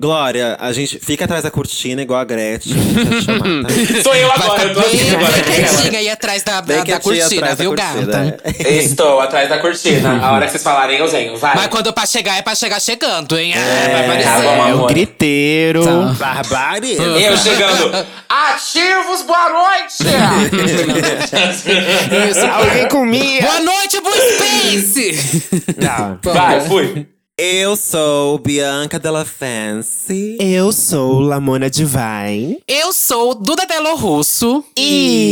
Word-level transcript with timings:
Glória, 0.00 0.56
a 0.60 0.72
gente 0.72 0.96
fica 1.00 1.24
atrás 1.24 1.42
da 1.42 1.50
cortina 1.50 2.00
igual 2.00 2.20
a 2.20 2.24
Gretchen. 2.24 2.72
chamar, 3.20 3.64
tá? 3.64 3.68
Sou 4.00 4.14
eu 4.14 4.28
Vai 4.28 4.36
agora, 4.38 4.62
eu 4.62 4.72
tô 4.74 4.78
aqui 4.78 4.96
agora. 5.12 5.42
quietinha 5.42 5.98
aí 5.98 6.08
atrás 6.08 6.42
da, 6.44 6.60
da, 6.60 6.84
da 6.84 7.00
cortina, 7.00 7.26
atrás 7.26 7.40
da 7.40 7.54
viu, 7.64 7.74
cortina, 7.74 8.06
gata? 8.06 8.38
é. 8.44 8.76
Estou 8.76 9.20
atrás 9.20 9.48
da 9.48 9.58
cortina. 9.58 10.24
A 10.24 10.32
hora 10.34 10.44
que 10.46 10.52
vocês 10.52 10.62
falarem, 10.62 10.98
eu 11.00 11.08
venho. 11.08 11.36
Vai. 11.36 11.56
Mas 11.56 11.66
quando 11.66 11.92
pra 11.92 12.06
chegar, 12.06 12.38
é 12.38 12.42
pra 12.42 12.54
chegar 12.54 12.80
chegando, 12.80 13.36
hein? 13.36 13.52
É, 13.56 14.06
vai 14.06 14.22
tá 14.22 14.36
aparecer. 14.36 14.42
bom, 14.44 14.68
É 14.68 14.72
o 14.72 14.76
amor. 14.76 14.86
griteiro. 14.88 15.84
Tá. 15.84 16.14
Barbárie. 16.16 16.96
Eu 16.96 17.36
chegando. 17.36 18.06
Ativos, 18.28 19.22
boa 19.22 19.48
noite! 19.48 19.94
Isso. 22.30 22.46
Alguém 22.46 22.86
comia. 22.88 23.42
Boa 23.42 23.60
noite, 23.62 24.00
Blue 24.00 24.14
Space! 24.36 25.42
Tá. 25.80 26.16
Vai, 26.22 26.60
fui. 26.68 27.04
Eu 27.40 27.76
sou 27.76 28.36
Bianca 28.36 28.98
Della 28.98 29.24
Fancy. 29.24 30.36
Eu 30.40 30.72
sou 30.72 31.20
Lamona 31.20 31.70
Divine. 31.70 32.60
Eu 32.66 32.92
sou 32.92 33.32
Duda 33.32 33.64
Delo 33.64 33.94
Russo. 33.94 34.64
Santíssima 34.76 35.28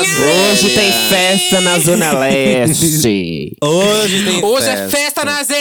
Hoje 0.00 0.70
tem 0.70 0.92
festa 1.08 1.60
na 1.60 1.78
Zona 1.78 2.12
Leste. 2.18 3.52
Hoje 3.62 4.24
tem 4.24 4.44
Hoje 4.44 4.68
é 4.68 4.88
festa 4.88 5.24
na 5.24 5.42
ZL! 5.42 5.54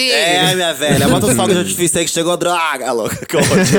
É, 0.00 0.54
minha 0.54 0.72
velha, 0.74 1.08
bota 1.08 1.26
os 1.26 1.34
fogos 1.34 1.54
de 1.54 1.60
artifício 1.60 1.98
aí 1.98 2.04
que 2.04 2.10
chegou 2.10 2.36
droga, 2.36 2.92
louca. 2.92 3.24
Que 3.26 3.36
horror 3.36 3.58
é 3.58 3.62
isso? 3.62 3.70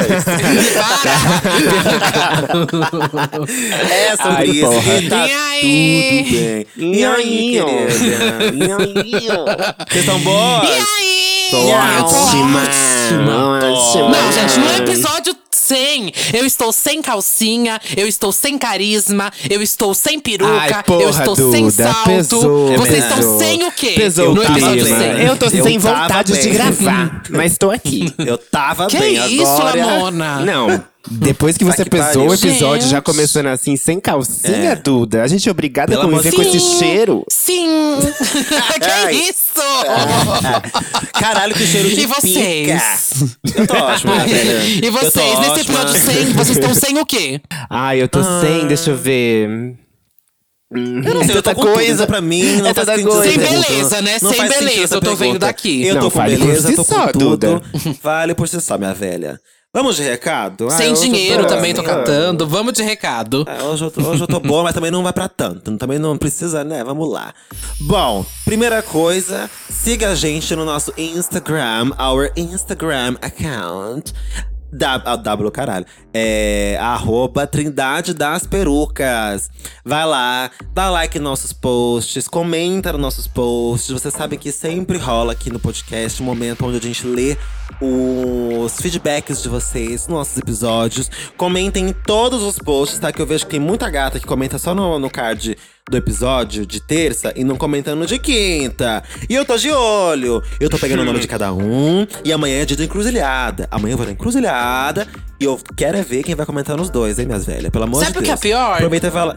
É 3.92 4.16
sobre 4.18 4.36
Ai, 4.36 4.48
isso 4.50 4.66
porra. 4.66 4.82
que 5.02 5.10
tá 5.10 5.28
E 5.28 5.34
aí? 5.34 6.66
tudo 6.76 6.82
bem. 6.82 6.94
E 6.94 7.06
aí, 7.06 7.62
ó. 7.62 7.66
querida? 7.66 8.56
E 8.56 8.72
aí? 8.72 8.94
Vocês 9.90 10.04
estão 10.06 10.20
boas? 10.20 10.70
E 10.70 10.74
aí? 10.74 11.48
Tô. 11.52 11.58
Ótima. 11.68 12.62
ótima. 12.62 14.10
Não, 14.10 14.32
gente, 14.32 14.58
no 14.60 14.72
episódio 14.84 15.36
100, 15.72 16.14
eu 16.34 16.46
estou 16.46 16.72
sem 16.74 17.02
calcinha, 17.02 17.80
eu 17.96 18.06
estou 18.08 18.32
sem 18.34 18.58
carisma, 18.58 19.32
eu 19.50 19.62
estou 19.62 19.94
sem 19.94 20.20
peruca, 20.20 20.52
Ai, 20.52 20.84
porra, 20.84 21.04
eu 21.04 21.10
estou 21.10 21.36
sem 21.52 21.66
Duda, 21.70 21.84
salto. 21.84 22.06
pesou, 22.06 22.78
Vocês 22.78 23.04
pesou. 23.06 23.18
estão 23.20 23.40
sem 23.40 23.64
o 23.64 23.72
quê? 23.72 23.94
Pesou 23.96 24.36
no 24.36 24.44
episódio 24.44 24.84
clima. 24.84 25.00
100. 25.00 25.26
Eu 25.28 25.38
tô 25.38 25.46
Eu 25.46 25.64
sem 25.64 25.78
vontade 25.78 26.42
de 26.42 26.50
gravar, 26.50 27.24
mas 27.30 27.58
tô 27.58 27.72
aqui. 27.72 28.14
Eu 28.18 28.38
tava 28.38 28.88
Que 28.88 28.98
bem 28.98 29.34
isso, 29.34 29.46
agora. 29.46 29.86
Lamona? 29.86 30.40
Não, 30.42 30.84
depois 31.10 31.58
que 31.58 31.64
você 31.66 31.84
que 31.84 31.90
pesou 31.90 32.30
o 32.30 32.34
episódio, 32.34 32.88
já 32.88 33.02
começando 33.02 33.48
assim, 33.48 33.76
sem 33.76 34.00
calcinha, 34.00 34.72
É. 34.72 34.76
Duda. 34.76 35.24
A 35.24 35.28
gente 35.28 35.48
é 35.48 35.52
obrigada 35.52 35.96
a 35.98 36.02
conviver 36.02 36.32
com 36.34 36.42
esse 36.42 36.60
cheiro. 36.60 37.26
Sim! 37.30 37.68
que 38.80 38.86
Ai. 38.86 39.16
isso? 39.16 39.62
Caralho, 41.14 41.54
que 41.56 41.66
cheiro 41.66 41.90
de 41.90 42.02
E 42.02 42.06
vocês? 42.06 43.14
pica. 43.44 43.62
Eu 43.62 43.68
tô 43.68 43.76
ótimo, 43.76 44.14
minha 44.14 44.26
velha. 44.28 44.64
E 44.66 44.82
tô 44.82 44.92
vocês, 44.92 45.40
nesse 45.40 45.52
ótima. 45.52 45.62
episódio 45.82 46.02
100, 46.02 46.26
vocês 46.34 46.58
estão 46.58 46.74
sem 46.76 47.00
o 47.00 47.06
quê? 47.06 47.42
Ai, 47.70 48.02
eu 48.02 48.08
tô 48.08 48.20
sem, 48.42 48.68
deixa 48.68 48.92
eu 48.92 48.98
ver. 48.98 49.76
Eu 50.74 51.14
não 51.16 51.24
sei, 51.26 51.36
é 51.36 51.38
eu 51.38 51.44
tô 51.44 51.50
tanta 51.50 51.56
com 51.56 51.62
coisa 51.64 51.76
coisa 51.76 52.08
pra 52.08 52.22
mim. 52.22 52.44
Não 52.58 52.68
É 52.68 52.74
sentido 52.74 53.10
coisa. 53.10 53.24
Sem 53.30 53.38
beleza, 53.38 54.02
né? 54.02 54.18
Não 54.22 54.32
Sem 54.34 54.48
beleza, 54.48 54.96
eu 54.96 55.02
tô 55.02 55.10
vendo 55.10 55.18
pergunta. 55.20 55.40
daqui. 55.40 55.86
Eu 55.86 55.96
Não, 55.96 56.02
tô 56.04 56.12
com 56.12 56.24
beleza, 56.24 56.70
si 56.70 56.76
tô 56.76 56.84
só, 56.86 57.08
com 57.08 57.12
tudo. 57.20 57.38
Duda. 57.38 57.62
Vale 58.02 58.34
por 58.34 58.48
si 58.48 58.62
só, 58.62 58.78
minha 58.78 58.94
velha. 58.94 59.38
Vamos 59.74 59.96
de 59.96 60.04
recado? 60.04 60.68
Ah, 60.68 60.72
sem 60.72 60.90
eu 60.90 60.96
dinheiro 60.96 61.48
também 61.48 61.74
tô 61.74 61.82
catando. 61.82 62.46
Vamos 62.46 62.74
de 62.74 62.84
recado. 62.84 63.46
É, 63.48 63.64
hoje, 63.64 63.86
eu 63.86 63.90
tô, 63.90 64.02
hoje 64.02 64.22
eu 64.22 64.28
tô 64.28 64.38
boa, 64.38 64.64
mas 64.64 64.74
também 64.74 64.92
não 64.92 65.02
vai 65.02 65.14
pra 65.14 65.30
tanto. 65.30 65.78
Também 65.78 65.98
não 65.98 66.18
precisa, 66.18 66.62
né? 66.62 66.84
Vamos 66.84 67.10
lá. 67.10 67.34
Bom, 67.80 68.26
primeira 68.44 68.84
coisa, 68.84 69.50
siga 69.70 70.10
a 70.10 70.16
gente 70.16 70.54
no 70.58 70.66
nosso 70.66 70.94
Instagram, 70.98 71.92
our 71.98 72.30
Instagram 72.36 73.16
account. 73.22 74.14
W, 74.72 75.18
w 75.24 75.52
caralho. 75.52 75.86
É 76.14 76.78
arroba 76.80 77.46
Trindade 77.46 78.14
das 78.14 78.46
Perucas. 78.46 79.50
Vai 79.84 80.06
lá, 80.06 80.52
dá 80.74 80.90
like 80.90 81.18
nos 81.20 81.30
nossos 81.30 81.54
posts, 81.54 82.28
comenta 82.28 82.92
nos 82.92 83.02
nossos 83.02 83.28
posts. 83.28 83.92
Você 83.92 84.12
sabe 84.12 84.38
que 84.38 84.52
sempre 84.52 84.98
rola 84.98 85.34
aqui 85.34 85.50
no 85.52 85.60
podcast 85.60 86.22
um 86.22 86.26
momento 86.26 86.66
onde 86.66 86.78
a 86.78 86.82
gente 86.82 87.06
lê 87.06 87.38
os 87.82 88.80
feedbacks 88.80 89.42
de 89.42 89.50
vocês 89.50 90.08
nos 90.08 90.18
nossos 90.18 90.38
episódios. 90.38 91.10
Comentem 91.36 91.90
em 91.90 91.94
todos 91.94 92.44
os 92.44 92.58
posts, 92.58 93.00
tá? 93.00 93.12
Que 93.12 93.22
eu 93.22 93.26
vejo 93.26 93.46
que 93.46 93.52
tem 93.52 93.60
muita 93.60 93.90
gata 93.90 94.20
que 94.20 94.26
comenta 94.26 94.60
só 94.60 94.76
no, 94.76 95.00
no 95.00 95.10
card 95.10 95.58
do 95.92 95.98
episódio 95.98 96.66
de 96.66 96.80
terça 96.80 97.32
e 97.36 97.44
não 97.44 97.56
comenta 97.58 97.94
no 97.94 98.06
de 98.08 98.18
quinta. 98.18 99.04
E 99.30 99.36
eu 99.36 99.46
tô 99.46 99.58
de 99.58 99.70
olho. 99.70 100.42
Eu 100.60 100.70
tô 100.70 100.80
pegando 100.80 101.02
o 101.02 101.06
nome 101.06 101.20
de 101.20 101.28
cada 101.28 101.54
um. 101.54 102.08
E 102.24 102.32
amanhã 102.34 102.62
é 102.62 102.66
dia 102.66 102.78
de 102.78 102.86
encruzilhada. 102.86 103.68
Amanhã 103.70 103.94
eu 103.94 103.98
vou 103.98 104.06
na 104.06 104.14
encruzilhada. 104.14 105.06
E 105.40 105.44
eu 105.44 105.60
quero 105.76 105.98
é 105.98 106.02
ver 106.04 106.24
quem 106.24 106.34
vai 106.34 106.46
comentar 106.46 106.78
nos 106.78 106.90
dois, 106.90 107.20
hein, 107.20 107.26
minhas 107.26 107.46
velhas? 107.46 107.70
Pelo 107.70 107.84
amor 107.84 108.00
Sabe 108.00 108.14
de 108.14 108.18
o 108.20 108.22
Deus. 108.22 108.40
que 108.40 108.48
é 108.48 108.50
pior? 108.52 108.74
Aproveita 108.76 109.08
e 109.08 109.12
fala. 109.12 109.36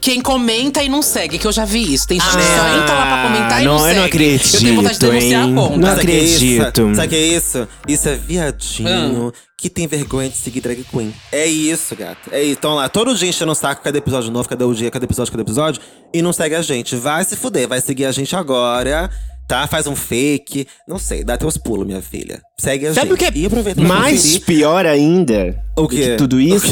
Quem 0.00 0.20
comenta 0.20 0.82
e 0.84 0.88
não 0.88 1.02
segue, 1.02 1.36
que 1.38 1.46
eu 1.46 1.50
já 1.50 1.64
vi 1.64 1.92
isso. 1.92 2.06
Tem 2.06 2.20
gente 2.20 2.30
que 2.30 2.36
Ah, 2.36 2.56
só 2.56 2.78
entra 2.82 2.94
lá 2.94 3.06
pra 3.06 3.22
comentar 3.28 3.62
e 3.62 3.64
não, 3.64 3.72
não, 3.72 3.80
eu 3.80 3.84
segue. 3.86 3.98
não 3.98 4.06
acredito, 4.06 4.54
Eu 4.54 4.60
tenho 4.60 4.76
vontade 4.76 4.94
de 4.98 5.06
denunciar 5.06 5.44
hein? 5.48 5.52
a 5.52 5.56
conta. 5.56 5.76
Não 5.78 5.88
Sabe 5.88 6.02
o 6.02 6.06
que 6.06 6.12
é 6.12 6.18
isso? 6.20 6.62
acredito. 6.62 6.94
Sabe 6.94 7.06
o 7.06 7.10
que 7.10 7.16
é 7.16 7.26
isso? 7.26 7.68
Isso 7.88 8.08
é 8.08 8.14
viadinho 8.14 9.32
Ah. 9.34 9.38
Que 9.58 9.70
tem 9.70 9.86
vergonha 9.86 10.28
de 10.28 10.36
seguir 10.36 10.60
drag 10.60 10.84
queen. 10.84 11.14
É 11.32 11.46
isso, 11.46 11.96
gata. 11.96 12.30
É 12.30 12.42
isso. 12.42 12.52
Então 12.58 12.74
lá, 12.74 12.88
todo 12.88 13.14
dia 13.14 13.28
enchendo 13.28 13.52
o 13.52 13.54
saco, 13.54 13.82
cadê 13.82 13.98
episódio 13.98 14.30
novo, 14.30 14.48
cadê 14.48 14.64
o 14.64 14.74
dia, 14.74 14.90
cadê 14.90 15.04
episódio, 15.06 15.32
cadê 15.32 15.42
episódio? 15.42 15.80
E 16.12 16.20
não 16.20 16.32
segue 16.32 16.54
a 16.54 16.62
gente. 16.62 16.94
Vai 16.96 17.24
se 17.24 17.36
fuder, 17.36 17.66
vai 17.66 17.80
seguir 17.80 18.04
a 18.04 18.12
gente 18.12 18.34
agora. 18.36 19.10
Tá? 19.48 19.66
Faz 19.66 19.86
um 19.86 19.94
fake. 19.94 20.66
Não 20.88 20.98
sei, 20.98 21.22
dá 21.22 21.38
teus 21.38 21.56
pulos, 21.56 21.86
minha 21.86 22.02
filha. 22.02 22.42
Segue 22.58 22.88
a 22.88 22.94
Sabe 22.94 23.10
gente. 23.10 23.14
o 23.14 23.16
que 23.16 23.24
é 23.24 23.78
E 23.78 23.82
mais 23.86 24.22
conferir. 24.22 24.44
pior 24.44 24.84
ainda 24.84 25.64
O 25.76 25.86
quê? 25.88 25.96
que 25.96 26.16
tudo 26.16 26.40
isso? 26.40 26.66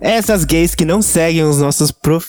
Essas 0.00 0.44
gays 0.44 0.74
que 0.74 0.84
não 0.84 1.02
seguem 1.02 1.44
os 1.44 1.58
nossos, 1.58 1.90
prof... 1.92 2.26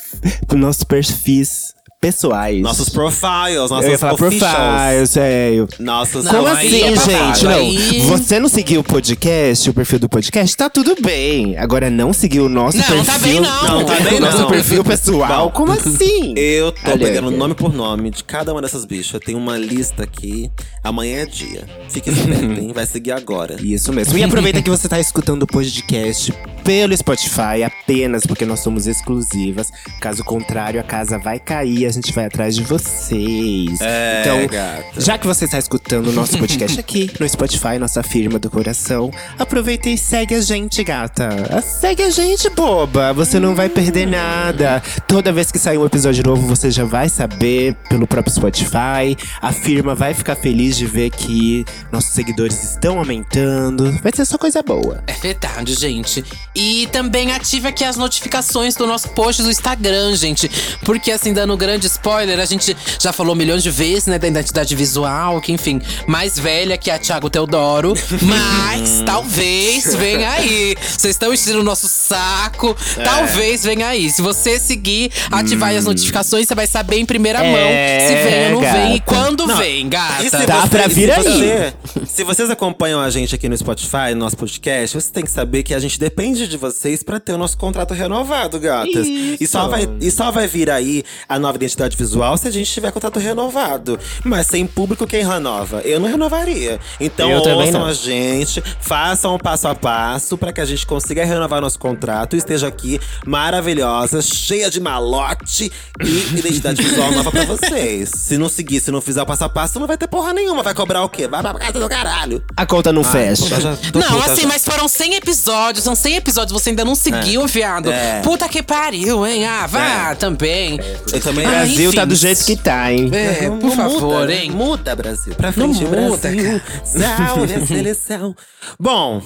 nossos 0.53 0.84
perfis 0.84 1.74
pessoais. 2.03 2.62
Nossos 2.62 2.90
profiles, 2.90 3.69
nossos 3.69 3.86
Eu 3.86 3.91
ia 3.91 3.97
falar 3.97 4.16
profiles, 4.16 5.16
é. 5.16 5.53
eu- 5.53 5.69
Nossos 5.80 6.25
Não, 6.25 6.31
Como 6.34 6.47
assim, 6.47 6.81
é 6.84 6.96
gente? 6.97 7.44
Não. 7.46 7.52
aí- 7.52 8.02
Você 8.09 8.40
não 8.41 8.50
seguiu 8.50 8.81
o 8.81 8.84
podcast, 8.84 9.69
o 9.69 9.74
perfil 9.74 10.00
do 10.00 10.09
podcast, 10.09 10.58
tá 10.58 10.69
tudo 10.69 10.96
bem. 11.02 11.58
Agora 11.58 11.90
não 11.90 12.12
seguiu 12.12 12.46
o 12.47 12.50
nosso 12.50 12.78
Não, 12.78 12.84
perfil. 12.84 13.06
tá 13.06 13.18
bem 13.19 13.40
não. 13.40 13.64
Não, 13.80 13.86
tá 13.86 13.96
bem 14.02 14.18
o 14.18 14.19
nosso 14.19 14.38
não. 14.40 14.47
perfil 14.50 14.84
pessoal. 14.84 15.50
Como 15.52 15.72
assim? 15.72 16.34
Eu 16.36 16.74
tô 16.74 16.97
pegando 16.97 17.31
nome 17.31 17.56
por 17.56 17.74
nome 17.74 18.09
de 18.12 18.22
cada 18.25 18.52
uma 18.52 18.62
dessas 18.62 18.84
bichas. 18.84 19.22
Tem 19.25 19.34
uma 19.35 19.58
lista 19.58 20.03
aqui. 20.03 20.52
Amanhã 20.84 21.22
é 21.22 21.25
dia. 21.25 21.64
Fique 21.88 22.09
esperto, 22.09 22.44
hein? 22.59 22.72
Vai 22.75 22.85
seguir 22.85 23.14
agora. 23.14 23.56
Isso 23.62 23.94
mesmo. 23.94 24.18
E 24.18 24.24
aproveita 24.24 24.62
que 24.62 24.70
você 24.70 24.90
tá 24.90 25.00
escutando 25.00 25.44
o 25.44 25.47
podcast 25.47 26.34
pelo 26.66 26.96
Spotify 26.97 27.64
apenas 27.66 28.25
porque 28.25 28.46
nós 28.46 28.59
somos 28.59 28.88
exclusivas. 28.88 29.70
Caso 30.02 30.22
contrário, 30.26 30.79
a 30.82 30.84
casa 30.84 31.17
vai 31.17 31.40
cair, 31.40 31.85
gente 31.93 32.13
vai 32.13 32.25
atrás 32.25 32.55
de 32.55 32.63
vocês. 32.63 33.79
É, 33.81 34.22
então, 34.22 34.47
gata. 34.47 35.01
já 35.01 35.17
que 35.17 35.25
você 35.25 35.45
está 35.45 35.57
escutando 35.57 36.07
o 36.07 36.11
nosso 36.11 36.37
podcast 36.37 36.79
aqui 36.79 37.11
no 37.19 37.28
Spotify, 37.28 37.78
nossa 37.79 38.03
firma 38.03 38.40
do 38.40 38.49
coração, 38.49 39.11
aproveita 39.37 39.90
e 39.90 39.97
segue 39.97 40.35
a 40.35 40.41
gente, 40.41 40.84
gata. 40.84 41.61
Segue 41.61 42.03
a 42.03 42.09
gente, 42.09 42.49
boba. 42.49 43.13
Você 43.13 43.40
não 43.40 43.55
vai 43.55 43.69
perder 43.69 44.05
nada. 44.07 44.81
Toda 45.07 45.31
vez 45.31 45.51
que 45.51 45.59
sair 45.59 45.78
um 45.78 45.85
episódio 45.85 46.23
novo, 46.23 46.47
você 46.47 46.72
já 46.72 46.84
vai 46.84 47.09
saber 47.09 47.75
pelo 47.90 48.07
próprio 48.07 48.34
Spotify. 48.34 49.17
A 49.41 49.51
firma 49.51 49.95
vai 49.95 50.13
ficar 50.13 50.35
feliz 50.35 50.78
de 50.78 50.85
ver 50.85 51.09
que 51.09 51.66
nossos 51.91 52.11
seguidores 52.11 52.63
estão 52.63 52.99
aumentando. 52.99 53.91
Vai 54.01 54.11
ser 54.13 54.25
só 54.25 54.37
coisa 54.37 54.61
boa. 54.61 55.03
É 55.07 55.13
verdade, 55.13 55.73
gente. 55.75 56.23
E 56.55 56.87
também 56.91 57.31
ative 57.31 57.67
aqui 57.67 57.84
as 57.84 57.97
notificações 57.97 58.75
do 58.75 58.87
nosso 58.87 59.09
post 59.09 59.41
do 59.41 59.49
Instagram, 59.49 60.16
gente. 60.16 60.49
Porque 60.84 61.11
assim, 61.11 61.34
dando 61.34 61.55
grande 61.57 61.83
de 61.84 61.88
spoiler, 61.88 62.40
a 62.40 62.46
gente 62.46 62.76
já 63.00 63.12
falou 63.14 63.35
milhões 63.35 63.62
de 63.64 63.70
vezes, 63.70 64.08
né, 64.08 64.18
da 64.18 64.28
identidade 64.28 64.76
visual, 64.76 65.40
que 65.41 65.52
enfim, 65.52 65.82
mais 66.08 66.40
velha 66.40 66.78
que 66.78 66.90
a 66.90 66.97
Thiago 66.97 67.30
Teodoro. 67.30 67.94
Mas 68.22 69.03
talvez 69.06 69.94
venha 69.96 70.32
aí. 70.32 70.76
Vocês 70.82 71.16
estão 71.16 71.34
enchendo 71.34 71.59
o 71.59 71.64
nosso 71.64 71.88
saco. 71.88 72.76
É. 72.97 73.03
Talvez 73.03 73.64
venha 73.64 73.88
aí. 73.88 74.09
Se 74.09 74.22
você 74.22 74.59
seguir, 74.59 75.12
ativar 75.32 75.74
Hum. 75.74 75.78
as 75.78 75.85
notificações, 75.85 76.47
você 76.47 76.56
vai 76.56 76.68
saber 76.68 76.97
em 76.97 77.06
primeira 77.06 77.40
É, 77.40 77.52
mão 77.52 78.08
se 78.08 78.24
vem 78.29 78.46
ou 78.46 78.52
não 78.52 78.62
vem 78.62 78.96
e 78.96 79.00
gata. 79.00 79.03
quando 79.06 79.47
Não, 79.47 79.58
vem, 79.58 79.90
gata. 79.90 80.24
E 80.24 80.29
se 80.29 80.46
Tá 80.46 80.62
você- 80.62 80.70
pra 80.70 80.88
vir 80.88 81.14
se 81.14 81.28
aí. 81.28 81.74
você- 81.96 82.06
se 82.06 82.24
vocês 82.24 82.50
acompanham 82.50 83.00
a 83.00 83.09
gente 83.09 83.34
aqui 83.36 83.47
no 83.50 83.58
Spotify, 83.58 84.12
no 84.14 84.18
nosso 84.18 84.38
podcast, 84.38 85.00
você 85.00 85.12
tem 85.12 85.24
que 85.24 85.32
saber 85.32 85.64
que 85.64 85.74
a 85.74 85.79
gente 85.79 86.00
depende 86.00 86.47
de 86.47 86.58
vocês 86.58 87.03
pra 87.03 87.20
ter 87.20 87.34
o 87.34 87.38
nosso 87.38 87.58
contrato 87.58 87.94
renovado, 87.94 88.59
gatas. 88.59 89.06
E 89.08 89.46
só, 89.47 89.68
vai, 89.68 89.88
e 90.02 90.12
só 90.12 90.32
vai 90.32 90.47
vir 90.47 90.70
aí 90.70 91.03
a 91.28 91.38
nova 91.40 91.56
identidade 91.58 91.72
visual 91.97 92.37
se 92.37 92.47
a 92.47 92.52
gente 92.52 92.72
tiver 92.72 92.91
contrato 92.91 93.20
renovado. 93.20 93.99
Mas 94.23 94.47
sem 94.47 94.66
público, 94.66 95.05
quem 95.08 95.25
renova? 95.25 95.81
Eu 95.81 95.99
não 95.99 96.08
renovaria. 96.09 96.79
Então 96.99 97.29
Eu 97.29 97.41
ouçam 97.41 97.81
não. 97.81 97.85
a 97.85 97.93
gente, 97.93 98.64
façam 98.79 99.35
um 99.35 99.37
passo 99.37 99.67
a 99.67 99.75
passo 99.75 100.37
pra 100.37 100.52
que 100.53 100.61
a 100.61 100.66
gente 100.66 100.85
consiga 100.85 101.23
renovar 101.25 101.61
nosso 101.61 101.79
contrato 101.79 102.35
e 102.35 102.40
esteja 102.40 102.67
aqui 102.67 102.99
maravilhosa, 103.25 104.22
cheia 104.22 104.70
de 104.70 104.79
malote 104.79 105.72
e 106.03 106.37
identidade 106.40 106.81
visual 106.81 107.11
nova 107.11 107.31
pra 107.31 107.46
vocês. 107.46 108.09
Se 108.16 108.37
não 108.37 108.47
seguir, 108.49 108.79
se 108.79 108.90
não 108.91 109.02
fizer 109.02 109.22
o 109.22 109.26
passo 109.26 109.43
a 109.43 109.49
passo, 109.49 109.79
não 109.79 109.87
vai 109.87 109.97
ter 109.97 110.08
porra 110.08 110.34
nenhuma. 110.34 110.64
Vai 110.64 110.73
cobrar 110.73 111.03
o 111.03 111.09
quê? 111.09 111.28
Vai 111.28 111.41
pra 111.41 111.53
casa 111.55 111.79
do 111.79 111.90
caralho. 111.90 112.43
A 112.55 112.66
conta 112.66 112.91
não 112.93 113.02
Ai, 113.03 113.11
fecha. 113.11 113.43
puta, 113.43 113.61
já 113.61 113.69
Não, 113.72 113.78
puta 114.19 114.31
assim, 114.31 114.41
já. 114.43 114.47
mas 114.47 114.64
foram 114.66 114.87
100 114.87 115.16
episódios, 115.16 115.84
são 115.84 115.96
100 115.96 116.16
episódios, 116.16 116.52
você 116.61 116.69
ainda 116.69 116.85
não 116.85 116.96
seguiu, 116.96 117.46
viado. 117.47 117.91
É. 117.91 118.22
Puta 118.22 118.47
que 118.47 118.64
pariu, 118.64 119.26
hein? 119.26 119.46
Ah, 119.46 119.67
vá 119.67 120.11
É. 120.11 120.16
também. 120.16 120.79
Eu 121.11 121.19
também. 121.19 121.46
Ah, 121.46 121.63
Brasil 121.66 121.88
enfim. 121.90 121.96
tá 121.98 122.06
do 122.06 122.16
jeito 122.16 122.46
que 122.46 122.56
tá, 122.56 122.92
hein? 122.94 123.10
É, 123.14 123.48
Não- 123.50 123.60
por 123.60 123.70
não 123.70 123.76
favor, 123.76 124.02
muda, 124.22 124.34
hein? 124.34 124.52
Muda, 124.52 124.96
Brasil. 124.96 125.36
Pra 125.36 125.48
Não 125.56 125.74
frente, 125.74 125.84
muda, 125.86 126.30
Brasil. 126.30 126.62
Salve 126.84 127.54
a 127.56 127.66
seleção. 127.68 128.36
Bom, 128.80 129.22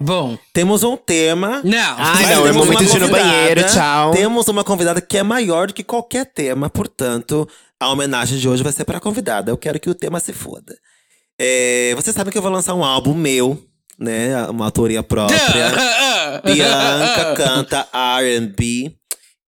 Bom, 0.00 0.38
temos 0.52 0.84
um 0.84 0.96
tema. 0.96 1.60
não. 1.64 1.94
Ai, 1.98 2.32
não, 2.34 2.46
é 2.46 2.52
momento 2.52 2.84
de 2.84 2.96
ir 2.96 3.00
no 3.00 3.08
banheiro, 3.08 3.64
tchau. 3.66 4.12
Temos 4.12 4.46
uma 4.46 4.62
convidada 4.62 5.00
que 5.00 5.18
é 5.18 5.22
maior 5.24 5.66
do 5.66 5.74
que 5.74 5.82
qualquer 5.82 6.26
tema, 6.32 6.70
portanto, 6.70 7.48
a 7.80 7.88
homenagem 7.90 8.38
de 8.38 8.48
hoje 8.48 8.62
vai 8.62 8.72
ser 8.72 8.84
pra 8.84 9.00
convidada. 9.00 9.50
Eu 9.50 9.56
quero 9.58 9.80
que 9.80 9.90
o 9.90 9.94
tema 9.94 10.20
se 10.20 10.32
foda. 10.32 10.76
É, 11.40 11.92
vocês 11.96 12.14
sabem 12.14 12.30
que 12.30 12.38
eu 12.38 12.42
vou 12.42 12.52
lançar 12.52 12.74
um 12.74 12.84
álbum 12.84 13.14
meu, 13.14 13.60
né? 13.98 14.46
Uma 14.46 14.66
autoria 14.66 15.02
própria. 15.02 15.40
Bianca 16.44 17.34
canta 17.36 17.88
R&B. 17.92 18.92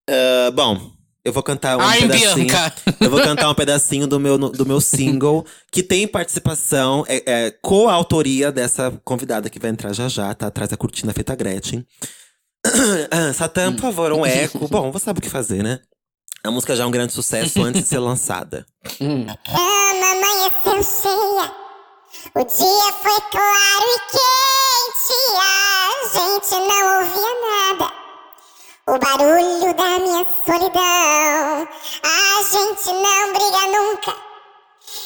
Ah, 0.09 0.51
bom, 0.51 0.91
eu 1.25 1.31
vou 1.31 1.41
cantar 1.41 1.77
um 1.77 1.81
Ai, 1.81 2.01
pedacinho. 2.01 2.47
Bianca. 2.47 2.73
Eu 2.99 3.09
vou 3.09 3.21
cantar 3.21 3.49
um 3.49 3.55
pedacinho 3.55 4.05
do 4.05 4.19
meu, 4.19 4.37
do 4.37 4.65
meu 4.65 4.81
single, 4.81 5.45
que 5.71 5.81
tem 5.81 6.07
participação, 6.07 7.05
é, 7.07 7.23
é 7.25 7.51
coautoria 7.61 8.51
dessa 8.51 8.91
convidada 9.05 9.49
que 9.49 9.59
vai 9.59 9.71
entrar 9.71 9.93
já 9.93 10.09
já, 10.09 10.33
tá 10.33 10.47
atrás 10.47 10.69
da 10.69 10.77
cortina 10.77 11.13
feita 11.13 11.35
Gretchen. 11.35 11.85
Satã, 13.33 13.73
por 13.73 13.81
favor, 13.81 14.11
um 14.11 14.25
eco. 14.25 14.67
Bom, 14.67 14.91
você 14.91 15.05
sabe 15.05 15.19
o 15.19 15.21
que 15.21 15.29
fazer, 15.29 15.63
né? 15.63 15.79
A 16.43 16.51
música 16.51 16.75
já 16.75 16.83
é 16.83 16.85
um 16.85 16.91
grande 16.91 17.13
sucesso 17.13 17.63
antes 17.63 17.83
de 17.83 17.87
ser 17.87 17.99
lançada. 17.99 18.65
cama 18.97 19.37
amanheceu 20.11 20.83
cheia. 20.83 21.63
O 22.35 22.43
dia 22.43 22.93
foi 23.01 23.21
claro 23.31 23.85
e 23.87 23.99
quente. 24.11 25.17
A 25.39 26.07
gente 26.13 26.51
não 26.67 26.99
ouvia 26.99 27.79
nada. 27.79 28.02
O 28.85 28.99
barulho 28.99 29.73
da 29.75 29.97
minha 29.99 30.25
solidão. 30.45 31.67
A 32.03 32.43
gente 32.43 32.91
não 32.91 33.31
briga 33.31 33.67
nunca. 33.79 34.13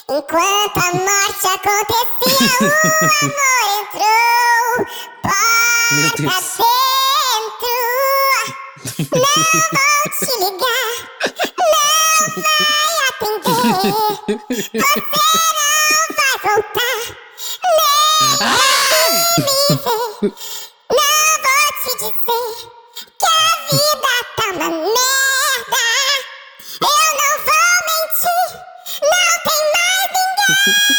Enquanto 0.09 0.77
a 0.77 0.93
morte 0.93 1.45
acontecia, 1.45 2.57
o 2.61 3.13
amor 3.21 3.65
entrou. 3.77 4.87
Porta 5.21 6.17
dentro. 6.17 6.25
Não 9.13 9.37
vou 9.69 10.05
te 10.17 10.31
ligar. 10.39 10.95
Não 11.57 11.75
vai 12.41 12.97
atender. 13.09 13.61
Você 14.73 14.99
não 15.53 16.07
vai 16.17 16.33
voltar. 16.41 16.97
Nem 18.41 19.11
me 19.45 19.69
ver. 19.77 20.33
Não 20.89 21.36
vida 23.71 24.07
tá 24.35 24.49
uma 24.51 24.69
merda. 24.69 25.83
Eu 26.81 27.07
não 27.17 27.33
vou 27.45 27.77
mentir. 27.87 28.51
Não 29.01 29.31
tem 29.43 29.61
mais 29.73 30.07
ninguém. 30.13 30.96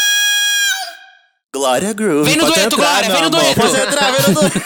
Glória 1.59 1.91
Groove. 1.93 2.23
Vem 2.23 2.37
no 2.37 2.45
pode 2.45 2.53
dueto, 2.57 2.75
entrar, 2.75 2.89
Glória, 3.03 3.09
vem 3.11 3.21
no 3.23 3.29
dueto. 3.29 3.59
Pode 3.59 3.81
entrar, 3.81 4.11
vem 4.13 4.21
no 4.27 4.33
dueto. 4.33 4.61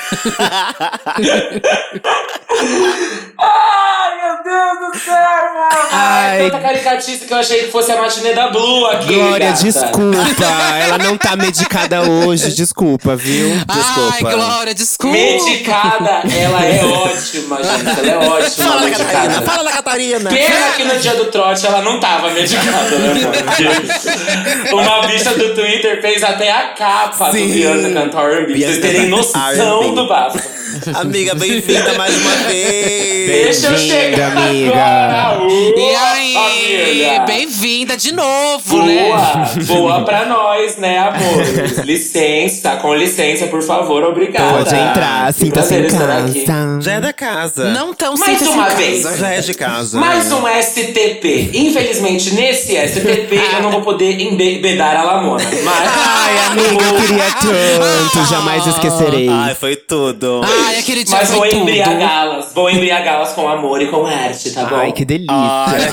Ai, 3.40 4.12
meu 4.22 4.44
Deus 4.44 4.94
do 4.94 5.00
céu, 5.00 5.14
mano. 5.16 5.90
Ai, 5.92 6.42
Ai. 6.42 6.50
tanta 6.52 6.60
caricatice 6.62 7.26
que 7.26 7.34
eu 7.34 7.38
achei 7.38 7.64
que 7.64 7.72
fosse 7.72 7.92
a 7.92 8.00
matinê 8.02 8.34
da 8.34 8.50
Blue 8.50 8.86
aqui, 8.88 9.14
Glória, 9.14 9.50
gata. 9.50 9.64
desculpa. 9.64 10.46
Ela 10.86 10.98
não 11.00 11.18
tá 11.18 11.36
medicada 11.36 12.02
hoje, 12.04 12.52
desculpa, 12.54 13.16
viu? 13.16 13.50
Ai, 13.68 13.76
Desculpa. 13.78 14.32
Glória, 14.36 14.74
desculpa. 14.76 15.18
Medicada, 15.18 16.22
ela 16.32 16.64
é 16.64 16.86
ótima, 16.86 17.58
gente. 17.64 18.00
Ela 18.10 18.24
é 18.24 18.28
ótima 18.30 18.68
Fala, 18.68 18.90
Catarina. 18.92 19.28
medicada. 19.30 19.42
Fala, 19.52 19.72
Catarina. 19.72 20.30
Pena 20.30 20.72
que 20.78 20.84
no 20.84 21.00
dia 21.00 21.16
do 21.16 21.26
trote 21.26 21.66
ela 21.66 21.82
não 21.82 22.00
tava 22.00 22.30
medicada, 22.30 22.98
né? 23.00 23.14
Porque 23.44 23.64
Uma 24.74 25.08
bicha 25.08 25.34
do 25.34 25.54
Twitter 25.56 26.02
fez 26.02 26.24
até 26.24 26.52
a 26.52 26.70
capa 26.84 27.32
Sim. 27.32 27.48
do 27.48 27.54
Bianca 27.54 27.94
cantar 27.94 28.32
R&B. 28.32 28.46
Pra 28.46 28.56
vocês 28.56 28.78
terem 28.80 29.08
noção 29.08 29.96
do 29.96 30.08
bafo. 30.08 30.63
Amiga, 30.96 31.36
bem-vinda 31.36 31.94
mais 31.94 32.16
uma 32.18 32.36
vez. 32.48 33.62
Deixa 33.62 33.68
eu 33.68 33.78
chegar 33.78 34.38
amiga. 34.38 34.74
agora. 34.74 35.54
E 35.78 35.96
aí, 35.96 37.22
bem-vinda 37.26 37.96
de 37.96 38.12
novo, 38.12 38.84
né? 38.84 39.10
Boa, 39.10 39.54
boa 39.66 40.02
pra 40.06 40.26
nós, 40.26 40.78
né, 40.78 40.98
amores? 41.00 41.78
licença, 41.80 42.76
com 42.78 42.94
licença, 42.96 43.48
por 43.48 43.62
favor, 43.62 44.04
obrigada. 44.04 44.58
Pode 44.58 44.76
entrar, 44.76 45.34
sinta-se 45.34 45.76
em 45.76 45.86
aqui. 45.86 46.44
casa. 46.46 46.82
Já 46.82 46.94
é 46.94 47.00
da 47.02 47.14
casa. 47.14 47.66
Não 47.66 47.94
tão 47.94 48.16
Mais 48.16 48.38
simples 48.38 48.56
uma 48.56 48.72
em 48.72 48.76
vez. 48.76 49.04
casa. 49.04 49.18
Já 49.18 49.30
é 49.30 49.42
de 49.42 49.54
casa. 49.54 50.00
Mais 50.00 50.30
né? 50.30 50.36
um 50.36 50.62
STP. 50.62 51.52
Infelizmente, 51.54 52.34
nesse 52.34 52.76
STP 52.88 53.36
eu 53.56 53.62
não 53.62 53.72
vou 53.72 53.82
poder 53.82 54.20
embebedar 54.20 54.96
a 54.98 55.04
Lamona. 55.04 55.44
Mas. 55.64 55.92
Ai, 55.96 56.38
amiga, 56.48 56.84
eu 56.86 57.02
queria 57.02 57.32
tanto, 57.42 58.26
jamais 58.30 58.66
esquecerei. 58.66 59.30
Ai, 59.30 59.56
foi 59.56 59.76
tudo. 59.76 60.42
Ai, 60.44 60.63
aquele 60.80 61.04
dia 61.04 61.16
Mas 61.18 61.30
foi 61.32 61.50
vou 61.52 61.62
embriagá-las. 61.62 62.54
Vou 62.54 62.70
embriagá-las 62.70 63.34
com 63.34 63.48
amor 63.48 63.82
e 63.82 63.88
com 63.88 64.06
arte, 64.06 64.52
tá 64.52 64.66
bom? 64.66 64.76
Ai, 64.76 64.92
que 64.92 65.06
delícia. 65.06 65.34
Olha 65.34 65.92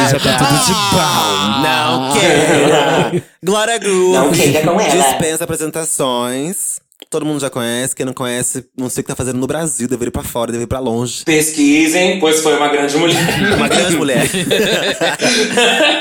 Ai, 0.00 0.10
já 0.10 0.18
tá 0.20 0.36
tudo 0.38 0.64
de 0.66 0.72
bom. 0.72 1.62
Não 1.62 2.12
queira. 2.12 3.24
Glória 3.44 3.78
Groove. 3.78 4.12
Não 4.18 4.30
queira 4.32 4.60
com 4.62 4.80
ela. 4.80 5.02
Dispensa 5.02 5.44
apresentações. 5.44 6.80
Todo 7.10 7.26
mundo 7.26 7.40
já 7.40 7.50
conhece. 7.50 7.94
Quem 7.94 8.06
não 8.06 8.14
conhece, 8.14 8.64
não 8.78 8.88
sei 8.88 9.00
o 9.02 9.04
que 9.04 9.08
tá 9.08 9.16
fazendo 9.16 9.36
no 9.38 9.46
Brasil. 9.46 9.86
Deveria 9.88 10.08
ir 10.08 10.12
pra 10.12 10.22
fora, 10.22 10.46
deveria 10.46 10.64
ir 10.64 10.68
pra 10.68 10.78
longe. 10.78 11.24
Pesquisem, 11.24 12.18
pois 12.20 12.40
foi 12.40 12.56
uma 12.56 12.68
grande 12.68 12.96
mulher. 12.96 13.18
Uma 13.58 13.68
grande 13.68 13.96
mulher. 13.96 14.26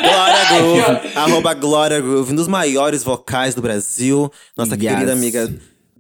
Glória 0.01 0.46
Groove. 0.50 1.10
arroba 1.15 1.53
Glória 1.53 2.00
Groove. 2.00 2.31
Um 2.31 2.36
dos 2.36 2.48
maiores 2.48 3.03
vocais 3.03 3.53
do 3.55 3.62
Brasil. 3.62 4.31
Nossa 4.55 4.75
Yes. 4.75 4.81
querida 4.93 5.12
amiga 5.13 5.51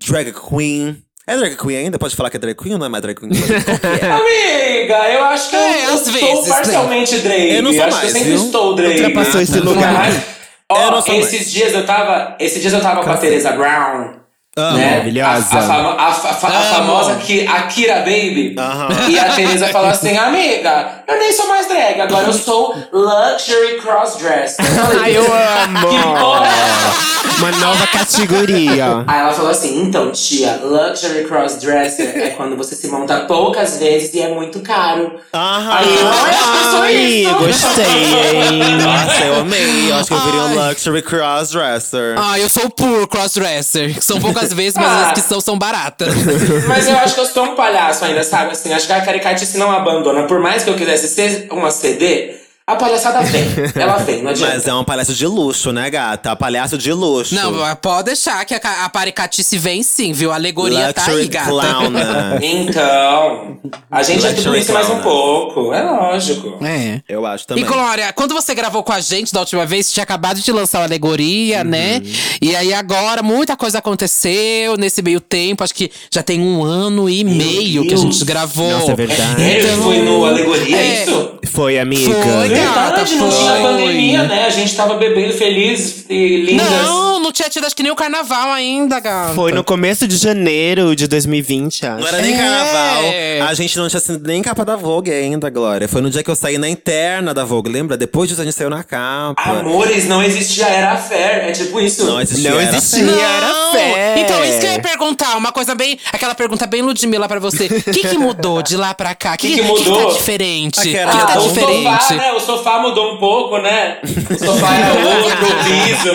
Drag 0.07 0.31
Queen. 0.31 0.97
É 1.27 1.37
drag 1.37 1.55
queen 1.55 1.77
ainda? 1.77 1.99
Pode 1.99 2.15
falar 2.15 2.29
que 2.29 2.37
é 2.37 2.39
drag 2.39 2.55
queen 2.55 2.73
ou 2.73 2.79
não 2.79 2.85
é 2.87 2.89
mais 2.89 3.01
drag 3.01 3.15
queen? 3.19 3.29
É? 3.31 4.05
Amiga, 4.11 5.09
eu 5.11 5.23
acho 5.25 5.49
que 5.49 5.55
É, 5.55 5.85
eu, 5.87 5.93
às 5.93 6.07
eu 6.07 6.13
vezes, 6.13 6.29
estou 6.29 6.45
parcialmente 6.47 7.17
drag. 7.19 7.55
Eu 7.55 7.63
não 7.63 7.73
sou 7.73 7.83
acho 7.83 7.97
mais, 7.97 7.99
que 8.01 8.05
eu 8.07 8.11
sempre 8.23 8.35
viu? 8.37 8.45
estou 8.45 8.75
drag. 8.75 8.91
Ultrapassou 9.01 9.41
esse 9.41 9.59
lugar. 9.59 9.93
Mas, 9.93 10.15
Eu 10.15 10.23
ó, 10.69 10.91
não 10.91 11.01
sou 11.01 11.15
esses 11.15 11.51
dias 11.51 11.73
eu 11.73 11.85
tava. 11.85 12.35
Esses 12.39 12.59
dias 12.61 12.73
eu 12.73 12.81
tava 12.81 13.03
com 13.03 13.09
a 13.11 13.17
Teresa 13.17 13.51
Brown. 13.51 14.20
Amo. 14.57 14.77
né? 14.77 14.89
maravilhosa. 14.89 15.55
A, 15.55 15.59
a 15.59 15.61
famo- 15.61 15.95
a 15.97 16.11
fa- 16.13 16.47
a 16.49 16.57
Amo. 16.59 16.75
famosa 16.75 17.15
Ki- 17.15 17.47
Akira 17.47 17.99
Baby. 17.99 18.53
Aham. 18.59 18.89
E 19.09 19.17
a 19.17 19.29
Teresa 19.33 19.67
falou 19.69 19.89
assim: 19.89 20.17
Amiga, 20.17 21.03
eu 21.07 21.17
nem 21.19 21.31
sou 21.31 21.47
mais 21.47 21.67
drag, 21.69 22.01
agora 22.01 22.27
eu 22.27 22.33
sou 22.33 22.75
Luxury 22.91 23.79
Crossdress. 23.81 24.57
Eu 24.59 24.65
falei, 24.65 24.99
Ai, 25.03 25.17
eu 25.17 25.23
amo. 25.23 25.87
Que 25.89 26.19
porra 26.19 26.47
é? 26.47 27.11
Uma 27.39 27.51
nova 27.65 27.87
categoria. 27.87 29.03
Aí 29.07 29.19
ela 29.21 29.31
falou 29.33 29.51
assim: 29.51 29.83
então, 29.83 30.11
tia, 30.11 30.59
luxury 30.61 31.23
crossdresser 31.23 32.11
é 32.17 32.29
quando 32.31 32.57
você 32.57 32.75
se 32.75 32.87
monta 32.89 33.21
poucas 33.21 33.77
vezes 33.77 34.13
e 34.13 34.21
é 34.21 34.27
muito 34.27 34.59
caro. 34.59 35.13
Aham. 35.33 35.73
Aí 35.77 35.95
eu 35.97 36.09
acho 36.09 36.51
que 36.51 36.63
sou 36.71 36.81
Ai, 36.81 36.93
isso. 36.95 37.33
gostei, 37.35 37.85
hein? 37.85 38.77
Nossa, 38.83 39.23
eu 39.23 39.35
amei. 39.41 39.91
Eu 39.91 39.95
acho 39.95 40.07
que 40.09 40.13
eu 40.13 40.19
viria 40.19 40.41
um 40.41 40.67
luxury 40.67 41.01
crossdresser. 41.01 42.15
Ah, 42.17 42.37
eu 42.37 42.49
sou 42.49 42.65
o 42.65 42.69
puro 42.69 43.07
crossdresser. 43.07 43.95
que 43.95 44.03
São 44.03 44.19
poucas 44.19 44.50
vezes, 44.53 44.75
mas 44.75 44.87
Ah. 44.87 45.07
as 45.07 45.11
que 45.13 45.21
são, 45.21 45.39
são 45.41 45.57
baratas. 45.57 46.13
Mas 46.67 46.87
eu 46.87 46.97
acho 46.97 47.15
que 47.15 47.21
eu 47.21 47.25
sou 47.25 47.43
um 47.45 47.55
palhaço 47.55 48.03
ainda, 48.05 48.23
sabe? 48.23 48.51
Assim, 48.51 48.73
acho 48.73 48.87
que 48.87 48.93
a 48.93 49.01
caricatice 49.01 49.57
não 49.57 49.71
abandona. 49.71 50.23
Por 50.23 50.39
mais 50.39 50.63
que 50.63 50.69
eu 50.69 50.75
quisesse 50.75 51.07
ser 51.07 51.47
uma 51.51 51.71
CD, 51.71 52.35
A 52.71 52.75
palhaçada 52.77 53.21
vem. 53.21 53.43
Ela 53.75 53.97
vem, 53.97 54.23
não 54.23 54.31
adianta. 54.31 54.53
Mas 54.53 54.65
é 54.67 54.73
um 54.73 54.83
palhaço 54.83 55.13
de 55.13 55.27
luxo, 55.27 55.73
né, 55.73 55.89
gata? 55.89 56.33
Palhaço 56.37 56.77
de 56.77 56.93
luxo. 56.93 57.35
Não, 57.35 57.53
pode 57.75 58.05
deixar 58.05 58.45
que 58.45 58.53
a, 58.55 58.85
a 58.85 58.89
paricatice 58.89 59.57
vem 59.57 59.83
sim, 59.83 60.13
viu? 60.13 60.31
A 60.31 60.35
alegoria 60.35 60.93
tá 60.93 61.03
aí, 61.03 61.11
Luxury 61.11 61.27
gata. 61.27 61.49
clown. 61.49 61.89
né? 61.89 62.39
Então, 62.41 63.57
a 63.89 64.03
gente 64.03 64.25
é 64.25 64.29
tudo 64.29 64.37
Luxury 64.37 64.61
isso 64.61 64.73
mais 64.73 64.87
um 64.89 64.99
clown. 65.01 65.03
pouco. 65.03 65.73
É 65.73 65.83
lógico. 65.83 66.63
É. 66.65 67.01
Eu 67.09 67.25
acho 67.25 67.45
também. 67.45 67.63
E 67.63 67.67
Glória, 67.67 68.13
quando 68.13 68.33
você 68.33 68.55
gravou 68.55 68.83
com 68.83 68.93
a 68.93 69.01
gente 69.01 69.33
da 69.33 69.41
última 69.41 69.65
vez, 69.65 69.87
você 69.87 69.93
tinha 69.93 70.03
acabado 70.03 70.39
de 70.39 70.51
lançar 70.51 70.79
o 70.79 70.83
Alegoria, 70.83 71.63
né? 71.65 72.01
E 72.41 72.55
aí 72.55 72.73
agora 72.73 73.21
muita 73.21 73.57
coisa 73.57 73.79
aconteceu 73.79 74.77
nesse 74.77 75.01
meio 75.01 75.19
tempo. 75.19 75.63
Acho 75.63 75.75
que 75.75 75.91
já 76.09 76.23
tem 76.23 76.39
um 76.39 76.63
ano 76.63 77.09
e 77.09 77.23
meio 77.23 77.85
que 77.85 77.93
a 77.93 77.97
gente 77.97 78.23
gravou. 78.23 78.69
Nossa, 78.71 78.91
é 78.93 78.95
verdade. 78.95 79.41
Sério? 79.41 79.63
Então, 79.67 79.83
Foi 79.83 79.97
no 80.01 80.25
Alegoria, 80.25 80.77
é. 80.77 80.79
é 80.79 81.03
isso? 81.03 81.31
Foi, 81.51 81.77
amiga. 81.77 82.13
Foi, 82.13 82.49
gata, 82.49 82.60
Verdade, 82.61 83.15
não 83.15 83.29
tinha 83.29 83.53
pandemia, 83.61 84.23
né? 84.23 84.45
A 84.45 84.49
gente 84.49 84.75
tava 84.75 84.95
bebendo 84.95 85.33
feliz 85.33 86.05
e 86.09 86.37
lindas. 86.37 86.69
Não, 86.69 87.19
não 87.19 87.31
tinha 87.31 87.49
tido 87.49 87.65
acho 87.65 87.75
que 87.75 87.83
nem 87.83 87.91
o 87.91 87.95
carnaval 87.95 88.51
ainda, 88.51 88.99
gata. 88.99 89.33
Foi 89.33 89.51
no 89.51 89.63
começo 89.63 90.07
de 90.07 90.17
janeiro 90.17 90.95
de 90.95 91.07
2020, 91.07 91.85
acho. 91.85 91.99
Não 92.01 92.07
era 92.07 92.21
nem 92.21 92.33
É. 92.33 92.37
carnaval. 92.37 93.49
A 93.49 93.53
gente 93.53 93.77
não 93.77 93.87
tinha 93.89 93.99
sido 93.99 94.25
nem 94.27 94.41
capa 94.41 94.63
da 94.63 94.75
Vogue 94.75 95.11
ainda, 95.11 95.49
Glória. 95.49 95.87
Foi 95.87 96.01
no 96.01 96.09
dia 96.09 96.23
que 96.23 96.29
eu 96.29 96.35
saí 96.35 96.57
na 96.57 96.69
interna 96.69 97.33
da 97.33 97.43
Vogue, 97.43 97.69
lembra? 97.69 97.97
Depois 97.97 98.29
disso 98.29 98.41
a 98.41 98.45
gente 98.45 98.55
saiu 98.55 98.69
na 98.69 98.83
capa. 98.83 99.33
Amores, 99.43 100.07
não 100.07 100.21
existia 100.23 100.65
Era 100.67 100.95
Fair. 100.97 101.49
É 101.49 101.51
tipo 101.51 101.79
isso. 101.79 102.05
Não 102.05 102.21
existia. 102.21 102.51
Não 102.51 102.59
era 102.59 102.75
existia. 102.77 103.05
fé. 103.07 103.19
era 103.21 103.47
Não! 103.47 103.71
fé. 103.71 104.15
Então, 104.19 104.43
isso 104.43 104.59
que 104.59 104.65
eu 104.65 104.71
ia 104.71 104.79
perguntar, 104.81 105.37
uma 105.37 105.51
coisa 105.51 105.73
bem. 105.75 105.97
Aquela 106.11 106.35
pergunta 106.35 106.65
bem 106.67 106.81
Ludmilla 106.81 107.27
pra 107.27 107.39
você. 107.39 107.65
O 107.65 107.91
que, 107.91 108.07
que 108.07 108.17
mudou 108.17 108.61
de 108.61 108.75
lá 108.77 108.93
pra 108.93 109.13
cá? 109.15 109.33
O 109.33 109.37
Que 109.37 109.55
que 109.55 109.61
mudou? 109.61 110.07
tá 110.11 110.17
diferente? 110.17 110.79
O 110.79 110.83
que, 110.83 110.97
Aquela- 110.97 111.25
tá 111.25 111.39
o 111.39 111.47
diferente? 111.47 111.83
sofá, 112.03 112.13
né? 112.15 112.31
O 112.33 112.39
sofá 112.57 112.79
mudou 112.79 113.13
um 113.13 113.17
pouco, 113.17 113.57
né? 113.59 113.97
O 114.03 114.37
sofá 114.45 114.75
era 114.75 114.93
outro, 115.07 115.47
o 115.47 115.63
piso. 115.63 116.11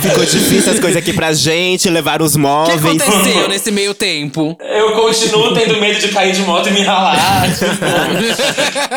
Ficou 0.00 0.24
difícil 0.24 0.72
as 0.72 0.78
coisas 0.78 0.96
aqui 0.96 1.12
pra 1.12 1.32
gente, 1.32 1.88
levar 1.88 2.20
os 2.22 2.32
O 2.32 2.36
que 2.36 2.42
móveis. 2.42 2.84
aconteceu 2.84 3.48
nesse 3.48 3.70
meio 3.70 3.94
tempo? 3.94 4.56
Eu 4.60 4.92
continuo 4.92 5.54
tendo 5.54 5.78
medo 5.80 5.98
de 5.98 6.08
cair 6.08 6.32
de 6.32 6.42
moto 6.42 6.68
e 6.68 6.72
me 6.72 6.82
ralar. 6.82 7.42
tipo. 7.48 7.70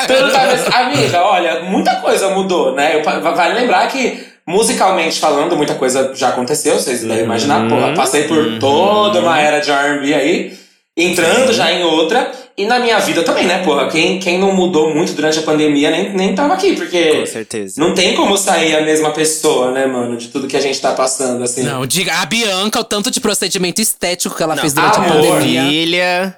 Tudo 0.08 0.32
tá- 0.32 0.80
Amiga, 0.82 1.22
olha, 1.24 1.62
muita 1.64 1.96
coisa 1.98 2.30
mudou, 2.30 2.76
né? 2.76 2.96
Eu 2.96 3.04
vale 3.04 3.54
lembrar 3.60 3.88
que, 3.88 4.26
musicalmente 4.46 5.20
falando, 5.20 5.56
muita 5.56 5.76
coisa 5.76 6.12
já 6.16 6.30
aconteceu. 6.30 6.76
Vocês 6.78 7.02
devem 7.02 7.24
imaginar, 7.24 7.68
porra, 7.70 7.94
passei 7.94 8.24
por 8.24 8.60
toda 8.60 9.20
uma 9.20 9.40
era 9.40 9.60
de 9.60 9.72
R&B 9.72 10.14
aí. 10.14 10.54
Entrando 10.96 11.52
já 11.54 11.72
em 11.72 11.84
outra. 11.84 12.32
E 12.56 12.68
na 12.68 12.78
minha 12.78 13.00
vida 13.00 13.24
também, 13.24 13.48
né, 13.48 13.64
porra? 13.64 13.88
Quem, 13.88 14.20
quem 14.20 14.38
não 14.38 14.54
mudou 14.54 14.94
muito 14.94 15.14
durante 15.14 15.40
a 15.40 15.42
pandemia 15.42 15.90
nem, 15.90 16.14
nem 16.14 16.36
tava 16.36 16.54
aqui, 16.54 16.76
porque... 16.76 17.22
Com 17.22 17.26
certeza. 17.26 17.74
Não 17.80 17.96
tem 17.96 18.14
como 18.14 18.38
sair 18.38 18.76
a 18.76 18.82
mesma 18.82 19.10
pessoa, 19.10 19.72
né, 19.72 19.88
mano? 19.88 20.16
De 20.18 20.28
tudo 20.28 20.48
que 20.48 20.56
a 20.56 20.62
gente 20.62 20.80
tá 20.80 20.92
passando, 20.92 21.44
assim. 21.44 21.64
Não, 21.64 21.84
diga, 21.88 22.14
a 22.14 22.26
Bianca, 22.28 22.80
o 22.80 22.84
tanto 22.84 23.10
de 23.10 23.20
procedimento 23.20 23.82
estético 23.82 24.36
que 24.36 24.44
ela 24.44 24.56
fez 24.56 24.72
durante 24.72 24.98
amor. 24.98 25.10
a 25.10 25.14
pandemia. 25.14 25.64
Família, 25.64 26.36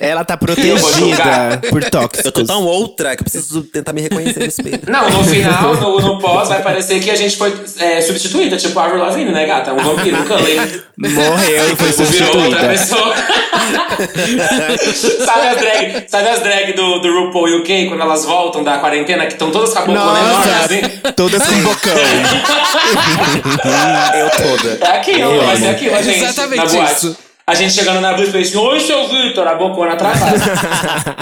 ela 0.00 0.22
tá 0.22 0.36
protegida 0.36 1.62
por 1.70 1.82
tóxicos. 1.84 2.26
Eu 2.26 2.32
tô 2.32 2.44
tão 2.44 2.62
outra 2.66 3.16
que 3.16 3.22
eu 3.22 3.24
preciso 3.24 3.62
tentar 3.62 3.94
me 3.94 4.02
reconhecer 4.02 4.40
no 4.40 4.46
espelho. 4.46 4.80
Não, 4.86 5.08
no 5.08 5.24
final, 5.24 5.76
no, 5.80 5.98
no 5.98 6.18
pós, 6.18 6.50
vai 6.50 6.62
parecer 6.62 7.00
que 7.00 7.10
a 7.10 7.16
gente 7.16 7.38
foi 7.38 7.54
é, 7.78 8.02
substituída, 8.02 8.58
tipo 8.58 8.78
a 8.78 8.84
Avril 8.84 9.00
Lavigne, 9.00 9.32
né, 9.32 9.46
gata? 9.46 9.72
Um 9.72 9.78
vampiro, 9.78 10.20
um 10.20 10.24
Cullen. 10.24 10.56
Morreu 10.98 11.72
e 11.72 11.76
foi 11.76 12.04
Virou 12.04 12.44
outra 12.44 12.60
substituída. 12.60 12.68
pessoa. 12.68 13.14
sabe 15.24 15.53
as 15.54 15.60
drag, 15.60 16.04
sabe 16.08 16.28
as 16.28 16.40
drag 16.40 16.72
do, 16.72 16.98
do 16.98 17.20
RuPaul 17.20 17.58
UK, 17.58 17.86
quando 17.88 18.00
elas 18.00 18.24
voltam 18.24 18.64
da 18.64 18.78
quarentena, 18.78 19.26
que 19.26 19.32
estão 19.32 19.50
todas 19.50 19.72
com 19.72 19.78
a 19.78 19.82
boca 19.82 19.92
enorme, 19.92 20.20
assim? 20.64 20.80
todas 21.14 21.42
com 21.46 21.62
bocão. 21.62 21.94
eu 24.14 24.30
toda. 24.30 24.78
É 24.84 24.96
aquilo, 24.96 25.40
vai 25.44 25.56
ser 25.56 25.68
aquilo, 25.68 25.96
a 25.96 26.02
gente, 26.02 26.24
Exatamente 26.24 26.56
na 26.56 26.66
boate. 26.66 26.92
isso. 26.92 27.16
A 27.46 27.54
gente 27.54 27.74
chegando 27.74 28.00
na 28.00 28.14
Blue 28.14 28.26
Face, 28.26 28.56
oi, 28.56 28.80
seu 28.80 29.06
Vitor, 29.06 29.46
a 29.46 29.54
bocona 29.54 29.92
atrasada. 29.92 30.32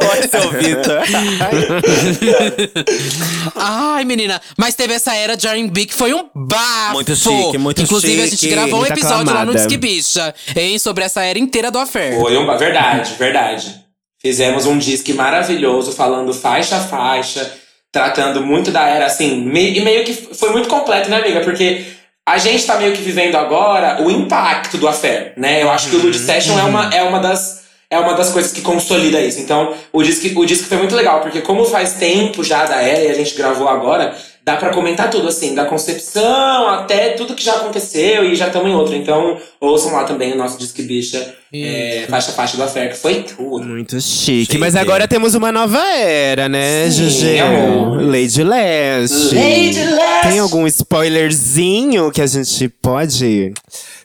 Oi, 0.00 0.28
seu 0.28 0.50
Vitor. 0.50 1.02
Ai, 3.54 4.04
menina, 4.04 4.40
mas 4.56 4.74
teve 4.74 4.94
essa 4.94 5.14
era 5.14 5.36
de 5.36 5.46
R&B 5.46 5.86
que 5.86 5.94
foi 5.94 6.12
um 6.12 6.28
bafo. 6.34 6.94
Muito 6.94 7.14
chique, 7.14 7.58
muito 7.58 7.80
Inclusive, 7.82 8.22
a 8.22 8.24
gente 8.26 8.38
chique, 8.40 8.52
gravou 8.54 8.80
um 8.80 8.86
episódio 8.86 9.26
lá 9.32 9.44
no 9.44 9.52
aclamada. 9.52 9.58
Disque 9.58 9.76
Bicha, 9.76 10.34
hein, 10.56 10.78
sobre 10.80 11.04
essa 11.04 11.22
era 11.22 11.38
inteira 11.38 11.70
do 11.70 11.78
Affair. 11.78 12.18
Foi 12.18 12.36
uma 12.36 12.58
verdade, 12.58 13.14
verdade. 13.18 13.72
Fizemos 14.20 14.66
um 14.66 14.78
disque 14.78 15.12
maravilhoso, 15.12 15.92
falando 15.92 16.34
faixa 16.34 16.76
a 16.76 16.80
faixa, 16.80 17.52
tratando 17.92 18.44
muito 18.44 18.72
da 18.72 18.82
era, 18.88 19.06
assim, 19.06 19.40
me- 19.42 19.78
e 19.78 19.80
meio 19.80 20.04
que 20.04 20.12
foi 20.12 20.50
muito 20.50 20.68
completo, 20.68 21.08
né, 21.08 21.18
amiga? 21.18 21.40
Porque 21.40 21.84
a 22.28 22.36
gente 22.36 22.66
tá 22.66 22.76
meio 22.76 22.92
que 22.92 23.00
vivendo 23.00 23.36
agora 23.36 24.02
o 24.02 24.10
impacto 24.10 24.76
do 24.76 24.86
Affair, 24.86 25.32
né? 25.34 25.62
Eu 25.62 25.70
acho 25.70 25.88
que 25.88 25.96
o 25.96 25.98
Lud 25.98 26.16
Session 26.18 26.58
é, 26.58 26.62
uma, 26.62 26.94
é 26.94 27.02
uma 27.02 27.18
das. 27.20 27.66
É 27.90 27.98
uma 27.98 28.12
das 28.12 28.28
coisas 28.28 28.52
que 28.52 28.60
consolida 28.60 29.18
isso. 29.18 29.40
Então, 29.40 29.72
o 29.90 30.02
disque, 30.02 30.34
o 30.36 30.44
disque 30.44 30.68
foi 30.68 30.76
muito 30.76 30.94
legal, 30.94 31.20
porque 31.20 31.40
como 31.40 31.64
faz 31.64 31.94
tempo 31.94 32.44
já 32.44 32.66
da 32.66 32.82
era 32.82 33.04
e 33.04 33.10
a 33.10 33.14
gente 33.14 33.34
gravou 33.34 33.66
agora, 33.66 34.14
dá 34.48 34.56
pra 34.56 34.70
comentar 34.70 35.10
tudo, 35.10 35.28
assim, 35.28 35.54
da 35.54 35.66
concepção 35.66 36.68
até 36.70 37.10
tudo 37.10 37.34
que 37.34 37.44
já 37.44 37.52
aconteceu 37.56 38.24
e 38.24 38.34
já 38.34 38.46
estamos 38.46 38.70
em 38.70 38.74
outra. 38.74 38.96
Então, 38.96 39.36
ouçam 39.60 39.92
lá 39.92 40.04
também 40.04 40.32
o 40.32 40.36
nosso 40.36 40.58
Disque 40.58 40.80
Bicha, 40.82 41.34
é, 41.52 42.06
faixa 42.08 42.30
a 42.30 42.34
faixa 42.34 42.56
do 42.56 42.62
Affair, 42.62 42.88
que 42.90 42.96
foi 42.96 43.22
tudo. 43.24 43.62
Muito 43.62 44.00
chique. 44.00 44.46
Chique. 44.46 44.58
Mas 44.58 44.74
agora 44.74 45.06
temos 45.06 45.34
uma 45.34 45.52
nova 45.52 45.78
era, 45.86 46.48
né, 46.48 46.90
Sim, 46.90 47.08
GG? 47.08 47.40
amor. 47.40 48.02
Lady 48.02 48.42
Leste. 48.42 49.34
Lady 49.34 49.84
Leste. 49.84 50.28
Tem 50.30 50.38
algum 50.38 50.66
spoilerzinho 50.66 52.10
que 52.10 52.22
a 52.22 52.26
gente 52.26 52.68
pode 52.80 53.52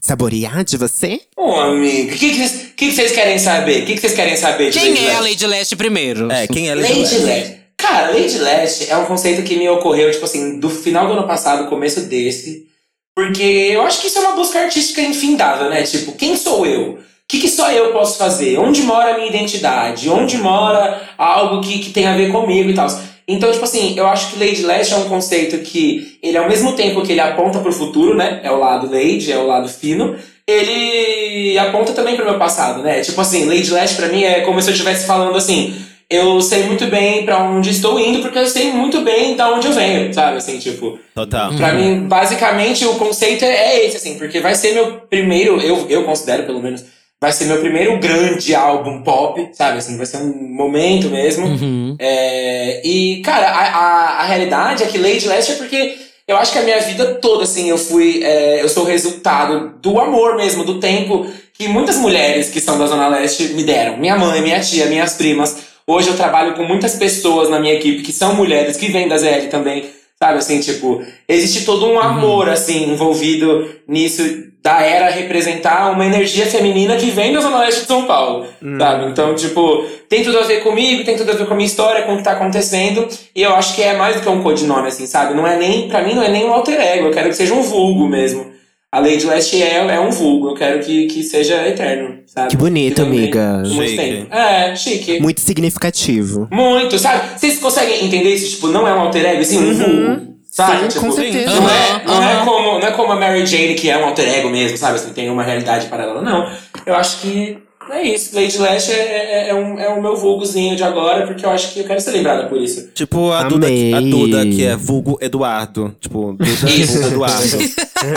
saborear 0.01 0.63
de 0.65 0.75
você? 0.75 1.21
Ô, 1.37 1.55
amigo, 1.59 2.09
o 2.13 2.17
que, 2.17 2.29
que, 2.31 2.35
vocês- 2.35 2.51
que, 2.75 2.87
que 2.89 2.91
vocês 2.91 3.11
querem 3.13 3.39
saber? 3.39 3.83
O 3.83 3.85
que, 3.85 3.93
que 3.93 4.01
vocês 4.01 4.13
querem 4.13 4.35
saber 4.35 4.71
de 4.71 4.79
Quem 4.79 4.89
Lady 4.93 5.05
é 5.05 5.15
a? 5.15 5.19
Lady 5.21 5.47
Leste 5.47 5.75
primeiro? 5.77 6.29
É, 6.31 6.47
quem 6.47 6.69
é 6.69 6.75
Lady 6.75 6.87
Lady 6.89 6.99
Leste? 7.01 7.19
Leste. 7.23 7.62
Cara, 7.83 8.11
Lady 8.11 8.37
Leste 8.37 8.89
é 8.89 8.95
um 8.95 9.03
conceito 9.03 9.43
que 9.43 9.57
me 9.57 9.67
ocorreu, 9.67 10.09
tipo 10.09 10.23
assim, 10.23 10.57
do 10.57 10.69
final 10.69 11.05
do 11.05 11.13
ano 11.13 11.27
passado, 11.27 11.67
começo 11.67 11.99
desse. 12.07 12.65
Porque 13.13 13.43
eu 13.43 13.81
acho 13.81 13.99
que 13.99 14.07
isso 14.07 14.19
é 14.19 14.21
uma 14.21 14.37
busca 14.37 14.57
artística 14.57 15.01
infindável, 15.01 15.69
né? 15.69 15.83
Tipo, 15.83 16.13
quem 16.13 16.37
sou 16.37 16.65
eu? 16.65 16.91
O 16.93 16.97
que, 17.27 17.41
que 17.41 17.49
só 17.49 17.69
eu 17.73 17.91
posso 17.91 18.17
fazer? 18.17 18.57
Onde 18.57 18.83
mora 18.83 19.11
a 19.11 19.17
minha 19.17 19.27
identidade? 19.27 20.09
Onde 20.09 20.37
mora 20.37 21.01
algo 21.17 21.59
que, 21.59 21.79
que 21.79 21.89
tem 21.89 22.07
a 22.07 22.15
ver 22.15 22.31
comigo 22.31 22.69
e 22.69 22.73
tal? 22.73 22.87
Então, 23.27 23.51
tipo 23.51 23.65
assim, 23.65 23.97
eu 23.97 24.07
acho 24.07 24.31
que 24.31 24.39
Lady 24.39 24.61
Leste 24.61 24.93
é 24.93 24.97
um 24.97 25.09
conceito 25.09 25.57
que 25.57 26.17
ele, 26.23 26.37
ao 26.37 26.47
mesmo 26.47 26.77
tempo 26.77 27.01
que 27.01 27.11
ele 27.11 27.19
aponta 27.19 27.59
pro 27.59 27.73
futuro, 27.73 28.15
né? 28.15 28.39
É 28.45 28.51
o 28.51 28.59
lado 28.59 28.89
Lady, 28.89 29.29
é 29.29 29.37
o 29.37 29.45
lado 29.45 29.67
fino. 29.67 30.15
Ele 30.47 31.57
aponta 31.57 31.91
também 31.91 32.15
pro 32.15 32.23
meu 32.23 32.39
passado, 32.39 32.81
né? 32.81 33.01
Tipo 33.01 33.19
assim, 33.19 33.43
Lady 33.43 33.69
Leste 33.71 33.97
pra 33.97 34.07
mim 34.07 34.23
é 34.23 34.39
como 34.39 34.61
se 34.61 34.69
eu 34.69 34.73
estivesse 34.73 35.05
falando 35.05 35.35
assim 35.35 35.75
eu 36.13 36.41
sei 36.41 36.63
muito 36.63 36.85
bem 36.87 37.25
pra 37.25 37.43
onde 37.43 37.69
estou 37.69 37.99
indo, 37.99 38.21
porque 38.21 38.37
eu 38.37 38.47
sei 38.47 38.71
muito 38.71 39.01
bem 39.01 39.35
da 39.35 39.51
onde 39.51 39.67
eu 39.67 39.73
venho, 39.73 40.13
sabe? 40.13 40.37
Assim, 40.37 40.59
tipo. 40.59 40.99
Total. 41.15 41.53
Pra 41.55 41.73
mim, 41.73 42.07
basicamente, 42.07 42.85
o 42.85 42.95
conceito 42.95 43.43
é, 43.43 43.85
esse, 43.85 43.97
assim, 43.97 44.17
porque 44.17 44.39
vai 44.39 44.55
ser 44.55 44.73
meu 44.73 45.01
primeiro, 45.09 45.59
eu, 45.61 45.87
eu 45.89 46.03
considero 46.03 46.43
pelo 46.43 46.61
menos, 46.61 46.83
vai 47.19 47.31
ser 47.31 47.45
meu 47.45 47.59
primeiro 47.59 47.97
grande 47.99 48.53
álbum 48.53 49.01
pop, 49.01 49.49
sabe? 49.53 49.77
Assim, 49.77 49.97
vai 49.97 50.05
ser 50.05 50.17
um 50.17 50.55
momento 50.55 51.09
mesmo. 51.09 51.45
Uhum. 51.47 51.95
É, 51.99 52.85
e, 52.85 53.21
cara, 53.21 53.47
a, 53.47 53.61
a, 53.61 54.21
a 54.21 54.25
realidade 54.25 54.83
é 54.83 54.87
que 54.87 54.97
Lady 54.97 55.27
Leste 55.27 55.53
é 55.53 55.55
porque 55.55 55.95
eu 56.27 56.37
acho 56.37 56.53
que 56.53 56.59
a 56.59 56.63
minha 56.63 56.79
vida 56.79 57.15
toda, 57.15 57.43
assim, 57.43 57.69
eu 57.69 57.77
fui. 57.77 58.23
é, 58.23 58.61
eu 58.61 58.69
sou 58.69 58.85
resultado 58.85 59.73
do 59.81 59.99
amor 59.99 60.37
mesmo, 60.37 60.63
do 60.63 60.79
tempo 60.79 61.25
que 61.53 61.67
muitas 61.67 61.97
mulheres 61.97 62.49
que 62.49 62.59
são 62.59 62.79
da 62.79 62.87
Zona 62.87 63.07
Leste 63.07 63.49
me 63.49 63.63
deram. 63.63 63.97
Minha 63.97 64.17
mãe, 64.17 64.41
minha 64.41 64.59
tia, 64.59 64.85
minhas 64.87 65.13
primas. 65.13 65.72
Hoje 65.85 66.09
eu 66.09 66.15
trabalho 66.15 66.53
com 66.53 66.63
muitas 66.63 66.95
pessoas 66.95 67.49
na 67.49 67.59
minha 67.59 67.73
equipe 67.73 68.03
que 68.03 68.13
são 68.13 68.35
mulheres, 68.35 68.77
que 68.77 68.91
vêm 68.91 69.07
da 69.07 69.17
ZL 69.17 69.49
também. 69.49 69.85
Sabe, 70.17 70.37
assim, 70.37 70.61
tipo, 70.61 71.03
existe 71.27 71.65
todo 71.65 71.85
um 71.85 71.99
amor, 71.99 72.47
assim, 72.47 72.91
envolvido 72.91 73.69
nisso 73.85 74.23
da 74.61 74.81
era 74.81 75.09
representar 75.09 75.91
uma 75.91 76.05
energia 76.05 76.45
feminina 76.45 76.95
que 76.95 77.07
vem 77.07 77.33
da 77.33 77.41
Zona 77.41 77.59
Leste 77.59 77.81
de 77.81 77.87
São 77.87 78.05
Paulo, 78.05 78.45
sabe? 78.77 79.07
Então, 79.07 79.35
tipo, 79.35 79.85
tem 80.07 80.23
tudo 80.23 80.39
a 80.39 80.43
ver 80.43 80.63
comigo, 80.63 81.03
tem 81.03 81.17
tudo 81.17 81.31
a 81.31 81.35
ver 81.35 81.45
com 81.45 81.53
a 81.53 81.57
minha 81.57 81.67
história, 81.67 82.03
com 82.03 82.13
o 82.13 82.17
que 82.17 82.23
tá 82.23 82.31
acontecendo, 82.31 83.05
e 83.35 83.41
eu 83.41 83.53
acho 83.53 83.75
que 83.75 83.83
é 83.83 83.97
mais 83.97 84.15
do 84.15 84.21
que 84.21 84.29
um 84.29 84.41
codinome, 84.41 84.87
assim, 84.87 85.05
sabe? 85.05 85.33
Não 85.33 85.45
é 85.45 85.57
nem, 85.57 85.89
pra 85.89 86.01
mim, 86.01 86.13
não 86.13 86.23
é 86.23 86.29
nem 86.29 86.45
um 86.45 86.53
alter 86.53 86.79
ego, 86.79 87.07
eu 87.07 87.11
quero 87.11 87.27
que 87.27 87.35
seja 87.35 87.53
um 87.53 87.61
vulgo 87.61 88.07
mesmo. 88.07 88.52
A 88.93 88.99
Lady 88.99 89.25
Leste 89.25 89.59
é, 89.59 89.77
é 89.77 89.99
um 89.99 90.11
vulgo, 90.11 90.49
eu 90.49 90.53
quero 90.53 90.79
que, 90.79 91.07
que 91.07 91.23
seja 91.23 91.67
eterno, 91.67 92.19
sabe? 92.27 92.49
Que 92.51 92.55
bonito, 92.55 93.03
vem 93.03 93.05
amiga. 93.07 93.63
muito 93.65 93.89
Chique. 93.89 93.97
tempo. 93.97 94.35
É, 94.35 94.75
chique. 94.75 95.19
Muito 95.19 95.41
significativo. 95.41 96.47
Muito, 96.51 96.99
sabe? 96.99 97.39
Vocês 97.39 97.57
conseguem 97.57 98.05
entender 98.05 98.35
isso? 98.35 98.51
Tipo, 98.51 98.67
não 98.67 98.87
é 98.87 98.93
um 98.93 98.99
alter 98.99 99.25
ego, 99.25 99.43
sim, 99.43 99.57
um 99.57 99.73
vulgo. 99.73 100.33
Sabe? 100.47 100.81
Sim, 100.83 100.87
tipo, 100.89 100.99
com 101.07 101.11
certeza. 101.11 101.59
Não, 101.59 101.67
é, 101.67 102.03
não, 102.05 102.23
é 102.23 102.45
como, 102.45 102.79
não 102.79 102.87
é 102.87 102.91
como 102.91 103.11
a 103.13 103.15
Mary 103.15 103.43
Jane, 103.47 103.73
que 103.73 103.89
é 103.89 103.97
um 103.97 104.05
alter 104.05 104.29
ego 104.31 104.49
mesmo, 104.51 104.77
sabe? 104.77 104.97
Assim, 104.97 105.11
tem 105.11 105.27
uma 105.27 105.41
realidade 105.41 105.87
paralela. 105.87 106.21
Não. 106.21 106.47
Eu 106.85 106.93
acho 106.95 107.19
que 107.21 107.62
É 107.89 108.01
isso, 108.01 108.33
Lady 108.35 108.57
Lash 108.57 108.89
é, 108.89 108.93
é, 108.93 109.49
é, 109.49 109.53
um, 109.53 109.79
é 109.79 109.87
o 109.89 110.01
meu 110.01 110.15
vulgozinho 110.15 110.75
de 110.75 110.83
agora, 110.83 111.27
porque 111.27 111.45
eu 111.45 111.49
acho 111.49 111.73
que 111.73 111.81
eu 111.81 111.83
quero 111.85 111.99
ser 112.01 112.11
lembrada 112.11 112.47
por 112.47 112.59
isso. 112.59 112.89
Tipo 112.93 113.31
a 113.31 113.43
Duda, 113.43 113.67
a 113.67 113.99
Duda, 114.01 114.45
que 114.45 114.63
é 114.65 114.75
vulgo 114.75 115.17
Eduardo. 115.21 115.95
Tipo, 115.99 116.33
Duda 116.33 116.71
Isso. 116.71 116.93
vulgo 116.93 117.07
Eduardo. 117.07 117.57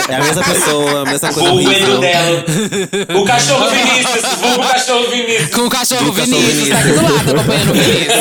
É 0.08 0.14
a 0.14 0.23
mesma 0.23 0.42
pessoa, 0.44 1.00
a 1.02 1.04
mesma 1.04 1.32
coisa 1.32 1.49
Vulgo. 1.50 1.70
Edu 1.73 1.99
dela. 2.00 2.44
O 3.20 3.25
cachorro 3.25 3.68
Vinícius, 3.70 4.23
vulgo 4.40 4.68
cachorro 4.68 5.11
Vinícius. 5.11 5.50
Com 5.50 5.61
o 5.62 5.70
cachorro 5.70 6.12
cachorro 6.14 6.40
Vinícius, 6.40 6.68
tá 6.68 6.78
aqui 6.78 6.88
do 6.88 7.02
lado 7.02 7.30
acompanhando 7.30 7.70
o 7.70 7.75
Vinícius. 7.75 8.16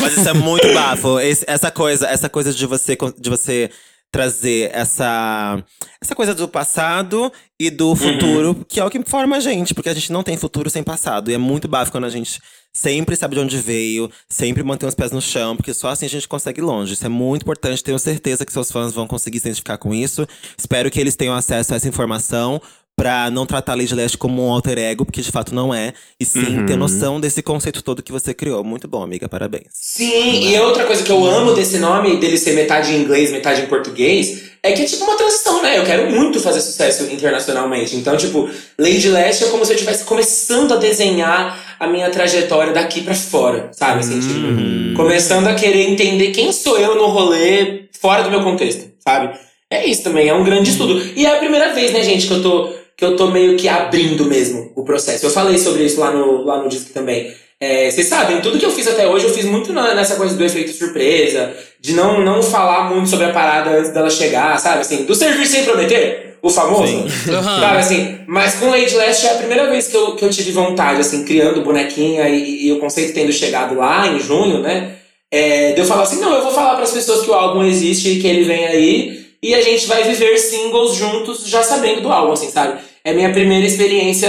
Mas 0.00 0.16
isso 0.18 0.28
é 0.28 0.32
muito 0.34 0.72
bafo. 0.74 1.20
Esse- 1.20 1.44
essa 1.46 1.70
coisa, 1.70 2.06
essa 2.08 2.28
coisa 2.28 2.52
de 2.52 2.66
você, 2.66 2.96
de 3.18 3.30
você 3.30 3.70
trazer 4.10 4.70
essa, 4.74 5.62
essa 6.00 6.14
coisa 6.14 6.34
do 6.34 6.48
passado 6.48 7.32
e 7.58 7.70
do 7.70 7.94
futuro, 7.94 8.64
que 8.68 8.80
é 8.80 8.84
o 8.84 8.90
que 8.90 9.02
forma 9.06 9.36
a 9.36 9.40
gente, 9.40 9.74
porque 9.74 9.88
a 9.88 9.94
gente 9.94 10.10
não 10.10 10.22
tem 10.22 10.36
futuro 10.36 10.68
sem 10.68 10.82
passado. 10.82 11.30
E 11.30 11.34
é 11.34 11.38
muito 11.38 11.68
bafo 11.68 11.92
quando 11.92 12.04
a 12.04 12.10
gente 12.10 12.40
sempre 12.72 13.16
sabe 13.16 13.34
de 13.34 13.40
onde 13.40 13.56
veio, 13.58 14.10
sempre 14.28 14.62
mantém 14.62 14.88
os 14.88 14.94
pés 14.94 15.10
no 15.10 15.20
chão, 15.20 15.56
porque 15.56 15.74
só 15.74 15.88
assim 15.88 16.06
a 16.06 16.08
gente 16.08 16.28
consegue 16.28 16.60
ir 16.60 16.64
longe. 16.64 16.94
Isso 16.94 17.04
é 17.04 17.08
muito 17.08 17.42
importante, 17.42 17.82
tenho 17.82 17.98
certeza 17.98 18.46
que 18.46 18.52
seus 18.52 18.70
fãs 18.70 18.92
vão 18.92 19.06
conseguir 19.06 19.40
se 19.40 19.48
identificar 19.48 19.78
com 19.78 19.94
isso. 19.94 20.26
Espero 20.56 20.90
que 20.90 21.00
eles 21.00 21.16
tenham 21.16 21.34
acesso 21.34 21.72
a 21.72 21.76
essa 21.76 21.88
informação. 21.88 22.60
Pra 22.96 23.30
não 23.30 23.46
tratar 23.46 23.72
a 23.72 23.76
Lady 23.76 23.94
Leste 23.94 24.18
como 24.18 24.46
um 24.46 24.52
alter 24.52 24.76
ego, 24.76 25.06
porque 25.06 25.22
de 25.22 25.32
fato 25.32 25.54
não 25.54 25.72
é. 25.72 25.94
E 26.18 26.24
sim 26.24 26.66
ter 26.66 26.76
noção 26.76 27.18
desse 27.18 27.42
conceito 27.42 27.82
todo 27.82 28.02
que 28.02 28.12
você 28.12 28.34
criou. 28.34 28.62
Muito 28.62 28.86
bom, 28.86 29.02
amiga. 29.02 29.26
Parabéns. 29.26 29.68
Sim, 29.72 30.50
e 30.50 30.58
outra 30.60 30.84
coisa 30.84 31.02
que 31.02 31.10
eu 31.10 31.24
amo 31.24 31.54
desse 31.54 31.78
nome, 31.78 32.18
dele 32.18 32.36
ser 32.36 32.52
metade 32.52 32.92
em 32.92 33.00
inglês, 33.00 33.32
metade 33.32 33.62
em 33.62 33.66
português, 33.66 34.50
é 34.62 34.72
que 34.72 34.82
é 34.82 34.84
tipo 34.84 35.04
uma 35.04 35.16
transição, 35.16 35.62
né? 35.62 35.78
Eu 35.78 35.84
quero 35.84 36.10
muito 36.10 36.38
fazer 36.40 36.60
sucesso 36.60 37.04
internacionalmente. 37.04 37.96
Então, 37.96 38.16
tipo, 38.18 38.50
Lady 38.78 39.08
Leste 39.08 39.44
é 39.44 39.48
como 39.48 39.64
se 39.64 39.72
eu 39.72 39.76
estivesse 39.76 40.04
começando 40.04 40.74
a 40.74 40.76
desenhar 40.76 41.58
a 41.80 41.86
minha 41.86 42.10
trajetória 42.10 42.74
daqui 42.74 43.00
pra 43.00 43.14
fora, 43.14 43.70
sabe? 43.72 44.00
Assim, 44.00 44.20
tipo, 44.20 44.94
começando 44.94 45.46
a 45.46 45.54
querer 45.54 45.88
entender 45.88 46.32
quem 46.32 46.52
sou 46.52 46.78
eu 46.78 46.94
no 46.96 47.06
rolê 47.06 47.84
fora 47.98 48.22
do 48.22 48.30
meu 48.30 48.42
contexto, 48.42 48.90
sabe? 48.98 49.38
É 49.70 49.86
isso 49.86 50.02
também, 50.02 50.28
é 50.28 50.34
um 50.34 50.44
grande 50.44 50.70
estudo. 50.70 51.00
E 51.16 51.24
é 51.24 51.34
a 51.34 51.38
primeira 51.38 51.72
vez, 51.72 51.92
né, 51.92 52.02
gente, 52.02 52.26
que 52.26 52.32
eu 52.34 52.42
tô, 52.42 52.68
que 53.00 53.04
eu 53.06 53.16
tô 53.16 53.28
meio 53.28 53.56
que 53.56 53.66
abrindo 53.66 54.26
mesmo 54.26 54.70
o 54.76 54.84
processo. 54.84 55.24
Eu 55.24 55.30
falei 55.30 55.56
sobre 55.56 55.84
isso 55.84 55.98
lá 55.98 56.10
no, 56.10 56.44
lá 56.44 56.62
no 56.62 56.68
disco 56.68 56.90
também. 56.92 57.32
É, 57.58 57.90
vocês 57.90 58.06
sabem, 58.06 58.40
tudo 58.42 58.58
que 58.58 58.64
eu 58.64 58.70
fiz 58.70 58.86
até 58.86 59.08
hoje, 59.08 59.24
eu 59.24 59.32
fiz 59.32 59.46
muito 59.46 59.72
na- 59.72 59.94
nessa 59.94 60.16
coisa 60.16 60.34
do 60.36 60.44
efeito 60.44 60.70
surpresa, 60.72 61.54
de 61.80 61.94
não, 61.94 62.20
não 62.22 62.42
falar 62.42 62.90
muito 62.94 63.08
sobre 63.08 63.24
a 63.24 63.32
parada 63.32 63.70
antes 63.70 63.90
dela 63.92 64.10
chegar, 64.10 64.58
sabe? 64.60 64.80
Assim, 64.80 65.04
do 65.04 65.14
servir 65.14 65.46
sem 65.46 65.64
prometer, 65.64 66.36
o 66.42 66.50
famoso. 66.50 67.04
Aham. 67.32 67.60
Sabe 67.60 67.76
assim, 67.78 68.18
mas 68.26 68.54
com 68.56 68.68
Lady 68.70 68.94
Last 68.94 69.26
é 69.26 69.30
a 69.30 69.34
primeira 69.38 69.70
vez 69.70 69.88
que 69.88 69.96
eu, 69.96 70.14
que 70.14 70.24
eu 70.24 70.30
tive 70.30 70.52
vontade, 70.52 71.00
assim, 71.00 71.24
criando 71.24 71.62
bonequinha 71.62 72.28
e, 72.28 72.66
e 72.66 72.72
o 72.72 72.80
conceito 72.80 73.14
tendo 73.14 73.32
chegado 73.32 73.74
lá 73.74 74.06
em 74.08 74.20
junho, 74.20 74.60
né? 74.60 74.96
É, 75.30 75.72
de 75.72 75.80
eu 75.80 75.86
falar 75.86 76.02
assim, 76.02 76.20
não, 76.20 76.34
eu 76.34 76.42
vou 76.42 76.52
falar 76.52 76.74
para 76.74 76.84
as 76.84 76.92
pessoas 76.92 77.22
que 77.24 77.30
o 77.30 77.34
álbum 77.34 77.62
existe 77.64 78.08
e 78.10 78.20
que 78.20 78.26
ele 78.26 78.42
vem 78.44 78.66
aí 78.66 79.20
e 79.42 79.54
a 79.54 79.62
gente 79.62 79.86
vai 79.86 80.02
viver 80.02 80.36
singles 80.38 80.94
juntos 80.96 81.46
já 81.46 81.62
sabendo 81.62 82.02
do 82.02 82.12
álbum, 82.12 82.32
assim, 82.32 82.50
sabe? 82.50 82.78
É 83.04 83.12
minha 83.12 83.32
primeira 83.32 83.66
experiência 83.66 84.28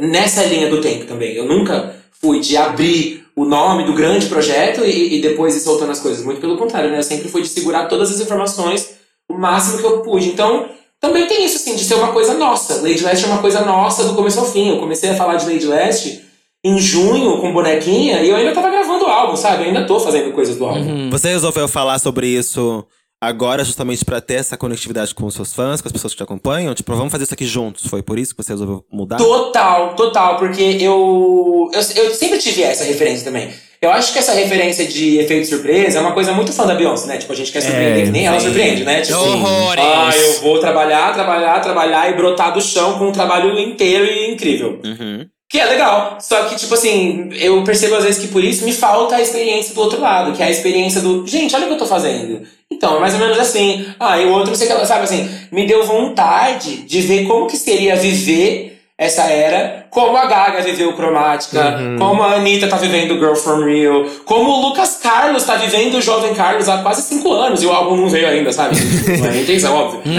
nessa 0.00 0.44
linha 0.44 0.68
do 0.68 0.80
tempo 0.80 1.06
também. 1.06 1.34
Eu 1.34 1.46
nunca 1.46 1.94
fui 2.20 2.40
de 2.40 2.56
abrir 2.56 3.24
o 3.34 3.44
nome 3.44 3.84
do 3.84 3.94
grande 3.94 4.26
projeto 4.26 4.84
e, 4.84 5.16
e 5.16 5.20
depois 5.22 5.56
ir 5.56 5.60
soltando 5.60 5.92
as 5.92 6.00
coisas. 6.00 6.24
Muito 6.24 6.40
pelo 6.40 6.58
contrário, 6.58 6.90
né? 6.90 6.98
Eu 6.98 7.02
sempre 7.02 7.28
fui 7.28 7.42
de 7.42 7.48
segurar 7.48 7.86
todas 7.86 8.10
as 8.10 8.20
informações 8.20 8.90
o 9.28 9.34
máximo 9.34 9.78
que 9.78 9.84
eu 9.84 10.00
pude. 10.00 10.28
Então, 10.28 10.68
também 11.00 11.26
tem 11.26 11.44
isso, 11.44 11.56
assim, 11.56 11.76
de 11.76 11.84
ser 11.84 11.94
uma 11.94 12.12
coisa 12.12 12.34
nossa. 12.34 12.82
Lady 12.82 13.02
Leste 13.02 13.24
é 13.24 13.28
uma 13.28 13.38
coisa 13.38 13.64
nossa 13.64 14.04
do 14.04 14.14
começo 14.14 14.40
ao 14.40 14.46
fim. 14.46 14.70
Eu 14.70 14.78
comecei 14.78 15.10
a 15.10 15.14
falar 15.14 15.36
de 15.36 15.46
Lady 15.46 15.66
Leste 15.66 16.20
em 16.62 16.78
junho 16.78 17.38
com 17.38 17.52
bonequinha 17.52 18.20
e 18.20 18.28
eu 18.28 18.36
ainda 18.36 18.52
tava 18.52 18.68
gravando 18.68 19.06
o 19.06 19.08
álbum, 19.08 19.36
sabe? 19.36 19.62
Eu 19.62 19.68
ainda 19.68 19.86
tô 19.86 19.98
fazendo 19.98 20.32
coisas 20.32 20.56
do 20.56 20.66
álbum. 20.66 21.08
Você 21.10 21.28
resolveu 21.28 21.66
falar 21.66 21.98
sobre 21.98 22.26
isso 22.26 22.84
agora, 23.20 23.64
justamente 23.64 24.04
pra 24.04 24.20
ter 24.20 24.34
essa 24.34 24.56
conectividade 24.56 25.14
com 25.14 25.26
os 25.26 25.34
seus 25.34 25.52
fãs, 25.52 25.80
com 25.80 25.88
as 25.88 25.92
pessoas 25.92 26.12
que 26.12 26.16
te 26.16 26.22
acompanham? 26.22 26.74
Tipo, 26.74 26.94
vamos 26.94 27.12
fazer 27.12 27.24
isso 27.24 27.34
aqui 27.34 27.44
juntos. 27.46 27.86
Foi 27.86 28.02
por 28.02 28.18
isso 28.18 28.34
que 28.34 28.42
você 28.42 28.52
resolveu 28.52 28.84
mudar? 28.90 29.18
Total, 29.18 29.94
total, 29.94 30.36
porque 30.38 30.62
eu, 30.62 31.70
eu, 31.72 31.80
eu 32.04 32.14
sempre 32.14 32.38
tive 32.38 32.62
essa 32.62 32.84
referência 32.84 33.24
também. 33.24 33.52
Eu 33.82 33.90
acho 33.90 34.12
que 34.12 34.18
essa 34.18 34.32
referência 34.34 34.86
de 34.86 35.18
efeito 35.18 35.48
surpresa 35.48 35.98
é 35.98 36.00
uma 36.02 36.12
coisa 36.12 36.34
muito 36.34 36.52
fã 36.52 36.66
da 36.66 36.74
Beyoncé, 36.74 37.06
né? 37.06 37.16
Tipo, 37.16 37.32
a 37.32 37.36
gente 37.36 37.50
quer 37.50 37.62
surpreender, 37.62 38.02
É, 38.02 38.04
que 38.04 38.10
nem 38.10 38.26
ela 38.26 38.38
surpreende, 38.38 38.84
né? 38.84 39.00
Tipo, 39.00 39.16
Horrores. 39.18 39.82
ah, 39.82 40.10
eu 40.14 40.40
vou 40.42 40.60
trabalhar, 40.60 41.14
trabalhar, 41.14 41.60
trabalhar 41.60 42.10
e 42.10 42.14
brotar 42.14 42.52
do 42.52 42.60
chão 42.60 42.98
com 42.98 43.08
um 43.08 43.12
trabalho 43.12 43.58
inteiro 43.58 44.04
e 44.04 44.32
incrível. 44.32 44.80
Uhum. 44.84 45.26
Que 45.50 45.58
é 45.58 45.64
legal. 45.64 46.18
Só 46.20 46.44
que, 46.44 46.54
tipo 46.54 46.72
assim, 46.74 47.28
eu 47.32 47.64
percebo 47.64 47.96
às 47.96 48.04
vezes 48.04 48.22
que 48.22 48.28
por 48.28 48.42
isso 48.42 48.64
me 48.64 48.72
falta 48.72 49.16
a 49.16 49.20
experiência 49.20 49.74
do 49.74 49.80
outro 49.80 50.00
lado, 50.00 50.32
que 50.32 50.40
é 50.40 50.46
a 50.46 50.50
experiência 50.50 51.00
do, 51.00 51.26
gente, 51.26 51.56
olha 51.56 51.64
o 51.64 51.68
que 51.68 51.74
eu 51.74 51.78
tô 51.78 51.86
fazendo. 51.86 52.46
Então, 52.70 52.96
é 52.96 53.00
mais 53.00 53.14
ou 53.14 53.20
menos 53.20 53.36
assim. 53.36 53.84
Ah, 53.98 54.16
e 54.16 54.26
o 54.26 54.30
outro, 54.30 54.54
você 54.54 54.64
quer, 54.68 54.86
sabe 54.86 55.02
assim, 55.02 55.28
me 55.50 55.66
deu 55.66 55.84
vontade 55.84 56.82
de 56.82 57.00
ver 57.00 57.26
como 57.26 57.48
que 57.48 57.56
seria 57.56 57.96
viver 57.96 58.80
essa 58.96 59.24
era, 59.24 59.88
como 59.90 60.16
a 60.16 60.26
Gaga 60.26 60.62
viveu 60.62 60.92
Cromática, 60.94 61.78
como 61.98 62.22
a 62.22 62.34
Anitta 62.36 62.68
tá 62.68 62.76
vivendo 62.76 63.14
Girl 63.18 63.34
From 63.34 63.64
Real, 63.64 64.04
como 64.24 64.50
o 64.50 64.68
Lucas 64.68 64.98
Carlos 65.02 65.44
tá 65.44 65.56
vivendo 65.56 65.94
o 65.94 66.00
Jovem 66.00 66.32
Carlos 66.34 66.68
há 66.68 66.78
quase 66.78 67.02
cinco 67.02 67.32
anos 67.32 67.62
e 67.62 67.66
o 67.66 67.72
álbum 67.72 67.96
não 67.96 68.08
veio 68.08 68.28
ainda, 68.28 68.52
sabe? 68.52 68.76
Não 69.18 69.26
é 69.30 69.40
intenção, 69.42 69.74
óbvio. 69.74 70.00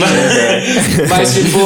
Mas, 0.00 1.08
mas, 1.10 1.34
tipo, 1.34 1.58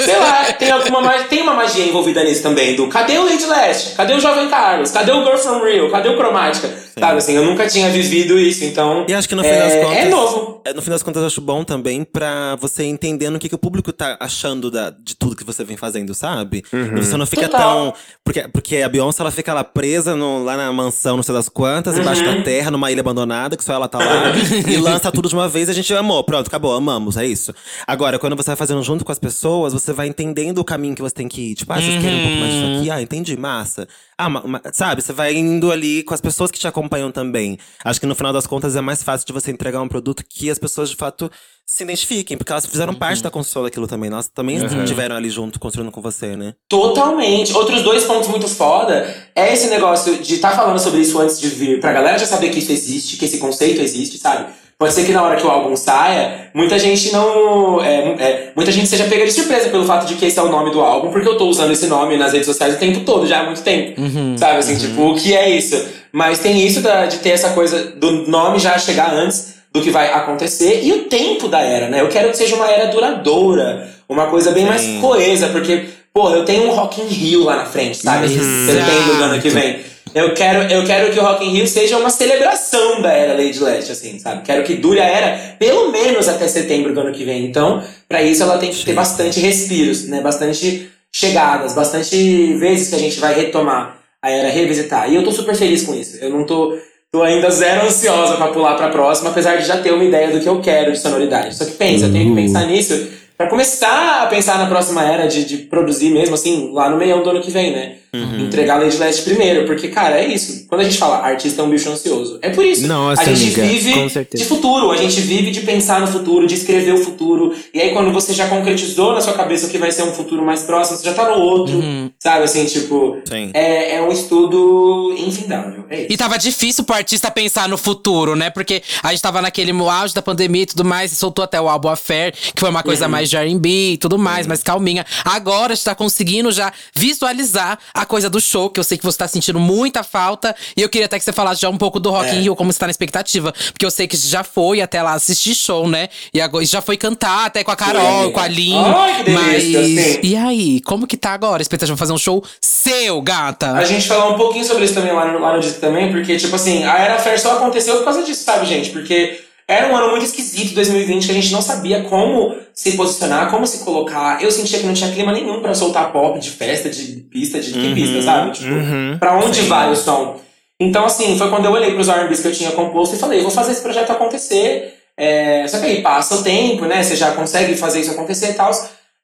sei 0.00 0.16
lá, 0.18 0.44
tem 0.52 0.70
alguma 0.70 1.00
ma- 1.00 1.24
tem 1.24 1.42
uma 1.42 1.54
magia 1.54 1.84
envolvida 1.84 2.22
nisso 2.22 2.42
também, 2.42 2.76
do 2.76 2.86
cadê 2.88 3.18
o 3.18 3.24
Lady 3.24 3.44
Leste? 3.46 3.94
Cadê 3.96 4.14
o 4.14 4.20
Jovem 4.20 4.48
Carlos? 4.48 4.90
Cadê 4.90 5.10
o 5.12 5.24
Girl 5.24 5.36
From 5.36 5.62
Real? 5.64 5.90
Cadê 5.90 6.08
o 6.08 6.16
Cromática? 6.16 6.68
Sabe 6.98 7.18
assim, 7.18 7.34
eu 7.34 7.44
nunca 7.44 7.66
tinha 7.66 7.90
vivido 7.90 8.38
isso, 8.38 8.64
então. 8.64 9.04
E 9.08 9.12
acho 9.12 9.28
que 9.28 9.34
no 9.34 9.42
fim 9.42 9.50
é, 9.50 9.58
das 9.58 9.84
contas. 9.84 9.98
É 9.98 10.04
novo. 10.08 10.62
é, 10.64 10.72
No 10.72 10.80
fim 10.80 10.90
das 10.90 11.02
contas, 11.02 11.20
eu 11.20 11.26
acho 11.26 11.40
bom 11.42 11.62
também 11.62 12.04
pra 12.04 12.56
você 12.56 12.84
entendendo 12.84 13.36
o 13.36 13.38
que, 13.38 13.48
que 13.50 13.54
o 13.54 13.58
público 13.58 13.92
tá 13.92 14.16
achando 14.18 14.70
da, 14.70 14.90
de 14.90 15.14
tudo 15.14 15.36
que 15.36 15.44
você 15.44 15.62
vem 15.62 15.76
fazendo, 15.76 16.14
sabe? 16.14 16.64
Você 16.96 17.16
não 17.16 17.26
fica 17.26 17.48
Total. 17.48 17.92
tão. 17.92 17.94
Porque, 18.24 18.48
porque 18.48 18.76
a 18.78 18.88
Beyoncé, 18.88 19.22
ela 19.22 19.30
fica 19.30 19.54
lá 19.54 19.62
presa 19.62 20.16
no- 20.16 20.42
lá 20.42 20.56
na 20.56 20.72
mansão, 20.72 21.14
não 21.16 21.22
sei 21.22 21.32
das 21.34 21.48
quantas, 21.48 21.96
embaixo 21.96 22.24
Uhum. 22.24 22.36
da 22.38 22.42
terra, 22.42 22.70
numa 22.72 22.90
ilha 22.90 23.00
abandonada, 23.00 23.56
que 23.56 23.62
só 23.62 23.72
ela 23.74 23.86
tá 23.88 23.98
lá. 23.98 24.32
e 24.68 24.76
lança 24.78 25.12
tudo 25.12 25.28
de 25.28 25.34
uma 25.34 25.48
vez 25.48 25.68
e 25.68 25.70
a 25.70 25.74
gente 25.74 25.94
amou. 25.94 26.24
Pronto, 26.24 26.48
acabou, 26.48 26.74
amamos, 26.74 27.16
é 27.16 27.24
isso. 27.24 27.54
Agora, 27.86 28.18
quando 28.18 28.34
você 28.36 28.50
vai 28.50 28.56
fazendo 28.56 28.82
junto 28.82 29.04
com 29.04 29.12
as 29.12 29.18
pessoas, 29.18 29.72
você 29.72 29.92
vai 29.92 30.08
entendendo 30.08 30.58
o 30.58 30.64
caminho 30.64 30.94
que 30.96 31.02
você 31.02 31.14
tem 31.14 31.28
que 31.28 31.52
ir. 31.52 31.54
Tipo, 31.54 31.72
ah, 31.72 31.76
vocês 31.80 32.02
querem 32.02 32.18
um 32.18 32.22
pouco 32.22 32.36
mais 32.40 32.52
disso 32.52 32.78
aqui? 32.80 32.90
Ah, 32.90 33.00
entendi, 33.02 33.36
massa. 33.36 33.86
Ah, 34.18 34.28
ma- 34.28 34.42
ma- 34.44 34.62
sabe, 34.72 35.02
você 35.02 35.12
vai 35.12 35.34
indo 35.34 35.70
ali 35.70 36.02
com 36.02 36.12
as 36.14 36.20
pessoas 36.20 36.50
que 36.50 36.58
te 36.58 36.66
acompanham 36.66 37.12
também. 37.12 37.58
Acho 37.84 38.00
que 38.00 38.06
no 38.06 38.14
final 38.14 38.32
das 38.32 38.46
contas 38.46 38.74
é 38.74 38.80
mais 38.80 39.02
fácil 39.04 39.26
de 39.26 39.32
você 39.32 39.52
entregar 39.52 39.80
um 39.82 39.88
produto 39.88 40.24
que 40.28 40.50
as 40.50 40.58
pessoas 40.58 40.90
de 40.90 40.96
fato 40.96 41.30
se 41.68 41.82
identifiquem, 41.82 42.36
porque 42.38 42.52
elas 42.52 42.64
fizeram 42.64 42.94
parte 42.94 43.20
da 43.22 43.30
construção 43.30 43.64
daquilo 43.64 43.88
também. 43.88 44.08
Elas 44.08 44.28
também 44.28 44.56
estiveram 44.84 45.16
ali 45.16 45.28
junto, 45.28 45.58
construindo 45.58 45.90
com 45.90 46.00
você, 46.00 46.36
né? 46.36 46.54
Totalmente. 46.68 47.52
Outros 47.52 47.82
dois 47.82 48.04
pontos 48.04 48.28
muito 48.28 48.46
foda 48.46 49.12
é 49.34 49.52
esse 49.52 49.66
negócio 49.66 50.16
de 50.18 50.34
estar 50.36 50.52
falando 50.54 50.78
sobre 50.78 51.00
isso 51.00 51.18
antes 51.18 51.40
de 51.40 51.48
vir, 51.48 51.80
pra 51.80 51.92
galera 51.92 52.18
já 52.18 52.26
saber 52.26 52.50
que 52.50 52.60
isso 52.60 52.70
existe, 52.70 53.16
que 53.16 53.24
esse 53.24 53.38
conceito 53.38 53.80
existe, 53.82 54.16
sabe? 54.16 54.46
Pode 54.78 54.92
ser 54.92 55.04
que 55.06 55.12
na 55.12 55.22
hora 55.22 55.36
que 55.36 55.46
o 55.46 55.50
álbum 55.50 55.74
saia, 55.74 56.50
muita 56.54 56.78
gente 56.78 57.10
não. 57.10 57.82
é, 57.82 57.96
é, 58.22 58.52
muita 58.54 58.70
gente 58.70 58.86
seja 58.86 59.04
pega 59.04 59.24
de 59.24 59.32
surpresa 59.32 59.70
pelo 59.70 59.86
fato 59.86 60.06
de 60.06 60.14
que 60.16 60.26
esse 60.26 60.38
é 60.38 60.42
o 60.42 60.50
nome 60.50 60.70
do 60.70 60.80
álbum, 60.82 61.10
porque 61.10 61.26
eu 61.26 61.36
tô 61.38 61.46
usando 61.48 61.72
esse 61.72 61.86
nome 61.86 62.16
nas 62.18 62.32
redes 62.32 62.46
sociais 62.46 62.74
o 62.74 62.78
tempo 62.78 63.00
todo, 63.00 63.26
já 63.26 63.40
há 63.40 63.44
muito 63.44 63.62
tempo. 63.62 64.00
sabe 64.38 64.58
assim, 64.58 64.76
tipo, 64.78 65.02
o 65.02 65.14
que 65.16 65.34
é 65.34 65.48
isso? 65.50 65.82
Mas 66.12 66.38
tem 66.40 66.64
isso 66.64 66.80
da- 66.82 67.06
de 67.06 67.18
ter 67.18 67.30
essa 67.30 67.50
coisa 67.54 67.84
do 67.96 68.28
nome 68.28 68.58
já 68.58 68.78
chegar 68.78 69.12
antes 69.12 69.55
do 69.76 69.82
que 69.82 69.90
vai 69.90 70.12
acontecer 70.12 70.80
e 70.82 70.92
o 70.92 71.04
tempo 71.04 71.48
da 71.48 71.60
era, 71.60 71.88
né? 71.88 72.00
Eu 72.00 72.08
quero 72.08 72.30
que 72.30 72.36
seja 72.36 72.56
uma 72.56 72.70
era 72.70 72.86
duradoura, 72.86 73.88
uma 74.08 74.26
coisa 74.26 74.50
bem 74.50 74.64
mais 74.64 74.80
Sim. 74.80 75.00
coesa, 75.00 75.48
porque, 75.48 75.84
pô, 76.12 76.30
eu 76.30 76.44
tenho 76.44 76.64
um 76.64 76.70
Rock 76.70 77.00
in 77.00 77.06
Rio 77.06 77.44
lá 77.44 77.56
na 77.56 77.66
frente, 77.66 77.98
sabe? 77.98 78.26
Esse 78.26 78.38
setembro 78.38 79.16
do 79.16 79.22
ano 79.22 79.40
que 79.40 79.50
vem. 79.50 79.80
Eu 80.14 80.32
quero, 80.32 80.62
eu 80.72 80.82
quero 80.84 81.12
que 81.12 81.18
o 81.18 81.22
Rock 81.22 81.44
in 81.44 81.50
Rio 81.50 81.66
seja 81.66 81.98
uma 81.98 82.08
celebração 82.08 83.02
da 83.02 83.12
era 83.12 83.34
Lady 83.34 83.58
Leste, 83.58 83.92
assim, 83.92 84.18
sabe? 84.18 84.42
Quero 84.42 84.64
que 84.64 84.74
dure 84.74 84.98
a 84.98 85.04
era 85.04 85.56
pelo 85.58 85.90
menos 85.90 86.26
até 86.26 86.48
setembro 86.48 86.94
do 86.94 87.00
ano 87.00 87.12
que 87.12 87.22
vem. 87.22 87.44
Então, 87.44 87.82
pra 88.08 88.22
isso 88.22 88.42
ela 88.42 88.56
tem 88.56 88.70
que 88.70 88.82
ter 88.82 88.94
bastante 88.94 89.38
respiros, 89.40 90.08
né? 90.08 90.22
Bastante 90.22 90.90
chegadas, 91.12 91.74
bastante 91.74 92.54
vezes 92.54 92.88
que 92.88 92.94
a 92.94 92.98
gente 92.98 93.20
vai 93.20 93.34
retomar 93.34 93.98
a 94.22 94.30
era, 94.30 94.48
revisitar. 94.48 95.10
E 95.10 95.16
eu 95.16 95.22
tô 95.22 95.32
super 95.32 95.54
feliz 95.54 95.82
com 95.82 95.94
isso. 95.94 96.16
Eu 96.16 96.30
não 96.30 96.44
tô, 96.44 96.78
tô 97.16 97.22
ainda 97.22 97.50
zero 97.50 97.86
ansiosa 97.86 98.36
pra 98.36 98.48
pular 98.48 98.74
pra 98.74 98.90
próxima, 98.90 99.30
apesar 99.30 99.56
de 99.56 99.66
já 99.66 99.78
ter 99.78 99.92
uma 99.92 100.04
ideia 100.04 100.30
do 100.30 100.40
que 100.40 100.48
eu 100.48 100.60
quero 100.60 100.92
de 100.92 100.98
sonoridade. 100.98 101.56
Só 101.56 101.64
que 101.64 101.72
pensa, 101.72 102.06
eu 102.06 102.12
tenho 102.12 102.28
que 102.28 102.42
pensar 102.42 102.66
nisso 102.66 103.08
pra 103.36 103.48
começar 103.48 104.22
a 104.22 104.26
pensar 104.26 104.58
na 104.58 104.66
próxima 104.66 105.02
era 105.02 105.26
de, 105.26 105.44
de 105.44 105.56
produzir 105.58 106.10
mesmo, 106.10 106.34
assim, 106.34 106.70
lá 106.72 106.90
no 106.90 106.96
meião 106.98 107.22
do 107.22 107.30
ano 107.30 107.40
que 107.40 107.50
vem, 107.50 107.72
né? 107.72 107.94
Entregar 108.40 108.76
a 108.76 108.84
Lady 108.84 108.96
Leste 108.96 109.22
primeiro, 109.22 109.66
porque, 109.66 109.88
cara, 109.88 110.20
é 110.20 110.26
isso. 110.26 110.66
Quando 110.68 110.80
a 110.80 110.84
gente 110.84 110.98
fala 110.98 111.18
artista 111.18 111.62
é 111.62 111.64
um 111.64 111.70
bicho 111.70 111.90
ansioso, 111.90 112.38
é 112.42 112.50
por 112.50 112.64
isso. 112.64 112.86
Nossa, 112.86 113.22
a 113.22 113.24
gente 113.34 113.60
amiga, 113.60 113.62
vive 113.62 114.26
de 114.34 114.44
futuro, 114.44 114.90
a 114.90 114.96
gente 114.96 115.20
vive 115.20 115.50
de 115.50 115.60
pensar 115.60 116.00
no 116.00 116.06
futuro, 116.06 116.46
de 116.46 116.54
escrever 116.54 116.92
o 116.92 116.98
futuro. 116.98 117.54
E 117.72 117.80
aí, 117.80 117.92
quando 117.92 118.12
você 118.12 118.32
já 118.32 118.48
concretizou 118.48 119.12
na 119.12 119.20
sua 119.20 119.32
cabeça 119.32 119.66
o 119.66 119.70
que 119.70 119.78
vai 119.78 119.92
ser 119.92 120.02
um 120.02 120.12
futuro 120.12 120.44
mais 120.44 120.62
próximo, 120.62 120.98
você 120.98 121.04
já 121.04 121.14
tá 121.14 121.28
no 121.28 121.42
outro. 121.42 121.82
Sabe 122.18 122.44
assim, 122.44 122.64
tipo. 122.64 123.18
É, 123.52 123.96
é 123.96 124.02
um 124.02 124.10
estudo 124.10 125.14
infindável. 125.18 125.84
É 125.90 126.02
isso. 126.02 126.12
E 126.12 126.16
tava 126.16 126.38
difícil 126.38 126.84
pro 126.84 126.94
artista 126.94 127.30
pensar 127.30 127.68
no 127.68 127.76
futuro, 127.76 128.34
né? 128.34 128.50
Porque 128.50 128.82
a 129.02 129.10
gente 129.10 129.22
tava 129.22 129.42
naquele 129.42 129.72
auge 129.72 130.14
da 130.14 130.22
pandemia 130.22 130.62
e 130.62 130.66
tudo 130.66 130.84
mais, 130.84 131.12
e 131.12 131.16
soltou 131.16 131.44
até 131.44 131.60
o 131.60 131.68
álbum 131.68 131.88
Affair, 131.88 132.32
que 132.32 132.60
foi 132.60 132.70
uma 132.70 132.82
coisa 132.82 133.08
mais 133.08 133.28
de 133.28 133.36
R&B 133.36 133.92
e 133.92 133.96
tudo 133.96 134.18
mais, 134.18 134.46
mais 134.46 134.62
calminha. 134.62 135.04
Agora 135.24 135.72
a 135.72 135.74
gente 135.74 135.84
tá 135.84 135.94
conseguindo 135.94 136.50
já 136.50 136.72
visualizar 136.94 137.78
a 137.92 138.05
coisa 138.06 138.30
do 138.30 138.40
show, 138.40 138.70
que 138.70 138.80
eu 138.80 138.84
sei 138.84 138.96
que 138.96 139.04
você 139.04 139.18
tá 139.18 139.28
sentindo 139.28 139.60
muita 139.60 140.02
falta. 140.02 140.54
E 140.76 140.82
eu 140.82 140.88
queria 140.88 141.06
até 141.06 141.18
que 141.18 141.24
você 141.24 141.32
falasse 141.32 141.60
já 141.60 141.68
um 141.68 141.76
pouco 141.76 142.00
do 142.00 142.10
Rock 142.10 142.34
in 142.34 142.40
Rio, 142.40 142.56
como 142.56 142.72
você 142.72 142.78
tá 142.78 142.86
na 142.86 142.90
expectativa. 142.90 143.52
Porque 143.72 143.84
eu 143.84 143.90
sei 143.90 144.06
que 144.06 144.16
já 144.16 144.42
foi 144.42 144.80
até 144.80 145.02
lá 145.02 145.12
assistir 145.14 145.54
show, 145.54 145.88
né? 145.88 146.08
E 146.32 146.40
agora 146.40 146.64
já 146.64 146.80
foi 146.80 146.96
cantar 146.96 147.46
até 147.46 147.62
com 147.62 147.70
a 147.70 147.76
Carol, 147.76 148.32
com 148.32 148.40
a 148.40 148.48
Lin. 148.48 148.76
Ai, 148.76 149.16
que 149.16 149.30
delícia, 149.30 149.80
mas. 149.80 150.14
sim. 150.14 150.20
E 150.22 150.36
aí, 150.36 150.80
como 150.82 151.06
que 151.06 151.16
tá 151.16 151.32
agora? 151.32 151.60
A 151.60 151.62
expectativa 151.62 151.94
de 151.94 151.98
fazer 151.98 152.12
um 152.12 152.18
show 152.18 152.42
seu, 152.60 153.20
gata? 153.20 153.72
A 153.72 153.84
gente 153.84 154.06
falou 154.06 154.34
um 154.34 154.36
pouquinho 154.36 154.64
sobre 154.64 154.84
isso 154.84 154.94
também 154.94 155.12
lá 155.12 155.26
no, 155.26 155.38
lá 155.38 155.54
no 155.54 155.60
disco 155.60 155.80
também, 155.80 156.10
porque, 156.12 156.36
tipo 156.36 156.54
assim, 156.54 156.84
a 156.84 156.98
Era 156.98 157.18
Fair 157.18 157.40
só 157.40 157.56
aconteceu 157.56 157.96
por 157.96 158.04
causa 158.04 158.22
disso, 158.22 158.44
sabe, 158.44 158.66
gente? 158.66 158.90
Porque 158.90 159.45
era 159.68 159.92
um 159.92 159.96
ano 159.96 160.10
muito 160.10 160.24
esquisito, 160.24 160.74
2020, 160.74 161.26
que 161.26 161.32
a 161.32 161.34
gente 161.34 161.52
não 161.52 161.60
sabia 161.60 162.04
como 162.04 162.54
se 162.72 162.92
posicionar, 162.92 163.50
como 163.50 163.66
se 163.66 163.84
colocar. 163.84 164.42
Eu 164.42 164.50
sentia 164.50 164.78
que 164.78 164.86
não 164.86 164.94
tinha 164.94 165.10
clima 165.10 165.32
nenhum 165.32 165.60
pra 165.60 165.74
soltar 165.74 166.12
pop 166.12 166.38
de 166.38 166.50
festa, 166.50 166.88
de 166.88 167.04
pista, 167.30 167.60
de 167.60 167.72
que 167.72 167.94
pista, 167.94 168.22
sabe? 168.22 168.52
Tipo, 168.52 169.18
pra 169.18 169.36
onde 169.38 169.62
vai 169.62 169.90
o 169.90 169.96
som? 169.96 170.40
Então, 170.78 171.04
assim, 171.04 171.36
foi 171.36 171.50
quando 171.50 171.64
eu 171.64 171.72
olhei 171.72 171.94
pros 171.94 172.08
R&Bs 172.08 172.40
que 172.40 172.48
eu 172.48 172.52
tinha 172.52 172.70
composto 172.72 173.16
e 173.16 173.18
falei, 173.18 173.40
vou 173.40 173.50
fazer 173.50 173.72
esse 173.72 173.82
projeto 173.82 174.10
acontecer. 174.10 174.94
É, 175.16 175.66
só 175.66 175.78
que 175.78 175.86
aí 175.86 176.02
passa 176.02 176.36
o 176.36 176.42
tempo, 176.42 176.84
né? 176.84 177.02
Você 177.02 177.16
já 177.16 177.32
consegue 177.32 177.74
fazer 177.74 178.00
isso 178.00 178.10
acontecer 178.10 178.50
e 178.50 178.54
tal. 178.54 178.70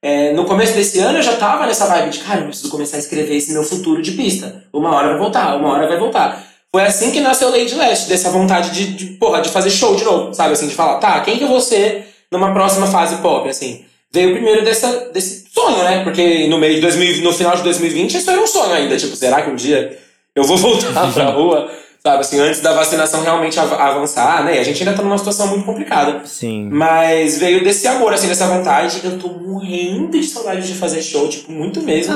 É, 0.03 0.33
no 0.33 0.45
começo 0.47 0.75
desse 0.75 0.99
ano 0.99 1.19
eu 1.19 1.23
já 1.23 1.37
tava 1.37 1.67
nessa 1.67 1.87
vibe 1.87 2.11
de, 2.11 2.19
cara, 2.19 2.41
eu 2.41 2.47
preciso 2.47 2.71
começar 2.71 2.97
a 2.97 3.01
escrever 3.01 3.37
esse 3.37 3.53
meu 3.53 3.63
futuro 3.63 4.03
de 4.03 4.13
pista. 4.13 4.65
Uma 4.73 4.93
hora 4.97 5.11
vai 5.11 5.19
voltar, 5.19 5.55
uma 5.57 5.69
hora 5.69 5.87
vai 5.87 5.99
voltar. 5.99 6.45
Foi 6.75 6.85
assim 6.85 7.11
que 7.11 7.21
nasceu 7.21 7.51
Lady 7.51 7.75
Leste, 7.75 8.09
dessa 8.09 8.31
vontade 8.31 8.71
de, 8.71 8.87
de, 8.95 9.07
porra, 9.19 9.41
de 9.43 9.51
fazer 9.51 9.71
show 9.71 9.95
de 9.95 10.05
novo, 10.05 10.33
sabe? 10.33 10.53
Assim, 10.55 10.69
de 10.69 10.75
falar, 10.75 10.99
tá, 10.99 11.21
quem 11.21 11.37
que 11.37 11.45
eu 11.45 11.49
vou 11.49 11.61
ser 11.61 12.07
numa 12.31 12.53
próxima 12.53 12.87
fase 12.87 13.17
pop, 13.17 13.47
assim? 13.49 13.85
Veio 14.11 14.33
primeiro 14.33 14.65
dessa, 14.65 15.11
desse 15.13 15.45
sonho, 15.53 15.85
né? 15.85 16.03
Porque 16.03 16.47
no 16.49 16.59
meio 16.59 16.75
de 16.77 16.81
2000, 16.81 17.23
no 17.23 17.33
final 17.33 17.57
de 17.57 17.63
2020 17.63 18.17
isso 18.17 18.31
era 18.31 18.41
um 18.41 18.47
sonho 18.47 18.73
ainda. 18.73 18.97
Tipo, 18.97 19.15
será 19.17 19.43
que 19.43 19.51
um 19.51 19.55
dia 19.55 19.99
eu 20.35 20.45
vou 20.45 20.57
voltar 20.59 21.13
pra 21.13 21.27
rua? 21.33 21.71
Sabe, 22.03 22.19
assim, 22.21 22.41
antes 22.41 22.61
da 22.61 22.73
vacinação 22.73 23.23
realmente 23.23 23.61
av- 23.61 23.75
avançar, 23.81 24.43
né? 24.45 24.57
E 24.57 24.59
a 24.59 24.65
gente 24.65 24.83
ainda 24.83 24.97
tá 24.97 25.03
numa 25.03 25.17
situação 25.17 25.47
muito 25.49 25.65
complicada. 25.65 26.23
Sim. 26.27 26.69
Mas 26.73 27.39
veio 27.39 27.63
desse 27.63 27.87
amor, 27.87 28.13
assim, 28.13 28.27
dessa 28.29 28.47
vontade. 28.49 29.01
Eu 29.05 29.19
tô 29.19 29.29
morrendo 29.29 30.11
de 30.11 30.27
saudade 30.27 30.67
de 30.67 30.75
fazer 30.75 31.01
show, 31.03 31.29
tipo, 31.29 31.53
muito 31.53 31.81
mesmo. 31.81 32.15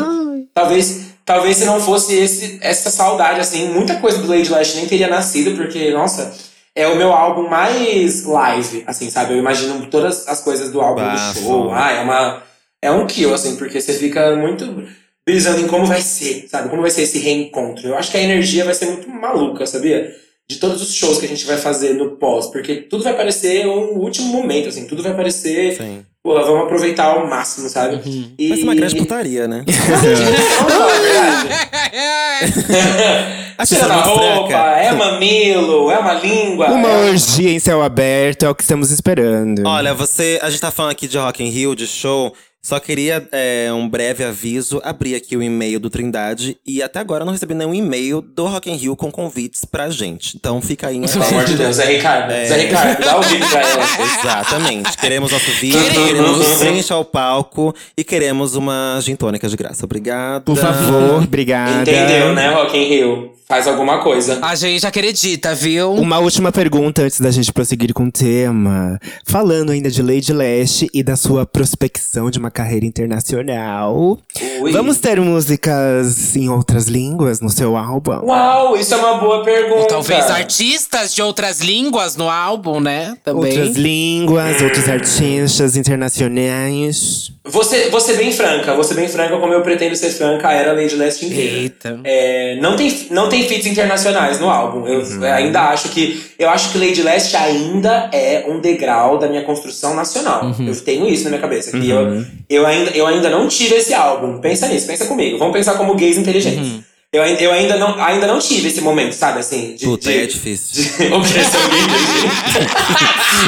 Talvez, 0.53 1.15
talvez 1.27 1.57
se 1.57 1.65
não 1.65 1.81
fosse 1.81 2.15
esse, 2.15 2.59
essa 2.63 2.89
saudade, 2.89 3.41
assim, 3.41 3.69
muita 3.69 3.97
coisa 3.97 4.19
do 4.19 4.29
Lady 4.29 4.49
Lash 4.49 4.77
nem 4.77 4.87
teria 4.87 5.09
nascido, 5.09 5.57
porque, 5.57 5.91
nossa, 5.91 6.33
é 6.75 6.87
o 6.87 6.97
meu 6.97 7.13
álbum 7.13 7.49
mais 7.49 8.25
live, 8.25 8.85
assim, 8.87 9.11
sabe? 9.11 9.35
Eu 9.35 9.39
imagino 9.39 9.85
todas 9.87 10.27
as 10.29 10.41
coisas 10.41 10.71
do 10.71 10.81
álbum 10.81 11.03
Bafo. 11.03 11.41
do 11.41 11.45
show. 11.45 11.73
Ah, 11.75 11.93
é 11.93 12.01
uma. 12.01 12.43
É 12.81 12.91
um 12.93 13.07
kill, 13.07 13.35
assim, 13.35 13.57
porque 13.57 13.81
você 13.81 13.95
fica 13.95 14.37
muito 14.37 14.87
brisando 15.27 15.61
em 15.61 15.67
como 15.67 15.87
vai 15.87 16.01
ser, 16.01 16.47
sabe? 16.49 16.69
Como 16.69 16.83
vai 16.83 16.91
ser 16.91 17.03
esse 17.03 17.19
reencontro. 17.19 17.89
Eu 17.89 17.97
acho 17.97 18.11
que 18.11 18.17
a 18.17 18.23
energia 18.23 18.65
vai 18.65 18.75
ser 18.75 18.87
muito 18.87 19.11
maluca, 19.11 19.67
sabia? 19.67 20.15
De 20.49 20.59
todos 20.59 20.81
os 20.81 20.95
shows 20.95 21.19
que 21.19 21.27
a 21.27 21.29
gente 21.29 21.45
vai 21.45 21.57
fazer 21.57 21.95
no 21.95 22.11
pós, 22.13 22.47
porque 22.47 22.77
tudo 22.77 23.03
vai 23.03 23.17
parecer 23.17 23.67
um 23.67 23.99
último 23.99 24.29
momento, 24.29 24.69
assim, 24.69 24.87
tudo 24.87 25.03
vai 25.03 25.17
parecer. 25.17 25.77
Sim. 25.77 26.05
Pô, 26.27 26.35
vamos 26.35 26.65
aproveitar 26.65 27.05
ao 27.05 27.25
máximo, 27.25 27.69
sabe? 27.69 28.01
E... 28.37 28.49
Vai 28.49 28.59
ser 28.59 28.65
uma 28.65 28.75
grande 28.75 28.97
putaria, 28.97 29.47
né? 29.47 29.65
A 33.57 33.65
Tira 33.65 33.89
muito 33.89 34.09
roupa, 34.09 34.49
fraca. 34.49 34.81
é 34.81 34.93
mamilo, 34.93 35.89
é 35.89 35.99
uma 35.99 36.15
língua. 36.15 36.67
Uma 36.67 36.89
é... 36.89 37.11
orgia 37.11 37.53
em 37.53 37.61
céu 37.61 37.81
aberto 37.81 38.45
é 38.45 38.51
o 38.51 38.57
que 38.57 38.63
estamos 38.63 38.91
esperando. 38.91 39.63
Olha, 39.65 39.95
você. 39.95 40.41
A 40.43 40.51
gente 40.51 40.61
tá 40.61 40.73
falando 40.73 40.91
aqui 40.91 41.07
de 41.07 41.17
Rock 41.17 41.45
in 41.45 41.49
Rio, 41.49 41.77
de 41.77 41.87
show. 41.87 42.35
Só 42.67 42.81
queria 42.81 43.29
é, 43.31 43.73
um 43.73 43.89
breve 43.89 44.25
aviso, 44.25 44.81
abrir 44.83 45.15
aqui 45.15 45.37
o 45.37 45.43
e-mail 45.43 45.79
do 45.79 45.89
Trindade 45.89 46.59
e 46.67 46.83
até 46.83 46.99
agora 46.99 47.23
eu 47.23 47.25
não 47.25 47.33
recebi 47.33 47.55
nenhum 47.55 47.73
e-mail 47.73 48.21
do 48.21 48.45
Rock 48.47 48.69
in 48.69 48.75
Rio 48.75 48.97
com 48.97 49.09
convites 49.09 49.65
pra 49.65 49.89
gente. 49.89 50.37
Então 50.37 50.61
fica 50.61 50.89
aí. 50.89 50.97
em 50.97 51.03
Pelo 51.03 51.25
amor 51.25 51.45
de 51.45 51.55
Deus, 51.57 51.77
Zé 51.77 51.85
Ricardo. 51.85 52.33
É. 52.33 52.45
Zé 52.45 52.57
Ricardo, 52.57 53.05
dá 53.05 53.19
o 53.19 53.23
vídeo 53.23 53.49
pra 53.49 53.61
ela. 53.61 53.85
Exatamente. 54.21 54.99
Queremos 54.99 55.31
nosso 55.31 55.51
vídeo, 55.61 55.79
Queremos. 55.81 56.45
frente 56.59 56.93
ao 56.93 57.05
palco 57.05 57.73
e 57.97 58.03
queremos 58.03 58.57
uma 58.57 58.99
gin 59.01 59.15
tônica 59.15 59.49
de 59.49 59.57
graça. 59.57 59.85
Obrigado. 59.85 60.43
Por 60.43 60.57
favor, 60.57 61.23
obrigada. 61.23 61.83
Entendeu, 61.83 62.35
né, 62.35 62.53
Rock 62.53 62.77
in 62.77 62.89
Rio? 62.89 63.37
Faz 63.49 63.69
alguma 63.69 64.03
coisa. 64.03 64.45
A 64.45 64.57
gente 64.57 64.85
acredita, 64.85 65.55
viu? 65.55 65.93
Uma 65.93 66.19
última 66.19 66.51
pergunta 66.51 67.03
antes 67.03 67.21
da 67.21 67.31
gente 67.31 67.53
prosseguir 67.53 67.95
com 67.95 68.07
o 68.07 68.11
tema. 68.11 68.99
Falando 69.25 69.71
ainda 69.71 69.89
de 69.89 70.03
Lady 70.03 70.33
Leste 70.33 70.91
e 70.93 71.01
da 71.01 71.15
sua 71.15 71.47
prospecção 71.47 72.29
de 72.29 72.41
uma 72.41 72.51
carreira 72.57 72.87
internacional. 72.87 74.19
Ui. 74.61 74.73
Vamos 74.73 74.99
ter 74.99 75.21
músicas 75.21 76.35
em 76.35 76.49
outras 76.49 76.87
línguas 76.87 77.41
no 77.41 77.51
seu 77.51 77.77
álbum? 77.77 78.13
Uau, 78.25 78.77
isso 78.77 78.95
é 78.95 78.97
uma 78.97 79.19
boa 79.19 79.45
pergunta. 79.45 79.81
Ou 79.83 79.87
talvez 79.87 80.31
artistas 80.31 81.15
de 81.15 81.21
outras 81.21 81.61
línguas 81.61 82.17
no 82.17 82.31
álbum, 82.31 82.81
né? 82.81 83.17
Também. 83.23 83.51
Outras 83.59 83.77
línguas, 83.77 84.63
outros 84.63 84.89
artistas 84.89 85.77
internacionais. 85.77 87.31
Vou 87.45 87.63
ser, 87.63 87.91
vou 87.91 88.01
ser 88.01 88.17
bem 88.17 88.33
franca, 88.33 88.75
vou 88.75 88.83
ser 88.83 88.95
bem 88.95 89.07
franca 89.09 89.37
como 89.39 89.53
eu 89.53 89.63
pretendo 89.63 89.95
ser 89.95 90.11
franca, 90.11 90.51
era 90.51 90.73
Lady 90.73 90.97
Leste 90.97 91.27
inteira. 91.27 91.57
Eita. 91.59 92.01
É, 92.03 92.59
não, 92.61 92.75
tem, 92.75 93.07
não 93.11 93.29
tem 93.29 93.47
feats 93.47 93.67
internacionais 93.67 94.41
no 94.41 94.49
álbum. 94.51 94.87
Eu 94.87 94.97
Uhum. 95.07 95.23
ainda 95.25 95.69
acho 95.69 95.91
que. 95.91 96.21
Eu 96.39 96.49
acho 96.51 96.73
que 96.73 96.79
Lady 96.79 97.03
Leste 97.03 97.37
ainda 97.37 98.11
é 98.13 98.45
um 98.49 98.61
degrau 98.61 99.19
da 99.19 99.29
minha 99.29 99.43
construção 99.43 99.95
nacional. 99.95 100.45
Uhum. 100.47 100.67
Eu 100.69 100.77
tenho 100.85 101.07
isso 101.09 101.25
na 101.25 101.31
minha 101.31 101.41
cabeça. 101.41 101.71
Que 101.71 101.89
eu, 101.89 102.25
eu, 102.49 102.67
ainda, 102.67 102.91
eu 102.91 103.07
ainda 103.07 103.29
não 103.31 103.49
tive 103.49 103.77
esse 103.77 103.93
álbum. 103.95 104.39
Pensa 104.41 104.69
nisso, 104.69 104.87
pensa 104.87 105.07
comigo. 105.07 105.39
Vamos 105.39 105.53
pensar 105.55 105.75
como 105.75 105.95
gays 105.95 106.17
inteligentes. 106.19 106.67
Uhum. 106.69 106.83
Eu, 107.13 107.23
eu 107.25 107.53
ainda, 107.53 107.77
não, 107.77 108.03
ainda 108.03 108.27
não 108.27 108.39
tive 108.39 108.69
esse 108.69 108.81
momento, 108.81 109.15
sabe, 109.15 109.39
assim? 109.39 109.75
De, 109.77 109.85
Puta, 109.87 110.11
de, 110.11 110.19
é 110.19 110.27
difícil. 110.27 110.85
de- 110.85 111.15
o 111.15 111.21
que 111.23 111.29
ser 111.29 111.69
gay 111.71 111.81
inteligente. 111.81 113.47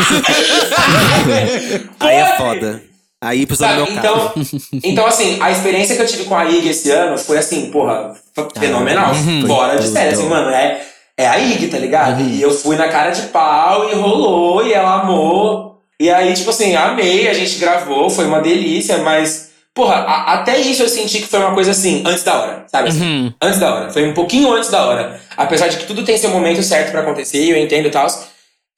Aí 2.01 2.17
é 2.17 2.37
foda. 2.37 2.83
Aí 3.21 3.45
precisa 3.47 3.69
Sabe, 3.69 3.83
meu 3.83 3.93
então, 3.99 4.15
carro. 4.15 4.33
então, 4.73 5.07
assim, 5.07 5.39
a 5.41 5.51
experiência 5.51 5.97
que 5.97 6.03
eu 6.03 6.07
tive 6.07 6.25
com 6.25 6.37
a 6.37 6.45
IG 6.49 6.69
esse 6.69 6.91
ano 6.91 7.19
foi 7.19 7.37
assim, 7.37 7.69
porra, 7.71 8.15
fenomenal. 8.59 9.13
Uhum. 9.13 9.45
Fora 9.47 9.77
de 9.77 9.89
série, 9.89 10.15
assim, 10.15 10.29
mano, 10.29 10.51
é, 10.51 10.81
é 11.17 11.27
a 11.27 11.37
IG, 11.41 11.67
tá 11.67 11.79
ligado? 11.79 12.23
E 12.23 12.41
eu 12.41 12.53
fui 12.53 12.77
na 12.77 12.87
cara 12.89 13.11
de 13.11 13.23
pau 13.23 13.91
e 13.91 13.95
rolou, 13.95 14.65
e 14.65 14.73
ela 14.73 15.01
amou. 15.03 15.68
E 16.01 16.09
aí, 16.11 16.33
tipo 16.35 16.51
assim, 16.51 16.75
amei, 16.77 17.29
a 17.29 17.35
gente 17.35 17.59
gravou, 17.59 18.09
foi 18.09 18.25
uma 18.27 18.41
delícia, 18.41 18.99
mas, 18.99 19.51
porra, 19.75 19.95
a- 19.97 20.35
até 20.35 20.59
isso 20.61 20.83
eu 20.83 20.89
senti 20.89 21.19
que 21.21 21.27
foi 21.27 21.41
uma 21.41 21.55
coisa 21.55 21.73
assim, 21.73 22.03
antes 22.07 22.23
da 22.23 22.41
hora, 22.41 22.67
sabe? 22.71 22.89
Assim, 22.91 23.03
Uhum. 23.03 23.33
Antes 23.43 23.59
da 23.59 23.75
hora. 23.75 23.91
Foi 23.91 24.07
um 24.09 24.15
pouquinho 24.15 24.53
antes 24.53 24.71
da 24.71 24.87
hora. 24.87 25.21
Apesar 25.37 25.69
de 25.69 25.77
que 25.79 25.87
tudo 25.87 26.05
tem 26.05 26.17
seu 26.17 26.31
momento 26.31 26.63
certo 26.63 26.93
pra 26.93 27.01
acontecer, 27.01 27.45
eu 27.51 27.57
entendo 27.59 27.87
e 27.87 27.91
tal. 27.91 28.07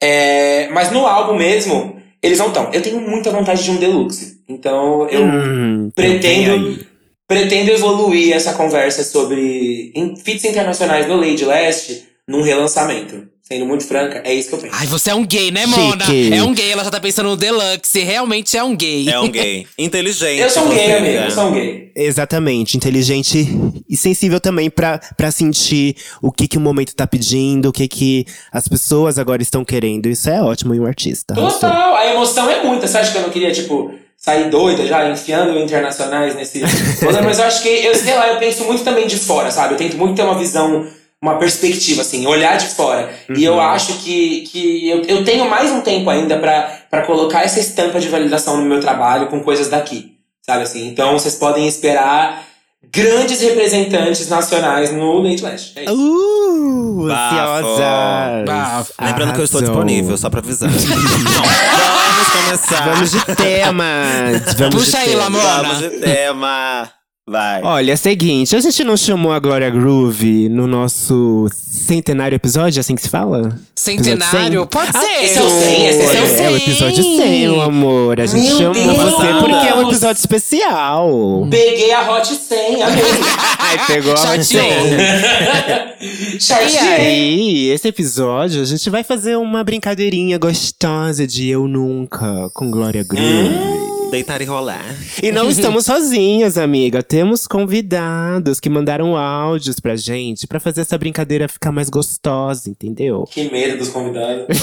É, 0.01 0.67
mas 0.71 0.91
no 0.91 1.05
álbum 1.05 1.35
mesmo, 1.35 2.01
eles 2.23 2.39
não 2.39 2.47
estão. 2.47 2.69
Eu 2.73 2.81
tenho 2.81 2.99
muita 2.99 3.29
vontade 3.29 3.63
de 3.63 3.69
um 3.71 3.75
deluxe. 3.77 4.39
Então 4.49 5.07
eu 5.09 5.23
Hum, 5.23 5.91
pretendo, 5.95 6.79
pretendo 7.27 7.69
evoluir 7.71 8.33
essa 8.35 8.53
conversa 8.53 9.03
sobre 9.03 9.93
feats 10.23 10.43
internacionais 10.45 11.07
no 11.07 11.17
Lady 11.17 11.45
Leste 11.45 12.03
num 12.27 12.41
relançamento. 12.41 13.27
Sendo 13.51 13.65
muito 13.65 13.83
franca, 13.85 14.21
é 14.23 14.33
isso 14.33 14.47
que 14.47 14.55
eu 14.55 14.59
penso. 14.59 14.73
Ai, 14.79 14.87
você 14.87 15.09
é 15.09 15.13
um 15.13 15.25
gay, 15.25 15.51
né, 15.51 15.65
Mona? 15.65 16.05
Chique. 16.05 16.33
É 16.33 16.41
um 16.41 16.53
gay, 16.53 16.71
ela 16.71 16.85
já 16.85 16.89
tá 16.89 17.01
pensando 17.01 17.27
no 17.27 17.35
Deluxe. 17.35 17.99
Realmente 17.99 18.55
é 18.55 18.63
um 18.63 18.73
gay. 18.73 19.09
É 19.09 19.19
um 19.19 19.29
gay. 19.29 19.67
Inteligente. 19.77 20.39
eu 20.39 20.49
sou 20.49 20.67
um 20.67 20.69
gay, 20.69 20.93
amigo. 20.93 21.17
Eu 21.17 21.31
sou 21.31 21.47
um 21.47 21.51
gay. 21.51 21.91
Exatamente, 21.93 22.77
inteligente 22.77 23.45
e 23.89 23.97
sensível 23.97 24.39
também 24.39 24.69
pra 24.69 25.01
pra 25.17 25.29
sentir 25.31 25.97
o 26.21 26.31
que 26.31 26.47
que 26.47 26.57
o 26.57 26.61
momento 26.61 26.95
tá 26.95 27.05
pedindo, 27.05 27.67
o 27.67 27.73
que 27.73 27.89
que 27.89 28.25
as 28.53 28.69
pessoas 28.69 29.19
agora 29.19 29.41
estão 29.41 29.65
querendo. 29.65 30.07
Isso 30.07 30.29
é 30.29 30.41
ótimo 30.41 30.73
em 30.73 30.79
um 30.79 30.85
artista. 30.85 31.33
arrasou. 31.33 31.59
Total, 31.59 31.97
a 31.97 32.05
emoção 32.05 32.49
é 32.49 32.63
muita. 32.63 32.87
Você 32.87 32.97
acha 32.99 33.11
que 33.11 33.17
eu 33.17 33.23
não 33.23 33.31
queria, 33.31 33.51
tipo, 33.51 33.93
sair 34.15 34.49
doida 34.49 34.87
já, 34.87 35.09
enfiando 35.09 35.59
internacionais 35.59 36.35
nesse. 36.35 36.61
Mas 37.21 37.37
eu 37.37 37.45
acho 37.45 37.61
que, 37.61 37.67
eu 37.67 37.93
sei 37.95 38.15
lá, 38.15 38.29
eu 38.29 38.37
penso 38.37 38.63
muito 38.63 38.81
também 38.81 39.07
de 39.07 39.17
fora, 39.17 39.51
sabe? 39.51 39.73
Eu 39.73 39.77
tento 39.77 39.97
muito 39.97 40.15
ter 40.15 40.21
uma 40.21 40.39
visão, 40.39 40.87
uma 41.21 41.37
perspectiva, 41.37 42.01
assim, 42.01 42.25
olhar 42.25 42.57
de 42.57 42.67
fora. 42.67 43.13
E 43.35 43.43
eu 43.43 43.61
acho 43.61 43.93
que, 43.99 44.41
que 44.41 44.89
eu, 44.89 45.03
eu 45.03 45.23
tenho 45.23 45.47
mais 45.47 45.71
um 45.71 45.81
tempo 45.81 46.09
ainda 46.09 46.37
pra, 46.39 46.79
pra 46.89 47.05
colocar 47.05 47.43
essa 47.43 47.59
estampa 47.59 47.99
de 47.99 48.09
validação 48.09 48.57
no 48.57 48.65
meu 48.65 48.79
trabalho 48.79 49.27
com 49.27 49.39
coisas 49.41 49.69
daqui, 49.69 50.17
sabe 50.41 50.63
assim? 50.63 50.87
Então 50.87 51.13
vocês 51.13 51.35
podem 51.35 51.67
esperar 51.67 52.43
grandes 52.91 53.39
representantes 53.39 54.27
nacionais 54.27 54.91
no 54.91 55.19
Late 55.19 55.43
Last. 55.43 55.73
É 55.75 55.83
isso. 55.83 55.93
Uh, 55.93 57.05
ansiosa. 57.05 58.43
Bafo. 58.45 58.93
Lembrando 58.99 59.33
que 59.33 59.39
eu 59.41 59.45
estou 59.45 59.61
disponível, 59.61 60.17
só 60.17 60.29
pra 60.29 60.39
avisar. 60.39 60.69
Vamos 60.73 62.29
começar. 62.29 62.85
Vamos 62.85 63.11
de 63.11 63.35
temas. 63.35 64.53
Vamos 64.57 64.85
Puxa 64.85 64.97
de 65.03 65.09
aí. 65.09 65.15
Lamona. 65.15 65.63
Vamos 65.63 65.79
de 65.79 65.89
tema. 65.99 67.00
Vai. 67.29 67.61
Olha, 67.61 67.91
é 67.91 67.93
o 67.93 67.97
seguinte, 67.97 68.55
a 68.55 68.59
gente 68.59 68.83
não 68.83 68.97
chamou 68.97 69.31
a 69.31 69.37
Glória 69.39 69.69
Groove 69.69 70.49
no 70.49 70.65
nosso 70.65 71.47
centenário 71.53 72.35
episódio, 72.35 72.79
é 72.79 72.81
assim 72.81 72.95
que 72.95 73.01
se 73.03 73.09
fala? 73.09 73.55
Centenário? 73.75 74.61
100? 74.61 74.65
Pode 74.67 74.91
ser. 74.91 75.23
esse 75.23 75.37
é 75.37 75.43
o 75.43 75.49
100, 75.49 75.85
esse 75.87 76.01
é 76.01 76.21
o 76.21 76.25
Esse 76.25 76.41
É, 76.41 76.49
o 76.49 76.57
episódio 76.57 77.03
100, 77.03 77.41
meu 77.41 77.61
amor. 77.61 78.19
A 78.19 78.25
gente 78.25 78.47
Meu 78.47 78.57
chamou 78.57 78.73
Deus. 78.73 78.97
você 78.97 79.27
porque 79.39 79.67
é 79.67 79.75
um 79.75 79.87
episódio 79.87 80.19
especial. 80.19 81.47
Peguei 81.49 81.93
a 81.93 82.11
Hot 82.11 82.27
100, 82.27 82.83
amei. 82.83 83.03
Ai, 83.59 83.85
pegou 83.85 84.13
a 84.13 84.17
Chateou. 84.17 84.41
100. 86.39 86.57
E 86.73 86.77
aí, 86.79 87.69
esse 87.69 87.87
episódio, 87.87 88.61
a 88.63 88.65
gente 88.65 88.89
vai 88.89 89.03
fazer 89.03 89.37
uma 89.37 89.63
brincadeirinha 89.63 90.39
gostosa 90.39 91.27
de 91.27 91.47
Eu 91.47 91.67
Nunca 91.67 92.49
com 92.53 92.71
Glória 92.71 93.03
Groove. 93.03 94.00
Deitar 94.11 94.41
e 94.41 94.45
rolar. 94.45 94.83
E 95.23 95.31
não 95.31 95.49
estamos 95.49 95.85
sozinhas, 95.85 96.57
amiga. 96.57 97.01
Temos 97.01 97.47
convidados 97.47 98.59
que 98.59 98.69
mandaram 98.69 99.15
áudios 99.15 99.79
pra 99.79 99.95
gente 99.95 100.45
pra 100.45 100.59
fazer 100.59 100.81
essa 100.81 100.97
brincadeira 100.97 101.47
ficar 101.47 101.71
mais 101.71 101.89
gostosa, 101.89 102.69
entendeu? 102.69 103.23
Que 103.31 103.49
medo 103.49 103.77
dos 103.77 103.87
convidados. 103.87 104.47
Eu 104.51 104.57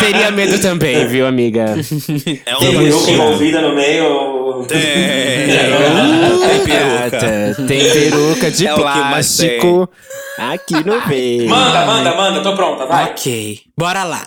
teria 0.00 0.30
medo 0.30 0.60
também, 0.60 1.08
viu, 1.08 1.26
amiga? 1.26 1.74
É 2.46 2.54
Tem 2.54 2.68
um 2.68 2.78
peruca 2.84 3.10
envolvida 3.10 3.60
no 3.60 3.74
meio. 3.74 4.64
Tem. 4.68 4.78
Uh, 4.78 6.48
Tem 6.48 6.60
peruca. 6.64 7.10
gata, 7.10 7.56
Tem 7.66 7.80
peruca 7.92 8.50
de 8.52 8.66
É 8.68 8.74
plástico 8.74 9.88
aqui 10.38 10.74
no 10.84 11.04
meio. 11.08 11.48
Manda, 11.48 11.84
manda, 11.84 12.14
manda, 12.14 12.40
tô 12.42 12.54
pronta, 12.54 12.86
vai. 12.86 13.06
Ok, 13.10 13.58
bora 13.76 14.04
lá. 14.04 14.22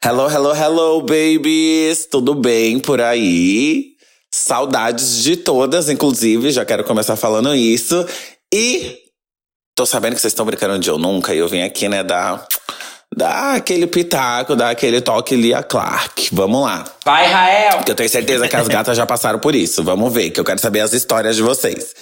Hello, 0.00 0.28
hello, 0.30 0.54
hello, 0.54 1.00
babies! 1.00 2.06
Tudo 2.06 2.32
bem 2.32 2.78
por 2.78 3.00
aí? 3.00 3.96
Saudades 4.32 5.24
de 5.24 5.36
todas, 5.36 5.88
inclusive, 5.88 6.52
já 6.52 6.64
quero 6.64 6.84
começar 6.84 7.16
falando 7.16 7.52
isso. 7.52 8.06
E 8.54 8.96
tô 9.74 9.84
sabendo 9.84 10.14
que 10.14 10.20
vocês 10.20 10.32
estão 10.32 10.46
brincando 10.46 10.78
de 10.78 10.88
eu 10.88 10.98
nunca, 10.98 11.34
e 11.34 11.38
eu 11.38 11.48
vim 11.48 11.62
aqui, 11.62 11.88
né, 11.88 12.04
dar, 12.04 12.46
dar 13.14 13.56
aquele 13.56 13.88
pitaco, 13.88 14.54
dar 14.54 14.70
aquele 14.70 15.00
toque 15.00 15.34
Lia 15.34 15.64
Clark. 15.64 16.28
Vamos 16.32 16.62
lá. 16.62 16.84
Vai, 17.04 17.26
Rael. 17.26 17.78
Porque 17.78 17.90
eu 17.90 17.96
tenho 17.96 18.08
certeza 18.08 18.46
que 18.46 18.54
as 18.54 18.68
gatas 18.68 18.96
já 18.96 19.04
passaram 19.04 19.40
por 19.40 19.56
isso. 19.56 19.82
Vamos 19.82 20.14
ver, 20.14 20.30
que 20.30 20.38
eu 20.38 20.44
quero 20.44 20.60
saber 20.60 20.78
as 20.78 20.92
histórias 20.92 21.34
de 21.34 21.42
vocês. 21.42 21.92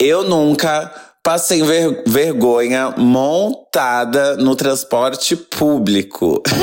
Eu 0.00 0.24
nunca 0.24 0.92
passei 1.26 1.60
ver- 1.60 2.04
vergonha 2.06 2.94
montada 2.96 4.36
no 4.36 4.54
transporte 4.54 5.34
público. 5.34 6.40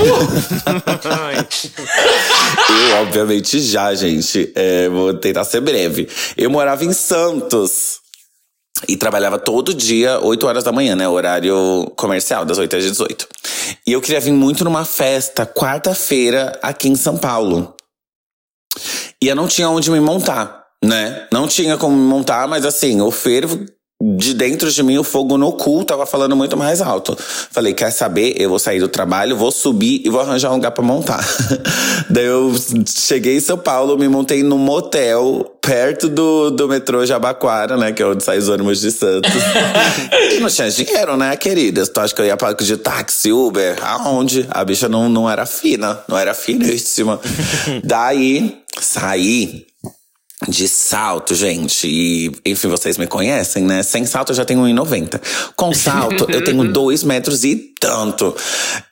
eu, 2.70 3.02
obviamente, 3.02 3.60
já, 3.60 3.94
gente. 3.94 4.54
É, 4.56 4.88
vou 4.88 5.14
tentar 5.16 5.44
ser 5.44 5.60
breve. 5.60 6.08
Eu 6.38 6.50
morava 6.50 6.86
em 6.86 6.94
Santos. 6.94 8.00
E 8.88 8.96
trabalhava 8.96 9.38
todo 9.38 9.74
dia, 9.74 10.20
8 10.22 10.48
horas 10.48 10.64
da 10.64 10.72
manhã, 10.72 10.96
né? 10.96 11.10
Horário 11.10 11.92
comercial, 11.98 12.46
das 12.46 12.58
8 12.58 12.78
às 12.78 12.84
18. 12.84 13.28
E 13.86 13.92
eu 13.92 14.00
queria 14.00 14.22
vir 14.22 14.32
muito 14.32 14.64
numa 14.64 14.86
festa, 14.86 15.46
quarta-feira, 15.46 16.58
aqui 16.62 16.88
em 16.88 16.96
São 16.96 17.18
Paulo. 17.18 17.76
E 19.22 19.28
eu 19.28 19.36
não 19.36 19.48
tinha 19.48 19.70
onde 19.70 19.92
me 19.92 20.00
montar, 20.00 20.64
né? 20.82 21.28
Não 21.34 21.50
tinha 21.50 21.78
como 21.78 21.98
me 21.98 22.08
montar, 22.08 22.48
mas 22.48 22.66
assim, 22.66 23.02
o 23.02 23.12
fervo 23.12 23.66
de 24.02 24.34
dentro 24.34 24.70
de 24.70 24.84
mim, 24.84 24.98
o 24.98 25.04
fogo 25.04 25.38
no 25.38 25.54
cu 25.54 25.84
tava 25.86 26.06
falando 26.06 26.36
muito 26.36 26.58
mais 26.58 26.82
alto. 26.82 27.18
Falei, 27.52 27.74
quer 27.74 27.92
saber? 27.92 28.36
Eu 28.38 28.50
vou 28.50 28.60
sair 28.60 28.80
do 28.80 28.90
trabalho, 28.90 29.38
vou 29.38 29.52
subir 29.52 30.02
e 30.04 30.10
vou 30.10 30.20
arranjar 30.20 30.52
um 30.52 30.56
lugar 30.56 30.72
pra 30.72 30.84
montar. 30.84 31.26
Daí 32.10 32.26
eu 32.26 32.54
cheguei 32.86 33.38
em 33.38 33.40
São 33.40 33.58
Paulo, 33.58 33.98
me 33.98 34.10
montei 34.10 34.44
num 34.44 34.58
motel 34.58 35.58
perto 35.62 36.10
do, 36.10 36.52
do 36.52 36.68
metrô 36.68 37.06
Jabaquara, 37.06 37.78
né? 37.78 37.94
Que 37.94 38.04
é 38.04 38.06
onde 38.06 38.24
sai 38.24 38.38
os 38.38 38.50
ônibus 38.50 38.82
de 38.82 38.92
Santos. 38.92 39.32
e 40.32 40.40
não 40.42 40.50
tinha 40.50 40.70
dinheiro, 40.70 41.16
né, 41.16 41.38
queridas? 41.38 41.88
Tu 41.88 42.02
acha 42.02 42.14
que 42.14 42.22
eu 42.22 42.26
ia 42.26 42.36
pagar 42.36 42.62
de 42.62 42.76
táxi, 42.76 43.32
Uber? 43.32 43.78
Aonde? 43.82 44.46
A 44.50 44.66
bicha 44.66 44.90
não, 44.90 45.08
não 45.08 45.30
era 45.30 45.46
fina, 45.46 46.00
não 46.10 46.18
era 46.18 46.34
finíssima. 46.34 47.22
Daí, 47.84 48.58
saí 48.82 49.66
de 50.48 50.68
salto, 50.68 51.36
gente. 51.36 51.88
E, 51.88 52.32
enfim, 52.46 52.68
vocês 52.68 52.98
me 52.98 53.08
conhecem, 53.08 53.64
né? 53.64 53.84
Sem 53.84 54.06
salto 54.06 54.32
eu 54.32 54.36
já 54.36 54.46
tenho 54.46 54.62
1,90. 54.62 55.22
Com 55.56 55.74
salto 55.74 56.28
eu 56.30 56.44
tenho 56.44 56.64
2 56.72 57.04
metros 57.04 57.44
e 57.44 57.56
tanto. 57.80 58.36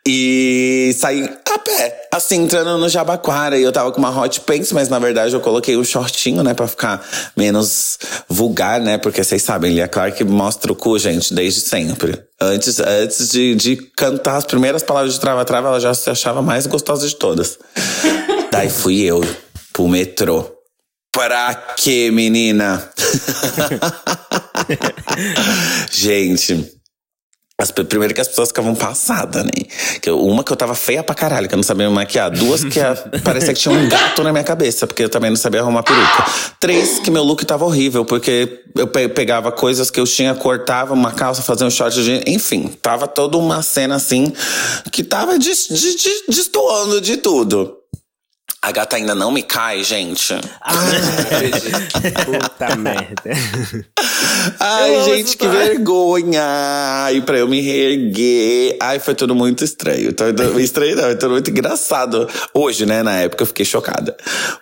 E 0.07 0.95
saí 0.97 1.23
a 1.23 1.59
pé, 1.59 2.07
assim, 2.11 2.43
entrando 2.43 2.77
no 2.77 2.89
Jabaquara. 2.89 3.57
E 3.57 3.63
eu 3.63 3.71
tava 3.71 3.91
com 3.91 3.99
uma 3.99 4.09
hot 4.09 4.41
pants, 4.41 4.71
mas 4.71 4.89
na 4.89 4.99
verdade 4.99 5.33
eu 5.33 5.39
coloquei 5.39 5.77
um 5.77 5.83
shortinho, 5.83 6.43
né? 6.43 6.53
Pra 6.53 6.67
ficar 6.67 7.05
menos 7.35 7.99
vulgar, 8.27 8.79
né? 8.79 8.97
Porque 8.97 9.23
vocês 9.23 9.41
sabem, 9.41 9.73
Lia 9.73 9.87
Clark 9.87 10.23
mostra 10.23 10.71
o 10.71 10.75
cu, 10.75 10.97
gente, 10.97 11.33
desde 11.33 11.61
sempre. 11.61 12.21
Antes, 12.39 12.79
antes 12.79 13.29
de, 13.29 13.55
de 13.55 13.75
cantar 13.95 14.37
as 14.37 14.45
primeiras 14.45 14.81
palavras 14.83 15.13
de 15.13 15.19
trava-trava, 15.19 15.67
ela 15.67 15.79
já 15.79 15.93
se 15.93 16.09
achava 16.09 16.41
mais 16.41 16.65
gostosa 16.65 17.07
de 17.07 17.15
todas. 17.15 17.59
Daí 18.51 18.69
fui 18.69 19.01
eu 19.01 19.23
pro 19.71 19.87
metrô. 19.87 20.60
Pra 21.11 21.53
quê, 21.75 22.09
menina? 22.11 22.89
Gente, 25.91 26.71
as, 27.59 27.69
primeiro 27.71 28.13
que 28.13 28.21
as 28.21 28.27
pessoas 28.29 28.47
ficavam 28.47 28.73
passadas, 28.73 29.43
né? 29.43 29.51
Que 30.01 30.09
eu- 30.09 30.19
uma 30.25 30.43
que 30.43 30.51
eu 30.51 30.55
tava 30.55 30.73
feia 30.73 31.03
pra 31.03 31.13
caralho, 31.13 31.47
que 31.49 31.53
eu 31.53 31.57
não 31.57 31.63
sabia 31.63 31.89
me 31.89 31.93
maquiar. 31.93 32.31
Duas 32.31 32.63
que 32.63 32.79
a- 32.79 32.95
parecia 33.25 33.53
que 33.53 33.59
tinha 33.59 33.75
um 33.75 33.89
gato 33.89 34.23
na 34.23 34.31
minha 34.31 34.43
cabeça, 34.43 34.87
porque 34.87 35.03
eu 35.03 35.09
também 35.09 35.29
não 35.29 35.37
sabia 35.37 35.59
arrumar 35.61 35.83
peruca. 35.83 36.25
Três 36.59 36.99
que 36.99 37.11
meu 37.11 37.23
look 37.23 37.45
tava 37.45 37.65
horrível, 37.65 38.05
porque 38.05 38.63
eu 38.75 38.87
pe- 38.87 39.09
pegava 39.09 39.51
coisas 39.51 39.91
que 39.91 39.99
eu 39.99 40.05
tinha, 40.05 40.33
cortava 40.33 40.93
uma 40.93 41.11
calça, 41.11 41.41
fazia 41.41 41.67
um 41.67 41.71
short 41.71 42.01
de. 42.01 42.23
Enfim, 42.25 42.69
tava 42.81 43.05
toda 43.05 43.37
uma 43.37 43.61
cena 43.61 43.95
assim 43.95 44.31
que 44.91 45.03
tava 45.03 45.37
des- 45.37 45.67
de- 45.67 45.95
de- 45.97 46.23
destoando 46.29 47.01
de 47.01 47.17
tudo. 47.17 47.77
A 48.63 48.71
gata 48.71 48.95
ainda 48.95 49.15
não 49.15 49.31
me 49.31 49.41
cai, 49.41 49.83
gente. 49.83 50.35
Puta 52.25 52.75
merda. 52.77 53.31
Ai, 54.59 55.03
gente, 55.03 55.35
que 55.35 55.47
vergonha! 55.47 56.43
Ai, 57.05 57.21
pra 57.21 57.39
eu 57.39 57.47
me 57.47 57.59
reerguer. 57.59 58.77
Ai, 58.79 58.99
foi 58.99 59.15
tudo 59.15 59.33
muito 59.33 59.63
estranho. 59.63 60.09
Então, 60.09 60.27
estranho 60.59 60.95
não, 60.95 61.03
foi 61.05 61.15
tudo 61.15 61.31
muito 61.31 61.49
engraçado. 61.49 62.29
Hoje, 62.53 62.85
né, 62.85 63.01
na 63.01 63.17
época, 63.21 63.41
eu 63.41 63.47
fiquei 63.47 63.65
chocada. 63.65 64.15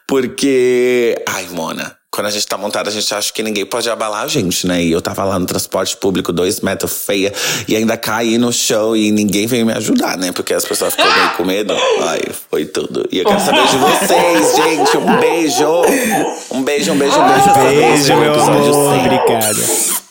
Porque. 0.08 1.22
Ai, 1.28 1.48
Mona. 1.52 1.99
Quando 2.20 2.28
a 2.28 2.32
gente 2.32 2.46
tá 2.46 2.58
montada, 2.58 2.90
a 2.90 2.92
gente 2.92 3.16
acha 3.16 3.32
que 3.32 3.42
ninguém 3.42 3.66
pode 3.66 3.90
abalar 3.90 4.24
a 4.24 4.28
gente, 4.28 4.68
né? 4.68 4.84
E 4.84 4.92
eu 4.92 5.02
tava 5.02 5.24
lá 5.24 5.40
no 5.40 5.46
transporte 5.46 5.96
público, 5.96 6.34
dois 6.34 6.60
metros 6.60 7.06
feia, 7.06 7.32
e 7.66 7.78
ainda 7.78 7.96
caí 7.96 8.38
no 8.38 8.52
chão 8.52 8.94
e 8.94 9.10
ninguém 9.10 9.48
veio 9.48 9.66
me 9.66 9.72
ajudar, 9.72 10.18
né? 10.18 10.34
Porque 10.34 10.54
as 10.54 10.66
pessoas 10.66 10.94
ficam 10.94 11.10
meio 11.10 11.30
com 11.38 11.46
medo. 11.46 11.74
Ai, 12.02 12.20
foi 12.52 12.66
tudo. 12.66 13.08
E 13.10 13.20
eu 13.20 13.26
quero 13.26 13.40
saber 13.40 13.66
de 13.68 13.78
vocês, 13.78 14.52
gente. 14.58 14.98
Um 14.98 15.18
beijo! 15.18 15.66
Um 16.52 16.62
beijo, 16.62 16.92
um 16.92 16.98
beijo, 16.98 17.18
um 17.18 17.26
beijo. 17.26 17.54
pra 17.54 17.64
Beijo, 17.64 18.14
no 18.14 18.20
meu 18.20 18.34
amor. 18.34 18.94
100. 19.96 20.09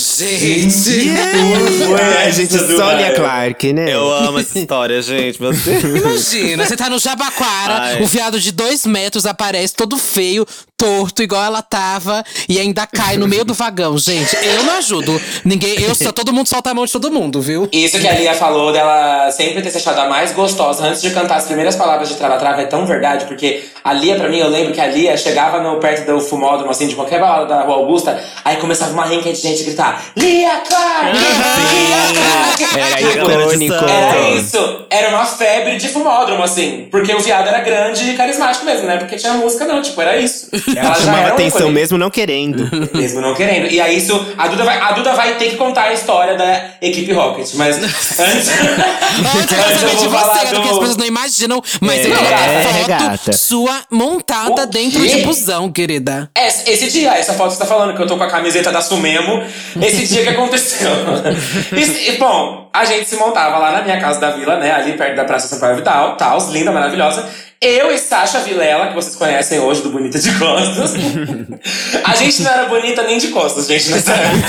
Gente, 0.00 1.10
Ué, 1.90 2.24
a 2.26 2.30
gente 2.30 2.56
do 2.56 2.76
só 2.76 2.92
Lia 2.92 3.06
Rael. 3.06 3.14
Clark, 3.16 3.72
né? 3.74 3.92
Eu 3.92 4.10
amo 4.10 4.38
essa 4.38 4.58
história, 4.58 5.02
gente. 5.02 5.40
Meu 5.40 5.52
Deus. 5.52 5.84
imagina, 5.84 6.64
você 6.64 6.76
tá 6.76 6.88
no 6.88 6.98
Jabaquara, 6.98 7.74
Ai. 7.74 8.02
o 8.02 8.06
viado 8.06 8.40
de 8.40 8.50
dois 8.50 8.86
metros 8.86 9.26
aparece 9.26 9.74
todo 9.74 9.98
feio, 9.98 10.46
torto, 10.80 11.22
igual 11.22 11.44
ela 11.44 11.60
tava, 11.60 12.24
e 12.48 12.58
ainda 12.58 12.86
cai 12.86 13.18
no 13.18 13.28
meio 13.28 13.44
do 13.44 13.52
vagão. 13.52 13.98
Gente, 13.98 14.34
eu 14.42 14.64
não 14.64 14.78
ajudo. 14.78 15.20
Ninguém, 15.44 15.78
eu 15.82 15.94
só, 15.94 16.10
todo 16.10 16.32
mundo 16.32 16.46
solta 16.46 16.70
a 16.70 16.74
mão 16.74 16.86
de 16.86 16.92
todo 16.92 17.10
mundo, 17.10 17.42
viu? 17.42 17.68
Isso 17.70 17.98
que 17.98 18.08
a 18.08 18.12
Lia 18.14 18.34
falou 18.34 18.72
dela 18.72 19.30
sempre 19.30 19.60
ter 19.60 19.70
se 19.70 19.76
achado 19.76 20.00
a 20.00 20.08
mais 20.08 20.32
gostosa 20.32 20.86
antes 20.86 21.02
de 21.02 21.10
cantar 21.10 21.36
as 21.36 21.44
primeiras 21.44 21.76
palavras 21.76 22.08
de 22.08 22.14
Trava 22.14 22.38
Trava 22.38 22.62
é 22.62 22.66
tão 22.66 22.86
verdade, 22.86 23.26
porque 23.26 23.64
a 23.84 23.92
Lia, 23.92 24.16
pra 24.16 24.30
mim, 24.30 24.38
eu 24.38 24.48
lembro 24.48 24.72
que 24.72 24.80
a 24.80 24.86
Lia 24.86 25.16
chegava 25.18 25.60
no, 25.60 25.78
perto 25.78 26.10
do 26.10 26.20
fumódromo, 26.20 26.70
assim, 26.70 26.88
de 26.88 26.94
qualquer 26.94 27.20
balada 27.20 27.46
da 27.46 27.62
Rua 27.62 27.76
Augusta, 27.76 28.18
aí 28.42 28.56
começava 28.56 28.92
uma 28.92 29.04
renca 29.04 29.30
de 29.30 29.38
gente 29.38 29.62
gritar: 29.62 29.89
Lia 30.16 30.62
Clark! 30.68 31.18
Lia 31.18 32.12
Clark! 32.14 32.78
Era 32.78 33.00
icônico. 33.00 33.74
Era 33.74 34.30
isso. 34.30 34.86
Era 34.90 35.08
uma 35.10 35.24
febre 35.26 35.76
de 35.76 35.88
fumódromo, 35.88 36.42
assim. 36.42 36.88
Porque 36.90 37.14
o 37.14 37.20
viado 37.20 37.48
era 37.48 37.60
grande 37.60 38.10
e 38.10 38.14
carismático 38.16 38.64
mesmo, 38.64 38.86
né? 38.86 38.96
Porque 38.98 39.16
tinha 39.16 39.34
música, 39.34 39.64
não. 39.66 39.80
Tipo, 39.82 40.00
era 40.02 40.16
isso. 40.16 40.48
Ela 40.76 40.94
chamava 40.94 41.28
atenção 41.28 41.60
ícone. 41.62 41.74
mesmo 41.74 41.98
não 41.98 42.10
querendo. 42.10 42.68
Mesmo 42.94 43.20
não 43.20 43.34
querendo. 43.34 43.70
E 43.70 43.80
aí 43.80 43.96
isso. 43.96 44.34
A 44.36 44.48
Duda, 44.48 44.64
vai, 44.64 44.78
a 44.78 44.92
Duda 44.92 45.12
vai 45.14 45.34
ter 45.36 45.50
que 45.50 45.56
contar 45.56 45.84
a 45.84 45.92
história 45.92 46.36
da 46.36 46.64
equipe 46.82 47.12
Rocket. 47.12 47.48
Mas 47.54 47.76
antes. 48.18 48.18
Antes 48.20 49.82
eu 49.82 49.96
de 50.08 50.08
falar 50.08 50.34
você, 50.34 50.46
porque 50.54 50.68
as 50.68 50.78
pessoas 50.78 50.96
não 50.96 51.06
imaginam. 51.06 51.62
Mas 51.80 52.04
eu 52.04 52.12
quero 52.12 52.26
É, 52.34 52.62
foto 52.62 52.74
regata. 52.74 53.32
sua 53.32 53.80
montada 53.90 54.62
O 54.62 54.66
dentro 54.66 55.00
quê? 55.02 55.08
de 55.08 55.22
busão, 55.22 55.70
querida. 55.70 56.30
Esse, 56.36 56.70
esse 56.70 56.90
dia, 56.90 57.12
essa 57.14 57.34
foto 57.34 57.48
que 57.50 57.54
você 57.54 57.60
tá 57.60 57.66
falando, 57.66 57.94
que 57.96 58.02
eu 58.02 58.06
tô 58.06 58.16
com 58.16 58.24
a 58.24 58.30
camiseta 58.30 58.70
da 58.72 58.80
Sumemo, 58.80 59.42
esse 59.82 60.06
dia 60.06 60.22
que 60.22 60.28
aconteceu. 60.30 60.90
E, 61.76 62.12
bom, 62.12 62.68
a 62.72 62.84
gente 62.84 63.08
se 63.08 63.16
montava 63.16 63.58
lá 63.58 63.72
na 63.72 63.82
minha 63.82 64.00
casa 64.00 64.20
da 64.20 64.30
vila, 64.30 64.56
né? 64.56 64.72
Ali 64.72 64.92
perto 64.94 65.16
da 65.16 65.24
Praça 65.24 65.48
Sampaio 65.48 65.76
Vital, 65.76 66.16
Taos, 66.16 66.48
linda, 66.48 66.70
maravilhosa. 66.72 67.28
Eu 67.60 67.92
e 67.92 67.98
Sasha 67.98 68.40
Vilela, 68.40 68.88
que 68.88 68.94
vocês 68.94 69.14
conhecem 69.16 69.58
hoje 69.58 69.82
do 69.82 69.90
Bonita 69.90 70.18
de 70.18 70.32
Costas. 70.38 70.94
a 72.02 72.14
gente 72.14 72.42
não 72.42 72.50
era 72.50 72.64
bonita 72.64 73.02
nem 73.02 73.18
de 73.18 73.28
costas, 73.28 73.66
gente, 73.66 73.90
nessa 73.90 74.12
época. 74.14 74.46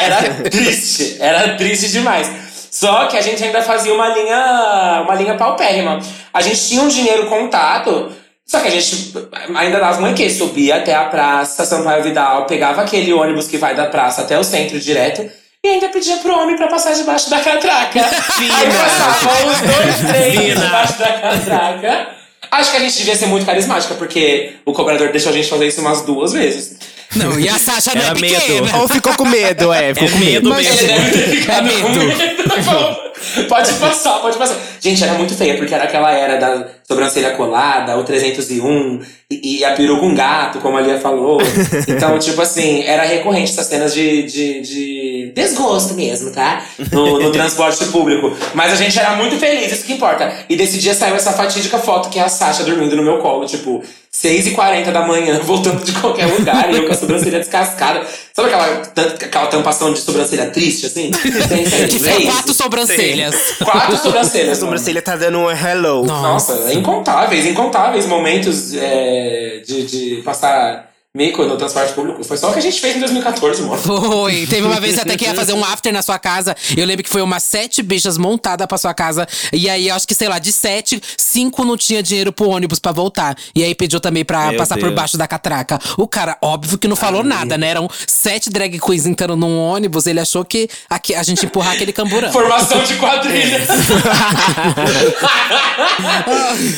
Era, 0.00 0.14
era 0.16 0.34
triste, 0.50 1.16
era 1.20 1.56
triste 1.56 1.88
demais. 1.90 2.28
Só 2.70 3.06
que 3.06 3.16
a 3.16 3.20
gente 3.20 3.42
ainda 3.44 3.62
fazia 3.62 3.94
uma 3.94 4.08
linha, 4.08 5.02
uma 5.04 5.14
linha 5.14 5.36
paupérrima. 5.36 6.00
A 6.32 6.40
gente 6.40 6.68
tinha 6.68 6.82
um 6.82 6.88
dinheiro 6.88 7.26
contado, 7.26 8.10
só 8.50 8.58
que 8.58 8.66
a 8.66 8.70
gente 8.70 9.14
ainda 9.54 9.78
dava 9.78 9.98
uma 10.00 10.12
que 10.12 10.28
subia 10.28 10.76
até 10.76 10.92
a 10.92 11.04
praça 11.04 11.64
Sampaio 11.64 12.02
Vidal, 12.02 12.46
pegava 12.46 12.82
aquele 12.82 13.12
ônibus 13.12 13.46
que 13.46 13.56
vai 13.56 13.76
da 13.76 13.86
praça 13.86 14.22
até 14.22 14.36
o 14.36 14.42
centro 14.42 14.80
direto 14.80 15.30
e 15.62 15.68
ainda 15.68 15.88
pedia 15.88 16.16
pro 16.16 16.36
homem 16.36 16.56
pra 16.56 16.66
passar 16.66 16.92
debaixo 16.94 17.30
da 17.30 17.38
catraca. 17.38 18.00
Aí 18.00 18.66
passava 18.72 19.46
os 19.46 19.60
dois, 19.60 20.12
três 20.12 20.58
debaixo 20.58 20.98
da 20.98 21.12
catraca. 21.12 22.08
Acho 22.50 22.70
que 22.72 22.76
a 22.78 22.80
gente 22.80 22.96
devia 22.98 23.14
ser 23.14 23.26
muito 23.26 23.46
carismática, 23.46 23.94
porque 23.94 24.54
o 24.66 24.72
cobrador 24.72 25.12
deixou 25.12 25.30
a 25.30 25.34
gente 25.34 25.48
fazer 25.48 25.68
isso 25.68 25.80
umas 25.80 26.00
duas 26.02 26.32
vezes. 26.32 26.76
Não, 27.14 27.38
e 27.38 27.48
a 27.48 27.56
Sasha 27.58 27.94
não 27.94 28.02
é 28.02 28.06
Era 28.06 28.18
medo. 28.18 28.34
pequena. 28.40 28.76
Ou 28.78 28.88
ficou 28.88 29.14
com 29.14 29.24
medo, 29.26 29.72
é. 29.72 29.94
Ficou 29.94 30.08
É 30.08 30.10
com 30.10 30.18
medo. 30.18 30.50
medo 30.50 30.56
mesmo. 30.56 30.78
Ele 30.80 30.86
deve 30.92 31.10
ter 31.12 31.36
ficado 31.36 31.68
É 31.68 31.72
com 31.80 31.88
medo. 31.90 33.00
Pode 33.48 33.72
passar, 33.74 34.18
pode 34.20 34.38
passar. 34.38 34.56
Gente, 34.80 35.02
era 35.04 35.12
muito 35.14 35.34
feia, 35.34 35.56
porque 35.56 35.74
era 35.74 35.84
aquela 35.84 36.10
era 36.10 36.36
da 36.38 36.66
sobrancelha 36.90 37.30
colada, 37.36 37.96
o 37.96 38.02
301, 38.02 39.00
e, 39.30 39.58
e 39.58 39.64
a 39.64 39.76
peru 39.76 40.00
com 40.00 40.12
gato, 40.12 40.58
como 40.58 40.76
a 40.76 40.80
Lia 40.80 40.98
falou. 40.98 41.38
Então, 41.86 42.18
tipo 42.18 42.40
assim, 42.42 42.82
era 42.82 43.04
recorrente 43.04 43.52
essas 43.52 43.66
cenas 43.66 43.94
de, 43.94 44.24
de, 44.24 44.60
de 44.60 45.32
desgosto 45.34 45.94
mesmo, 45.94 46.30
tá? 46.32 46.64
No, 46.90 47.20
no 47.20 47.30
transporte 47.32 47.84
público. 47.86 48.36
Mas 48.54 48.72
a 48.72 48.76
gente 48.76 48.98
era 48.98 49.14
muito 49.16 49.36
feliz, 49.36 49.70
isso 49.70 49.84
que 49.84 49.92
importa. 49.92 50.32
E 50.48 50.56
desse 50.56 50.78
dia 50.78 50.94
saiu 50.94 51.14
essa 51.14 51.32
fatídica 51.32 51.78
foto 51.78 52.08
que 52.08 52.18
é 52.18 52.22
a 52.22 52.28
Sasha 52.28 52.64
dormindo 52.64 52.96
no 52.96 53.02
meu 53.02 53.18
colo, 53.18 53.46
tipo, 53.46 53.82
6h40 54.12 54.90
da 54.90 55.06
manhã, 55.06 55.38
voltando 55.44 55.84
de 55.84 55.92
qualquer 55.92 56.26
lugar, 56.26 56.72
e 56.72 56.76
eu 56.76 56.86
com 56.86 56.92
a 56.92 56.96
sobrancelha 56.96 57.38
descascada. 57.38 58.04
Sabe 58.34 58.48
aquela, 58.48 58.82
aquela 59.12 59.46
tampação 59.46 59.92
de 59.92 60.00
sobrancelha 60.00 60.50
triste, 60.50 60.86
assim? 60.86 61.10
Tem, 61.10 61.64
tem, 61.64 61.88
Que 61.88 62.08
é 62.08 62.30
quatro 62.32 62.54
sobrancelhas. 62.54 63.34
Quatro 63.62 63.94
A 63.94 63.98
sobrancelhas. 63.98 64.48
mano. 64.48 64.60
sobrancelha 64.60 65.02
tá 65.02 65.16
dando 65.16 65.38
um 65.38 65.50
hello. 65.50 66.04
Nossa, 66.04 66.72
incontáveis, 66.80 67.46
incontáveis 67.46 68.06
momentos 68.06 68.74
é, 68.74 69.62
de, 69.64 69.86
de 69.86 70.22
passar 70.22 70.89
mico 71.12 71.44
no 71.44 71.56
transporte 71.56 71.92
público. 71.92 72.22
Foi 72.22 72.36
só 72.36 72.50
o 72.50 72.52
que 72.52 72.60
a 72.60 72.62
gente 72.62 72.80
fez 72.80 72.94
em 72.96 73.00
2014, 73.00 73.62
mano. 73.62 73.76
Foi. 73.82 74.46
Teve 74.50 74.62
uma 74.62 74.78
vez 74.78 74.96
até 74.96 75.16
que 75.16 75.24
ia 75.24 75.34
fazer 75.34 75.52
um 75.54 75.64
after 75.64 75.92
na 75.92 76.02
sua 76.02 76.20
casa. 76.20 76.56
Eu 76.76 76.86
lembro 76.86 77.02
que 77.02 77.10
foi 77.10 77.20
umas 77.20 77.42
sete 77.42 77.82
bichas 77.82 78.16
montadas 78.16 78.64
pra 78.66 78.78
sua 78.78 78.94
casa. 78.94 79.26
E 79.52 79.68
aí, 79.68 79.90
acho 79.90 80.06
que, 80.06 80.14
sei 80.14 80.28
lá, 80.28 80.38
de 80.38 80.52
sete, 80.52 81.02
cinco 81.16 81.64
não 81.64 81.76
tinha 81.76 82.00
dinheiro 82.00 82.32
pro 82.32 82.48
ônibus 82.48 82.78
pra 82.78 82.92
voltar. 82.92 83.36
E 83.56 83.64
aí 83.64 83.74
pediu 83.74 83.98
também 83.98 84.24
pra 84.24 84.50
Meu 84.50 84.58
passar 84.58 84.76
por 84.76 84.84
Deus. 84.84 84.94
baixo 84.94 85.18
da 85.18 85.26
catraca. 85.26 85.80
O 85.98 86.06
cara, 86.06 86.38
óbvio 86.40 86.78
que 86.78 86.86
não 86.86 86.94
falou 86.94 87.24
nada, 87.24 87.58
né? 87.58 87.68
Eram 87.68 87.90
sete 88.06 88.48
drag 88.48 88.78
queens 88.78 89.04
entrando 89.04 89.34
num 89.34 89.58
ônibus. 89.58 90.06
Ele 90.06 90.20
achou 90.20 90.44
que 90.44 90.68
aqui, 90.88 91.12
a 91.14 91.24
gente 91.24 91.42
ia 91.42 91.46
empurrar 91.46 91.72
aquele 91.74 91.92
camburão. 91.92 92.30
Formação 92.32 92.84
de 92.84 92.94
quadrilha. 92.94 93.60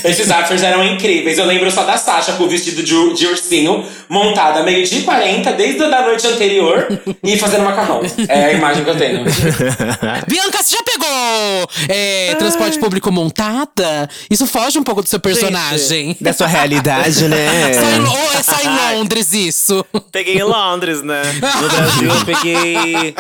Esses 0.05 0.31
afters 0.31 0.63
eram 0.63 0.83
incríveis. 0.87 1.37
Eu 1.37 1.45
lembro 1.45 1.71
só 1.71 1.85
da 1.85 1.99
Sasha 1.99 2.33
com 2.33 2.45
o 2.45 2.49
vestido 2.49 2.83
de, 2.83 3.15
de 3.15 3.27
ursinho, 3.27 3.85
montada 4.23 4.63
meio 4.63 4.87
de 4.87 5.03
40 5.03 5.53
desde 5.53 5.83
a 5.85 5.89
da 5.89 6.03
noite 6.03 6.27
anterior 6.27 6.87
e 7.23 7.39
fazendo 7.39 7.65
macarrão. 7.65 8.01
É 8.29 8.47
a 8.47 8.53
imagem 8.53 8.85
que 8.85 8.91
eu 8.91 8.97
tenho. 8.97 9.25
Bianca, 10.29 10.63
você 10.63 10.77
já 10.77 10.83
pegou 10.83 11.69
é, 11.89 12.35
transporte 12.37 12.79
público 12.79 13.11
montada? 13.11 14.09
Isso 14.31 14.47
foge 14.47 14.79
um 14.79 14.83
pouco 14.83 15.03
do 15.03 15.09
seu 15.09 15.21
personagem. 15.21 16.17
Da 16.21 16.33
sua 16.33 16.47
realidade, 16.47 17.29
né? 17.29 17.73
Só 17.75 17.91
em, 17.91 18.01
ou 18.01 18.33
é 18.33 18.43
só 18.43 18.57
em 18.63 18.97
Londres 18.97 19.33
isso? 19.33 19.85
Peguei 20.11 20.37
em 20.37 20.43
Londres, 20.43 21.03
né? 21.03 21.23
No 21.61 21.69
Brasil 21.69 22.09
eu 22.09 22.25
peguei. 22.25 23.15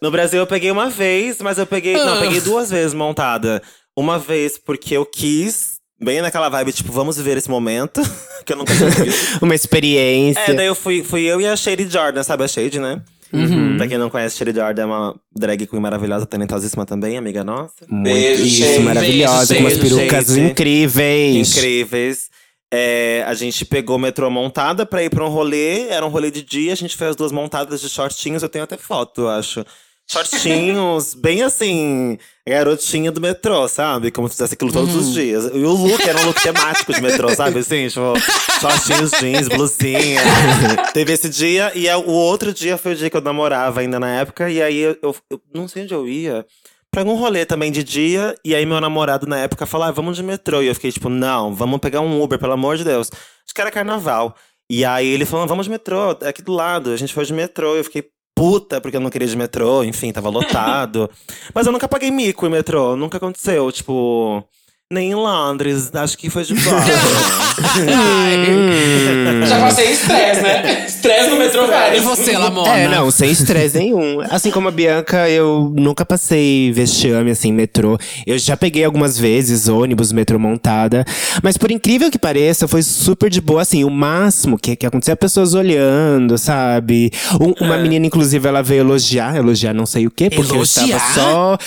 No 0.00 0.10
Brasil 0.10 0.40
eu 0.40 0.46
peguei 0.46 0.70
uma 0.70 0.88
vez, 0.88 1.38
mas 1.40 1.58
eu 1.58 1.66
peguei. 1.66 1.94
Não, 1.94 2.14
eu 2.16 2.20
peguei 2.20 2.40
duas 2.40 2.70
vezes 2.70 2.94
montada. 2.94 3.62
Uma 3.96 4.18
vez 4.18 4.56
porque 4.56 4.96
eu 4.96 5.04
quis, 5.04 5.69
bem 6.00 6.22
naquela 6.22 6.48
vibe, 6.48 6.72
tipo, 6.72 6.92
vamos 6.92 7.16
viver 7.16 7.36
esse 7.36 7.50
momento. 7.50 8.00
que 8.44 8.52
eu 8.52 8.56
nunca 8.56 8.74
tinha 8.74 8.90
visto. 8.90 9.38
Uma 9.42 9.54
experiência. 9.54 10.40
É, 10.40 10.54
daí 10.54 10.66
eu 10.66 10.74
fui, 10.74 11.02
fui 11.02 11.22
eu 11.22 11.40
e 11.40 11.46
a 11.46 11.56
Shady 11.56 11.88
Jordan, 11.88 12.22
sabe 12.22 12.44
a 12.44 12.48
Shady, 12.48 12.78
né? 12.78 13.02
Uhum. 13.32 13.76
Pra 13.76 13.86
quem 13.86 13.96
não 13.96 14.10
conhece, 14.10 14.36
Shady 14.36 14.52
Jordan 14.58 14.82
é 14.82 14.86
uma 14.86 15.14
drag 15.34 15.66
queen 15.66 15.80
maravilhosa, 15.80 16.26
talentosíssima 16.26 16.84
também, 16.84 17.16
amiga 17.16 17.44
nossa. 17.44 17.86
Muito 17.88 18.04
Beijo, 18.04 18.42
isso, 18.42 18.56
gente. 18.56 18.80
maravilhosa. 18.80 19.54
com 19.54 19.60
umas 19.60 19.78
Beijo, 19.78 19.96
perucas 19.96 20.26
gente. 20.26 20.50
incríveis. 20.50 21.56
Incríveis. 21.56 22.30
É, 22.72 23.24
a 23.26 23.34
gente 23.34 23.64
pegou 23.64 23.96
o 23.96 23.98
metrô 23.98 24.30
montada 24.30 24.86
pra 24.86 25.02
ir 25.02 25.10
pra 25.10 25.24
um 25.24 25.28
rolê. 25.28 25.88
Era 25.88 26.04
um 26.04 26.08
rolê 26.08 26.30
de 26.30 26.42
dia, 26.42 26.72
a 26.72 26.76
gente 26.76 26.96
fez 26.96 27.10
as 27.10 27.16
duas 27.16 27.32
montadas 27.32 27.80
de 27.80 27.88
shortinhos. 27.88 28.42
Eu 28.42 28.48
tenho 28.48 28.64
até 28.64 28.76
foto, 28.76 29.22
eu 29.22 29.28
acho. 29.28 29.64
Shortinhos, 30.10 31.14
bem 31.14 31.42
assim, 31.42 32.18
garotinha 32.50 33.10
do 33.10 33.20
metrô, 33.20 33.66
sabe? 33.68 34.10
Como 34.10 34.28
se 34.28 34.34
fizesse 34.34 34.54
aquilo 34.54 34.72
todos 34.72 34.94
os 34.94 35.12
dias. 35.14 35.44
E 35.54 35.58
o 35.64 35.72
look 35.72 36.02
era 36.06 36.20
um 36.20 36.26
look 36.26 36.42
temático 36.42 36.92
de 36.92 37.00
metrô, 37.00 37.34
sabe? 37.34 37.60
Assim, 37.60 37.88
tipo, 37.88 38.12
shortinhos, 38.60 39.10
jeans, 39.20 39.48
blusinha. 39.48 40.20
Teve 40.92 41.12
esse 41.12 41.28
dia, 41.28 41.72
e 41.74 41.88
o 41.88 42.10
outro 42.10 42.52
dia 42.52 42.76
foi 42.76 42.92
o 42.92 42.96
dia 42.96 43.08
que 43.08 43.16
eu 43.16 43.20
namorava 43.20 43.80
ainda 43.80 43.98
na 43.98 44.10
época. 44.20 44.50
E 44.50 44.60
aí 44.62 44.78
eu, 44.78 44.96
eu- 45.02 45.16
eu 45.30 45.40
não 45.54 45.66
sei 45.68 45.84
onde 45.84 45.94
eu 45.94 46.06
ia. 46.08 46.44
Pra 46.90 47.02
algum 47.02 47.14
rolê 47.14 47.46
também 47.46 47.70
de 47.70 47.84
dia, 47.84 48.34
e 48.44 48.52
aí 48.54 48.66
meu 48.66 48.80
namorado 48.80 49.26
na 49.26 49.38
época 49.38 49.64
falou: 49.64 49.86
ah, 49.86 49.90
vamos 49.92 50.16
de 50.16 50.22
metrô. 50.22 50.60
E 50.62 50.66
eu 50.66 50.74
fiquei 50.74 50.90
tipo, 50.90 51.08
não, 51.08 51.54
vamos 51.54 51.78
pegar 51.78 52.00
um 52.00 52.20
Uber, 52.20 52.38
pelo 52.38 52.52
amor 52.52 52.76
de 52.76 52.82
Deus. 52.84 53.10
Acho 53.12 53.54
que 53.54 53.60
era 53.60 53.70
carnaval. 53.70 54.34
E 54.68 54.84
aí 54.84 55.06
ele 55.06 55.24
falou: 55.24 55.46
vamos 55.46 55.66
de 55.66 55.70
metrô, 55.70 56.16
é 56.20 56.28
aqui 56.28 56.42
do 56.42 56.52
lado. 56.52 56.90
A 56.90 56.96
gente 56.96 57.14
foi 57.14 57.24
de 57.24 57.32
metrô. 57.32 57.76
E 57.76 57.78
eu 57.78 57.84
fiquei 57.84 58.04
puta, 58.40 58.80
porque 58.80 58.96
eu 58.96 59.00
não 59.02 59.10
queria 59.10 59.26
ir 59.26 59.30
de 59.30 59.36
metrô, 59.36 59.84
enfim, 59.84 60.10
tava 60.10 60.30
lotado. 60.30 61.10
Mas 61.52 61.66
eu 61.66 61.72
nunca 61.72 61.86
paguei 61.86 62.10
mico 62.10 62.46
em 62.46 62.50
metrô, 62.50 62.96
nunca 62.96 63.18
aconteceu, 63.18 63.70
tipo. 63.70 64.42
Nem 64.90 65.10
em 65.10 65.14
Londres, 65.14 65.94
acho 65.94 66.16
que 66.18 66.30
foi 66.30 66.42
de 66.42 66.54
boa. 66.54 66.80
Já 69.46 69.60
passei 69.60 69.92
estresse, 69.92 70.40
né? 70.40 70.88
Estresse 71.00 71.30
no 71.30 71.36
metrô 71.36 71.64
E 71.64 71.66
vários. 71.66 72.04
você, 72.04 72.32
Lamona? 72.36 72.76
É, 72.76 72.88
não, 72.88 73.10
sem 73.10 73.30
estresse 73.30 73.78
nenhum. 73.78 74.20
Assim 74.30 74.50
como 74.50 74.68
a 74.68 74.70
Bianca, 74.70 75.28
eu 75.30 75.72
nunca 75.74 76.04
passei 76.04 76.70
vexame, 76.72 77.30
assim, 77.30 77.52
metrô. 77.52 77.96
Eu 78.26 78.38
já 78.38 78.56
peguei 78.56 78.84
algumas 78.84 79.18
vezes 79.18 79.66
ônibus, 79.68 80.12
metrô 80.12 80.38
montada. 80.38 81.04
Mas 81.42 81.56
por 81.56 81.70
incrível 81.70 82.10
que 82.10 82.18
pareça, 82.18 82.68
foi 82.68 82.82
super 82.82 83.30
de 83.30 83.40
boa, 83.40 83.62
assim. 83.62 83.82
O 83.84 83.90
máximo 83.90 84.58
que, 84.58 84.76
que 84.76 84.84
acontecia 84.86 85.12
é 85.12 85.16
pessoas 85.16 85.54
olhando, 85.54 86.36
sabe? 86.36 87.10
Um- 87.40 87.64
uma 87.64 87.78
menina, 87.78 88.06
inclusive, 88.06 88.46
ela 88.46 88.62
veio 88.62 88.80
elogiar, 88.80 89.36
elogiar 89.36 89.72
não 89.72 89.86
sei 89.86 90.06
o 90.06 90.10
quê, 90.10 90.28
porque 90.28 90.54
eu 90.54 90.62
estava 90.62 90.86
Elogiar? 90.88 91.14
só 91.14 91.58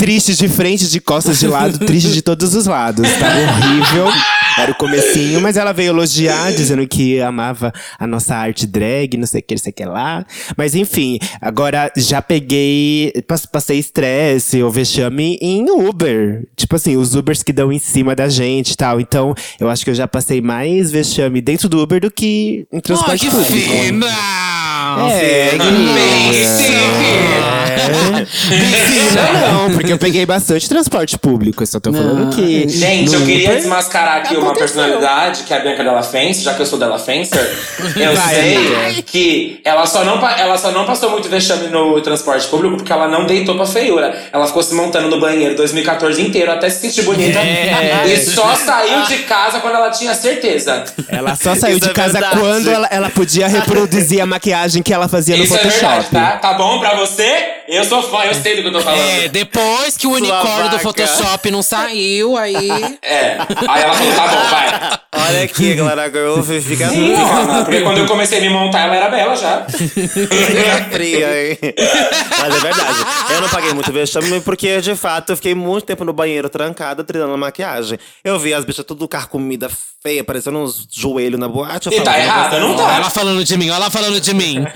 triste 0.00 0.34
de 0.34 0.48
frente, 0.48 0.88
de 0.88 0.98
costas 1.00 1.38
de 1.38 1.46
lado, 1.46 1.78
triste 1.86 2.10
de 2.12 2.22
todos 2.22 2.54
os 2.54 2.66
lados. 2.66 3.06
Tava 3.18 3.38
horrível. 3.38 4.06
Era 4.58 4.72
o 4.72 4.74
comecinho, 4.74 5.40
mas 5.40 5.56
ela 5.56 5.72
veio 5.72 5.90
elogiar, 5.90 6.52
dizendo 6.52 6.86
que 6.86 7.20
amava 7.20 7.72
a 7.98 8.06
nossa 8.06 8.34
arte 8.34 8.66
drag, 8.66 9.16
não 9.16 9.26
sei 9.26 9.40
o 9.40 9.44
que, 9.44 9.54
não 9.54 9.62
sei 9.62 9.70
o 9.70 9.74
que 9.74 9.84
lá. 9.84 10.26
Mas 10.56 10.74
enfim, 10.74 11.18
agora 11.40 11.90
já 11.96 12.20
peguei, 12.20 13.12
pas- 13.28 13.46
passei 13.46 13.78
estresse 13.78 14.60
ou 14.62 14.70
vexame 14.70 15.38
em 15.40 15.70
Uber. 15.70 16.46
Tipo 16.56 16.76
assim, 16.76 16.96
os 16.96 17.14
Ubers 17.14 17.42
que 17.44 17.52
dão 17.52 17.72
em 17.72 17.78
cima 17.78 18.14
da 18.16 18.28
gente 18.28 18.72
e 18.72 18.76
tal. 18.76 19.00
Então, 19.00 19.34
eu 19.58 19.70
acho 19.70 19.84
que 19.84 19.90
eu 19.90 19.94
já 19.94 20.08
passei 20.08 20.40
mais 20.40 20.90
vexame 20.90 21.40
dentro 21.40 21.68
do 21.68 21.80
Uber 21.80 22.00
do 22.00 22.10
que 22.10 22.66
em 22.72 22.80
transporte 22.80 23.26
que 23.26 23.30
público. 23.30 23.52
fina! 23.52 24.06
É, 25.12 25.50
Bem, 25.56 26.32
sim. 26.34 27.59
Mentira, 28.48 29.52
não, 29.52 29.70
porque 29.70 29.92
eu 29.92 29.98
peguei 29.98 30.24
bastante 30.26 30.68
transporte 30.68 31.18
público. 31.18 31.62
Eu 31.62 31.66
só 31.66 31.80
tô 31.80 31.92
falando 31.92 32.34
que. 32.34 32.68
Gente, 32.68 33.10
no 33.12 33.20
eu 33.20 33.26
queria 33.26 33.54
desmascarar 33.56 34.16
aqui 34.18 34.34
uma 34.36 34.50
Aconteceu. 34.52 34.82
personalidade, 34.82 35.42
que 35.44 35.52
é 35.54 35.56
a 35.56 35.60
Bianca 35.60 35.84
Della 35.84 36.02
Fence, 36.02 36.42
já 36.42 36.54
que 36.54 36.62
eu 36.62 36.66
sou 36.66 36.78
Della 36.78 36.98
Fencer. 36.98 37.40
Eu 38.00 38.14
Vai, 38.14 38.34
sei 38.34 38.56
amiga. 38.56 39.02
que 39.02 39.60
ela 39.64 39.84
só, 39.86 40.04
não, 40.04 40.26
ela 40.28 40.56
só 40.56 40.70
não 40.70 40.84
passou 40.84 41.10
muito 41.10 41.28
vexame 41.28 41.68
no 41.68 42.00
transporte 42.00 42.46
público 42.46 42.76
porque 42.76 42.92
ela 42.92 43.08
não 43.08 43.26
deitou 43.26 43.54
pra 43.56 43.66
feiura. 43.66 44.16
Ela 44.32 44.46
ficou 44.46 44.62
se 44.62 44.74
montando 44.74 45.08
no 45.08 45.20
banheiro 45.20 45.54
2014 45.56 46.20
inteiro 46.22 46.50
até 46.50 46.68
se 46.70 46.80
sentir 46.80 47.02
bonita. 47.02 47.38
É. 47.38 48.04
E 48.06 48.16
só 48.24 48.54
saiu 48.54 49.02
de 49.04 49.18
casa 49.24 49.60
quando 49.60 49.74
ela 49.76 49.90
tinha 49.90 50.14
certeza. 50.14 50.84
Ela 51.08 51.34
só 51.36 51.54
saiu 51.54 51.76
Isso 51.78 51.86
de 51.86 51.90
é 51.90 51.94
casa 51.94 52.12
verdade. 52.12 52.38
quando 52.40 52.70
ela, 52.70 52.88
ela 52.90 53.10
podia 53.10 53.48
reproduzir 53.48 54.20
a 54.22 54.26
maquiagem 54.26 54.82
que 54.82 54.92
ela 54.92 55.08
fazia 55.08 55.36
no 55.36 55.44
Isso 55.44 55.54
é 55.54 55.58
Photoshop. 55.58 55.80
verdade, 56.02 56.06
tá? 56.10 56.36
Tá 56.38 56.54
bom 56.54 56.78
pra 56.80 56.94
você? 56.94 57.24
Eu 57.70 57.84
sou 57.84 58.02
fã, 58.02 58.24
eu 58.24 58.34
sei 58.34 58.56
do 58.56 58.62
que 58.62 58.68
eu 58.68 58.72
tô 58.72 58.80
falando. 58.80 59.00
É, 59.00 59.28
depois 59.28 59.96
que 59.96 60.04
o 60.04 60.10
unicórnio 60.10 60.70
do. 60.70 60.78
Photoshop 60.80 61.50
não 61.52 61.62
saiu, 61.62 62.36
aí. 62.36 62.68
É. 63.00 63.36
Aí 63.68 63.82
ela 63.82 63.94
falou, 63.94 64.12
tá 64.12 64.26
bom, 64.26 64.50
vai. 64.50 65.00
Olha 65.12 65.42
aqui, 65.44 65.74
Glória 65.74 66.08
Groove, 66.08 66.60
fica 66.60 66.88
Sim, 66.88 67.14
mano, 67.14 67.64
porque 67.64 67.80
quando 67.82 67.98
eu 67.98 68.06
comecei 68.06 68.38
a 68.38 68.40
me 68.40 68.48
montar, 68.48 68.80
ela 68.80 68.96
era 68.96 69.08
bela 69.08 69.36
já. 69.36 69.64
Fica 69.68 70.88
fria, 70.90 71.28
hein? 71.50 71.58
Mas 72.40 72.54
é 72.56 72.58
verdade. 72.58 72.98
Eu 73.34 73.40
não 73.40 73.48
paguei 73.48 73.72
muito 73.72 73.92
vexame 73.92 74.40
porque, 74.40 74.80
de 74.80 74.96
fato, 74.96 75.30
eu 75.30 75.36
fiquei 75.36 75.54
muito 75.54 75.84
tempo 75.84 76.04
no 76.04 76.12
banheiro 76.12 76.48
trancada, 76.48 77.04
treinando 77.04 77.34
a 77.34 77.36
maquiagem. 77.36 77.98
Eu 78.24 78.38
vi 78.38 78.52
as 78.54 78.64
bichas 78.64 78.84
tudo 78.84 79.06
carcomida, 79.06 79.70
feia, 80.02 80.24
parecendo 80.24 80.58
uns 80.58 80.88
joelhos 80.90 81.38
na 81.38 81.48
boate. 81.48 81.88
Eu 81.88 81.92
E 81.92 82.00
tá 82.00 82.18
errada, 82.18 82.58
não 82.58 82.74
tá. 82.76 82.94
ela 82.96 83.10
falando 83.10 83.44
de 83.44 83.56
mim, 83.56 83.70
ó, 83.70 83.76
ela 83.76 83.90
falando 83.90 84.20
de 84.20 84.34
mim. 84.34 84.64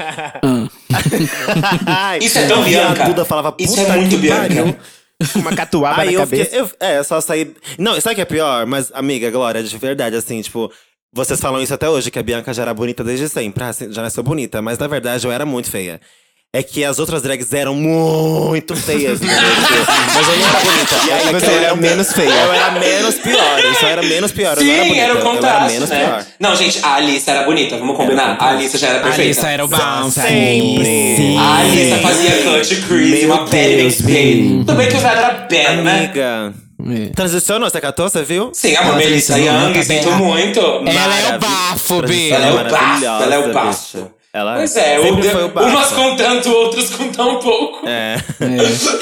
Ai, 1.87 2.19
Isso 2.19 2.39
é 2.39 2.47
tão 2.47 2.67
eu 2.67 2.84
via 2.87 2.93
a 2.93 2.95
Bianca. 2.95 3.11
Duda 3.13 3.25
falava, 3.25 3.55
Isso 3.59 3.77
puta 3.77 3.93
é 3.93 3.97
muito 3.97 4.19
Bianca. 4.19 4.77
Uma 5.37 5.55
catuaba 5.55 6.03
Aí 6.03 6.07
na 6.09 6.13
eu 6.13 6.21
cabeça. 6.21 6.45
fiquei. 6.45 6.61
eu- 6.61 6.71
é, 6.81 7.03
só 7.03 7.21
saí. 7.21 7.55
Não, 7.79 7.99
sabe 8.01 8.13
o 8.13 8.17
que 8.17 8.21
é 8.23 8.25
pior? 8.25 8.67
Mas, 8.67 8.91
amiga, 8.95 9.31
Glória, 9.31 9.63
de 9.63 9.79
verdade, 9.79 10.17
assim, 10.17 10.41
tipo. 10.43 10.71
Vocês 11.17 11.39
falam 11.41 11.63
isso 11.63 11.73
até 11.73 11.89
hoje, 11.89 12.11
que 12.11 12.19
a 12.19 12.23
Bianca 12.25 12.53
já 12.53 12.63
era 12.63 12.75
bonita 12.75 13.05
desde 13.05 13.29
sempre. 13.29 13.63
Ah, 13.63 13.71
já 13.73 14.03
nasceu 14.03 14.23
bonita. 14.25 14.61
Mas 14.61 14.77
na 14.79 14.89
verdade 14.89 15.25
eu 15.25 15.31
era 15.31 15.47
muito 15.47 15.71
feia. 15.71 16.01
É 16.57 16.63
que 16.63 16.85
as 16.85 17.01
outras 17.01 17.21
drags 17.21 17.53
eram 17.53 17.75
muito 17.75 18.77
feias. 18.77 19.19
Tipo, 19.19 19.33
mas 19.35 20.29
eu 20.29 20.37
não 20.39 20.47
era 20.49 20.61
bonita. 20.61 20.95
E 20.95 21.13
aí 21.13 21.29
É 21.29 21.33
você 21.33 21.47
eu 21.47 21.59
era 21.59 21.75
menos 21.75 22.13
feia. 22.13 22.31
Eu 22.31 22.53
era 22.53 22.71
menos 22.71 23.15
pior. 23.17 23.59
Isso 23.73 23.85
era 23.85 24.03
menos 24.05 24.31
pior. 24.31 24.57
eu 24.59 24.65
não 24.65 24.73
era 24.73 24.83
Sim, 24.85 24.89
bonita. 24.89 25.05
era 25.05 25.15
o 25.15 25.17
Eu 25.17 25.21
era 25.21 25.31
contraste, 25.31 25.73
menos 25.73 25.91
né? 25.91 26.05
pior. 26.05 26.27
Não, 26.39 26.55
gente, 26.55 26.79
a 26.85 26.95
Alissa 26.95 27.31
era 27.33 27.43
bonita, 27.43 27.77
vamos 27.77 27.97
combinar? 27.97 28.37
A 28.39 28.51
Alissa 28.51 28.79
já 28.79 28.87
era 28.87 28.99
A 28.99 29.03
perfeita. 29.03 29.23
Alissa 29.23 29.49
era 29.49 29.65
o 29.65 29.69
bafo. 29.69 30.11
Sempre. 30.13 31.37
A 31.39 31.57
Alissa 31.59 31.99
fazia 31.99 32.31
cut 32.45 32.77
crease, 32.83 33.27
uma 33.27 33.45
pele 33.47 33.77
bem 33.83 33.91
feita. 33.91 34.49
Tudo 34.59 34.75
bem 34.75 34.89
que 34.89 34.97
o 34.97 35.01
velho 35.01 35.19
era 35.19 35.31
belo, 35.51 35.83
né? 35.83 35.99
Amiga. 35.99 36.55
É. 36.87 37.07
Transicionou, 37.17 37.69
você 37.69 37.81
catou, 37.81 38.09
você 38.09 38.23
viu? 38.23 38.51
Sim, 38.53 38.77
a 38.77 38.83
Ela 38.83 38.97
Melissa 38.97 39.39
Young, 39.39 39.83
sinto 39.83 40.11
muito. 40.13 40.61
Ela 40.61 41.21
é 41.33 41.37
o 41.37 41.39
bafo, 41.41 42.03
B. 42.03 42.29
Ela 42.31 42.47
é 42.47 42.53
o 42.53 42.71
bafo, 42.71 43.05
ela 43.05 43.35
é 43.35 43.39
o 43.39 43.53
bafo. 43.53 44.11
Ela 44.35 44.57
Pois 44.57 44.77
é, 44.77 44.99
o- 44.99 45.03
foi 45.23 45.45
o 45.45 45.53
umas 45.69 45.93
com 45.93 46.17
tanto, 46.17 46.51
outras 46.51 46.91
com 46.91 47.09
tão 47.13 47.39
pouco. 47.39 47.87
É. 47.89 48.17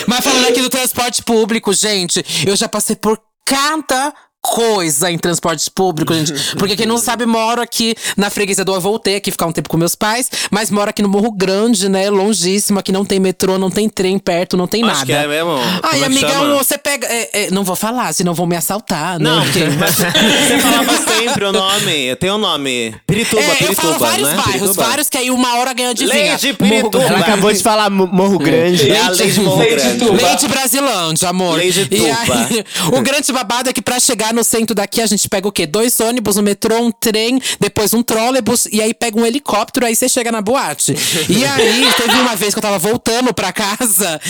Mas 0.06 0.22
falando 0.22 0.46
aqui 0.46 0.60
do 0.60 0.68
transporte 0.68 1.22
público, 1.24 1.72
gente, 1.72 2.22
eu 2.46 2.54
já 2.54 2.68
passei 2.68 2.94
por 2.94 3.18
cada 3.46 4.12
coisa 4.42 5.10
em 5.10 5.16
transporte 5.16 5.70
público, 5.70 6.12
gente. 6.12 6.32
Porque 6.58 6.76
quem 6.76 6.84
não 6.86 6.98
sabe, 6.98 7.24
moro 7.24 7.62
aqui 7.62 7.94
na 8.16 8.28
freguesia 8.28 8.64
do. 8.64 8.74
Eu 8.74 8.80
voltei 8.80 9.14
aqui 9.16 9.30
ficar 9.30 9.46
um 9.46 9.52
tempo 9.52 9.68
com 9.68 9.76
meus 9.76 9.94
pais, 9.94 10.28
mas 10.50 10.68
moro 10.70 10.90
aqui 10.90 11.00
no 11.00 11.08
Morro 11.08 11.30
Grande, 11.30 11.88
né? 11.88 12.10
Longíssimo, 12.10 12.78
aqui 12.80 12.90
não 12.90 13.04
tem 13.04 13.20
metrô, 13.20 13.56
não 13.58 13.70
tem 13.70 13.88
trem 13.88 14.18
perto, 14.18 14.56
não 14.56 14.66
tem 14.66 14.82
Acho 14.82 14.92
nada. 14.94 15.06
que 15.06 15.12
é 15.12 15.26
mesmo. 15.28 15.52
Ai, 15.82 16.02
é 16.02 16.06
amigão, 16.06 16.30
chama? 16.30 16.54
você 16.56 16.76
pega. 16.76 17.06
é, 17.06 17.44
é, 17.44 17.50
não 17.50 17.62
vou 17.62 17.76
falar, 17.76 18.12
senão 18.12 18.34
vão 18.34 18.46
me 18.46 18.56
assaltar. 18.56 19.18
Não, 19.20 19.36
Não, 19.36 19.44
porque. 19.44 19.60
mas 19.78 19.94
você 19.94 20.58
falava 20.58 20.96
sempre 21.20 21.44
o 21.44 21.52
nome. 21.52 22.16
Tem 22.16 22.30
um 22.32 22.38
nome. 22.38 22.94
Pirituba, 23.06 23.42
É, 23.42 23.50
eu 23.52 23.56
Pirituba, 23.56 23.82
falo 23.82 23.98
vários 23.98 24.28
né? 24.28 24.34
bairros, 24.34 24.52
Pirituba. 24.60 24.84
vários 24.84 25.08
que 25.08 25.18
aí 25.18 25.30
uma 25.30 25.56
hora 25.58 25.72
ganha 25.72 25.94
de 25.94 26.06
vinha. 26.06 26.32
Lady 26.32 26.48
Morro 26.48 26.56
Pirituba. 26.70 26.98
Ela 26.98 27.08
Grande. 27.10 27.22
acabou 27.30 27.52
de 27.52 27.62
falar 27.62 27.90
Mo- 27.90 28.06
Morro 28.08 28.38
Grande. 28.38 28.90
É 28.90 29.00
a 29.00 29.10
Lady 29.10 29.40
Morro 29.40 29.58
Grande. 29.64 30.04
Leite 30.22 30.48
Brasilândia, 30.48 31.28
amor. 31.28 31.56
Lady 31.58 31.82
E 31.90 31.96
Tuba. 31.98 32.16
aí, 32.32 32.64
o 32.98 33.00
grande 33.02 33.32
babado 33.32 33.68
é 33.70 33.72
que 33.72 33.80
pra 33.82 34.00
chegar 34.00 34.31
no 34.32 34.44
centro 34.44 34.74
daqui, 34.74 35.00
a 35.00 35.06
gente 35.06 35.28
pega 35.28 35.46
o 35.46 35.52
quê? 35.52 35.66
Dois 35.66 35.98
ônibus, 36.00 36.36
um 36.36 36.42
metrô, 36.42 36.78
um 36.80 36.90
trem, 36.90 37.40
depois 37.60 37.92
um 37.94 38.02
trólebus, 38.02 38.66
e 38.70 38.80
aí 38.80 38.94
pega 38.94 39.18
um 39.18 39.26
helicóptero, 39.26 39.86
aí 39.86 39.94
você 39.94 40.08
chega 40.08 40.32
na 40.32 40.40
boate. 40.40 40.94
E 41.28 41.44
aí, 41.44 41.88
teve 41.96 42.16
uma 42.18 42.34
vez 42.36 42.54
que 42.54 42.58
eu 42.58 42.62
tava 42.62 42.78
voltando 42.78 43.32
pra 43.34 43.52
casa, 43.52 44.20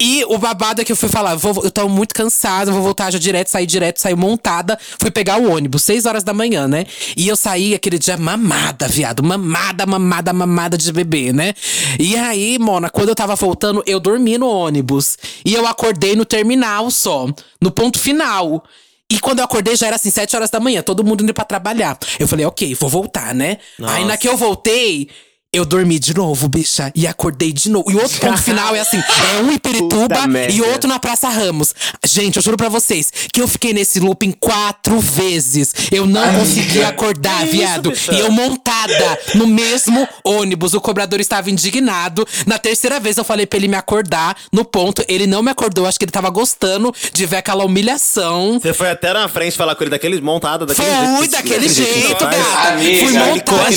e 0.00 0.24
o 0.26 0.38
babado 0.38 0.80
é 0.80 0.84
que 0.84 0.92
eu 0.92 0.96
fui 0.96 1.08
falar, 1.08 1.34
vou, 1.34 1.64
eu 1.64 1.70
tô 1.70 1.88
muito 1.88 2.14
cansada, 2.14 2.70
vou 2.70 2.82
voltar 2.82 3.10
já 3.10 3.18
direto, 3.18 3.48
sair 3.48 3.66
direto, 3.66 4.00
saí 4.00 4.14
montada, 4.14 4.78
fui 5.00 5.10
pegar 5.10 5.40
o 5.40 5.50
ônibus, 5.50 5.82
seis 5.82 6.06
horas 6.06 6.24
da 6.24 6.32
manhã, 6.32 6.66
né? 6.66 6.86
E 7.16 7.28
eu 7.28 7.36
saí 7.36 7.74
aquele 7.74 7.98
dia 7.98 8.16
mamada, 8.16 8.88
viado, 8.88 9.22
mamada, 9.22 9.86
mamada, 9.86 10.32
mamada 10.32 10.78
de 10.78 10.92
bebê, 10.92 11.32
né? 11.32 11.54
E 11.98 12.16
aí, 12.16 12.58
Mona, 12.58 12.90
quando 12.90 13.10
eu 13.10 13.14
tava 13.14 13.34
voltando, 13.34 13.82
eu 13.86 14.00
dormi 14.00 14.38
no 14.38 14.48
ônibus. 14.48 15.16
E 15.44 15.54
eu 15.54 15.66
acordei 15.66 16.14
no 16.16 16.24
terminal 16.24 16.90
só, 16.90 17.28
no 17.60 17.70
ponto 17.70 17.98
final. 17.98 18.64
E 19.12 19.20
quando 19.20 19.40
eu 19.40 19.44
acordei 19.44 19.76
já 19.76 19.88
era 19.88 19.96
assim, 19.96 20.10
sete 20.10 20.34
horas 20.34 20.48
da 20.48 20.58
manhã, 20.58 20.80
todo 20.80 21.04
mundo 21.04 21.22
indo 21.22 21.34
pra 21.34 21.44
trabalhar. 21.44 21.98
Eu 22.18 22.26
falei, 22.26 22.46
ok, 22.46 22.74
vou 22.74 22.88
voltar, 22.88 23.34
né? 23.34 23.58
Aí 23.82 24.06
na 24.06 24.16
que 24.16 24.26
eu 24.26 24.38
voltei. 24.38 25.06
Eu 25.54 25.66
dormi 25.66 25.98
de 25.98 26.14
novo, 26.14 26.48
bicha, 26.48 26.90
e 26.94 27.06
acordei 27.06 27.52
de 27.52 27.68
novo. 27.68 27.90
E 27.90 27.94
o 27.94 28.00
outro 28.02 28.18
ponto 28.20 28.42
final 28.42 28.74
é 28.74 28.80
assim: 28.80 28.96
é 28.98 29.42
um 29.42 29.52
em 29.52 29.58
Pirituba 29.58 30.16
e 30.50 30.62
outro 30.62 30.88
na 30.88 30.98
Praça 30.98 31.28
Ramos. 31.28 31.74
Gente, 32.06 32.36
eu 32.36 32.42
juro 32.42 32.56
pra 32.56 32.70
vocês 32.70 33.12
que 33.30 33.38
eu 33.42 33.46
fiquei 33.46 33.74
nesse 33.74 34.00
looping 34.00 34.32
quatro 34.32 34.98
vezes. 34.98 35.74
Eu 35.90 36.06
não 36.06 36.22
consegui 36.38 36.82
acordar, 36.82 37.42
isso, 37.44 37.52
viado. 37.52 37.90
bicha? 37.90 38.14
E 38.14 38.20
eu 38.20 38.30
montada 38.30 39.18
no 39.34 39.46
mesmo 39.46 40.08
ônibus. 40.24 40.72
O 40.72 40.80
cobrador 40.80 41.20
estava 41.20 41.50
indignado. 41.50 42.26
Na 42.46 42.58
terceira 42.58 42.98
vez 42.98 43.18
eu 43.18 43.24
falei 43.24 43.44
pra 43.44 43.58
ele 43.58 43.68
me 43.68 43.76
acordar 43.76 44.34
no 44.50 44.64
ponto. 44.64 45.04
Ele 45.06 45.26
não 45.26 45.42
me 45.42 45.50
acordou. 45.50 45.86
Acho 45.86 45.98
que 45.98 46.06
ele 46.06 46.12
tava 46.12 46.30
gostando 46.30 46.94
de 47.12 47.26
ver 47.26 47.36
aquela 47.36 47.62
humilhação. 47.66 48.58
Você 48.58 48.72
foi 48.72 48.88
até 48.90 49.12
na 49.12 49.28
frente 49.28 49.54
falar 49.54 49.74
com 49.74 49.84
ele 49.84 49.90
daquele 49.90 50.18
montado, 50.22 50.64
daquele 50.64 50.88
jeito. 50.88 51.16
Fui 51.18 51.26
que- 51.28 51.36
daquele 51.36 51.68
jeito, 51.68 52.18
faz. 52.24 52.36
gata. 52.38 52.78
Fui 52.78 53.12
montada. 53.12 53.72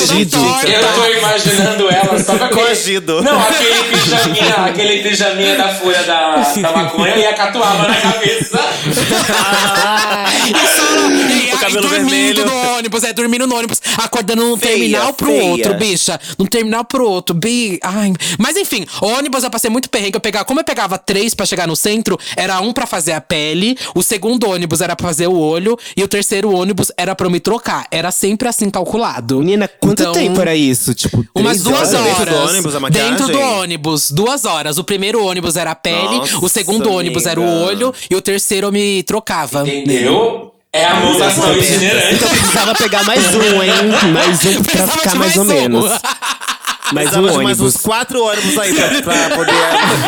Eu 0.66 0.94
tô 0.94 1.18
imaginando 1.20 1.65
ela 1.92 2.20
só 2.24 2.38
com 2.38 2.44
aquele... 2.46 2.62
Coagido. 2.62 3.22
Não, 3.24 3.40
aquele 3.40 3.84
pijaminha, 3.84 4.56
aquele 4.66 5.04
pijaminha 5.04 5.56
da 5.58 5.70
folha 5.76 6.04
da, 6.04 6.36
da 6.38 6.72
maconha 6.72 7.16
e 7.16 7.26
a 7.26 7.34
catuaba 7.34 7.88
na 7.88 7.96
cabeça. 7.96 8.60
E 10.48 10.54
só- 10.76 10.86
e 11.10 11.52
O 11.52 11.54
aí, 11.54 11.58
cabelo 11.60 11.82
dormindo 11.90 12.08
vermelho. 12.10 12.46
no 12.46 12.78
ônibus, 12.78 13.04
é, 13.04 13.14
dormindo 13.14 13.48
no 13.48 13.56
ônibus, 13.56 13.82
acordando 13.98 14.44
num 14.46 14.58
Feia, 14.58 14.74
terminal 14.74 15.14
pro 15.14 15.28
feia. 15.28 15.44
outro, 15.52 15.74
bicha. 15.76 16.20
Num 16.38 16.46
terminal 16.46 16.86
pro 16.86 17.08
outro, 17.10 17.36
bi. 17.36 17.80
Ai. 17.84 18.14
Mas 18.38 18.56
enfim, 18.58 18.86
ônibus 19.02 19.44
eu 19.44 19.50
passei 19.50 19.70
muito 19.70 19.90
perrengue. 19.90 20.16
Eu 20.16 20.22
pegava, 20.22 20.46
como 20.46 20.60
eu 20.60 20.64
pegava 20.64 20.98
três 20.98 21.34
pra 21.34 21.46
chegar 21.46 21.68
no 21.68 21.76
centro, 21.76 22.18
era 22.36 22.60
um 22.62 22.72
pra 22.74 22.86
fazer 22.86 23.14
a 23.14 23.22
pele, 23.22 23.78
o 23.94 24.02
segundo 24.04 24.50
ônibus 24.50 24.82
era 24.82 24.96
pra 24.96 25.08
fazer 25.08 25.28
o 25.28 25.38
olho, 25.38 25.78
e 25.96 26.04
o 26.04 26.08
terceiro 26.08 26.52
ônibus 26.54 26.92
era 26.98 27.16
pra 27.16 27.28
eu 27.28 27.32
me 27.32 27.40
trocar. 27.40 27.86
Era 27.92 28.12
sempre 28.12 28.48
assim 28.48 28.70
calculado. 28.70 29.40
Menina, 29.40 29.68
quanto 29.80 30.02
Então, 30.02 30.14
tempo 30.14 30.40
era 30.42 30.56
isso? 30.56 30.94
Tipo, 30.94 31.26
Umas 31.36 31.55
duas 31.64 31.94
horas 31.94 32.18
dentro 32.18 32.26
do 32.26 32.36
ônibus, 32.50 32.76
a 32.76 32.80
maquiagem? 32.80 33.12
Dentro 33.12 33.28
do 33.32 33.40
ônibus, 33.40 34.12
duas 34.12 34.46
horas. 34.46 34.78
O 34.78 34.84
primeiro 34.84 35.24
ônibus 35.26 35.56
era 35.56 35.72
a 35.72 35.76
pele, 35.76 36.18
Nossa, 36.18 36.38
o 36.46 36.50
segundo 36.50 36.92
ônibus 36.92 37.26
era 37.26 37.40
o 37.40 37.64
olho, 37.64 37.94
e 38.10 38.16
o 38.16 38.22
terceiro 38.22 38.68
eu 38.68 38.72
me 38.72 39.04
trocava. 39.04 39.62
Entendeu? 39.68 40.52
É 40.74 40.86
a 40.86 40.96
mutação 40.96 41.58
itinerante. 41.58 42.16
Então 42.16 42.30
precisava 42.30 42.76
pegar 42.76 43.04
mais 43.04 43.34
um, 43.34 43.64
hein? 43.64 43.72
Mais 44.14 44.46
um 44.46 44.62
pra 44.62 44.64
Precisava 44.64 44.92
ficar 44.92 45.12
de 45.12 45.18
mais 45.20 45.38
ou 45.38 45.44
um. 45.44 45.48
menos. 45.48 45.92
Mais 46.94 47.08
um 47.08 47.12
Precisava 47.12 47.32
de 47.32 47.44
mais 47.44 47.60
uns 47.62 47.78
quatro 47.78 48.22
ônibus 48.24 48.58
aí 48.60 48.74
pra, 48.74 49.02
pra 49.02 49.36
poder 49.38 49.54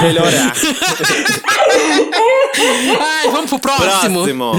melhorar. 0.03 0.53
Ai, 2.99 3.29
vamos 3.29 3.49
pro 3.49 3.59
próximo. 3.59 4.23
Próximo. 4.23 4.51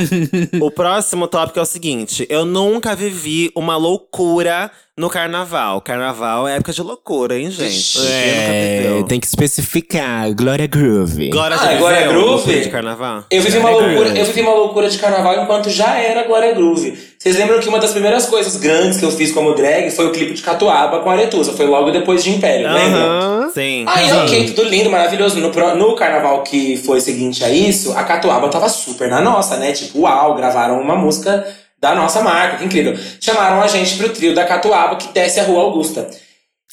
o 0.61 0.70
próximo 0.70 1.28
tópico 1.28 1.59
é 1.59 1.62
o 1.62 1.66
seguinte: 1.66 2.26
eu 2.28 2.45
nunca 2.45 2.95
vivi 2.97 3.51
uma 3.55 3.76
loucura 3.76 4.70
no 4.99 5.09
carnaval. 5.09 5.80
Carnaval 5.80 6.46
é 6.49 6.57
época 6.57 6.72
de 6.72 6.82
loucura, 6.82 7.38
hein, 7.38 7.51
gente? 7.51 7.99
É, 8.07 9.03
tem 9.09 9.20
que 9.20 9.26
especificar. 9.26 10.30
Glória 10.34 10.66
Groove. 10.66 11.30
Glória 11.30 11.57
Ah, 11.59 11.74
Glória 11.76 12.09
viveu 12.09 12.12
Groove? 12.22 12.61
de 12.61 12.68
carnaval? 12.68 13.24
Eu 13.30 13.40
vivi, 13.40 13.59
uma 13.59 13.70
loucura, 13.70 13.94
Groove. 13.94 14.18
eu 14.18 14.24
vivi 14.26 14.40
uma 14.40 14.53
loucura 14.55 14.90
de 14.90 14.99
carnaval 14.99 15.42
enquanto 15.42 15.70
já 15.70 15.96
era 15.96 16.24
Glória 16.26 16.53
Groove. 16.53 16.99
Vocês 17.18 17.36
lembram 17.36 17.59
que 17.61 17.68
uma 17.68 17.78
das 17.78 17.92
primeiras 17.92 18.26
coisas 18.26 18.57
grandes 18.57 18.99
que 18.99 19.05
eu 19.05 19.11
fiz 19.11 19.32
como 19.32 19.55
drag 19.55 19.90
foi 19.90 20.07
o 20.07 20.12
clipe 20.12 20.34
de 20.34 20.42
Catuaba 20.42 21.01
com 21.01 21.11
Aretusa. 21.11 21.53
Foi 21.53 21.66
logo 21.66 21.90
depois 21.90 22.22
de 22.22 22.30
Império, 22.30 22.70
lembra? 22.72 23.01
Aham. 23.01 23.51
Sim. 23.55 23.84
Aí, 23.88 24.12
ok, 24.12 24.51
tudo 24.51 24.68
lindo, 24.68 24.90
maravilhoso. 24.90 25.38
No, 25.40 25.51
no 25.76 25.94
carnaval 25.96 26.42
que 26.42 26.76
foi 26.76 27.01
seguinte 27.01 27.42
a 27.44 27.51
isso, 27.51 27.92
a 27.96 28.05
Catuaba 28.05 28.49
tava 28.49 28.68
super 28.68 29.09
na 29.09 29.20
nossa, 29.20 29.57
né? 29.57 29.72
Tipo, 29.72 30.01
uau, 30.03 30.34
gravaram 30.34 30.80
uma 30.80 30.94
música 30.96 31.44
da 31.81 31.95
nossa 31.95 32.22
marca, 32.22 32.57
que 32.59 32.64
incrível. 32.64 32.97
Chamaram 33.20 33.61
a 33.62 33.66
gente 33.66 33.97
pro 33.97 34.09
trio 34.11 34.35
da 34.35 34.45
Catuaba 34.45 34.97
que 34.97 35.12
desce 35.12 35.41
a 35.41 35.45
Rua 35.45 35.62
Augusta. 35.62 36.09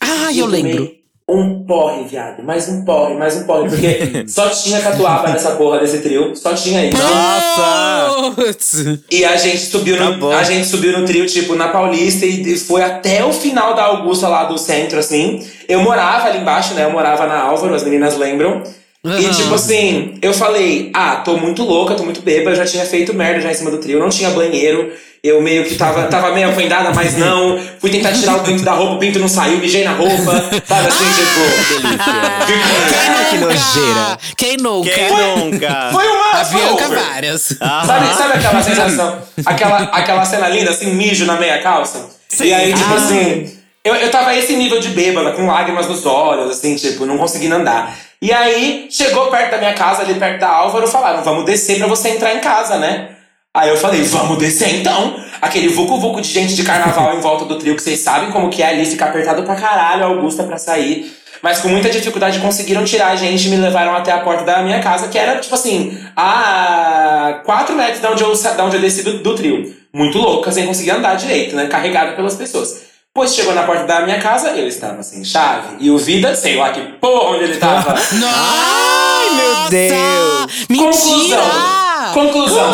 Ah, 0.01 0.31
E 0.31 0.39
eu 0.39 0.45
lembro. 0.47 0.91
um 1.29 1.63
porre, 1.65 2.03
viado. 2.03 2.43
Mais 2.43 2.67
um 2.69 2.83
porre, 2.85 3.13
mais 3.15 3.35
um 3.37 3.45
porre. 3.45 3.69
Porque 3.69 4.25
só 4.29 4.49
tinha 4.49 4.81
catuaba 4.81 5.29
nessa 5.29 5.51
porra 5.51 5.79
desse 5.79 5.99
trio. 5.99 6.35
Só 6.35 6.53
tinha 6.53 6.85
isso. 6.85 6.97
Nossa! 7.01 8.99
E 9.09 9.23
a 9.25 9.35
gente 9.37 9.59
subiu 9.65 9.97
Tá 9.97 10.05
no, 10.05 10.17
bom. 10.17 10.31
a 10.31 10.43
gente 10.43 10.67
subiu 10.67 10.97
no 10.99 11.05
trio, 11.05 11.25
tipo, 11.25 11.55
na 11.55 11.69
Paulista 11.69 12.25
e 12.25 12.41
e 12.53 12.57
foi 12.57 12.83
até 12.83 13.23
o 13.25 13.33
final 13.33 13.73
da 13.73 13.83
Augusta 13.85 14.27
lá 14.27 14.43
do 14.45 14.57
centro, 14.57 14.99
assim. 14.99 15.45
Eu 15.67 15.81
morava 15.81 16.27
ali 16.27 16.39
embaixo, 16.39 16.73
né? 16.73 16.83
Eu 16.85 16.91
morava 16.91 17.25
na 17.25 17.39
Álvaro, 17.41 17.73
as 17.73 17.83
meninas 17.83 18.17
lembram. 18.17 18.61
E 19.05 19.25
Aham. 19.25 19.31
tipo 19.33 19.53
assim, 19.53 20.17
eu 20.21 20.33
falei, 20.33 20.89
ah, 20.93 21.17
tô 21.17 21.37
muito 21.37 21.63
louca, 21.63 21.93
tô 21.95 22.03
muito 22.03 22.21
bêbada, 22.21 22.51
eu 22.51 22.55
já 22.55 22.65
tinha 22.65 22.85
feito 22.85 23.13
merda 23.13 23.41
já 23.41 23.51
em 23.51 23.55
cima 23.55 23.69
do 23.69 23.77
trio, 23.77 23.99
não 23.99 24.09
tinha 24.09 24.29
banheiro. 24.31 24.91
Eu 25.23 25.41
meio 25.41 25.63
que 25.65 25.73
tava, 25.73 26.03
tava 26.03 26.31
meio 26.33 26.49
afundada, 26.49 26.91
mas 26.93 27.17
não. 27.17 27.59
Fui 27.79 27.89
tentar 27.89 28.11
tirar 28.13 28.35
o 28.35 28.39
pinto 28.43 28.61
da 28.63 28.73
roupa, 28.73 28.93
o 28.93 28.99
pinto 28.99 29.17
não 29.17 29.27
saiu, 29.27 29.57
mijei 29.57 29.83
na 29.83 29.93
roupa. 29.93 30.31
Sabe 30.67 30.87
assim, 30.87 31.05
tipo. 31.13 31.95
Ai, 31.99 33.25
que 33.29 33.37
nojeira. 33.37 34.17
Quem 34.37 34.57
nunca? 34.57 34.89
Quem 34.91 35.09
nunca? 35.09 35.89
Foi 35.91 36.07
uma. 36.07 36.31
A 36.41 36.45
foi 36.45 36.61
Bianca 36.61 36.85
over. 36.85 36.99
várias. 36.99 37.41
Sabe, 37.57 38.13
sabe 38.15 38.33
aquela 38.33 38.61
sensação? 38.61 39.17
Aquela, 39.45 39.77
aquela 39.83 40.25
cena 40.25 40.47
linda, 40.49 40.69
assim, 40.71 40.93
mijo 40.93 41.25
na 41.25 41.37
meia 41.39 41.61
calça? 41.61 42.07
E 42.41 42.53
aí, 42.53 42.73
tipo 42.73 42.93
Ah. 42.93 42.97
assim, 42.97 43.51
eu, 43.83 43.95
eu 43.95 44.11
tava 44.11 44.35
esse 44.35 44.55
nível 44.55 44.79
de 44.79 44.89
bêbada, 44.89 45.31
com 45.31 45.47
lágrimas 45.47 45.87
nos 45.87 46.05
olhos, 46.05 46.51
assim, 46.51 46.75
tipo, 46.75 47.05
não 47.05 47.17
conseguindo 47.17 47.55
andar. 47.55 47.95
E 48.21 48.31
aí, 48.31 48.87
chegou 48.89 49.27
perto 49.27 49.51
da 49.51 49.57
minha 49.57 49.73
casa, 49.73 50.01
ali 50.01 50.15
perto 50.15 50.39
da 50.39 50.49
Álvaro, 50.49 50.87
falaram, 50.87 51.23
vamos 51.23 51.45
descer 51.45 51.77
pra 51.77 51.87
você 51.87 52.09
entrar 52.09 52.33
em 52.33 52.39
casa, 52.39 52.77
né? 52.77 53.09
Aí 53.53 53.69
eu 53.69 53.77
falei, 53.77 54.03
vamos 54.03 54.37
descer 54.37 54.75
então. 54.75 55.15
Aquele 55.41 55.69
vucu-vucu 55.69 56.19
de 56.19 56.29
gente 56.29 56.55
de 56.55 56.63
carnaval 56.63 57.15
em 57.15 57.21
volta 57.21 57.45
do 57.45 57.57
trio, 57.57 57.75
que 57.75 57.81
vocês 57.81 57.99
sabem 57.99 58.31
como 58.31 58.49
que 58.49 58.61
é 58.61 58.67
ali, 58.67 58.85
fica 58.85 59.05
apertado 59.05 59.43
pra 59.43 59.55
caralho 59.55 60.05
Augusta 60.05 60.43
pra 60.43 60.57
sair. 60.57 61.15
Mas 61.41 61.59
com 61.59 61.67
muita 61.67 61.89
dificuldade 61.89 62.39
conseguiram 62.39 62.83
tirar 62.83 63.09
a 63.09 63.15
gente 63.15 63.47
e 63.47 63.49
me 63.49 63.57
levaram 63.57 63.95
até 63.95 64.11
a 64.11 64.19
porta 64.19 64.43
da 64.43 64.61
minha 64.61 64.81
casa, 64.81 65.07
que 65.07 65.17
era, 65.17 65.39
tipo 65.39 65.53
assim, 65.53 65.97
a 66.15 67.41
4 67.45 67.75
metros 67.75 68.01
de 68.01 68.07
onde 68.07 68.23
eu, 68.23 68.33
da 68.55 68.65
onde 68.65 68.75
eu 68.77 68.81
desci 68.81 69.03
do, 69.03 69.19
do 69.19 69.35
trio. 69.35 69.73
Muito 69.93 70.17
louca, 70.17 70.51
sem 70.51 70.65
conseguir 70.65 70.91
andar 70.91 71.15
direito, 71.15 71.55
né? 71.55 71.67
Carregada 71.67 72.13
pelas 72.13 72.35
pessoas. 72.35 72.84
Pois 73.17 73.33
chegou 73.33 73.55
na 73.55 73.63
porta 73.63 73.85
da 73.85 74.01
minha 74.01 74.19
casa, 74.19 74.49
eu 74.49 74.67
estava 74.67 75.01
sem 75.01 75.23
chave. 75.23 75.77
E 75.79 75.89
o 75.89 75.97
Vida, 75.97 76.35
sei 76.35 76.57
lá 76.57 76.73
que 76.73 76.81
porra 76.99 77.29
onde 77.29 77.45
ele 77.45 77.55
tava. 77.55 77.95
Ai, 77.95 79.29
meu 79.29 79.69
Deus. 79.69 80.65
Mentira! 80.69 80.91
Conclusão, 80.91 81.84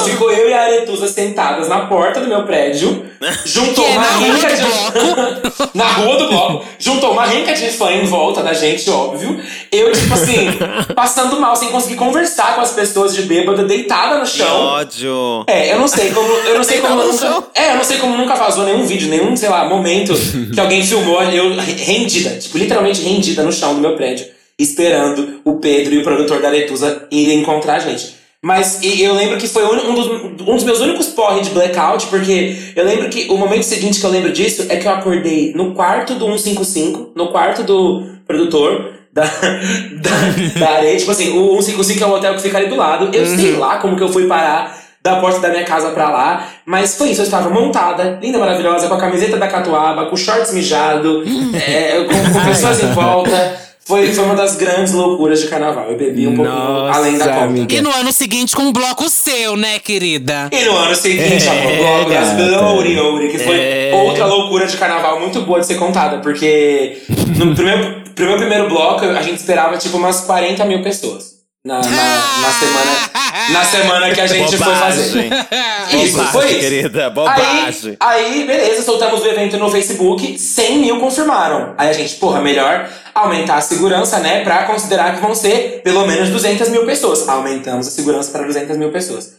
ficou 0.09 0.31
eu 0.31 0.49
e 0.49 0.53
a 0.53 0.61
Aretusa 0.61 1.07
sentadas 1.07 1.67
na 1.67 1.85
porta 1.87 2.19
do 2.21 2.27
meu 2.27 2.43
prédio, 2.43 3.05
juntou 3.45 3.85
Que 3.85 3.91
é 3.91 3.97
uma 3.97 4.01
na 4.01 4.11
rua 4.11 4.33
rinca 4.33 4.47
do 4.49 4.55
de. 4.55 5.69
na 5.77 5.87
rua 5.93 6.17
do 6.17 6.27
bloco. 6.27 6.65
Juntou 6.79 7.11
uma 7.11 7.25
rinca 7.25 7.53
de 7.53 7.69
fã 7.69 7.91
em 7.91 8.05
volta 8.05 8.43
da 8.43 8.53
gente, 8.53 8.89
óbvio. 8.89 9.39
Eu, 9.71 9.91
tipo 9.91 10.13
assim, 10.13 10.47
passando 10.95 11.39
mal, 11.39 11.55
sem 11.55 11.69
conseguir 11.69 11.95
conversar 11.95 12.55
com 12.55 12.61
as 12.61 12.71
pessoas 12.71 13.13
de 13.15 13.23
bêbada, 13.23 13.63
deitada 13.63 14.17
no 14.17 14.25
Que 14.25 14.37
chão. 14.37 14.65
ódio. 14.65 15.43
É, 15.47 15.73
eu 15.73 15.79
não 15.79 15.87
sei 15.87 16.11
como. 16.11 16.27
Eu 16.29 16.55
não 16.57 16.63
sei 16.63 16.79
como 16.81 16.95
nunca. 17.03 17.43
É, 17.55 17.71
eu 17.71 17.75
não 17.75 17.83
sei 17.83 17.97
como 17.97 18.17
nunca 18.17 18.35
vazou 18.35 18.65
nenhum 18.65 18.85
vídeo, 18.85 19.09
nenhum, 19.09 19.35
sei 19.35 19.49
lá, 19.49 19.65
momento 19.65 20.13
que 20.53 20.59
alguém 20.59 20.83
filmou 20.83 21.21
eu 21.23 21.55
rendida, 21.55 22.31
tipo, 22.31 22.57
literalmente 22.57 23.01
rendida 23.01 23.43
no 23.43 23.51
chão 23.51 23.73
do 23.75 23.81
meu 23.81 23.95
prédio, 23.95 24.25
esperando 24.57 25.41
o 25.45 25.55
Pedro 25.55 25.93
e 25.95 25.99
o 25.99 26.03
produtor 26.03 26.41
da 26.41 26.49
Letusa 26.49 27.07
irem 27.11 27.39
encontrar 27.39 27.75
a 27.75 27.79
gente. 27.79 28.20
Mas 28.43 28.79
eu 28.81 29.13
lembro 29.13 29.37
que 29.37 29.47
foi 29.47 29.63
um 29.63 29.93
dos, 29.93 30.07
um 30.41 30.55
dos 30.55 30.63
meus 30.63 30.79
únicos 30.79 31.07
porre 31.07 31.41
de 31.41 31.51
blackout, 31.51 32.07
porque 32.07 32.57
eu 32.75 32.83
lembro 32.83 33.07
que 33.07 33.27
o 33.29 33.37
momento 33.37 33.63
seguinte 33.63 33.99
que 33.99 34.05
eu 34.05 34.09
lembro 34.09 34.31
disso 34.31 34.65
é 34.67 34.77
que 34.77 34.87
eu 34.87 34.91
acordei 34.91 35.53
no 35.53 35.75
quarto 35.75 36.15
do 36.15 36.25
155, 36.25 37.11
no 37.15 37.27
quarto 37.27 37.61
do 37.61 38.03
produtor, 38.25 38.93
da, 39.13 39.23
da, 39.23 40.59
da 40.59 40.69
areia. 40.71 40.97
Tipo 40.97 41.11
assim, 41.11 41.37
o 41.37 41.61
155 41.61 42.03
é 42.03 42.07
o 42.07 42.15
hotel 42.15 42.33
que 42.33 42.41
fica 42.41 42.57
ali 42.57 42.67
do 42.67 42.75
lado. 42.75 43.09
Eu 43.13 43.27
sei 43.27 43.55
lá 43.57 43.77
como 43.77 43.95
que 43.95 44.01
eu 44.01 44.09
fui 44.11 44.25
parar 44.25 44.81
da 45.03 45.17
porta 45.17 45.39
da 45.39 45.49
minha 45.49 45.63
casa 45.63 45.91
pra 45.91 46.09
lá. 46.09 46.47
Mas 46.65 46.95
foi 46.95 47.09
isso, 47.09 47.21
eu 47.21 47.25
estava 47.25 47.49
montada, 47.49 48.17
linda, 48.21 48.39
maravilhosa, 48.39 48.87
com 48.87 48.93
a 48.95 48.99
camiseta 48.99 49.37
da 49.37 49.47
Catuaba, 49.47 50.05
com 50.05 50.15
shorts 50.15 50.51
mijado, 50.53 51.23
é, 51.55 52.03
com, 52.05 52.39
com 52.39 52.45
pessoas 52.45 52.81
em 52.81 52.91
volta. 52.93 53.70
Foi, 53.83 54.13
foi 54.13 54.23
uma 54.23 54.35
das 54.35 54.55
grandes 54.55 54.93
loucuras 54.93 55.41
de 55.41 55.47
carnaval. 55.47 55.89
Eu 55.89 55.97
bebi 55.97 56.27
um 56.27 56.35
pouquinho 56.35 56.55
Nossa, 56.57 56.99
além 56.99 57.17
da 57.17 57.25
conta. 57.27 57.41
amiga. 57.41 57.75
E 57.75 57.81
no 57.81 57.89
ano 57.91 58.11
seguinte 58.13 58.55
com 58.55 58.61
um 58.63 58.71
bloco 58.71 59.09
seu, 59.09 59.57
né, 59.57 59.79
querida? 59.79 60.49
E 60.51 60.63
no 60.65 60.77
ano 60.77 60.95
seguinte, 60.95 61.47
É, 61.47 61.49
amor, 61.49 62.05
bloco 62.05 62.09
das. 62.11 62.35
Glory 62.35 62.99
Ouri, 62.99 63.31
que 63.31 63.39
foi 63.39 63.59
É. 63.59 63.91
outra 64.05 64.25
loucura 64.25 64.67
de 64.67 64.77
carnaval 64.77 65.19
muito 65.19 65.41
boa 65.41 65.59
de 65.59 65.65
ser 65.65 65.75
contada, 65.75 66.19
porque 66.19 67.01
no 67.37 67.55
primeiro, 67.55 68.01
pro 68.15 68.25
meu 68.27 68.37
primeiro 68.37 68.69
bloco 68.69 69.03
a 69.03 69.21
gente 69.21 69.37
esperava 69.37 69.75
tipo 69.77 69.97
umas 69.97 70.21
40 70.21 70.63
mil 70.65 70.81
pessoas. 70.83 71.40
Na, 71.63 71.75
na, 71.79 71.81
na 71.81 72.51
semana, 72.59 73.51
na 73.53 73.65
semana 73.65 74.11
que 74.15 74.19
a 74.21 74.25
gente 74.25 74.57
foi 74.57 74.75
fazer. 74.75 75.29
Bobagem. 75.29 76.03
Isso, 76.03 76.17
Bobagem, 76.17 76.31
foi 76.31 76.51
isso. 76.51 76.59
querida, 76.59 77.05
Aí, 77.05 77.11
bobagem. 77.11 77.97
aí, 77.99 78.43
beleza, 78.47 78.81
soltamos 78.81 79.21
o 79.21 79.27
evento 79.27 79.57
no 79.57 79.69
Facebook, 79.69 80.39
100 80.39 80.79
mil 80.79 80.99
confirmaram. 80.99 81.75
Aí 81.77 81.89
a 81.89 81.93
gente, 81.93 82.15
porra, 82.15 82.41
melhor 82.41 82.89
aumentar 83.13 83.57
a 83.57 83.61
segurança, 83.61 84.17
né? 84.19 84.43
Pra 84.43 84.63
considerar 84.63 85.13
que 85.13 85.21
vão 85.21 85.35
ser 85.35 85.81
pelo 85.83 86.07
menos 86.07 86.29
200 86.29 86.69
mil 86.69 86.83
pessoas. 86.85 87.29
Aumentamos 87.29 87.87
a 87.87 87.91
segurança 87.91 88.31
para 88.31 88.43
200 88.47 88.75
mil 88.77 88.91
pessoas. 88.91 89.33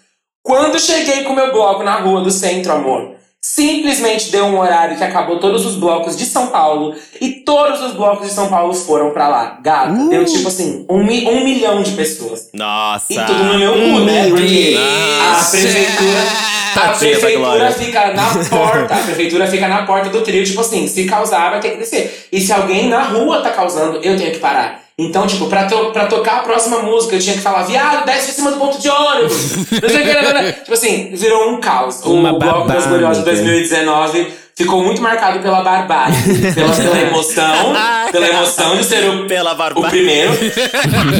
Quando 0.44 0.78
cheguei 0.78 1.24
com 1.24 1.32
o 1.32 1.36
meu 1.36 1.50
bloco 1.52 1.82
na 1.82 1.96
rua 1.96 2.20
do 2.20 2.30
centro, 2.30 2.70
amor, 2.72 3.16
simplesmente 3.44 4.30
deu 4.30 4.44
um 4.46 4.58
horário 4.58 4.96
que 4.96 5.02
acabou 5.02 5.38
todos 5.40 5.66
os 5.66 5.74
blocos 5.74 6.16
de 6.16 6.24
São 6.24 6.46
Paulo 6.46 6.94
e 7.20 7.30
todos 7.44 7.80
os 7.82 7.92
blocos 7.92 8.28
de 8.28 8.32
São 8.32 8.48
Paulo 8.48 8.72
foram 8.72 9.10
pra 9.10 9.26
lá. 9.28 9.58
Gata, 9.60 9.92
deu 10.08 10.24
tipo 10.24 10.46
assim, 10.48 10.86
um, 10.88 11.02
mi- 11.02 11.26
um 11.28 11.42
milhão 11.42 11.82
de 11.82 11.90
pessoas. 11.92 12.48
Nossa. 12.54 13.12
E 13.12 13.16
tudo 13.16 13.44
no 13.44 13.58
meu 13.58 13.72
cu, 13.72 14.00
né? 14.04 14.28
Porque 14.30 14.76
a 14.78 15.44
prefeitura. 15.50 16.22
A 16.72 16.74
Tadinha 16.74 17.12
da 17.12 17.18
prefeitura 17.20 17.70
fica 17.72 18.12
na 18.14 18.22
porta. 18.48 18.94
A 18.94 18.98
prefeitura 19.00 19.46
fica 19.46 19.68
na 19.68 19.82
porta 19.84 20.08
do 20.08 20.22
trio, 20.22 20.42
tipo 20.42 20.58
assim, 20.62 20.88
se 20.88 21.04
causar, 21.04 21.50
vai 21.50 21.60
ter 21.60 21.72
que 21.72 21.76
descer. 21.76 22.28
E 22.32 22.40
se 22.40 22.50
alguém 22.50 22.88
na 22.88 23.02
rua 23.02 23.42
tá 23.42 23.50
causando, 23.50 23.98
eu 24.02 24.16
tenho 24.16 24.32
que 24.32 24.38
parar. 24.38 24.81
Então, 24.98 25.26
tipo, 25.26 25.46
pra, 25.46 25.64
to 25.64 25.90
pra 25.90 26.06
tocar 26.06 26.38
a 26.38 26.42
próxima 26.42 26.80
música, 26.80 27.16
eu 27.16 27.20
tinha 27.20 27.36
que 27.36 27.42
falar, 27.42 27.62
viado, 27.62 28.04
desce 28.04 28.26
de 28.28 28.32
cima 28.32 28.50
do 28.50 28.58
ponto 28.58 28.78
de 28.78 28.88
ônibus. 28.88 29.56
Não 29.82 29.88
sei 29.88 30.02
o 30.02 30.04
que, 30.04 30.12
né, 30.12 30.32
né? 30.34 30.52
Tipo 30.62 30.74
assim, 30.74 31.10
virou 31.14 31.50
um 31.50 31.60
caos. 31.60 32.00
Uma 32.04 32.32
o 32.32 32.38
Bloco 32.38 32.68
das 32.68 32.86
Gloriosas 32.86 33.26
amiga. 33.26 33.42
2019 33.42 34.42
ficou 34.54 34.82
muito 34.82 35.00
marcado 35.00 35.40
pela 35.40 35.62
barbárie, 35.62 36.14
pela, 36.54 36.74
pela 36.74 37.00
emoção, 37.00 37.74
pela 38.12 38.28
emoção 38.28 38.76
de 38.76 38.84
ser 38.84 39.08
o, 39.08 39.26
Pela 39.26 39.52
o 39.74 39.82
primeiro, 39.88 40.32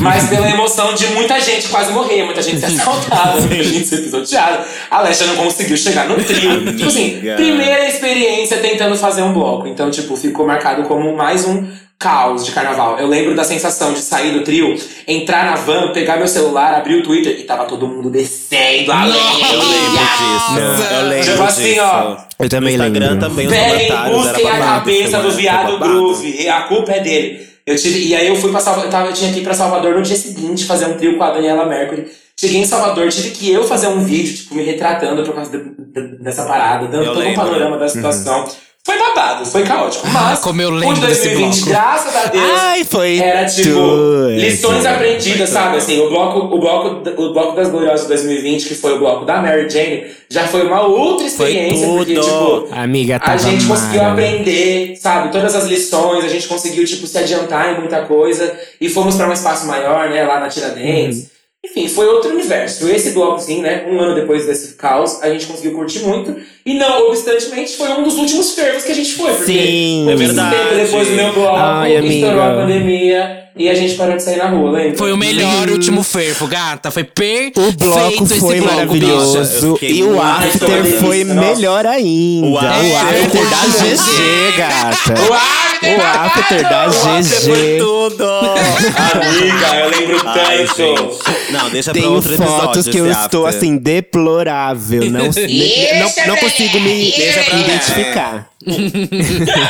mas 0.02 0.28
pela 0.28 0.50
emoção 0.50 0.94
de 0.94 1.06
muita 1.08 1.40
gente 1.40 1.68
quase 1.68 1.92
morrer, 1.92 2.24
muita 2.24 2.42
gente 2.42 2.60
ser 2.60 2.66
assaltada, 2.66 3.40
muita 3.40 3.64
gente 3.64 3.86
ser 3.86 3.98
pisoteada. 3.98 4.64
A 4.90 4.98
Alexia 4.98 5.26
não 5.26 5.36
conseguiu 5.36 5.76
chegar 5.76 6.06
no 6.08 6.22
trio. 6.22 6.74
tipo 6.76 6.88
assim, 6.88 7.18
Amiga. 7.18 7.36
primeira 7.36 7.88
experiência 7.88 8.58
tentando 8.58 8.96
fazer 8.96 9.22
um 9.22 9.32
bloco. 9.32 9.66
Então, 9.66 9.90
tipo, 9.90 10.14
ficou 10.16 10.46
marcado 10.46 10.82
como 10.84 11.16
mais 11.16 11.46
um 11.46 11.66
caos 12.02 12.44
de 12.44 12.50
carnaval. 12.52 12.98
Eu 12.98 13.06
lembro 13.06 13.34
da 13.34 13.44
sensação 13.44 13.92
de 13.92 14.00
sair 14.00 14.32
do 14.32 14.42
trio, 14.42 14.74
entrar 15.06 15.44
na 15.46 15.54
van, 15.54 15.92
pegar 15.92 16.16
meu 16.16 16.26
celular, 16.26 16.74
abrir 16.74 16.96
o 16.96 17.02
Twitter 17.02 17.38
e 17.38 17.44
tava 17.44 17.64
todo 17.66 17.86
mundo 17.86 18.10
descendo 18.10 18.90
a 18.90 19.04
lenha. 19.04 19.52
Eu 19.52 19.58
lembro 19.58 19.90
disso. 19.92 20.94
Eu 20.94 21.08
lembro 21.08 21.30
Tipo 21.30 21.42
assim, 21.44 21.62
disso. 21.62 21.80
ó. 21.82 22.16
Eu 22.40 22.48
também 22.48 22.76
no 22.76 22.84
Instagram 22.84 23.10
lembro. 23.12 23.28
também 23.28 23.46
os 23.46 23.54
comentários 23.54 24.16
busquem 24.22 24.46
era 24.46 24.56
a 24.56 24.68
cabeça 24.74 25.18
do 25.20 25.30
viado 25.30 25.78
groove. 25.78 26.48
A 26.48 26.62
culpa 26.62 26.92
é 26.92 27.00
dele. 27.00 27.52
Eu 27.64 27.76
tive, 27.76 28.08
e 28.08 28.14
aí 28.16 28.26
eu 28.26 28.34
fui 28.34 28.50
pra 28.50 28.58
Salvador, 28.58 28.86
eu, 28.88 28.90
tava, 28.90 29.06
eu 29.08 29.12
tinha 29.12 29.32
que 29.32 29.38
ir 29.38 29.44
pra 29.44 29.54
Salvador 29.54 29.94
no 29.94 30.02
dia 30.02 30.16
seguinte 30.16 30.64
fazer 30.64 30.86
um 30.86 30.94
trio 30.94 31.16
com 31.16 31.22
a 31.22 31.30
Daniela 31.30 31.64
Mercury. 31.64 32.06
Cheguei 32.36 32.60
em 32.60 32.64
Salvador, 32.64 33.08
tive 33.08 33.30
que 33.30 33.52
eu 33.52 33.62
fazer 33.62 33.86
um 33.86 34.02
vídeo, 34.02 34.34
tipo, 34.34 34.56
me 34.56 34.64
retratando 34.64 35.22
por 35.22 35.32
causa 35.32 35.50
de- 35.56 35.62
de- 35.62 36.18
dessa 36.24 36.42
parada, 36.44 36.88
dando 36.88 37.04
Eu 37.04 37.12
todo 37.14 37.18
um 37.22 37.28
lembro. 37.28 37.36
panorama 37.44 37.78
da 37.78 37.88
situação. 37.88 38.48
Foi 38.84 38.98
babado, 38.98 39.46
foi 39.46 39.62
caótico. 39.62 40.08
Mas 40.08 40.38
como 40.42 40.60
eu 40.60 40.68
o 40.68 40.72
lembro 40.72 40.96
de 40.96 41.06
desse 41.06 41.28
2020, 41.28 41.54
bloco. 41.54 41.70
graças 41.70 42.16
a 42.16 42.26
Deus, 42.26 42.44
Ai, 42.60 42.84
foi 42.84 43.18
era 43.18 43.46
tipo 43.46 44.26
lições 44.36 44.84
aprendidas, 44.84 45.50
sabe? 45.50 45.76
Assim, 45.76 46.00
o 46.00 46.08
bloco, 46.08 46.52
o 46.54 46.58
bloco, 46.58 47.08
o 47.22 47.32
bloco 47.32 47.54
das 47.54 47.70
Gloriosas 47.70 48.08
2020, 48.08 48.66
que 48.66 48.74
foi 48.74 48.94
o 48.94 48.98
bloco 48.98 49.24
da 49.24 49.40
Mary 49.40 49.70
Jane, 49.70 50.06
já 50.28 50.48
foi 50.48 50.66
uma 50.66 50.80
outra 50.82 51.26
experiência, 51.26 51.86
porque, 51.86 52.14
tudo. 52.14 52.62
tipo, 52.62 52.74
Amiga, 52.74 53.20
a 53.22 53.36
gente 53.36 53.66
conseguiu 53.66 54.02
aprender, 54.02 54.96
sabe, 54.96 55.30
todas 55.30 55.54
as 55.54 55.66
lições, 55.66 56.24
a 56.24 56.28
gente 56.28 56.48
conseguiu, 56.48 56.84
tipo, 56.84 57.06
se 57.06 57.16
adiantar 57.18 57.74
em 57.74 57.78
muita 57.78 58.02
coisa 58.02 58.52
e 58.80 58.88
fomos 58.88 59.14
pra 59.14 59.28
um 59.28 59.32
espaço 59.32 59.64
maior, 59.66 60.10
né, 60.10 60.24
lá 60.24 60.40
na 60.40 60.48
Tiradentes. 60.48 61.31
Enfim, 61.64 61.86
foi 61.86 62.06
outro 62.08 62.30
universo. 62.32 62.88
Esse 62.88 63.12
bloco, 63.12 63.40
sim, 63.40 63.60
né, 63.60 63.86
um 63.88 64.00
ano 64.00 64.16
depois 64.16 64.46
desse 64.46 64.74
caos, 64.74 65.22
a 65.22 65.30
gente 65.30 65.46
conseguiu 65.46 65.74
curtir 65.74 66.00
muito. 66.00 66.34
E 66.66 66.74
não 66.74 67.06
obstantemente, 67.08 67.76
foi 67.76 67.88
um 67.90 68.02
dos 68.02 68.16
últimos 68.16 68.52
fervos 68.52 68.82
que 68.82 68.90
a 68.90 68.94
gente 68.94 69.14
foi. 69.14 69.32
Porque 69.32 69.52
Sim, 69.52 70.10
é 70.10 70.16
verdade. 70.16 70.56
tempo 70.56 70.74
depois 70.74 71.08
do 71.08 71.14
meu 71.14 71.32
bloco, 71.32 71.56
Ai, 71.56 72.04
estourou 72.04 72.42
a 72.42 72.54
pandemia 72.54 73.42
e 73.56 73.68
a 73.68 73.74
gente 73.74 73.94
parou 73.94 74.16
de 74.16 74.22
sair 74.24 74.38
na 74.38 74.48
rua, 74.48 74.72
lembra? 74.72 74.96
Foi 74.96 75.12
o 75.12 75.16
melhor 75.16 75.68
último 75.70 76.02
fervo, 76.02 76.48
gata. 76.48 76.90
Foi 76.90 77.04
perfeito 77.04 77.60
O 77.60 77.72
bloco 77.72 78.24
esse 78.24 78.40
foi 78.40 78.60
bloco, 78.60 78.74
maravilhoso. 78.74 79.78
E 79.82 80.02
o 80.02 80.20
after 80.20 80.84
foi 81.00 81.22
melhor 81.22 81.86
ainda. 81.86 82.46
O 82.46 82.52
O 82.54 82.58
after 82.58 82.96
after 82.96 83.50
da 83.50 83.66
GG, 83.66 84.56
gata. 84.56 85.12
O 85.12 85.32
after 85.32 85.32
after! 85.32 85.61
O 85.82 86.00
after 86.00 86.62
da 86.62 86.86
GG. 86.86 87.78
tudo! 87.78 88.24
Amiga, 88.24 89.76
eu 89.80 89.90
lembro 89.90 90.22
Ai, 90.28 90.58
tanto. 90.66 90.76
gente. 90.76 91.52
Não, 91.52 91.70
deixa 91.70 91.92
pra 91.92 92.00
Tenho 92.00 92.14
outro 92.14 92.32
episódio 92.34 92.56
fotos 92.60 92.88
que 92.88 92.96
eu 92.98 93.10
esse 93.10 93.20
estou 93.20 93.46
after. 93.46 93.58
assim, 93.58 93.76
deplorável. 93.76 95.10
Não, 95.10 95.24
ne- 95.34 95.92
não, 96.00 96.12
não 96.28 96.36
consigo 96.36 96.80
me 96.80 97.10
Deixa 97.10 97.42
pra- 97.44 97.58
identificar. 97.58 98.48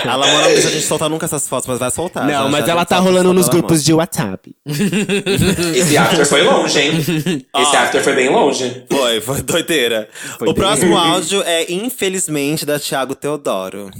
A 0.04 0.16
Lamona 0.16 0.42
não 0.42 0.48
deixa 0.52 0.68
a 0.68 0.70
gente 0.70 0.84
soltar 0.84 1.08
nunca 1.08 1.24
essas 1.24 1.48
fotos, 1.48 1.66
mas 1.66 1.78
vai 1.78 1.90
soltar. 1.90 2.26
Não, 2.26 2.50
mas 2.50 2.66
já 2.66 2.72
ela 2.72 2.84
tá 2.84 2.98
rolando 2.98 3.28
da 3.28 3.34
nos 3.34 3.46
Lamona. 3.46 3.60
grupos 3.62 3.82
de 3.82 3.94
WhatsApp. 3.94 4.54
Esse 5.74 5.96
after 5.96 6.26
foi 6.26 6.42
longe, 6.42 6.78
hein? 6.78 6.92
Esse 7.56 7.76
after 7.76 8.02
foi 8.04 8.12
bem 8.14 8.28
longe. 8.28 8.84
Foi, 8.90 9.20
foi 9.22 9.40
doideira. 9.40 10.08
o 10.40 10.44
bem. 10.44 10.54
próximo 10.54 10.96
áudio 10.98 11.42
é, 11.46 11.72
infelizmente, 11.72 12.66
da 12.66 12.78
Thiago 12.78 13.14
Teodoro. 13.14 13.90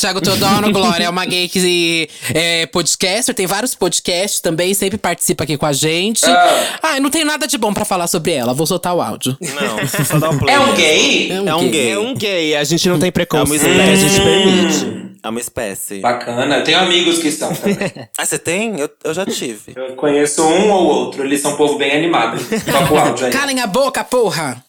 Thiago 0.00 0.20
Teodoro, 0.20 0.72
Glória, 0.72 1.04
é 1.04 1.10
uma 1.10 1.26
gay 1.26 1.46
que 1.46 2.08
é 2.34 2.64
podcaster, 2.66 3.34
tem 3.34 3.46
vários 3.46 3.74
podcasts 3.74 4.40
também, 4.40 4.72
sempre 4.72 4.96
participa 4.96 5.44
aqui 5.44 5.58
com 5.58 5.66
a 5.66 5.72
gente. 5.74 6.24
Ah. 6.24 6.78
Ai, 6.82 7.00
não 7.00 7.10
tem 7.10 7.24
nada 7.24 7.46
de 7.46 7.58
bom 7.58 7.74
pra 7.74 7.84
falar 7.84 8.06
sobre 8.06 8.32
ela, 8.32 8.54
vou 8.54 8.66
soltar 8.66 8.94
o 8.94 9.02
áudio. 9.02 9.36
Não, 9.40 10.04
só 10.04 10.18
dá 10.18 10.30
o 10.30 10.38
play. 10.38 10.50
É 10.50 10.58
um 10.58 10.74
gay? 10.74 11.30
É 11.32 11.54
um 11.54 11.70
gay. 11.70 11.90
É 11.90 11.98
um 11.98 12.14
gay, 12.14 12.56
a 12.56 12.64
gente 12.64 12.88
não 12.88 12.98
tem 12.98 13.06
É 13.06 13.10
uma 13.10 13.12
preconceito, 13.12 13.66
espécie. 13.66 14.04
a 14.04 14.08
gente 14.08 14.20
permite. 14.22 15.10
É 15.22 15.28
uma 15.28 15.40
espécie. 15.40 16.00
Bacana. 16.00 16.56
Eu 16.56 16.64
tenho 16.64 16.78
amigos 16.78 17.18
que 17.18 17.30
são 17.30 17.54
também. 17.54 17.76
Ah, 18.16 18.24
você 18.24 18.38
tem? 18.38 18.80
Eu, 18.80 18.90
eu 19.04 19.12
já 19.12 19.26
tive. 19.26 19.72
Eu 19.76 19.94
conheço 19.94 20.42
um 20.42 20.70
ou 20.70 20.86
outro. 20.86 21.22
Eles 21.24 21.42
são 21.42 21.52
um 21.52 21.56
povo 21.56 21.76
bem 21.76 21.92
animado. 21.92 22.42
Toca 22.64 22.94
o 22.94 22.98
áudio 22.98 23.26
aí. 23.26 23.32
Calem 23.32 23.60
a 23.60 23.66
boca, 23.66 24.02
porra! 24.02 24.64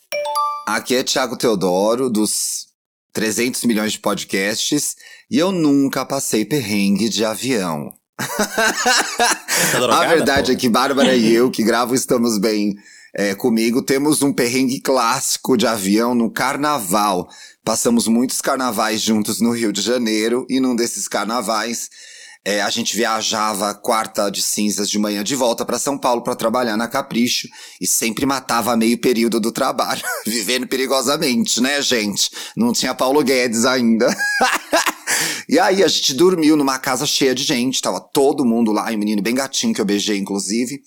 Aqui 0.68 0.96
é 0.96 1.04
Thiago 1.04 1.38
Teodoro, 1.38 2.10
dos 2.10 2.68
300 3.14 3.64
milhões 3.66 3.94
de 3.94 4.00
podcasts, 4.00 4.96
e 5.30 5.38
eu 5.38 5.52
nunca 5.52 6.06
passei 6.06 6.46
perrengue 6.46 7.10
de 7.10 7.26
avião. 7.26 7.94
Tá 8.18 9.80
drogada, 9.80 10.06
A 10.06 10.08
verdade 10.08 10.52
pô? 10.52 10.58
é 10.58 10.60
que 10.60 10.70
Bárbara 10.70 11.16
e 11.16 11.34
eu, 11.34 11.50
que 11.50 11.64
gravo 11.64 11.96
Estamos 11.96 12.38
Bem 12.38 12.76
é, 13.14 13.36
comigo, 13.36 13.82
temos 13.82 14.22
um 14.22 14.32
perrengue 14.32 14.80
clássico 14.80 15.58
de 15.58 15.68
avião 15.68 16.16
no 16.16 16.32
carnaval. 16.32 17.28
Passamos 17.64 18.08
muitos 18.08 18.42
carnavais 18.42 19.02
juntos 19.02 19.42
no 19.42 19.52
Rio 19.52 19.74
de 19.74 19.82
Janeiro, 19.82 20.46
e 20.50 20.60
num 20.60 20.76
desses 20.76 21.08
carnavais. 21.08 21.90
É, 22.44 22.62
a 22.62 22.70
gente 22.70 22.96
viajava 22.96 23.74
quarta 23.74 24.30
de 24.30 24.42
cinzas 24.42 24.90
de 24.90 24.98
manhã 24.98 25.24
de 25.24 25.36
volta 25.36 25.64
para 25.64 25.78
São 25.78 25.98
Paulo 25.98 26.24
para 26.24 26.36
trabalhar 26.36 26.76
na 26.76 26.88
Capricho 26.88 27.48
e 27.80 27.86
sempre 27.86 28.26
matava 28.26 28.76
meio 28.76 28.98
período 28.98 29.40
do 29.40 29.52
trabalho, 29.52 30.02
vivendo 30.26 30.68
perigosamente, 30.68 31.62
né, 31.62 31.82
gente? 31.82 32.32
Não 32.56 32.74
tinha 32.74 32.96
Paulo 32.96 33.24
Guedes 33.24 33.66
ainda. 33.66 34.08
E 35.52 35.60
aí 35.60 35.84
a 35.84 35.88
gente 35.90 36.14
dormiu 36.14 36.56
numa 36.56 36.80
casa 36.80 37.06
cheia 37.06 37.36
de 37.36 37.44
gente, 37.44 37.82
tava 37.82 38.00
todo 38.00 38.46
mundo 38.46 38.72
lá, 38.72 38.90
e 38.90 38.96
um 38.96 39.00
menino 39.00 39.22
bem 39.22 39.36
gatinho 39.36 39.74
que 39.74 39.82
eu 39.82 39.86
beijei, 39.86 40.18
inclusive. 40.18 40.82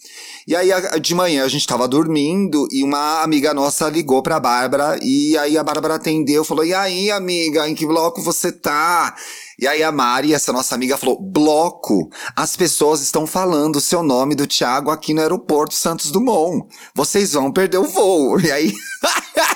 E 0.49 0.57
aí 0.57 0.71
de 1.03 1.15
manhã 1.15 1.45
a 1.45 1.49
gente 1.49 1.67
tava 1.67 1.87
dormindo 1.87 2.67
e 2.73 2.83
uma 2.83 3.23
amiga 3.23 3.53
nossa 3.53 3.91
ligou 3.91 4.23
pra 4.23 4.41
Bárbara, 4.41 4.99
e 5.03 5.37
aí 5.37 5.59
a 5.59 5.63
Bárbara 5.63 5.97
atendeu, 5.97 6.43
falou: 6.45 6.65
E 6.65 6.73
aí, 6.73 7.11
amiga, 7.11 7.69
em 7.69 7.75
que 7.75 7.85
bloco 7.85 8.23
você 8.23 8.51
tá? 8.51 9.15
E 9.59 9.69
aí 9.69 9.83
a 9.83 9.93
Mari, 9.93 10.33
essa 10.33 10.51
nossa 10.51 10.75
amiga, 10.75 10.97
falou: 10.97 11.21
Bloco, 11.21 12.09
as 12.35 12.57
pessoas 12.57 13.03
estão 13.03 13.27
falando 13.27 13.77
o 13.77 13.83
seu 13.83 14.03
nome 14.03 14.35
do 14.35 14.47
Thiago 14.47 14.91
aqui 14.91 15.13
no 15.13 15.21
aeroporto 15.21 15.75
Santos 15.75 16.11
Dumont. 16.11 16.67
Vocês 16.95 17.35
vão 17.35 17.53
perder 17.53 17.77
o 17.77 17.85
voo. 17.85 18.41
E 18.41 18.51
aí. 18.51 18.73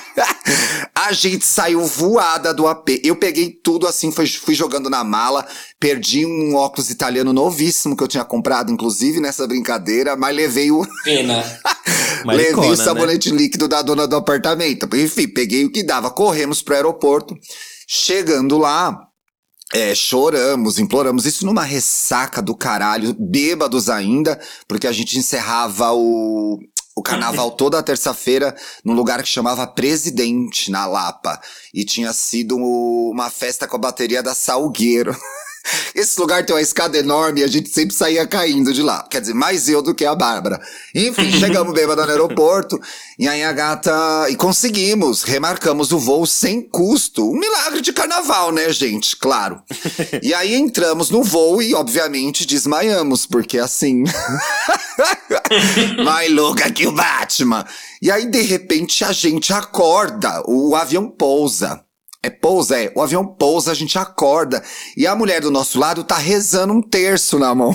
A 0.95 1.13
gente 1.13 1.45
saiu 1.45 1.85
voada 1.85 2.53
do 2.53 2.67
AP. 2.67 2.99
Eu 3.03 3.15
peguei 3.15 3.49
tudo 3.49 3.87
assim, 3.87 4.11
fui, 4.11 4.27
fui 4.27 4.53
jogando 4.53 4.89
na 4.89 4.98
mala. 5.03 5.45
Perdi 5.79 6.25
um 6.25 6.55
óculos 6.55 6.89
italiano 6.89 7.33
novíssimo 7.33 7.95
que 7.95 8.03
eu 8.03 8.07
tinha 8.07 8.23
comprado, 8.23 8.71
inclusive, 8.71 9.19
nessa 9.19 9.47
brincadeira, 9.47 10.15
mas 10.15 10.35
levei 10.35 10.71
o. 10.71 10.85
Pena. 11.03 11.43
levei 12.25 12.51
Maricona, 12.51 12.67
o 12.67 12.75
sabonete 12.75 13.29
líquido 13.31 13.67
da 13.67 13.81
dona 13.81 14.07
do 14.07 14.15
apartamento. 14.15 14.87
Enfim, 14.95 15.27
peguei 15.27 15.65
o 15.65 15.71
que 15.71 15.83
dava. 15.83 16.09
Corremos 16.09 16.61
pro 16.61 16.75
aeroporto. 16.75 17.35
Chegando 17.87 18.57
lá, 18.57 19.09
é, 19.73 19.93
choramos, 19.93 20.79
imploramos. 20.79 21.25
Isso 21.25 21.45
numa 21.45 21.63
ressaca 21.63 22.41
do 22.41 22.55
caralho, 22.55 23.15
bêbados 23.19 23.89
ainda, 23.89 24.39
porque 24.67 24.87
a 24.87 24.91
gente 24.91 25.17
encerrava 25.17 25.91
o, 25.93 26.59
o 26.99 27.01
carnaval 27.01 27.51
toda 27.51 27.81
terça-feira 27.81 28.53
num 28.83 28.93
lugar 28.93 29.23
que 29.23 29.29
chamava 29.29 29.65
Presidente, 29.65 30.69
na 30.69 30.85
Lapa. 30.85 31.39
E 31.73 31.85
tinha 31.85 32.11
sido 32.11 32.57
uma 32.57 33.29
festa 33.29 33.65
com 33.65 33.77
a 33.77 33.79
bateria 33.79 34.21
da 34.21 34.35
Salgueiro. 34.35 35.15
Esse 35.93 36.19
lugar 36.19 36.45
tem 36.45 36.55
uma 36.55 36.61
escada 36.61 36.97
enorme 36.97 37.41
e 37.41 37.43
a 37.43 37.47
gente 37.47 37.69
sempre 37.69 37.95
saía 37.95 38.25
caindo 38.25 38.73
de 38.73 38.81
lá. 38.81 39.05
Quer 39.09 39.21
dizer, 39.21 39.33
mais 39.33 39.67
eu 39.67 39.81
do 39.81 39.93
que 39.93 40.05
a 40.05 40.15
Bárbara. 40.15 40.59
Enfim, 40.93 41.31
chegamos 41.39 41.73
bêbado 41.73 42.03
no 42.03 42.09
aeroporto. 42.09 42.79
E 43.17 43.27
aí 43.27 43.43
a 43.43 43.51
gata. 43.51 44.27
E 44.29 44.35
conseguimos, 44.35 45.23
remarcamos 45.23 45.91
o 45.91 45.99
voo 45.99 46.25
sem 46.25 46.61
custo. 46.61 47.29
Um 47.29 47.39
milagre 47.39 47.81
de 47.81 47.91
carnaval, 47.91 48.51
né, 48.51 48.71
gente? 48.71 49.15
Claro. 49.15 49.61
E 50.21 50.33
aí 50.33 50.53
entramos 50.53 51.09
no 51.09 51.23
voo 51.23 51.61
e, 51.61 51.73
obviamente, 51.73 52.45
desmaiamos, 52.45 53.25
porque 53.25 53.57
assim. 53.57 54.03
Mais 56.03 56.31
louca 56.31 56.69
que 56.71 56.85
o 56.85 56.91
Batman. 56.91 57.65
E 58.01 58.11
aí, 58.11 58.25
de 58.25 58.41
repente, 58.41 59.03
a 59.03 59.11
gente 59.11 59.53
acorda. 59.53 60.43
O 60.45 60.75
avião 60.75 61.09
pousa. 61.09 61.83
É 62.21 62.29
pousa, 62.29 62.77
é. 62.81 62.91
O 62.95 63.01
avião 63.01 63.25
pousa, 63.25 63.71
a 63.71 63.73
gente 63.75 63.97
acorda. 63.97 64.61
E 64.97 65.07
a 65.07 65.15
mulher 65.15 65.39
do 65.41 65.49
nosso 65.49 65.79
lado 65.79 66.03
tá 66.03 66.17
rezando 66.17 66.73
um 66.73 66.81
terço 66.81 67.39
na 67.39 67.55
mão. 67.55 67.73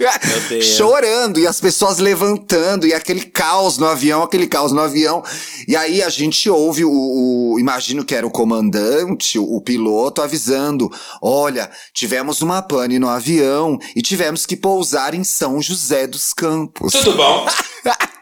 Meu 0.00 0.40
Deus. 0.48 0.64
Chorando, 0.64 1.38
e 1.38 1.46
as 1.46 1.60
pessoas 1.60 1.98
levantando, 1.98 2.84
e 2.86 2.92
aquele 2.92 3.24
caos 3.24 3.78
no 3.78 3.86
avião, 3.86 4.22
aquele 4.24 4.46
caos 4.48 4.72
no 4.72 4.80
avião. 4.80 5.22
E 5.68 5.76
aí 5.76 6.02
a 6.02 6.08
gente 6.10 6.50
ouve 6.50 6.84
o, 6.84 6.90
o- 6.90 7.60
imagino 7.60 8.04
que 8.04 8.14
era 8.14 8.26
o 8.26 8.30
comandante, 8.30 9.38
o, 9.38 9.44
o 9.44 9.60
piloto, 9.62 10.20
avisando: 10.20 10.90
olha, 11.22 11.70
tivemos 11.94 12.42
uma 12.42 12.60
pane 12.60 12.98
no 12.98 13.08
avião 13.08 13.78
e 13.94 14.02
tivemos 14.02 14.44
que 14.44 14.56
pousar 14.56 15.14
em 15.14 15.22
São 15.22 15.62
José 15.62 16.08
dos 16.08 16.34
Campos. 16.34 16.92
Tudo 16.92 17.14
bom? 17.16 17.46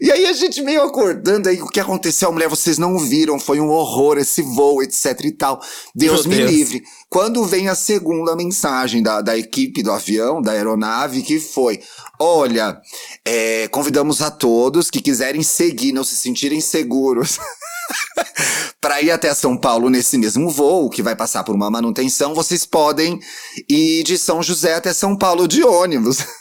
E 0.00 0.10
aí 0.10 0.26
a 0.26 0.32
gente 0.32 0.62
meio 0.62 0.82
acordando 0.82 1.48
aí, 1.48 1.60
o 1.60 1.68
que 1.68 1.80
aconteceu? 1.80 2.28
A 2.28 2.32
mulher, 2.32 2.48
vocês 2.48 2.78
não 2.78 2.98
viram, 2.98 3.38
foi 3.38 3.60
um 3.60 3.68
horror 3.68 4.16
esse 4.18 4.40
voo, 4.40 4.82
etc 4.82 5.20
e 5.24 5.32
tal. 5.32 5.60
Deus 5.94 6.24
Meu 6.24 6.38
me 6.38 6.42
Deus. 6.44 6.50
livre. 6.50 6.82
Quando 7.08 7.44
vem 7.44 7.68
a 7.68 7.74
segunda 7.74 8.34
mensagem 8.34 9.02
da, 9.02 9.20
da 9.20 9.36
equipe 9.36 9.82
do 9.82 9.92
avião, 9.92 10.40
da 10.40 10.52
aeronave, 10.52 11.22
que 11.22 11.38
foi: 11.38 11.80
olha, 12.18 12.80
é, 13.24 13.68
convidamos 13.68 14.22
a 14.22 14.30
todos 14.30 14.90
que 14.90 15.02
quiserem 15.02 15.42
seguir, 15.42 15.92
não 15.92 16.04
se 16.04 16.16
sentirem 16.16 16.60
seguros. 16.60 17.38
Para 18.80 19.02
ir 19.02 19.10
até 19.10 19.34
São 19.34 19.58
Paulo 19.58 19.90
nesse 19.90 20.16
mesmo 20.16 20.48
voo, 20.48 20.88
que 20.88 21.02
vai 21.02 21.14
passar 21.14 21.44
por 21.44 21.54
uma 21.54 21.70
manutenção, 21.70 22.34
vocês 22.34 22.64
podem 22.64 23.20
ir 23.68 24.02
de 24.04 24.16
São 24.16 24.42
José 24.42 24.74
até 24.74 24.94
São 24.94 25.14
Paulo 25.16 25.46
de 25.46 25.62
ônibus. 25.62 26.24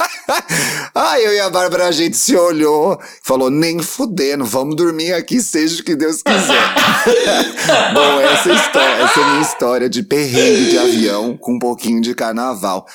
Ah, 0.94 1.20
eu 1.20 1.32
e 1.32 1.40
a 1.40 1.48
Bárbara, 1.48 1.86
a 1.86 1.92
gente 1.92 2.16
se 2.16 2.36
olhou, 2.36 3.00
falou, 3.22 3.48
nem 3.48 3.80
fudendo, 3.80 4.44
vamos 4.44 4.74
dormir 4.74 5.12
aqui, 5.12 5.40
seja 5.40 5.80
o 5.80 5.84
que 5.84 5.94
Deus 5.94 6.22
quiser. 6.22 6.74
Bom, 7.94 8.20
essa, 8.20 8.52
história, 8.52 9.04
essa 9.04 9.20
é 9.20 9.24
minha 9.24 9.42
história 9.42 9.88
de 9.88 10.02
perrengue 10.02 10.70
de 10.70 10.78
avião 10.78 11.36
com 11.36 11.54
um 11.54 11.58
pouquinho 11.58 12.00
de 12.00 12.14
carnaval. 12.14 12.86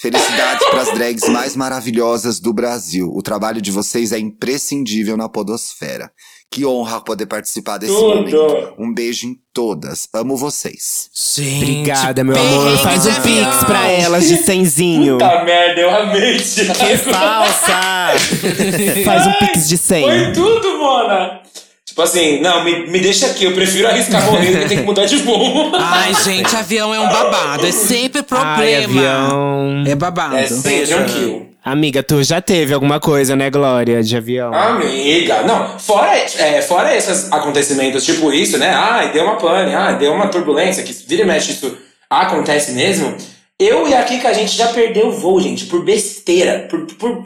Felicidades 0.00 0.68
para 0.68 0.82
as 0.82 0.92
drags 0.92 1.28
mais 1.28 1.54
maravilhosas 1.54 2.40
do 2.40 2.52
Brasil. 2.52 3.10
O 3.14 3.22
trabalho 3.22 3.62
de 3.62 3.70
vocês 3.70 4.12
é 4.12 4.18
imprescindível 4.18 5.16
na 5.16 5.28
podosfera. 5.28 6.10
Que 6.54 6.64
honra 6.64 7.00
poder 7.00 7.26
participar 7.26 7.78
desse 7.78 7.92
Tudo. 7.92 8.14
momento. 8.14 8.74
Um 8.78 8.94
beijo 8.94 9.26
em 9.26 9.36
todas. 9.52 10.06
Amo 10.14 10.36
vocês. 10.36 11.10
Gente, 11.12 11.64
Obrigada, 11.64 12.22
meu 12.22 12.36
amor. 12.36 12.78
Faz 12.78 13.02
de 13.02 13.08
um 13.08 13.14
pix 13.14 13.64
pra 13.66 13.88
elas 13.90 14.28
de 14.28 14.36
cenzinho. 14.36 15.18
Puta 15.18 15.42
merda, 15.42 15.80
eu 15.80 15.90
amei, 15.90 16.38
Thiago. 16.38 16.74
Que 16.78 16.96
falsa! 16.96 18.14
Faz 19.04 19.26
um 19.26 19.32
pix 19.32 19.68
de 19.68 19.76
100. 19.76 20.02
Foi 20.04 20.32
tudo, 20.32 20.78
Mona. 20.78 21.40
Tipo 21.84 22.02
assim, 22.02 22.40
não, 22.40 22.62
me, 22.62 22.86
me 22.88 23.00
deixa 23.00 23.26
aqui, 23.26 23.46
eu 23.46 23.52
prefiro 23.52 23.88
arriscar 23.88 24.24
morrer 24.24 24.52
do 24.52 24.58
que 24.60 24.68
ter 24.68 24.76
que 24.76 24.82
mudar 24.82 25.06
de 25.06 25.16
voo. 25.16 25.72
Ai, 25.74 26.14
gente, 26.22 26.54
avião 26.54 26.94
é 26.94 27.00
um 27.00 27.08
babado. 27.08 27.66
É 27.66 27.72
sempre 27.72 28.20
Ai, 28.20 28.24
problema. 28.24 29.00
avião. 29.00 29.84
É 29.88 29.94
babado. 29.96 30.36
É 30.36 30.46
sempre 30.46 30.94
um 30.94 31.04
kill. 31.04 31.53
Amiga, 31.64 32.02
tu 32.02 32.22
já 32.22 32.42
teve 32.42 32.74
alguma 32.74 33.00
coisa, 33.00 33.34
né, 33.34 33.48
Glória, 33.48 34.02
de 34.02 34.14
avião? 34.14 34.52
Amiga, 34.52 35.44
não, 35.44 35.78
fora, 35.78 36.14
é, 36.14 36.60
fora 36.60 36.94
esses 36.94 37.32
acontecimentos, 37.32 38.04
tipo 38.04 38.30
isso, 38.30 38.58
né? 38.58 38.68
Ai, 38.68 39.12
deu 39.12 39.24
uma 39.24 39.36
pane, 39.36 39.74
ai, 39.74 39.96
deu 39.96 40.12
uma 40.12 40.28
turbulência, 40.28 40.82
que 40.82 40.92
vira 40.92 41.22
e 41.22 41.26
mexe, 41.26 41.52
isso 41.52 41.74
acontece 42.10 42.72
mesmo. 42.72 43.16
Eu 43.56 43.86
e 43.88 43.94
a 43.94 44.02
Kika, 44.02 44.28
a 44.28 44.32
gente 44.32 44.50
já 44.56 44.66
perdeu 44.72 45.06
o 45.08 45.12
voo, 45.12 45.40
gente, 45.40 45.66
por 45.66 45.84
besteira, 45.84 46.66
por, 46.68 46.86
por, 46.96 47.22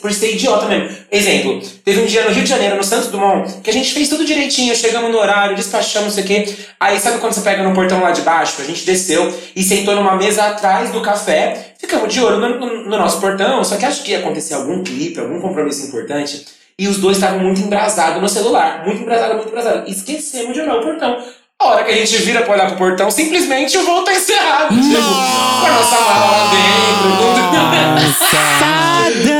por 0.00 0.12
ser 0.12 0.34
idiota 0.34 0.66
mesmo. 0.66 0.88
Exemplo, 1.10 1.62
teve 1.84 2.00
um 2.00 2.04
dia 2.04 2.24
no 2.24 2.30
Rio 2.32 2.42
de 2.42 2.48
Janeiro, 2.50 2.74
no 2.76 2.82
Santos 2.82 3.06
Dumont, 3.10 3.60
que 3.62 3.70
a 3.70 3.72
gente 3.72 3.92
fez 3.92 4.08
tudo 4.08 4.24
direitinho, 4.24 4.74
chegamos 4.74 5.12
no 5.12 5.18
horário, 5.18 5.54
despachamos, 5.54 6.08
não 6.08 6.14
sei 6.14 6.24
o 6.24 6.26
quê. 6.26 6.56
Aí 6.80 6.98
sabe 6.98 7.18
quando 7.20 7.32
você 7.32 7.42
pega 7.42 7.62
no 7.62 7.72
portão 7.74 8.00
lá 8.02 8.10
de 8.10 8.22
baixo? 8.22 8.60
A 8.60 8.64
gente 8.64 8.84
desceu 8.84 9.32
e 9.54 9.62
sentou 9.62 9.94
numa 9.94 10.16
mesa 10.16 10.46
atrás 10.48 10.90
do 10.90 11.00
café, 11.00 11.74
ficamos 11.78 12.12
de 12.12 12.20
olho 12.20 12.38
no, 12.40 12.58
no- 12.58 12.84
no 12.84 12.98
nosso 12.98 13.20
portão, 13.20 13.62
só 13.62 13.76
que 13.76 13.84
acho 13.84 14.02
que 14.02 14.10
ia 14.10 14.18
acontecer 14.18 14.54
algum 14.54 14.82
clipe, 14.82 15.20
algum 15.20 15.40
compromisso 15.40 15.86
importante. 15.86 16.44
E 16.76 16.86
os 16.88 16.98
dois 16.98 17.16
estavam 17.16 17.40
muito 17.40 17.60
embrasados 17.60 18.20
no 18.22 18.28
celular, 18.28 18.84
muito 18.84 19.02
embrasados, 19.02 19.36
muito 19.36 19.48
embrasados. 19.48 19.90
Esquecemos 19.96 20.54
de 20.54 20.60
olhar 20.60 20.76
o 20.76 20.82
portão. 20.82 21.18
A 21.60 21.66
hora 21.70 21.82
que 21.84 21.90
a 21.90 21.94
gente 21.96 22.16
vira 22.18 22.42
pra 22.42 22.54
olhar 22.54 22.68
pro 22.68 22.76
portão, 22.78 23.10
simplesmente 23.10 23.76
o 23.76 23.84
voo 23.84 24.04
tá 24.04 24.12
encerrado. 24.12 24.68
Tipo, 24.76 24.92
com 25.60 25.66
a 25.66 25.70
nossa 25.72 26.00
mala 26.02 26.30
lá 26.30 26.50
dentro. 26.52 27.18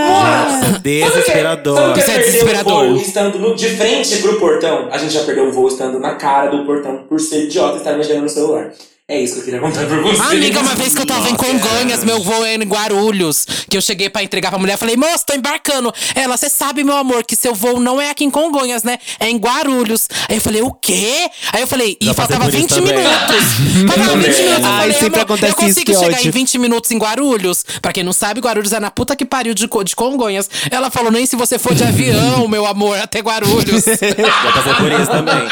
Mano, 0.08 0.78
Desesperador. 0.80 1.76
Sabe 1.76 1.94
que 1.94 2.00
é 2.00 2.02
Isso 2.02 2.10
é 2.10 2.18
desesperador. 2.18 2.84
o 2.86 2.88
voo 2.94 3.00
estando 3.00 3.38
no- 3.38 3.54
de 3.54 3.68
frente 3.76 4.16
pro 4.18 4.40
portão? 4.40 4.88
A 4.90 4.98
gente 4.98 5.14
já 5.14 5.22
perdeu 5.22 5.46
o 5.48 5.52
voo 5.52 5.68
estando 5.68 6.00
na 6.00 6.16
cara 6.16 6.50
do 6.50 6.64
portão 6.64 7.04
por 7.08 7.20
ser 7.20 7.44
idiota 7.44 7.74
e 7.74 7.78
estar 7.78 7.92
mexendo 7.92 8.22
no 8.22 8.28
celular. 8.28 8.72
É 9.10 9.18
isso 9.22 9.36
que 9.36 9.40
eu 9.40 9.44
queria 9.46 9.60
contar 9.60 9.86
pra 9.86 10.02
você. 10.02 10.20
Amiga, 10.20 10.60
uma 10.60 10.74
vez 10.74 10.94
que 10.94 11.00
eu 11.00 11.06
tava 11.06 11.30
em 11.30 11.34
Congonhas, 11.34 12.04
meu 12.04 12.20
voo 12.22 12.44
era 12.44 12.62
em 12.62 12.66
Guarulhos, 12.66 13.46
que 13.70 13.74
eu 13.74 13.80
cheguei 13.80 14.10
pra 14.10 14.22
entregar 14.22 14.50
pra 14.50 14.58
mulher, 14.58 14.76
falei, 14.76 14.98
moça, 14.98 15.24
tô 15.26 15.32
embarcando. 15.32 15.90
Ela, 16.14 16.36
você 16.36 16.50
sabe, 16.50 16.84
meu 16.84 16.94
amor, 16.94 17.24
que 17.24 17.34
seu 17.34 17.54
voo 17.54 17.80
não 17.80 17.98
é 17.98 18.10
aqui 18.10 18.22
em 18.26 18.30
Congonhas, 18.30 18.82
né? 18.82 18.98
É 19.18 19.30
em 19.30 19.38
Guarulhos. 19.38 20.08
Aí 20.28 20.36
eu 20.36 20.40
falei, 20.42 20.60
o 20.60 20.70
quê? 20.72 21.26
Aí 21.54 21.62
eu 21.62 21.66
falei, 21.66 21.96
e 21.98 22.04
Já 22.04 22.12
faltava 22.12 22.44
por 22.44 22.52
isso 22.52 22.60
20 22.60 22.68
também. 22.74 22.96
minutos. 22.98 23.44
faltava 23.96 24.16
20 24.18 24.26
minutos. 24.26 24.38
Eu 24.38 24.54
Ai, 24.66 24.78
falei, 24.80 24.92
sempre 24.92 25.06
amor, 25.06 25.20
acontece 25.22 25.52
eu 25.52 25.56
consigo 25.56 25.90
isso, 25.90 26.00
chegar 26.00 26.16
ódio. 26.18 26.28
em 26.28 26.30
20 26.30 26.58
minutos 26.58 26.90
em 26.90 26.98
Guarulhos? 26.98 27.64
Pra 27.80 27.92
quem 27.94 28.04
não 28.04 28.12
sabe, 28.12 28.40
Guarulhos 28.42 28.74
é 28.74 28.78
na 28.80 28.90
puta 28.90 29.16
que 29.16 29.24
pariu 29.24 29.54
de, 29.54 29.66
de 29.84 29.96
Congonhas. 29.96 30.50
Ela 30.70 30.90
falou, 30.90 31.10
nem 31.10 31.24
se 31.24 31.34
você 31.34 31.58
for 31.58 31.74
de 31.74 31.82
avião, 31.82 32.46
meu 32.46 32.66
amor, 32.66 32.98
até 32.98 33.20
Guarulhos. 33.20 33.84
Já 33.88 34.52
passei 34.52 34.74
por 34.74 34.92
isso 34.92 35.10
também. 35.10 35.48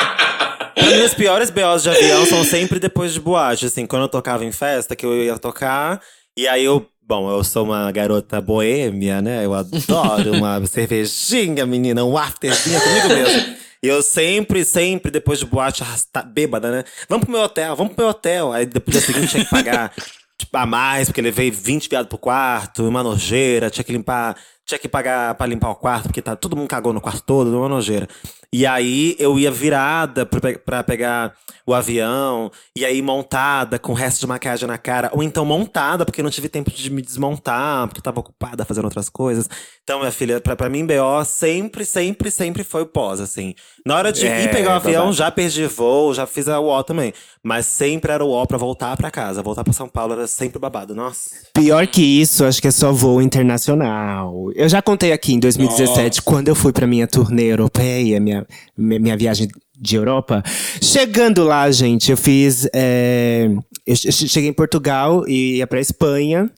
Mim, 0.77 1.03
os 1.03 1.15
piores 1.15 1.51
BOs 1.51 1.83
de 1.83 1.91
avião 1.91 2.27
são 2.27 2.45
sempre 2.45 2.79
depois 2.79 3.13
de 3.13 3.21
boate. 3.21 3.67
Assim, 3.67 3.87
quando 3.87 4.03
eu 4.03 4.09
tocava 4.09 4.45
em 4.45 4.53
festa, 4.53 4.95
que 4.95 5.07
eu 5.07 5.17
ia 5.17 5.39
tocar, 5.39 6.01
e 6.37 6.47
aí 6.47 6.65
eu. 6.65 6.87
Bom, 7.09 7.31
eu 7.31 7.45
sou 7.45 7.65
uma 7.65 7.91
garota 7.93 8.41
boêmia, 8.41 9.23
né? 9.23 9.45
Eu 9.45 9.55
adoro 9.55 10.33
uma 10.33 10.65
cervejinha, 10.67 11.65
menina, 11.65 12.05
um 12.05 12.19
afterzinho 12.19 12.81
comigo 12.81 13.09
mesmo. 13.09 13.57
E 13.81 13.87
eu 13.87 14.03
sempre, 14.03 14.65
sempre, 14.65 15.13
depois 15.13 15.39
de 15.39 15.47
boate, 15.47 15.85
arrasta, 15.85 16.23
bêbada, 16.23 16.71
né? 16.71 16.85
Vamos 17.09 17.25
pro 17.25 17.33
meu 17.33 17.43
hotel, 17.43 17.77
vamos 17.77 17.95
pro 17.95 18.03
meu 18.03 18.11
hotel. 18.11 18.53
Aí 18.53 18.67
depois 18.67 18.97
dia 18.97 19.07
seguinte 19.07 19.31
tinha 19.31 19.45
que 19.45 19.51
pagar 19.51 19.93
tipo, 20.39 20.57
a 20.57 20.67
mais, 20.67 21.09
porque 21.09 21.23
levei 21.23 21.51
20 21.51 21.89
viados 21.89 22.09
pro 22.09 22.19
quarto, 22.19 22.87
uma 22.87 23.03
nojeira, 23.03 23.71
tinha 23.71 23.85
que 23.85 23.93
limpar, 23.93 24.37
tinha 24.67 24.79
que 24.79 24.89
pagar 24.89 25.35
pra 25.37 25.47
limpar 25.47 25.71
o 25.71 25.77
quarto, 25.77 26.05
porque 26.09 26.21
tá, 26.21 26.35
todo 26.35 26.57
mundo 26.57 26.69
cagou 26.69 26.93
no 26.93 27.01
quarto 27.01 27.23
todo, 27.23 27.57
uma 27.57 27.69
nojeira. 27.69 28.09
E 28.53 28.67
aí 28.67 29.15
eu 29.19 29.39
ia 29.39 29.51
virada 29.51 30.27
pra 30.27 30.83
pegar 30.83 31.33
o 31.67 31.75
avião, 31.75 32.51
e 32.77 32.85
aí 32.85 33.03
montada, 33.03 33.79
com 33.79 33.91
o 33.93 33.95
resto 33.95 34.21
de 34.21 34.27
maquiagem 34.27 34.69
na 34.69 34.79
cara, 34.79 35.11
ou 35.13 35.23
então 35.23 35.45
montada, 35.45 36.05
porque 36.05 36.23
não 36.23 36.31
tive 36.31 36.49
tempo 36.49 36.71
de 36.71 36.91
me 36.91 37.03
desmontar, 37.03 37.87
porque 37.89 38.01
tava 38.01 38.21
ocupada 38.21 38.65
fazendo 38.65 38.85
outras 38.85 39.09
coisas. 39.09 39.49
Então, 39.83 39.99
minha 40.01 40.11
filha, 40.13 40.41
pra, 40.41 40.57
pra 40.57 40.69
mim, 40.69 40.85
BO 40.87 41.25
sempre, 41.25 41.85
sempre, 41.85 42.31
sempre 42.31 42.65
foi 42.65 42.83
o 42.83 42.87
pós, 42.87 43.21
assim. 43.21 43.55
Na 43.85 43.97
hora 43.97 44.13
de 44.13 44.27
É, 44.27 44.45
ir 44.45 44.51
pegar 44.51 44.71
o 44.71 44.75
avião, 44.77 44.95
babado. 45.03 45.13
já 45.17 45.31
perdi 45.31 45.67
voo, 45.67 46.13
já 46.15 46.27
fiz 46.27 46.49
a 46.49 46.59
UO 46.61 46.83
também. 46.83 47.13
Mas 47.43 47.67
sempre 47.67 48.11
era 48.11 48.25
o 48.25 48.31
O 48.31 48.47
pra 48.47 48.59
voltar 48.59 48.97
pra 48.97 49.11
casa. 49.13 49.43
Voltar 49.43 49.63
pra 49.63 49.73
São 49.73 49.89
Paulo 49.89 50.15
era 50.15 50.27
sempre 50.27 50.59
babado. 50.59 50.93
Nossa. 50.97 51.31
Pior 51.55 51.87
que 51.87 52.03
isso, 52.03 52.45
acho 52.45 52.61
que 52.61 52.67
é 52.67 52.73
só 52.73 52.91
voo 52.91 53.23
internacional. 53.23 54.51
Eu 54.57 54.69
já 54.69 54.81
contei 54.81 55.13
aqui 55.13 55.35
em 55.35 55.39
2017, 55.41 56.23
quando 56.23 56.49
eu 56.49 56.55
fui 56.55 56.73
pra 56.73 56.87
minha 56.87 57.07
turnê 57.07 57.45
europeia, 57.53 58.19
minha, 58.19 58.47
minha 58.77 59.17
viagem 59.17 59.49
de 59.79 59.97
Europa. 59.97 60.43
Chegando 60.83 61.45
lá, 61.45 61.71
gente, 61.71 62.11
eu 62.11 62.17
fiz. 62.17 62.67
é, 62.75 63.51
eu 63.87 63.95
che- 63.95 64.13
cheguei 64.29 64.49
em 64.49 64.53
Portugal 64.55 65.25
e 65.29 65.57
ia 65.59 65.67
pra 65.67 65.81
Espanha. 65.81 66.51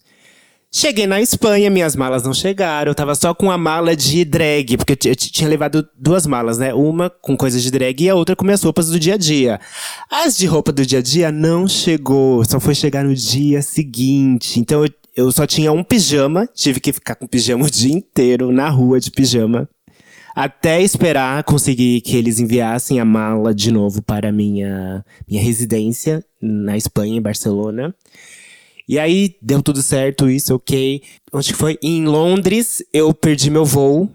Cheguei 0.70 1.06
na 1.06 1.18
Espanha, 1.20 1.70
minhas 1.70 1.96
malas 1.96 2.22
não 2.22 2.34
chegaram. 2.34 2.90
Eu 2.90 2.94
tava 2.94 3.14
só 3.14 3.32
com 3.34 3.50
a 3.50 3.56
mala 3.56 3.96
de 3.96 4.22
drag, 4.24 4.76
porque 4.76 4.92
eu 5.08 5.10
eu 5.12 5.16
tinha 5.16 5.48
levado 5.48 5.88
duas 5.98 6.26
malas, 6.26 6.58
né? 6.58 6.74
Uma 6.74 7.08
com 7.08 7.34
coisas 7.36 7.62
de 7.62 7.70
drag 7.70 8.04
e 8.04 8.08
a 8.10 8.14
outra 8.14 8.36
com 8.36 8.44
minhas 8.44 8.62
roupas 8.62 8.88
do 8.90 9.00
dia 9.00 9.14
a 9.14 9.16
dia. 9.16 9.58
As 10.10 10.36
de 10.36 10.46
roupa 10.46 10.70
do 10.70 10.84
dia 10.84 10.98
a 10.98 11.02
dia 11.02 11.32
não 11.32 11.66
chegou, 11.66 12.44
só 12.44 12.60
foi 12.60 12.74
chegar 12.74 13.02
no 13.02 13.14
dia 13.14 13.62
seguinte. 13.62 14.60
Então 14.60 14.84
eu, 14.84 14.90
eu 15.18 15.32
só 15.32 15.44
tinha 15.44 15.72
um 15.72 15.82
pijama, 15.82 16.46
tive 16.54 16.78
que 16.78 16.92
ficar 16.92 17.16
com 17.16 17.26
pijama 17.26 17.64
o 17.64 17.70
dia 17.70 17.92
inteiro 17.92 18.52
na 18.52 18.68
rua 18.68 19.00
de 19.00 19.10
pijama. 19.10 19.68
Até 20.32 20.80
esperar 20.80 21.42
conseguir 21.42 22.02
que 22.02 22.16
eles 22.16 22.38
enviassem 22.38 23.00
a 23.00 23.04
mala 23.04 23.52
de 23.52 23.72
novo 23.72 24.00
para 24.00 24.30
minha, 24.30 25.04
minha 25.28 25.42
residência 25.42 26.24
na 26.40 26.76
Espanha, 26.76 27.16
em 27.16 27.20
Barcelona. 27.20 27.92
E 28.88 28.96
aí, 28.96 29.34
deu 29.42 29.60
tudo 29.60 29.82
certo, 29.82 30.30
isso, 30.30 30.54
ok. 30.54 31.02
Onde 31.32 31.52
foi? 31.52 31.76
Em 31.82 32.06
Londres, 32.06 32.80
eu 32.92 33.12
perdi 33.12 33.50
meu 33.50 33.64
voo. 33.64 34.08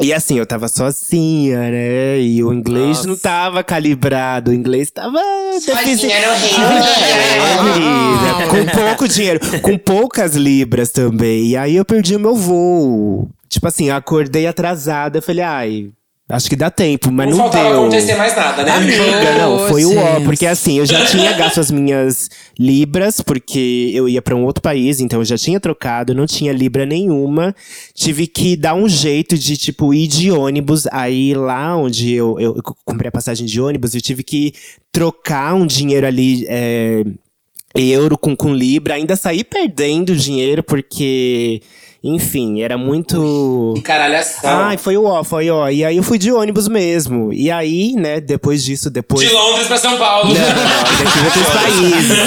E 0.00 0.14
assim, 0.14 0.38
eu 0.38 0.46
tava 0.46 0.66
sozinha, 0.66 1.58
né? 1.58 2.20
E 2.20 2.42
o 2.42 2.52
inglês 2.54 2.98
Nossa. 2.98 3.08
não 3.08 3.16
tava 3.16 3.62
calibrado. 3.62 4.50
O 4.50 4.54
inglês 4.54 4.90
tava 4.90 5.20
deficiente. 5.52 6.14
É, 6.14 7.62
menina, 7.62 8.46
com 8.48 8.80
pouco 8.80 9.06
dinheiro, 9.06 9.40
com 9.60 9.76
poucas 9.76 10.34
libras 10.34 10.90
também. 10.90 11.48
E 11.48 11.56
aí 11.56 11.76
eu 11.76 11.84
perdi 11.84 12.16
o 12.16 12.20
meu 12.20 12.34
voo. 12.34 13.28
Tipo 13.46 13.68
assim, 13.68 13.88
eu 13.88 13.96
acordei 13.96 14.46
atrasada, 14.46 15.18
eu 15.18 15.22
falei, 15.22 15.44
ai, 15.44 15.90
acho 16.30 16.48
que 16.48 16.56
dá 16.56 16.70
tempo, 16.70 17.10
mas 17.10 17.28
Não, 17.30 17.36
não, 17.36 17.44
faltava 17.44 17.68
deu. 17.70 17.80
acontecer 17.80 18.14
mais 18.14 18.34
nada, 18.36 18.62
né? 18.64 18.70
Amiga, 18.70 19.38
não, 19.38 19.68
foi 19.68 19.84
o 19.84 19.98
ó, 19.98 20.20
porque 20.22 20.46
assim, 20.46 20.78
eu 20.78 20.86
já 20.86 21.04
tinha 21.10 21.32
gasto 21.32 21.60
as 21.60 21.70
minhas 21.70 22.28
libras, 22.58 23.20
porque 23.20 23.90
eu 23.94 24.08
ia 24.08 24.22
pra 24.22 24.34
um 24.34 24.44
outro 24.44 24.62
país, 24.62 25.00
então 25.00 25.20
eu 25.20 25.24
já 25.24 25.36
tinha 25.36 25.60
trocado, 25.60 26.14
não 26.14 26.26
tinha 26.26 26.52
libra 26.52 26.86
nenhuma. 26.86 27.54
Tive 27.94 28.26
que 28.26 28.56
dar 28.56 28.74
um 28.74 28.88
jeito 28.88 29.36
de, 29.36 29.56
tipo, 29.56 29.92
ir 29.92 30.06
de 30.06 30.30
ônibus. 30.30 30.86
Aí 30.92 31.34
lá 31.34 31.76
onde 31.76 32.12
eu, 32.12 32.38
eu, 32.40 32.56
eu 32.56 32.62
comprei 32.84 33.08
a 33.08 33.12
passagem 33.12 33.46
de 33.46 33.60
ônibus, 33.60 33.94
eu 33.94 34.00
tive 34.00 34.22
que 34.22 34.52
trocar 34.92 35.54
um 35.54 35.66
dinheiro 35.66 36.06
ali. 36.06 36.46
é, 36.48 37.02
euro 37.74 38.18
com, 38.18 38.34
com 38.34 38.52
libra, 38.52 38.94
ainda 38.94 39.14
saí 39.16 39.44
perdendo 39.44 40.16
dinheiro, 40.16 40.62
porque, 40.62 41.62
enfim, 42.02 42.62
era 42.62 42.78
muito. 42.78 43.72
Que 43.76 43.82
caralhação. 43.82 44.50
Ai, 44.50 44.78
foi 44.78 44.96
o 44.96 45.04
ó, 45.04 45.22
foi 45.22 45.50
ó. 45.50 45.68
E 45.68 45.84
aí 45.84 45.98
eu 45.98 46.02
fui 46.02 46.18
de 46.18 46.32
ônibus 46.32 46.66
mesmo. 46.66 47.30
E 47.30 47.50
aí, 47.50 47.92
né, 47.94 48.20
depois 48.20 48.64
disso, 48.64 48.88
depois. 48.90 49.28
De 49.28 49.34
Londres 49.34 49.66
pra 49.66 49.76
São 49.76 49.98
Paulo. 49.98 50.32
Não, 50.32 50.40
não, 50.40 51.24
outros 51.26 51.46
países. 51.52 52.18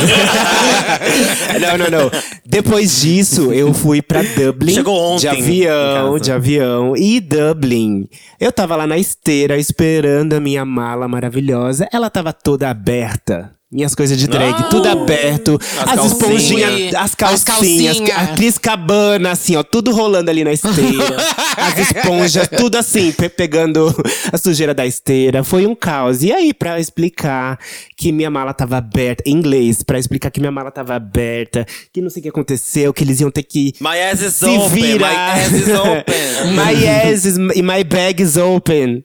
não, 1.60 1.78
não, 1.78 1.90
não. 2.04 2.12
Depois 2.46 3.02
disso, 3.02 3.52
eu 3.52 3.74
fui 3.74 4.00
pra 4.02 4.22
Dublin. 4.22 4.76
Chegou 4.76 4.96
ontem 4.96 5.22
De 5.22 5.28
avião, 5.28 6.20
de 6.20 6.32
avião. 6.32 6.96
E 6.96 7.20
Dublin. 7.20 8.08
Eu 8.40 8.52
tava 8.52 8.76
lá 8.76 8.86
na 8.86 8.98
esteira, 9.00 9.58
esperando 9.58 10.34
a 10.34 10.40
minha 10.40 10.64
mala 10.64 11.08
maravilhosa. 11.08 11.88
Ela 11.92 12.12
tava 12.12 12.32
toda 12.32 12.70
aberta. 12.70 13.52
Minhas 13.74 13.96
coisas 13.96 14.18
de 14.18 14.28
drag, 14.28 14.54
Ah! 14.56 14.64
tudo 14.70 14.88
aberto. 14.88 15.60
As 15.82 15.98
As, 16.00 16.12
esponjinhas, 16.12 16.94
as 16.94 17.02
As 17.04 17.16
calcinhas, 17.44 17.98
calcinha. 17.98 18.16
a 18.18 18.28
Cris 18.36 18.58
Cabana, 18.60 19.32
assim, 19.32 19.56
ó, 19.56 19.64
tudo 19.64 19.92
rolando 19.92 20.30
ali 20.30 20.44
na 20.44 20.54
esteira. 20.54 21.18
as 21.58 21.80
esponjas, 21.90 22.48
tudo 22.56 22.78
assim, 22.78 23.12
pe- 23.12 23.30
pegando 23.30 23.94
a 24.32 24.38
sujeira 24.38 24.74
da 24.76 24.86
esteira. 24.86 25.44
Foi 25.44 25.66
um 25.66 25.74
caos. 25.74 26.22
E 26.22 26.32
aí, 26.32 26.54
pra 26.54 26.80
explicar 26.80 27.58
que 27.98 28.12
minha 28.12 28.30
mala 28.30 28.54
tava 28.54 28.78
aberta, 28.78 29.24
em 29.26 29.32
inglês, 29.34 29.82
pra 29.82 29.98
explicar 29.98 30.30
que 30.30 30.40
minha 30.40 30.52
mala 30.52 30.70
tava 30.70 30.94
aberta, 30.94 31.66
que 31.92 32.00
não 32.02 32.10
sei 32.12 32.20
o 32.20 32.24
que 32.24 32.30
aconteceu, 32.30 32.94
que 32.94 33.04
eles 33.04 33.20
iam 33.22 33.32
ter 33.32 33.44
que 33.44 33.74
My 33.82 34.00
ass 34.12 34.22
is 34.22 34.34
se 34.36 34.46
open. 34.46 34.70
virar. 34.70 35.36
My 35.36 35.42
ass 35.42 35.52
is 35.52 35.68
open. 35.70 36.54
my 36.54 36.88
ass 36.88 37.26
is, 37.26 37.38
my 37.40 37.84
bag 37.84 38.22
is 38.22 38.38
open. 38.38 39.04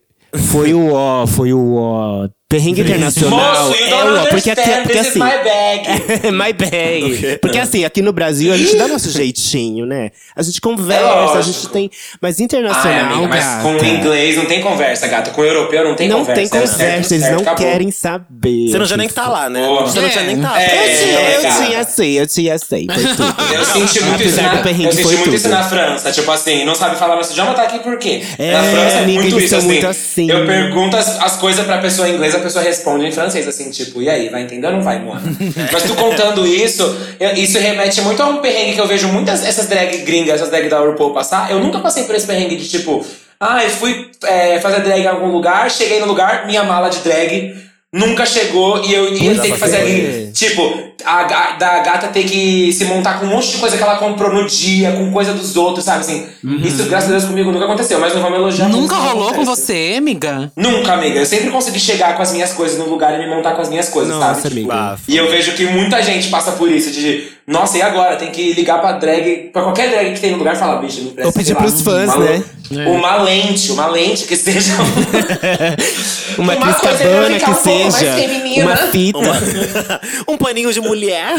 Foi 0.52 0.74
o 0.74 0.92
ó, 0.92 1.26
foi 1.26 1.54
o 1.54 1.76
ó. 1.76 2.28
Perrengue 2.50 2.80
internacional. 2.80 3.66
Moço, 3.66 3.76
you 3.78 3.86
é 3.86 3.90
don't 3.90 4.08
o 4.08 4.22
ó, 4.22 4.26
porque 4.30 4.50
aqui, 4.50 4.60
understand, 4.62 4.82
porque 4.84 4.98
assim, 4.98 5.18
my 5.18 5.30
bag. 5.44 6.32
my 6.32 6.52
bag. 6.54 7.38
Porque 7.42 7.58
assim, 7.58 7.84
aqui 7.84 8.00
no 8.00 8.10
Brasil 8.10 8.50
a 8.54 8.56
gente 8.56 8.74
dá 8.74 8.88
nosso 8.88 9.10
jeitinho, 9.10 9.84
né? 9.84 10.10
A 10.34 10.40
gente 10.42 10.56
É 10.56 10.60
conversa, 10.62 11.04
a 11.06 11.24
lógico. 11.26 11.42
gente 11.42 11.68
tem. 11.68 11.90
Mas 12.22 12.38
Ai, 12.38 12.44
internacional, 12.46 13.12
amiga, 13.16 13.28
mas 13.28 13.44
gata, 13.44 13.62
com 13.62 13.76
o 13.76 13.84
inglês 13.84 14.36
não 14.38 14.46
tem 14.46 14.62
conversa, 14.62 15.06
gata. 15.08 15.30
Com 15.32 15.42
o 15.42 15.44
europeu 15.44 15.84
não 15.84 15.94
tem 15.94 16.08
não 16.08 16.20
conversa. 16.20 16.40
tem 16.40 16.44
é 16.62 16.66
certo, 16.66 16.72
conversa, 16.72 17.14
eles 17.14 17.24
certo, 17.26 17.34
não 17.34 17.42
acabou. 17.42 17.66
querem 17.66 17.90
saber. 17.90 18.68
Você 18.70 18.78
não 18.78 18.86
tinha 18.86 18.96
nem 18.96 19.08
que 19.08 19.14
tá 19.14 19.28
lá, 19.28 19.50
né? 19.50 19.66
Boa. 19.66 19.82
Você 19.82 20.00
não 20.00 20.08
tinha 20.08 20.24
nem 20.24 20.36
que 20.36 20.42
tá. 20.42 20.62
É. 20.62 20.64
Eu 20.64 20.98
tinha, 20.98 21.20
eu 21.30 21.42
gata. 21.42 21.64
tinha 21.66 21.84
sei, 21.84 22.18
eu 22.20 22.26
tinha 22.26 22.58
sei, 22.58 22.86
foi 22.90 23.04
tudo. 23.14 23.36
Eu 23.58 23.64
senti 23.66 24.00
muito 24.04 24.22
isso, 24.22 24.40
na, 24.40 24.56
perrengue, 24.62 24.84
eu 24.86 24.92
senti 24.92 25.16
muito 25.16 25.34
isso 25.34 25.44
tudo. 25.44 25.54
na 25.54 25.62
França. 25.64 26.12
Tipo 26.12 26.30
assim, 26.30 26.64
não 26.64 26.74
sabe 26.74 26.96
falar 26.96 27.16
nosso 27.16 27.32
idioma, 27.32 27.52
tá 27.54 27.62
aqui 27.64 27.80
por 27.80 27.98
quê? 27.98 28.22
É, 28.38 28.52
na 28.52 28.62
França 28.62 28.96
é 28.96 29.02
amiga, 29.02 29.20
muito 29.20 29.38
isso, 29.40 29.56
assim. 29.56 29.66
muito 29.66 29.86
assim. 29.86 30.30
Eu 30.30 30.46
pergunto 30.46 30.96
as, 30.96 31.20
as 31.20 31.36
coisas 31.36 31.64
pra 31.66 31.78
pessoa 31.78 32.08
inglesa, 32.08 32.37
a 32.38 32.42
pessoa 32.42 32.64
responde 32.64 33.04
em 33.06 33.12
francês, 33.12 33.46
assim, 33.46 33.70
tipo, 33.70 34.00
e 34.02 34.08
aí, 34.08 34.28
vai 34.28 34.42
entender 34.42 34.66
ou 34.68 34.72
não 34.74 34.82
vai, 34.82 34.98
Moana? 34.98 35.22
Mas 35.72 35.82
tu 35.82 35.94
contando 35.94 36.46
isso, 36.46 36.82
eu- 37.20 37.34
isso 37.34 37.58
remete 37.58 38.00
muito 38.02 38.22
a 38.22 38.26
um 38.26 38.38
perrengue 38.38 38.74
que 38.74 38.80
eu 38.80 38.86
vejo 38.86 39.08
muitas 39.08 39.44
essas 39.46 39.66
drag 39.66 39.98
gringas, 39.98 40.36
essas 40.36 40.50
drag 40.50 40.68
da 40.68 40.78
RuPaul 40.80 41.12
passar. 41.12 41.50
Eu 41.50 41.60
nunca 41.60 41.78
passei 41.80 42.04
por 42.04 42.14
esse 42.14 42.26
perrengue 42.26 42.56
de 42.56 42.68
tipo, 42.68 43.04
ah, 43.40 43.62
eu 43.62 43.70
fui 43.70 44.10
é, 44.24 44.58
fazer 44.60 44.80
drag 44.80 45.00
em 45.02 45.06
algum 45.06 45.28
lugar, 45.30 45.70
cheguei 45.70 46.00
no 46.00 46.06
lugar, 46.06 46.46
minha 46.46 46.62
mala 46.64 46.88
de 46.88 46.98
drag 47.00 47.54
nunca 47.92 48.26
chegou 48.26 48.84
e 48.84 48.92
eu 48.92 49.12
ia 49.14 49.34
ter 49.40 49.52
que 49.52 49.58
fazer 49.58 49.76
ali. 49.78 50.30
Tipo, 50.32 50.87
a, 51.04 51.52
da 51.52 51.78
gata 51.80 52.08
ter 52.08 52.24
que 52.24 52.72
se 52.72 52.84
montar 52.84 53.20
com 53.20 53.26
um 53.26 53.30
monte 53.30 53.50
de 53.52 53.58
coisa 53.58 53.76
que 53.76 53.82
ela 53.82 53.96
comprou 53.96 54.32
no 54.32 54.46
dia, 54.46 54.92
com 54.92 55.10
coisa 55.12 55.32
dos 55.32 55.56
outros, 55.56 55.84
sabe 55.84 56.00
assim? 56.00 56.26
Isso, 56.62 56.84
graças 56.84 57.08
a 57.08 57.12
Deus, 57.12 57.24
comigo 57.24 57.52
nunca 57.52 57.64
aconteceu, 57.64 58.00
mas 58.00 58.14
não 58.14 58.22
vamos 58.22 58.38
elogiar. 58.38 58.68
Nunca 58.68 58.96
rolou 58.96 59.32
com 59.32 59.44
você, 59.44 59.94
amiga? 59.96 60.50
Nunca, 60.56 60.92
amiga. 60.94 61.20
Eu 61.20 61.26
sempre 61.26 61.50
consegui 61.50 61.78
chegar 61.78 62.16
com 62.16 62.22
as 62.22 62.32
minhas 62.32 62.52
coisas 62.52 62.78
no 62.78 62.88
lugar 62.88 63.14
e 63.14 63.18
me 63.18 63.28
montar 63.28 63.52
com 63.52 63.62
as 63.62 63.68
minhas 63.68 63.88
coisas, 63.88 64.14
Nossa, 64.14 64.42
sabe? 64.42 64.54
Tipo, 64.56 64.72
amiga. 64.72 64.98
E 65.06 65.16
eu 65.16 65.30
vejo 65.30 65.52
que 65.52 65.66
muita 65.66 66.02
gente 66.02 66.28
passa 66.28 66.52
por 66.52 66.70
isso, 66.70 66.90
de 66.90 67.28
nossa, 67.48 67.78
e 67.78 67.82
agora? 67.82 68.16
Tem 68.16 68.30
que 68.30 68.52
ligar 68.52 68.78
pra 68.78 68.92
drag, 68.92 69.50
pra 69.52 69.62
qualquer 69.62 69.88
drag 69.88 70.12
que 70.12 70.20
tem 70.20 70.32
no 70.32 70.36
lugar 70.36 70.54
e 70.54 70.58
falar, 70.58 70.76
bicho, 70.82 71.00
me 71.00 71.08
empresta, 71.08 71.28
Ou 71.28 71.32
pedir 71.32 71.56
pros 71.56 71.80
fãs, 71.80 72.14
uma- 72.14 72.24
né? 72.24 72.44
Uma 72.86 73.22
lente, 73.22 73.72
uma 73.72 73.86
lente 73.86 74.26
que 74.26 74.36
seja. 74.36 74.74
Uma, 76.36 76.54
Uma 76.54 76.72
que 76.74 77.50
um 77.50 77.54
seja. 77.54 78.12
feminina. 78.12 78.66
Uma 78.66 78.76
fita. 78.76 79.18
um 80.28 80.36
paninho 80.36 80.72
de 80.72 80.80
mulher. 80.88 81.34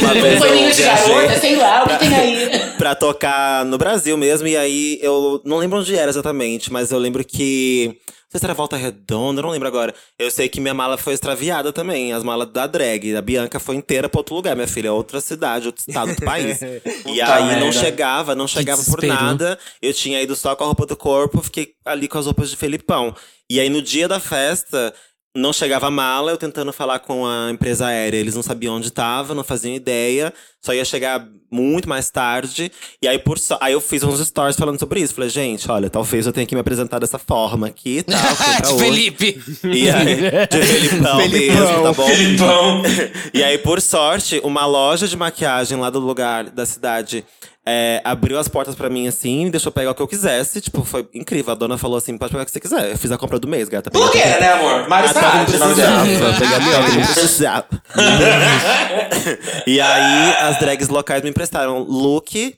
Uma 0.00 0.14
vez 0.14 0.36
Um 0.36 0.46
paninho 0.46 0.68
eu 0.68 0.72
de 0.72 0.82
garota, 0.82 1.38
sei 1.38 1.56
lá, 1.56 1.84
o 1.84 1.88
que 1.88 1.98
tem 1.98 2.14
aí? 2.14 2.50
pra 2.78 2.94
tocar 2.94 3.64
no 3.64 3.78
Brasil 3.78 4.16
mesmo. 4.16 4.46
E 4.48 4.56
aí 4.56 4.98
eu 5.02 5.40
não 5.44 5.58
lembro 5.58 5.78
onde 5.78 5.94
era 5.94 6.10
exatamente, 6.10 6.72
mas 6.72 6.90
eu 6.90 6.98
lembro 6.98 7.24
que. 7.24 7.96
Não 8.32 8.38
sei 8.38 8.40
se 8.40 8.46
era 8.46 8.54
Volta 8.54 8.78
Redonda, 8.78 9.40
eu 9.40 9.42
não 9.42 9.50
lembro 9.50 9.68
agora. 9.68 9.94
Eu 10.18 10.30
sei 10.30 10.48
que 10.48 10.58
minha 10.58 10.72
mala 10.72 10.96
foi 10.96 11.12
extraviada 11.12 11.70
também, 11.70 12.14
as 12.14 12.24
malas 12.24 12.50
da 12.50 12.66
drag. 12.66 13.14
A 13.14 13.20
Bianca 13.20 13.60
foi 13.60 13.76
inteira 13.76 14.08
pra 14.08 14.20
outro 14.20 14.34
lugar, 14.34 14.56
minha 14.56 14.66
filha, 14.66 14.90
outra 14.90 15.20
cidade, 15.20 15.66
outro 15.66 15.84
estado, 15.86 16.08
outro 16.08 16.24
país. 16.24 16.58
e 17.04 17.20
aí 17.20 17.42
não 17.56 17.66
merda. 17.66 17.72
chegava, 17.72 18.34
não 18.34 18.48
chegava 18.48 18.82
por 18.84 19.00
desespero. 19.00 19.26
nada. 19.26 19.58
Eu 19.82 19.92
tinha 19.92 20.22
ido 20.22 20.34
só 20.34 20.56
com 20.56 20.64
a 20.64 20.66
roupa 20.66 20.86
do 20.86 20.96
corpo, 20.96 21.42
fiquei 21.42 21.74
ali 21.84 22.08
com 22.08 22.16
as 22.16 22.24
roupas 22.24 22.48
de 22.48 22.56
Felipão. 22.56 23.14
E 23.50 23.60
aí 23.60 23.68
no 23.68 23.82
dia 23.82 24.08
da 24.08 24.18
festa, 24.18 24.94
não 25.34 25.52
chegava 25.52 25.86
a 25.86 25.90
mala, 25.90 26.30
eu 26.30 26.36
tentando 26.36 26.72
falar 26.72 26.98
com 26.98 27.26
a 27.26 27.50
empresa 27.50 27.86
aérea. 27.86 28.18
Eles 28.18 28.34
não 28.34 28.42
sabiam 28.42 28.76
onde 28.76 28.88
estava, 28.88 29.34
não 29.34 29.42
faziam 29.42 29.74
ideia. 29.74 30.32
Só 30.60 30.74
ia 30.74 30.84
chegar 30.84 31.26
muito 31.50 31.88
mais 31.88 32.10
tarde. 32.10 32.70
E 33.00 33.08
aí, 33.08 33.18
por 33.18 33.38
so... 33.38 33.56
aí 33.60 33.72
eu 33.72 33.80
fiz 33.80 34.02
uns 34.02 34.20
stories 34.26 34.56
falando 34.56 34.78
sobre 34.78 35.00
isso. 35.00 35.14
Falei, 35.14 35.30
gente, 35.30 35.70
olha, 35.70 35.88
talvez 35.88 36.26
eu 36.26 36.32
tenha 36.32 36.46
que 36.46 36.54
me 36.54 36.60
apresentar 36.60 36.98
dessa 36.98 37.18
forma 37.18 37.66
aqui 37.66 37.98
e 37.98 38.02
tal. 38.02 38.20
de 38.60 38.72
hoje. 38.74 38.84
Felipe. 38.84 39.42
E 39.64 39.90
aí, 39.90 40.16
de 40.50 40.66
Felipão, 40.66 41.20
Felipão. 41.20 41.66
mesmo, 41.66 41.82
tá 41.82 41.92
bom? 41.92 42.08
Filipão. 42.08 42.82
E 43.34 43.42
aí, 43.42 43.56
por 43.56 43.80
sorte, 43.80 44.40
uma 44.44 44.66
loja 44.66 45.08
de 45.08 45.16
maquiagem 45.16 45.78
lá 45.78 45.88
do 45.88 45.98
lugar 45.98 46.50
da 46.50 46.66
cidade 46.66 47.24
é, 47.64 48.00
abriu 48.04 48.38
as 48.38 48.48
portas 48.48 48.74
pra 48.74 48.90
mim 48.90 49.06
assim, 49.06 49.44
me 49.44 49.50
deixou 49.50 49.70
pegar 49.70 49.92
o 49.92 49.94
que 49.94 50.02
eu 50.02 50.08
quisesse. 50.08 50.60
Tipo, 50.60 50.84
foi 50.84 51.08
incrível. 51.14 51.52
A 51.52 51.54
dona 51.54 51.78
falou 51.78 51.96
assim: 51.96 52.18
pode 52.18 52.32
pegar 52.32 52.42
o 52.42 52.46
que 52.46 52.50
você 52.52 52.60
quiser. 52.60 52.90
Eu 52.90 52.98
fiz 52.98 53.12
a 53.12 53.18
compra 53.18 53.38
do 53.38 53.46
mês, 53.46 53.68
gata. 53.68 53.88
Blogueira, 53.90 54.40
né, 54.40 54.52
amor? 54.52 54.88
Mário 54.88 55.10
ah, 55.10 55.14
tá, 55.14 55.20
dela. 55.20 55.44
precisava. 55.44 56.04
Não 56.04 57.06
precisava. 57.06 57.66
e 59.66 59.80
aí, 59.80 60.32
as 60.40 60.58
drags 60.58 60.88
locais 60.88 61.22
me 61.22 61.30
emprestaram 61.30 61.78
look, 61.80 62.56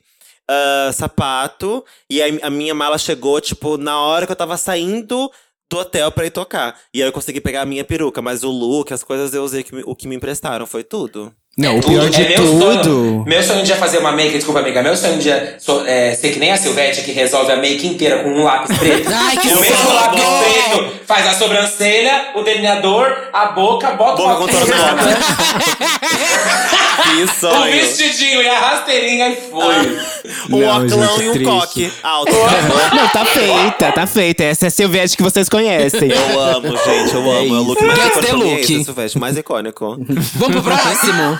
ah, 0.49 0.91
sapato. 0.91 1.85
E 2.09 2.21
aí, 2.21 2.39
a 2.41 2.49
minha 2.49 2.73
mala 2.73 2.97
chegou, 2.97 3.39
tipo, 3.39 3.77
na 3.77 3.99
hora 3.99 4.25
que 4.25 4.31
eu 4.31 4.35
tava 4.35 4.57
saindo 4.57 5.31
do 5.69 5.77
hotel 5.77 6.11
pra 6.11 6.25
ir 6.25 6.31
tocar. 6.31 6.75
E 6.91 7.01
aí, 7.03 7.07
eu 7.07 7.13
consegui 7.13 7.39
pegar 7.39 7.61
a 7.61 7.65
minha 7.65 7.83
peruca. 7.83 8.23
Mas 8.23 8.43
o 8.43 8.49
look, 8.49 8.91
as 8.91 9.03
coisas, 9.03 9.33
eu 9.35 9.43
usei 9.43 9.63
que 9.63 9.75
me- 9.75 9.83
o 9.85 9.95
que 9.95 10.07
me 10.07 10.15
emprestaram. 10.15 10.65
Foi 10.65 10.83
tudo. 10.83 11.31
Não, 11.57 11.77
o 11.77 11.81
Tudo. 11.81 11.93
pior 11.93 12.09
de 12.09 12.21
é 12.21 12.27
meu 12.27 12.37
tudo. 12.37 12.83
Sonho, 12.83 13.23
meu 13.25 13.41
sonho 13.41 13.63
de 13.63 13.71
é 13.71 13.75
fazer 13.77 13.99
uma 13.99 14.11
make, 14.11 14.33
desculpa, 14.33 14.59
amiga. 14.59 14.83
Meu 14.83 14.97
sonho 14.97 15.17
de 15.19 15.29
é 15.29 15.55
so- 15.57 15.85
é, 15.87 16.13
ser 16.13 16.31
que 16.33 16.39
nem 16.39 16.51
a 16.51 16.57
Silvete, 16.57 17.01
que 17.03 17.13
resolve 17.13 17.49
a 17.49 17.55
make 17.55 17.87
inteira 17.87 18.23
com 18.23 18.29
um 18.29 18.43
lápis 18.43 18.75
preto. 18.77 19.09
Ai, 19.09 19.37
que 19.37 19.47
o 19.47 19.61
mesmo 19.61 19.93
lápis 19.93 20.21
preto 20.21 20.91
faz 21.07 21.25
a 21.27 21.33
sobrancelha, 21.33 22.31
o 22.35 22.41
delineador, 22.41 23.09
a 23.31 23.45
boca, 23.47 23.91
bota 23.91 24.17
Boca 24.21 24.33
o 24.33 24.37
contornada. 24.39 25.17
que 27.15 27.23
o 27.23 27.27
sonho. 27.39 27.71
vestidinho 27.71 28.41
e 28.41 28.49
a 28.49 28.59
rasteirinha 28.59 29.29
e 29.29 29.35
foi. 29.35 30.25
Um 30.49 30.59
Não, 30.59 30.85
oclão 30.85 31.17
gente, 31.17 31.23
e 31.25 31.29
um 31.29 31.33
triste. 31.33 31.49
coque 31.51 31.93
alto. 32.03 32.31
Não, 32.95 33.07
tá 33.09 33.25
feita, 33.25 33.91
tá 33.93 34.07
feita. 34.07 34.43
Essa 34.43 34.65
é 34.65 34.67
a 34.67 34.71
Silvete 34.71 35.15
que 35.15 35.23
vocês 35.23 35.47
conhecem. 35.47 36.09
Eu 36.11 36.39
amo, 36.39 36.67
gente, 36.77 37.13
eu 37.13 37.31
amo. 37.31 37.55
É 37.55 37.59
o 37.59 37.63
look 37.63 37.81
mais 37.83 37.99
icônico. 37.99 38.27
é 38.27 38.33
look. 38.33 38.59
esse, 38.61 38.83
Silvestre, 38.83 39.19
mais 39.21 39.37
icônico. 39.37 39.97
Vamos 40.35 40.61
pro 40.61 40.63
próximo. 40.63 41.39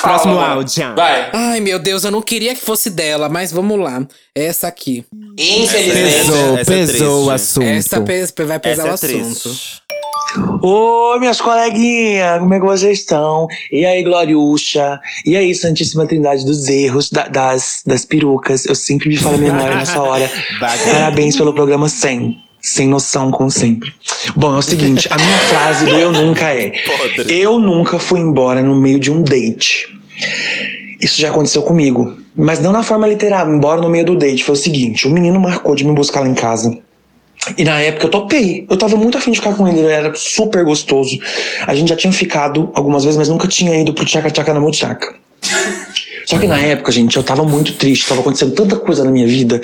Próximo 0.00 0.38
áudio. 0.38 0.94
Vai. 0.94 1.30
Ai, 1.32 1.60
meu 1.60 1.78
Deus, 1.78 2.04
eu 2.04 2.10
não 2.10 2.20
queria 2.22 2.54
que 2.54 2.60
fosse 2.60 2.90
dela, 2.90 3.28
mas 3.28 3.50
vamos 3.52 3.78
lá. 3.78 4.06
Essa 4.34 4.68
aqui. 4.68 5.04
Infelizmente. 5.38 6.14
Pesou, 6.14 6.58
essa 6.58 6.60
é 6.60 6.76
pesou 6.76 7.22
o 7.22 7.26
triste. 7.28 7.34
assunto. 7.34 7.66
Essa 7.66 8.00
pe- 8.00 8.44
vai 8.44 8.58
pesar 8.58 8.88
Essa 8.88 9.06
o 9.06 9.10
é 9.10 9.20
assunto. 9.20 9.40
triste. 9.40 9.82
Oi, 10.62 11.18
minhas 11.20 11.40
coleguinhas, 11.40 12.40
como 12.40 12.54
é 12.54 12.58
que 12.60 12.66
vocês 12.66 12.98
estão? 12.98 13.46
E 13.70 13.84
aí, 13.86 14.02
Gloriucha? 14.02 14.98
E 15.24 15.36
aí, 15.36 15.54
Santíssima 15.54 16.06
Trindade 16.06 16.44
dos 16.44 16.66
erros, 16.68 17.08
da- 17.08 17.28
das, 17.28 17.82
das 17.86 18.04
perucas? 18.04 18.64
Eu 18.66 18.74
sempre 18.74 19.08
me 19.08 19.16
falo 19.16 19.36
a 19.36 19.38
memória 19.38 19.76
nessa 19.76 20.02
hora. 20.02 20.28
Parabéns 20.58 21.36
pelo 21.36 21.54
programa 21.54 21.88
100. 21.88 22.36
Sem 22.66 22.88
noção, 22.88 23.30
como 23.30 23.50
sempre. 23.50 23.92
Bom, 24.34 24.54
é 24.54 24.58
o 24.58 24.62
seguinte, 24.62 25.06
a 25.10 25.16
minha 25.16 25.38
frase 25.38 25.84
do 25.84 25.96
Eu 25.96 26.10
Nunca 26.10 26.46
é: 26.46 26.72
Podre. 27.14 27.38
Eu 27.38 27.58
nunca 27.58 27.98
fui 27.98 28.20
embora 28.20 28.62
no 28.62 28.74
meio 28.74 28.98
de 28.98 29.10
um 29.10 29.22
date. 29.22 29.86
Isso 30.98 31.20
já 31.20 31.28
aconteceu 31.28 31.60
comigo. 31.60 32.16
Mas 32.34 32.60
não 32.60 32.72
na 32.72 32.82
forma 32.82 33.06
literal, 33.06 33.52
embora 33.52 33.82
no 33.82 33.90
meio 33.90 34.06
do 34.06 34.16
date. 34.16 34.42
Foi 34.42 34.54
o 34.54 34.56
seguinte: 34.56 35.06
o 35.06 35.10
menino 35.10 35.38
marcou 35.38 35.74
de 35.74 35.84
me 35.84 35.92
buscar 35.92 36.20
lá 36.20 36.26
em 36.26 36.32
casa. 36.32 36.78
E 37.58 37.64
na 37.64 37.82
época 37.82 38.06
eu 38.06 38.10
topei. 38.10 38.66
Eu 38.70 38.78
tava 38.78 38.96
muito 38.96 39.18
afim 39.18 39.30
de 39.30 39.40
ficar 39.40 39.54
com 39.54 39.68
ele, 39.68 39.80
ele 39.80 39.92
era 39.92 40.14
super 40.14 40.64
gostoso. 40.64 41.18
A 41.66 41.74
gente 41.74 41.90
já 41.90 41.96
tinha 41.96 42.14
ficado 42.14 42.70
algumas 42.72 43.04
vezes, 43.04 43.18
mas 43.18 43.28
nunca 43.28 43.46
tinha 43.46 43.78
ido 43.78 43.92
pro 43.92 44.06
Tchaca 44.06 44.30
Tchaca 44.30 44.54
na 44.54 44.60
Muchaca. 44.60 45.14
Só 46.24 46.38
que 46.38 46.46
na 46.46 46.58
época, 46.58 46.90
gente, 46.90 47.16
eu 47.16 47.22
tava 47.22 47.44
muito 47.44 47.74
triste, 47.74 48.08
tava 48.08 48.20
acontecendo 48.20 48.52
tanta 48.52 48.76
coisa 48.76 49.04
na 49.04 49.10
minha 49.10 49.26
vida. 49.26 49.60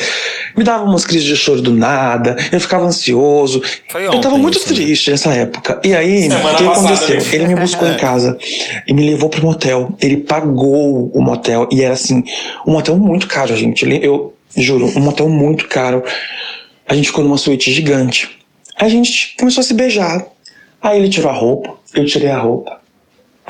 Me 0.56 0.62
dava 0.62 0.84
umas 0.84 1.04
crises 1.04 1.26
de 1.26 1.36
choro 1.36 1.62
do 1.62 1.72
nada, 1.72 2.36
eu 2.52 2.60
ficava 2.60 2.84
ansioso. 2.84 3.62
Foi 3.88 4.06
eu 4.06 4.20
tava 4.20 4.34
ontem 4.34 4.42
muito 4.42 4.58
isso, 4.58 4.68
né? 4.68 4.74
triste 4.74 5.10
nessa 5.10 5.32
época. 5.32 5.80
E 5.84 5.94
aí, 5.94 6.22
Semana 6.22 6.52
o 6.52 6.56
que 6.56 6.64
passada, 6.64 6.94
aconteceu? 6.94 7.16
né? 7.16 7.24
Ele 7.32 7.46
me 7.46 7.54
buscou 7.56 7.88
em 7.88 7.96
casa 7.96 8.38
e 8.86 8.92
me 8.92 9.08
levou 9.08 9.28
pro 9.28 9.42
motel. 9.42 9.94
Ele 10.00 10.18
pagou 10.18 11.10
o 11.14 11.22
motel 11.22 11.68
e 11.72 11.82
era 11.82 11.94
assim, 11.94 12.22
um 12.66 12.72
motel 12.72 12.96
muito 12.96 13.26
caro, 13.26 13.56
gente. 13.56 13.86
Eu 14.02 14.34
juro, 14.56 14.86
um 14.96 15.00
motel 15.00 15.28
muito 15.28 15.66
caro. 15.68 16.02
A 16.88 16.94
gente 16.94 17.06
ficou 17.06 17.24
numa 17.24 17.38
suíte 17.38 17.72
gigante. 17.72 18.28
A 18.76 18.88
gente 18.88 19.34
começou 19.38 19.60
a 19.60 19.64
se 19.64 19.74
beijar. 19.74 20.24
Aí 20.82 20.98
ele 20.98 21.08
tirou 21.08 21.30
a 21.30 21.34
roupa, 21.34 21.74
eu 21.94 22.06
tirei 22.06 22.30
a 22.30 22.38
roupa. 22.38 22.79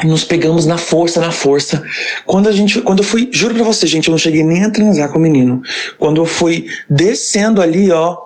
Nos 0.05 0.25
pegamos 0.25 0.65
na 0.65 0.79
força, 0.79 1.21
na 1.21 1.31
força. 1.31 1.83
Quando 2.25 2.49
a 2.49 2.53
gente, 2.53 2.81
quando 2.81 3.01
eu 3.01 3.05
fui, 3.05 3.29
juro 3.31 3.55
pra 3.55 3.65
você, 3.65 3.87
gente, 3.87 4.09
eu 4.09 4.13
não 4.13 4.19
cheguei 4.19 4.43
nem 4.43 4.65
a 4.65 4.71
transar 4.71 5.11
com 5.11 5.19
o 5.19 5.23
menino. 5.23 5.63
Quando 5.99 6.21
eu 6.21 6.27
fui 6.27 6.69
descendo 6.89 7.61
ali, 7.61 7.91
ó, 7.91 8.17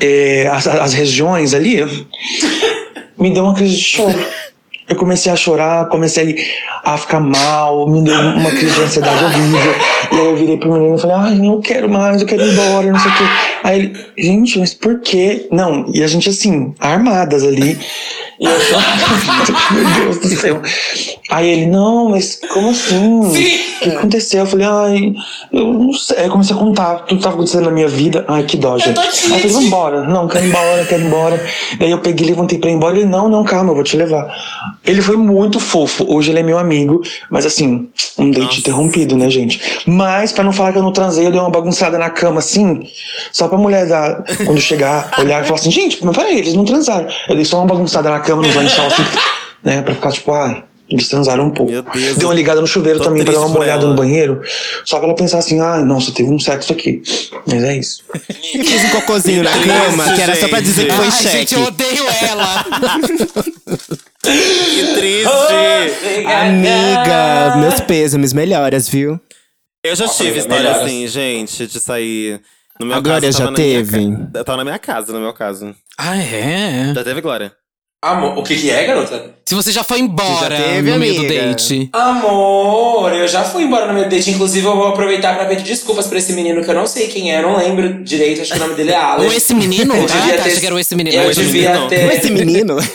é, 0.00 0.46
as, 0.46 0.66
as 0.68 0.92
regiões 0.92 1.54
ali, 1.54 1.78
me 3.18 3.32
deu 3.32 3.44
uma 3.44 3.54
crise 3.54 3.76
de 3.76 3.82
choro. 3.82 4.18
Eu 4.88 4.96
comecei 4.96 5.30
a 5.30 5.36
chorar, 5.36 5.86
comecei 5.88 6.50
a 6.82 6.96
ficar 6.96 7.20
mal, 7.20 7.86
me 7.90 8.02
deu 8.02 8.18
uma 8.18 8.50
crise 8.50 8.74
de 8.74 8.80
ansiedade 8.80 9.22
horrível. 9.22 9.74
E 10.12 10.14
aí 10.14 10.24
eu 10.24 10.36
virei 10.36 10.56
pro 10.56 10.72
menino 10.72 10.96
e 10.96 11.00
falei, 11.00 11.16
ai, 11.16 11.34
não 11.34 11.60
quero 11.60 11.90
mais, 11.90 12.22
eu 12.22 12.26
quero 12.26 12.42
ir 12.42 12.52
embora, 12.52 12.90
não 12.90 12.98
sei 12.98 13.10
o 13.10 13.14
quê. 13.14 13.24
Aí 13.62 13.78
ele, 13.78 14.06
gente, 14.16 14.58
mas 14.58 14.74
por 14.74 15.00
quê? 15.00 15.48
Não, 15.50 15.86
e 15.92 16.02
a 16.02 16.06
gente 16.06 16.28
assim, 16.28 16.74
armadas 16.78 17.42
ali. 17.42 17.78
E 18.40 18.44
eu 18.44 18.60
só, 18.60 18.78
meu 19.74 19.84
Deus 20.04 20.18
do 20.18 20.28
céu. 20.28 20.62
Aí 21.30 21.48
ele, 21.48 21.66
não, 21.66 22.10
mas 22.10 22.40
como 22.52 22.70
assim? 22.70 23.20
O 23.20 23.80
que 23.80 23.90
aconteceu? 23.90 24.40
Eu 24.40 24.46
falei, 24.46 24.66
ai, 24.66 25.14
eu 25.52 25.72
não 25.74 25.92
sei. 25.92 26.18
Aí 26.18 26.26
eu 26.26 26.30
comecei 26.30 26.54
a 26.54 26.58
contar 26.58 27.00
tudo 27.00 27.18
que 27.18 27.22
tava 27.22 27.34
acontecendo 27.34 27.64
na 27.64 27.70
minha 27.70 27.88
vida. 27.88 28.24
Ai, 28.28 28.44
que 28.44 28.56
dó, 28.56 28.78
gente. 28.78 28.94
tô 28.94 29.00
Aí 29.00 29.08
eu 29.08 29.12
falei, 29.12 29.48
vambora. 29.48 30.04
Não, 30.04 30.28
quero 30.28 30.46
ir 30.46 30.48
embora, 30.48 30.84
quero 30.86 31.02
ir 31.02 31.06
embora. 31.06 31.46
Daí 31.78 31.90
eu 31.90 31.98
peguei, 31.98 32.28
levantei 32.28 32.58
pra 32.58 32.70
ir 32.70 32.74
embora. 32.74 32.96
Ele, 32.96 33.06
não, 33.06 33.28
não, 33.28 33.44
calma, 33.44 33.70
eu 33.70 33.74
vou 33.74 33.84
te 33.84 33.96
levar. 33.96 34.32
Ele 34.86 35.02
foi 35.02 35.16
muito 35.16 35.58
fofo. 35.60 36.06
Hoje 36.08 36.30
ele 36.30 36.38
é 36.38 36.42
meu 36.42 36.58
amigo. 36.58 37.02
Mas 37.30 37.44
assim, 37.44 37.88
um 38.16 38.30
date 38.30 38.44
Nossa. 38.44 38.60
interrompido, 38.60 39.16
né, 39.16 39.28
gente? 39.28 39.82
Mas, 39.86 40.32
pra 40.32 40.44
não 40.44 40.52
falar 40.52 40.72
que 40.72 40.78
eu 40.78 40.82
não 40.82 40.92
transei, 40.92 41.26
eu 41.26 41.30
dei 41.30 41.40
uma 41.40 41.50
bagunçada 41.50 41.98
na 41.98 42.08
cama, 42.08 42.38
assim. 42.38 42.88
Só 43.32 43.47
pra 43.48 43.58
mulher, 43.58 43.86
dar, 43.86 44.22
quando 44.44 44.60
chegar, 44.60 45.10
olhar 45.18 45.42
e 45.42 45.46
falar 45.46 45.58
assim, 45.58 45.70
gente, 45.70 46.04
mas 46.04 46.16
peraí, 46.16 46.38
eles 46.38 46.54
não 46.54 46.64
transaram. 46.64 47.08
Eu 47.28 47.34
dei 47.36 47.44
só 47.44 47.58
uma 47.58 47.66
bagunçada 47.66 48.10
na 48.10 48.20
cama, 48.20 48.42
nos 48.42 48.54
lençol, 48.54 48.86
assim, 48.86 49.04
né? 49.62 49.82
Pra 49.82 49.94
ficar 49.94 50.12
tipo, 50.12 50.32
ai, 50.32 50.64
Eles 50.90 51.06
transaram 51.08 51.44
um 51.46 51.50
pouco. 51.50 51.70
Deu 52.16 52.28
uma 52.28 52.34
ligada 52.34 52.60
no 52.62 52.66
chuveiro 52.66 52.98
tô 52.98 53.04
também 53.04 53.22
pra 53.24 53.34
dar 53.34 53.40
uma 53.40 53.64
ela. 53.64 53.86
no 53.86 53.94
banheiro. 53.94 54.40
Só 54.86 54.96
pra 54.98 55.06
ela 55.08 55.14
pensar 55.14 55.38
assim, 55.38 55.60
ah, 55.60 55.78
nossa, 55.84 56.12
teve 56.12 56.30
um 56.30 56.38
sexo 56.38 56.72
aqui. 56.72 57.02
Mas 57.46 57.62
é 57.62 57.76
isso. 57.76 58.02
E 58.54 58.64
fez 58.64 58.84
um 58.86 58.88
cocôzinho 58.90 59.42
na 59.42 59.52
cama, 59.52 60.14
que 60.14 60.22
era 60.22 60.34
só 60.34 60.48
pra 60.48 60.60
dizer 60.60 60.86
que 60.86 60.92
foi 60.92 61.04
Ai, 61.04 61.10
cheque. 61.10 61.28
gente, 61.36 61.54
eu 61.54 61.62
odeio 61.64 62.04
ela. 62.22 62.64
Que 64.20 64.94
triste! 64.94 66.26
Amiga, 66.26 67.56
meus 67.58 67.80
pêsames, 67.80 68.32
melhoras, 68.32 68.88
viu? 68.88 69.18
Eu 69.84 69.94
já 69.96 70.06
Nossa, 70.06 70.24
tive 70.24 70.38
história 70.40 70.62
melhoras. 70.64 70.82
assim, 70.82 71.06
gente, 71.06 71.66
de 71.66 71.80
sair. 71.80 72.40
No 72.80 72.86
meu 72.86 72.96
A 72.96 73.00
Glória 73.00 73.28
caso, 73.28 73.38
já 73.38 73.44
minha 73.50 73.56
teve? 73.56 74.04
Eu 74.34 74.44
tava 74.44 74.58
na 74.58 74.64
minha 74.64 74.78
casa, 74.78 75.12
no 75.12 75.20
meu 75.20 75.32
caso. 75.32 75.74
Ah, 75.96 76.16
é? 76.16 76.94
Já 76.94 77.04
teve, 77.04 77.20
Glória? 77.20 77.52
Amor, 78.00 78.38
o 78.38 78.44
que 78.44 78.54
que 78.54 78.70
é, 78.70 78.84
garota? 78.86 79.34
Se 79.44 79.56
você 79.56 79.72
já 79.72 79.82
foi 79.82 79.98
embora 79.98 80.56
Já 80.56 80.62
teve, 80.62 80.88
no 80.92 80.98
meio 81.00 81.14
do 81.14 81.20
amiga? 81.20 81.46
date. 81.48 81.88
Amor, 81.92 83.12
eu 83.12 83.26
já 83.26 83.42
fui 83.42 83.64
embora 83.64 83.86
no 83.86 83.94
meu 83.94 84.08
date. 84.08 84.30
Inclusive, 84.30 84.64
eu 84.64 84.76
vou 84.76 84.86
aproveitar 84.88 85.34
pra 85.34 85.46
pedir 85.46 85.64
desculpas 85.64 86.06
pra 86.06 86.18
esse 86.18 86.32
menino 86.32 86.62
que 86.62 86.70
eu 86.70 86.74
não 86.76 86.86
sei 86.86 87.08
quem 87.08 87.34
é, 87.34 87.38
eu 87.38 87.42
não 87.42 87.56
lembro 87.56 88.04
direito, 88.04 88.42
acho 88.42 88.52
que 88.52 88.56
o 88.56 88.60
nome 88.60 88.74
dele 88.74 88.92
é 88.92 88.96
Alex. 88.96 89.24
Ou 89.32 89.36
esse 89.36 89.52
menino? 89.54 89.94
Eu 89.96 90.04
ah, 90.04 90.06
devia 90.06 90.36
tá, 90.36 90.42
ter- 90.44 90.48
achei 90.50 90.60
que 90.60 90.66
era 90.66 90.80
esse 90.80 90.94
menino. 90.94 91.16
Eu 91.16 91.22
Ah, 91.22 91.30
esse 91.30 91.40
devia 91.42 91.70
menino. 91.72 91.88
ter. 91.88 92.12
Esse 92.12 92.30
menino. 92.30 92.76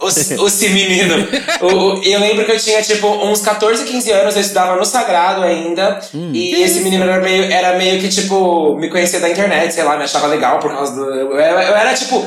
O, 0.00 0.06
o 0.06 0.46
esse 0.48 0.68
menino. 0.70 1.28
O- 1.60 1.66
o- 1.98 2.02
eu 2.02 2.18
lembro 2.20 2.46
que 2.46 2.52
eu 2.52 2.58
tinha, 2.58 2.80
tipo, 2.80 3.06
uns 3.06 3.42
14, 3.42 3.84
15 3.84 4.10
anos, 4.10 4.34
eu 4.34 4.40
estudava 4.40 4.74
no 4.76 4.84
Sagrado 4.86 5.42
ainda. 5.42 6.00
Hum. 6.14 6.30
e 6.32 6.62
esse 6.62 6.80
menino 6.80 7.04
era 7.04 7.20
meio, 7.20 7.44
era 7.52 7.76
meio 7.76 8.00
que, 8.00 8.08
tipo, 8.08 8.76
me 8.76 8.88
conhecia 8.88 9.20
da 9.20 9.28
internet, 9.28 9.74
sei 9.74 9.84
lá, 9.84 9.98
me 9.98 10.04
achava 10.04 10.26
legal 10.28 10.58
por 10.58 10.70
causa 10.72 10.94
do. 10.94 11.04
Eu, 11.04 11.32
eu 11.32 11.38
era, 11.38 11.92
tipo. 11.92 12.24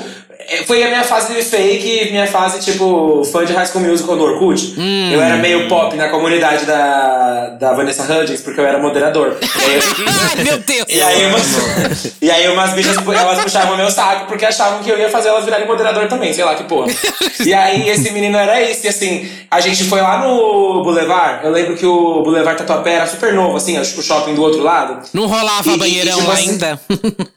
Eh, 0.47 0.63
Foi 0.65 0.83
a 0.83 0.87
minha 0.87 1.03
fase 1.03 1.33
de 1.33 1.41
fake, 1.43 2.11
minha 2.11 2.27
fase, 2.27 2.59
tipo, 2.59 3.23
fã 3.31 3.45
de 3.45 3.53
High 3.53 3.65
School 3.67 3.83
Musical 3.83 4.15
do 4.17 4.23
Orkut. 4.23 4.73
Hum. 4.77 5.11
Eu 5.11 5.21
era 5.21 5.37
meio 5.37 5.67
pop 5.67 5.95
na 5.95 6.09
comunidade 6.09 6.65
da, 6.65 7.49
da 7.59 7.73
Vanessa 7.73 8.03
Hudgens, 8.03 8.41
porque 8.41 8.59
eu 8.59 8.65
era 8.65 8.77
moderador. 8.79 9.37
E 9.41 9.45
aí, 9.61 9.75
eu- 9.75 9.83
Ai, 10.37 10.43
meu 10.43 10.57
Deus. 10.59 10.85
e 10.89 11.01
aí, 11.01 11.25
umas, 11.27 12.13
e 12.21 12.31
aí 12.31 12.47
umas 12.49 12.73
bichas, 12.73 12.97
elas 13.07 13.39
puxavam 13.41 13.77
meu 13.77 13.89
saco 13.91 14.25
porque 14.27 14.45
achavam 14.45 14.83
que 14.83 14.89
eu 14.89 14.97
ia 14.97 15.09
fazer 15.09 15.29
elas 15.29 15.43
virarem 15.45 15.67
moderador 15.67 16.07
também, 16.07 16.33
sei 16.33 16.43
lá 16.43 16.55
que 16.55 16.63
porra. 16.65 16.87
E 17.45 17.53
aí 17.53 17.89
esse 17.89 18.11
menino 18.11 18.37
era 18.37 18.61
isso, 18.61 18.85
e 18.85 18.89
assim, 18.89 19.29
a 19.49 19.59
gente 19.59 19.83
foi 19.85 20.01
lá 20.01 20.19
no 20.19 20.83
Boulevard, 20.83 21.43
eu 21.45 21.51
lembro 21.51 21.75
que 21.75 21.85
o 21.85 22.21
Boulevard 22.23 22.57
Tatuapé 22.57 22.93
era 22.95 23.07
super 23.07 23.33
novo, 23.33 23.57
assim, 23.57 23.79
o 23.79 23.85
shopping 23.85 24.35
do 24.35 24.41
outro 24.41 24.61
lado. 24.61 24.99
Não 25.13 25.27
rolava 25.27 25.69
E- 25.69 25.73
e- 25.73 25.77
banheirão 25.77 26.17
tipo 26.17 26.31
assim, 26.31 26.49
ainda? 26.51 26.79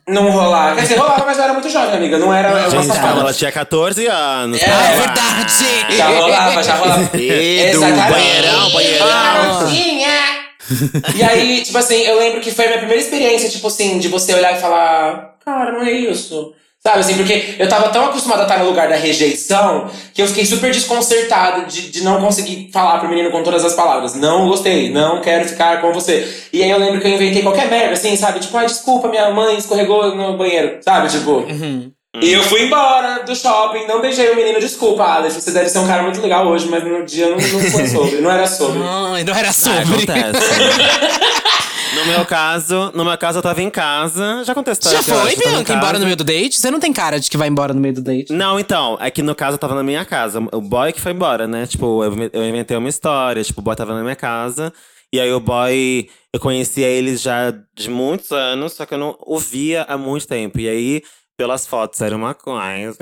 Não 0.07 0.31
rolava, 0.31 0.77
quer 0.77 0.83
dizer, 0.83 0.97
rolava, 0.99 1.25
mas 1.27 1.39
eu 1.39 1.45
era 1.45 1.53
muito 1.53 1.69
jovem, 1.71 1.97
amiga, 1.97 2.19
não 2.19 2.33
era 2.33 2.69
uma 2.69 2.96
Safada. 2.97 3.21
ela 3.21 3.33
tinha 3.33 3.53
14 3.53 4.07
anos. 4.07 4.61
É, 4.63 4.67
Ah, 4.67 4.75
lá. 4.77 4.91
verdade! 4.97 5.97
Já 5.97 6.09
rolava, 6.21 6.63
já 6.63 6.75
rolava. 6.75 7.11
Edu, 7.17 7.81
banheirão, 7.81 8.71
banheirão. 8.71 9.07
Ah, 9.11 9.67
E 11.17 11.23
aí, 11.23 11.63
tipo 11.63 11.79
assim, 11.79 12.03
eu 12.03 12.19
lembro 12.19 12.41
que 12.41 12.51
foi 12.51 12.65
a 12.65 12.69
minha 12.69 12.79
primeira 12.79 13.01
experiência, 13.03 13.49
tipo 13.49 13.67
assim, 13.69 13.99
de 13.99 14.09
você 14.09 14.35
olhar 14.35 14.57
e 14.57 14.61
falar, 14.61 15.35
cara, 15.45 15.73
não 15.73 15.83
é 15.83 15.93
isso. 15.93 16.53
Sabe 16.83 17.01
assim, 17.01 17.17
porque 17.17 17.57
eu 17.59 17.69
tava 17.69 17.89
tão 17.89 18.05
acostumada 18.05 18.43
a 18.43 18.45
estar 18.45 18.59
no 18.61 18.67
lugar 18.67 18.89
da 18.89 18.95
rejeição 18.95 19.91
que 20.15 20.23
eu 20.23 20.27
fiquei 20.29 20.47
super 20.47 20.71
desconcertado 20.71 21.67
de, 21.67 21.91
de 21.91 22.05
não 22.05 22.21
conseguir 22.21 22.71
falar 22.73 23.01
pro 23.01 23.09
menino 23.09 23.31
com 23.33 23.43
todas 23.43 23.65
as 23.65 23.75
palavras. 23.75 24.15
Não 24.15 24.47
gostei, 24.47 24.89
não 24.93 25.21
quero 25.21 25.49
ficar 25.49 25.81
com 25.81 25.93
você. 25.93 26.33
E 26.53 26.63
aí 26.63 26.71
eu 26.71 26.79
lembro 26.79 27.01
que 27.01 27.09
eu 27.09 27.13
inventei 27.13 27.43
qualquer 27.43 27.69
merda, 27.69 27.95
assim, 27.95 28.17
sabe? 28.17 28.39
Tipo, 28.39 28.57
ai, 28.57 28.67
desculpa, 28.67 29.09
minha 29.09 29.31
mãe 29.33 29.57
escorregou 29.59 30.15
no 30.15 30.37
banheiro, 30.37 30.79
sabe? 30.81 31.09
Tipo. 31.09 31.45
E 32.23 32.33
eu 32.33 32.43
fui 32.45 32.62
embora 32.62 33.23
do 33.25 33.35
shopping, 33.35 33.87
não 33.87 34.01
beijei 34.01 34.31
o 34.31 34.37
menino, 34.37 34.59
desculpa, 34.59 35.05
Alex. 35.05 35.35
Você 35.35 35.51
deve 35.51 35.69
ser 35.69 35.79
um 35.79 35.87
cara 35.87 36.03
muito 36.03 36.21
legal 36.21 36.47
hoje, 36.47 36.69
mas 36.69 36.83
no 36.85 37.05
dia 37.05 37.29
não, 37.29 37.37
não 37.37 37.61
foi 37.71 37.87
sobre, 37.87 38.21
não 38.21 38.31
era 38.31 38.47
sobre. 38.47 38.81
Ai, 39.12 39.25
não 39.25 39.35
era 39.35 39.49
Ah, 39.49 39.53
sobre. 39.53 39.81
acontece. 39.81 40.61
no 41.95 42.07
meu 42.07 42.25
caso, 42.25 42.91
no 42.95 43.05
meu 43.05 43.19
caso, 43.19 43.39
eu 43.39 43.43
tava 43.43 43.61
em 43.62 43.71
casa. 43.71 44.43
Já 44.45 44.53
aconteceu. 44.53 44.93
Já 44.93 45.03
foi, 45.03 45.37
Bianca, 45.37 45.73
embora 45.75 45.99
no 45.99 46.05
meio 46.05 46.17
do 46.17 46.25
date? 46.25 46.59
Você 46.59 46.71
não 46.71 46.81
tem 46.81 46.93
cara 46.93 47.19
de 47.21 47.31
que 47.31 47.37
vai 47.37 47.49
embora 47.49 47.75
no 47.75 47.81
meio 47.81 47.95
do 47.95 48.03
date. 48.03 48.33
Não, 48.33 48.59
então, 48.59 48.97
é 49.01 49.11
que 49.11 49.23
no 49.23 49.35
caso 49.35 49.55
eu 49.55 49.59
tava 49.59 49.75
na 49.75 49.83
minha 49.83 50.05
casa. 50.05 50.41
O 50.53 50.61
boy 50.61 50.93
que 50.93 51.01
foi 51.01 51.12
embora, 51.12 51.47
né? 51.47 51.67
Tipo, 51.67 52.03
eu, 52.05 52.12
eu 52.33 52.49
inventei 52.49 52.77
uma 52.77 52.89
história. 52.89 53.43
Tipo, 53.43 53.61
o 53.61 53.64
boy 53.64 53.77
tava 53.77 53.95
na 53.95 54.03
minha 54.03 54.17
casa. 54.17 54.73
E 55.12 55.21
aí 55.21 55.33
o 55.33 55.41
boy, 55.41 56.09
eu 56.33 56.41
conhecia 56.41 56.87
ele 56.87 57.17
já 57.17 57.53
de 57.77 57.89
muitos 57.89 58.33
anos, 58.33 58.73
só 58.73 58.85
que 58.85 58.93
eu 58.93 58.99
não 58.99 59.17
o 59.21 59.39
via 59.39 59.85
há 59.89 59.97
muito 59.97 60.27
tempo. 60.27 60.59
E 60.59 60.69
aí, 60.69 61.03
pelas 61.37 61.66
fotos, 61.66 62.01
era 62.01 62.16
uma 62.16 62.34
coisa. 62.34 62.97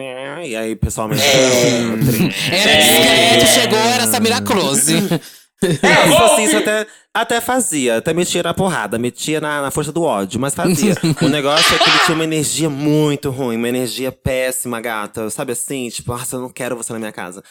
E 0.44 0.56
aí, 0.56 0.76
pessoalmente. 0.76 1.22
era 1.24 1.90
outra. 1.90 2.56
Era 2.56 2.76
discreto, 2.82 3.46
chegou, 3.46 3.78
era 3.78 4.06
Samira 4.06 4.42
Close. 4.42 4.94
É, 5.64 6.08
isso 6.10 6.22
assim, 6.22 6.42
isso 6.44 6.56
até, 6.58 6.86
até 7.14 7.40
fazia. 7.40 7.96
Até 7.96 8.12
metia 8.12 8.42
na 8.42 8.52
porrada, 8.52 8.98
metia 8.98 9.40
na, 9.40 9.62
na 9.62 9.70
força 9.70 9.90
do 9.90 10.02
ódio, 10.02 10.38
mas 10.38 10.54
fazia. 10.54 10.94
o 11.22 11.28
negócio 11.28 11.74
é 11.74 11.78
que 11.78 11.88
ele 11.88 11.98
tinha 12.00 12.14
uma 12.14 12.24
energia 12.24 12.68
muito 12.68 13.30
ruim, 13.30 13.56
uma 13.56 13.68
energia 13.68 14.12
péssima, 14.12 14.78
gata. 14.78 15.30
Sabe 15.30 15.52
assim? 15.52 15.88
Tipo, 15.88 16.12
nossa, 16.12 16.36
eu 16.36 16.40
não 16.40 16.50
quero 16.50 16.76
você 16.76 16.92
na 16.92 16.98
minha 16.98 17.12
casa. 17.12 17.42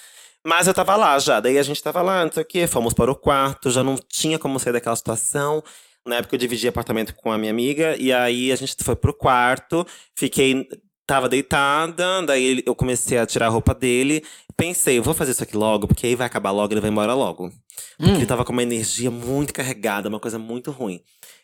Mas 0.46 0.68
eu 0.68 0.76
tava 0.76 0.96
lá 0.96 1.18
já, 1.18 1.40
daí 1.40 1.58
a 1.58 1.64
gente 1.64 1.82
tava 1.82 2.04
lá, 2.04 2.26
não 2.26 2.32
sei 2.32 2.44
o 2.44 2.46
quê, 2.46 2.68
fomos 2.68 2.94
para 2.94 3.10
o 3.10 3.16
quarto, 3.16 3.72
já 3.72 3.82
não 3.82 3.96
tinha 4.10 4.38
como 4.38 4.60
sair 4.60 4.74
daquela 4.74 4.96
situação. 4.96 5.64
Na 6.06 6.18
época 6.18 6.36
eu 6.36 6.40
dividi 6.40 6.68
apartamento 6.68 7.16
com 7.16 7.32
a 7.32 7.38
minha 7.38 7.52
amiga, 7.52 7.96
e 7.98 8.12
aí 8.12 8.52
a 8.52 8.56
gente 8.56 8.76
foi 8.84 8.96
pro 8.96 9.14
quarto, 9.14 9.86
fiquei. 10.18 10.68
Tava 11.06 11.28
deitada, 11.28 12.22
daí 12.26 12.64
eu 12.66 12.74
comecei 12.74 13.18
a 13.18 13.26
tirar 13.26 13.48
a 13.48 13.50
roupa 13.50 13.74
dele. 13.74 14.24
Pensei, 14.56 14.98
eu 14.98 15.04
vou 15.04 15.14
fazer 15.14 15.32
isso 15.32 15.44
aqui 15.44 15.58
logo, 15.58 15.86
porque 15.86 16.08
aí 16.08 16.16
vai 16.16 16.26
acabar 16.26 16.52
logo, 16.52 16.74
ele 16.74 16.80
vai 16.80 16.90
embora 16.90 17.14
logo. 17.14 17.52
Porque 17.98 18.12
ele 18.20 18.26
tava 18.26 18.46
com 18.46 18.54
uma 18.54 18.64
energia 18.64 19.12
muito 19.12 19.54
carregada, 19.54 20.08
uma 20.08 20.20
coisa 20.20 20.40
muito 20.40 20.72
ruim. 20.72 21.02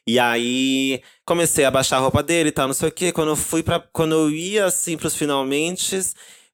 E 0.08 0.18
aí 0.18 1.02
comecei 1.26 1.66
a 1.66 1.72
baixar 1.72 1.98
a 1.98 2.00
roupa 2.00 2.24
dele 2.24 2.50
e 2.50 2.52
tal, 2.52 2.68
não 2.68 2.74
sei 2.74 2.90
o 2.90 2.92
quê. 2.92 3.12
Quando 3.12 3.30
eu 3.30 3.36
fui 3.36 3.62
para 3.62 3.80
Quando 3.80 4.14
eu 4.14 4.32
ia 4.32 4.66
assim 4.66 4.98
pros 4.98 5.16
finalmente, 5.16 6.00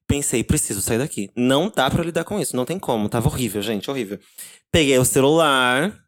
pensei, 0.06 0.42
preciso 0.42 0.80
sair 0.80 0.98
daqui. 0.98 1.30
Não 1.36 1.70
dá 1.74 1.88
pra 1.88 2.00
eu 2.00 2.04
lidar 2.04 2.24
com 2.24 2.40
isso, 2.40 2.56
não 2.56 2.64
tem 2.64 2.78
como. 2.78 3.08
Tava 3.08 3.28
horrível, 3.28 3.62
gente, 3.62 3.90
horrível. 3.90 4.18
Peguei 4.72 4.98
o 4.98 5.04
celular. 5.04 6.05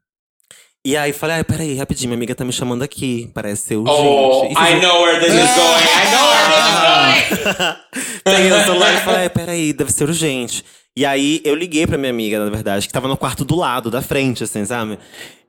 E 0.86 0.96
aí 0.96 1.12
falei, 1.12 1.36
ai, 1.36 1.44
peraí, 1.44 1.76
rapidinho, 1.76 2.08
minha 2.10 2.16
amiga 2.18 2.34
tá 2.34 2.44
me 2.44 2.52
chamando 2.52 2.82
aqui. 2.82 3.30
Parece 3.34 3.62
ser 3.62 3.76
urgente. 3.76 4.00
Oh, 4.00 4.44
E 4.46 4.52
I 4.52 4.80
know 4.80 5.02
where 5.02 5.20
this 5.20 5.32
is 5.34 5.50
going. 5.54 5.84
I 5.84 6.10
know 6.12 6.28
where 6.30 6.48
this 6.48 6.58
is 7.38 7.44
going. 7.44 7.76
Peguei 8.24 8.52
o 8.52 8.64
celular 8.64 8.94
e 8.94 8.98
falei, 8.98 9.20
"Ai, 9.22 9.28
peraí, 9.28 9.72
deve 9.72 9.92
ser 9.92 10.04
urgente. 10.04 10.64
E 10.96 11.04
aí 11.06 11.40
eu 11.44 11.54
liguei 11.54 11.86
pra 11.86 11.96
minha 11.98 12.10
amiga, 12.10 12.42
na 12.44 12.50
verdade, 12.50 12.86
que 12.86 12.92
tava 12.92 13.06
no 13.06 13.16
quarto 13.16 13.44
do 13.44 13.54
lado, 13.56 13.90
da 13.90 14.02
frente, 14.02 14.42
assim, 14.44 14.64
sabe? 14.64 14.98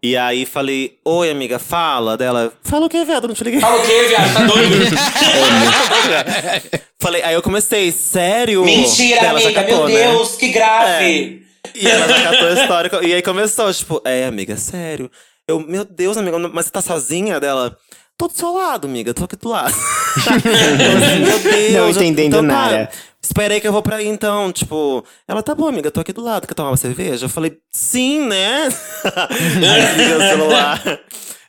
E 0.01 0.15
aí 0.15 0.45
falei, 0.45 0.97
oi, 1.03 1.29
amiga, 1.31 1.57
fala 1.59 2.15
dela. 2.15 2.53
Fala 2.63 2.85
o 2.85 2.89
que, 2.89 3.03
viado? 3.03 3.27
Não 3.27 3.35
te 3.35 3.43
liguei. 3.43 3.59
Fala 3.59 3.81
o 3.81 3.85
quê, 3.85 4.03
viado? 4.09 4.33
Tá 4.33 4.43
doido? 4.45 4.75
Falei, 6.99 7.21
aí 7.23 7.33
eu 7.33 7.41
comecei, 7.41 7.91
sério? 7.91 8.63
Mentira, 8.63 9.21
Daí 9.21 9.29
ela 9.29 9.39
já 9.39 9.47
amiga. 9.49 9.63
Meu 9.63 9.87
né? 9.87 9.93
Deus, 10.11 10.35
que 10.35 10.49
grave. 10.49 11.43
E 11.75 11.87
ela 11.87 12.07
já 12.07 12.23
catou 12.31 12.47
a 12.47 12.53
história. 12.53 12.91
E 13.03 13.13
aí 13.13 13.21
começou, 13.21 13.73
tipo, 13.73 14.01
é, 14.05 14.25
amiga, 14.25 14.55
sério. 14.57 15.09
Eu, 15.47 15.59
meu 15.59 15.83
Deus, 15.85 16.17
amiga, 16.17 16.37
mas 16.49 16.65
você 16.65 16.71
tá 16.71 16.81
sozinha? 16.81 17.39
Dela, 17.39 17.75
tô 18.17 18.27
do 18.27 18.33
seu 18.33 18.53
lado, 18.53 18.85
amiga, 18.87 19.13
tô 19.13 19.23
aqui 19.23 19.35
do 19.35 19.49
lado. 19.49 19.73
Assim, 20.15 21.19
meu 21.25 21.39
Deus. 21.39 21.73
Não 21.73 21.79
eu- 21.79 21.89
entendendo 21.89 22.27
então, 22.37 22.41
tá, 22.41 22.47
nada. 22.47 22.89
Esperei 23.21 23.59
que 23.59 23.67
eu 23.67 23.71
vou 23.73 23.81
pra 23.81 23.97
aí 23.97 24.07
então, 24.07 24.51
tipo. 24.51 25.03
Ela, 25.27 25.43
tá 25.43 25.53
bom, 25.53 25.67
amiga, 25.67 25.91
tô 25.91 25.99
aqui 25.99 26.13
do 26.13 26.23
lado, 26.23 26.47
quer 26.47 26.53
tomar 26.53 26.69
uma 26.71 26.77
cerveja? 26.77 27.25
Eu 27.25 27.29
falei, 27.29 27.57
sim, 27.71 28.21
né? 28.25 28.69
aí 29.05 29.81
desliguei 29.87 30.15
o 30.15 30.21
celular. 30.21 30.99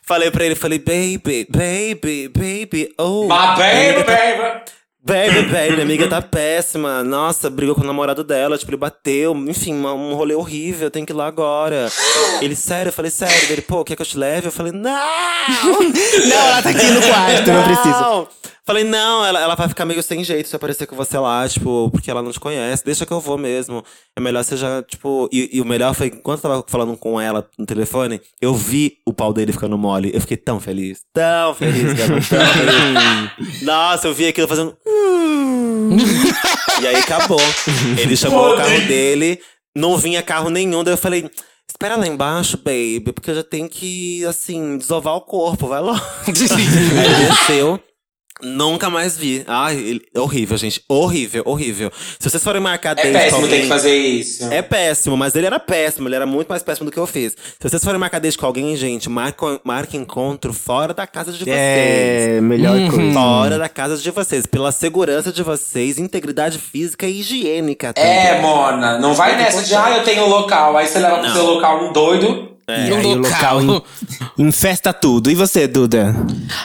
Falei 0.05 0.31
pra 0.31 0.45
ele, 0.45 0.57
falei, 0.57 0.79
baby, 0.81 1.47
baby, 1.49 2.29
baby, 2.29 2.95
oh. 2.99 3.25
My 3.25 3.57
baby, 3.57 4.05
tá- 4.05 4.13
baby. 4.13 4.61
Baby, 5.03 5.43
baby, 5.51 5.71
minha 5.73 5.83
amiga 5.83 6.09
tá 6.09 6.21
péssima. 6.21 7.03
Nossa, 7.03 7.49
brigou 7.49 7.75
com 7.75 7.81
o 7.81 7.87
namorado 7.87 8.23
dela, 8.23 8.59
tipo, 8.59 8.71
ele 8.71 8.77
bateu. 8.77 9.35
Enfim, 9.49 9.75
um 9.75 10.15
rolê 10.15 10.35
horrível, 10.35 10.89
eu 10.89 10.91
tenho 10.91 11.07
que 11.07 11.13
ir 11.13 11.17
lá 11.17 11.27
agora. 11.27 11.91
Ele, 12.43 12.55
sério, 12.55 12.91
eu 12.91 12.93
falei, 12.93 13.11
sério. 13.11 13.51
Ele, 13.51 13.63
pô, 13.63 13.83
quer 13.83 13.97
que 13.97 14.03
eu 14.03 14.07
te 14.07 14.19
leve? 14.19 14.49
Eu 14.49 14.53
falei, 14.53 14.73
não! 14.73 14.91
Não, 14.91 16.37
ela 16.37 16.63
tá 16.63 16.69
aqui 16.69 16.87
no 16.87 17.01
quarto, 17.03 17.51
não 17.51 17.65
precisa. 17.65 18.29
Falei, 18.71 18.85
não, 18.85 19.27
ela, 19.27 19.41
ela 19.41 19.57
vai 19.57 19.67
ficar 19.69 19.85
meio 19.85 20.01
sem 20.01 20.23
jeito 20.23 20.49
se 20.49 20.55
aparecer 20.55 20.87
com 20.87 20.95
você 20.95 21.19
lá, 21.19 21.49
tipo, 21.49 21.91
porque 21.91 22.09
ela 22.09 22.23
não 22.23 22.31
te 22.31 22.39
conhece. 22.39 22.85
Deixa 22.85 23.05
que 23.05 23.13
eu 23.13 23.19
vou 23.19 23.37
mesmo. 23.37 23.83
É 24.17 24.21
melhor 24.21 24.45
você 24.45 24.57
já, 24.57 24.81
tipo. 24.85 25.29
E, 25.33 25.51
e 25.57 25.61
o 25.61 25.65
melhor 25.65 25.93
foi, 25.93 26.07
enquanto 26.07 26.45
eu 26.45 26.51
tava 26.51 26.65
falando 26.69 26.97
com 26.97 27.21
ela 27.21 27.45
no 27.59 27.67
telefone, 27.67 28.21
eu 28.41 28.55
vi 28.55 28.99
o 29.05 29.13
pau 29.13 29.33
dele 29.33 29.51
ficando 29.51 29.77
mole. 29.77 30.13
Eu 30.15 30.21
fiquei 30.21 30.37
tão 30.37 30.61
feliz. 30.61 31.01
Tão 31.13 31.53
feliz, 31.53 31.95
garoto, 31.95 32.29
tão 32.29 32.47
feliz. 33.43 33.63
Nossa, 33.63 34.07
eu 34.07 34.15
vi 34.15 34.29
aquilo 34.29 34.47
fazendo. 34.47 34.73
"Hum". 34.87 35.97
e 36.81 36.87
aí 36.87 36.95
acabou. 36.95 37.41
Ele 37.99 38.17
chamou 38.17 38.53
o 38.53 38.57
carro 38.57 38.81
dele, 38.87 39.41
não 39.77 39.99
vinha 39.99 40.23
carro 40.23 40.49
nenhum, 40.49 40.85
daí 40.85 40.95
eu 40.95 40.99
falei. 40.99 41.29
Espera 41.69 41.97
lá 41.97 42.07
embaixo, 42.07 42.57
baby, 42.57 43.13
porque 43.13 43.31
eu 43.31 43.35
já 43.37 43.43
tenho 43.43 43.69
que, 43.69 44.25
assim, 44.27 44.77
desovar 44.79 45.15
o 45.15 45.21
corpo, 45.23 45.67
vai 45.67 45.81
logo. 45.81 46.01
Aí 46.27 46.33
desceu. 47.29 47.81
Nunca 48.43 48.89
mais 48.91 49.17
vi. 49.17 49.45
Ai, 49.47 50.01
horrível, 50.17 50.57
gente. 50.57 50.83
Horrível, 50.89 51.43
horrível. 51.47 51.91
Se 52.19 52.29
vocês 52.29 52.43
forem 52.43 52.61
marcar 52.61 52.93
É 52.99 53.03
date 53.03 53.13
péssimo 53.13 53.39
ter 53.39 53.45
alguém- 53.45 53.61
que 53.63 53.67
fazer 53.69 53.97
isso. 53.97 54.45
É 54.53 54.63
péssimo, 54.63 55.17
mas 55.17 55.35
ele 55.35 55.47
era 55.47 55.59
péssimo, 55.59 56.09
ele 56.09 56.15
era 56.17 56.27
muito 56.27 56.49
mais 56.49 56.63
péssimo 56.63 56.87
do 56.87 56.93
que 56.93 56.99
eu 56.99 57.07
fiz. 57.07 57.33
Se 57.33 57.69
vocês 57.69 57.83
forem 57.85 57.99
marcar 58.01 58.19
date 58.19 58.37
com 58.39 58.47
alguém, 58.47 58.75
gente, 58.77 59.09
marca, 59.09 59.61
marca 59.65 59.97
encontro 59.97 60.53
fora 60.53 60.93
da 60.95 61.07
casa 61.07 61.33
de 61.33 61.39
vocês. 61.45 61.57
É, 61.57 62.41
melhor 62.41 62.77
coisa. 62.91 63.13
Fora 63.13 63.59
da 63.59 63.69
casa 63.69 63.97
de 63.97 64.11
vocês, 64.11 64.47
pela 64.47 64.73
segurança 64.73 65.33
de 65.33 65.43
vocês, 65.43 65.99
integridade 65.99 66.59
física 66.59 67.07
e 67.07 67.21
higiênica. 67.21 67.93
também. 67.93 68.11
É, 68.11 68.41
Mona. 68.41 68.99
Não 68.99 69.15
vai 69.15 69.37
nessa 69.37 69.63
de, 69.63 69.75
ah, 69.75 69.97
eu 69.99 70.05
tenho 70.05 70.27
local. 70.27 70.77
Aí 70.77 70.87
você 70.87 70.99
leva 70.99 71.19
pro 71.19 71.31
seu 71.33 71.45
local 71.45 71.85
um 71.89 71.93
doido. 71.93 72.49
É. 72.71 72.89
E 72.89 72.95
aí 72.95 73.07
Um 73.07 73.13
o 73.13 73.15
local 73.19 73.61
local. 73.61 73.85
in- 74.39 74.47
infesta 74.49 74.93
tudo. 74.93 75.31
E 75.31 75.35
você, 75.35 75.67
Duda? 75.67 76.15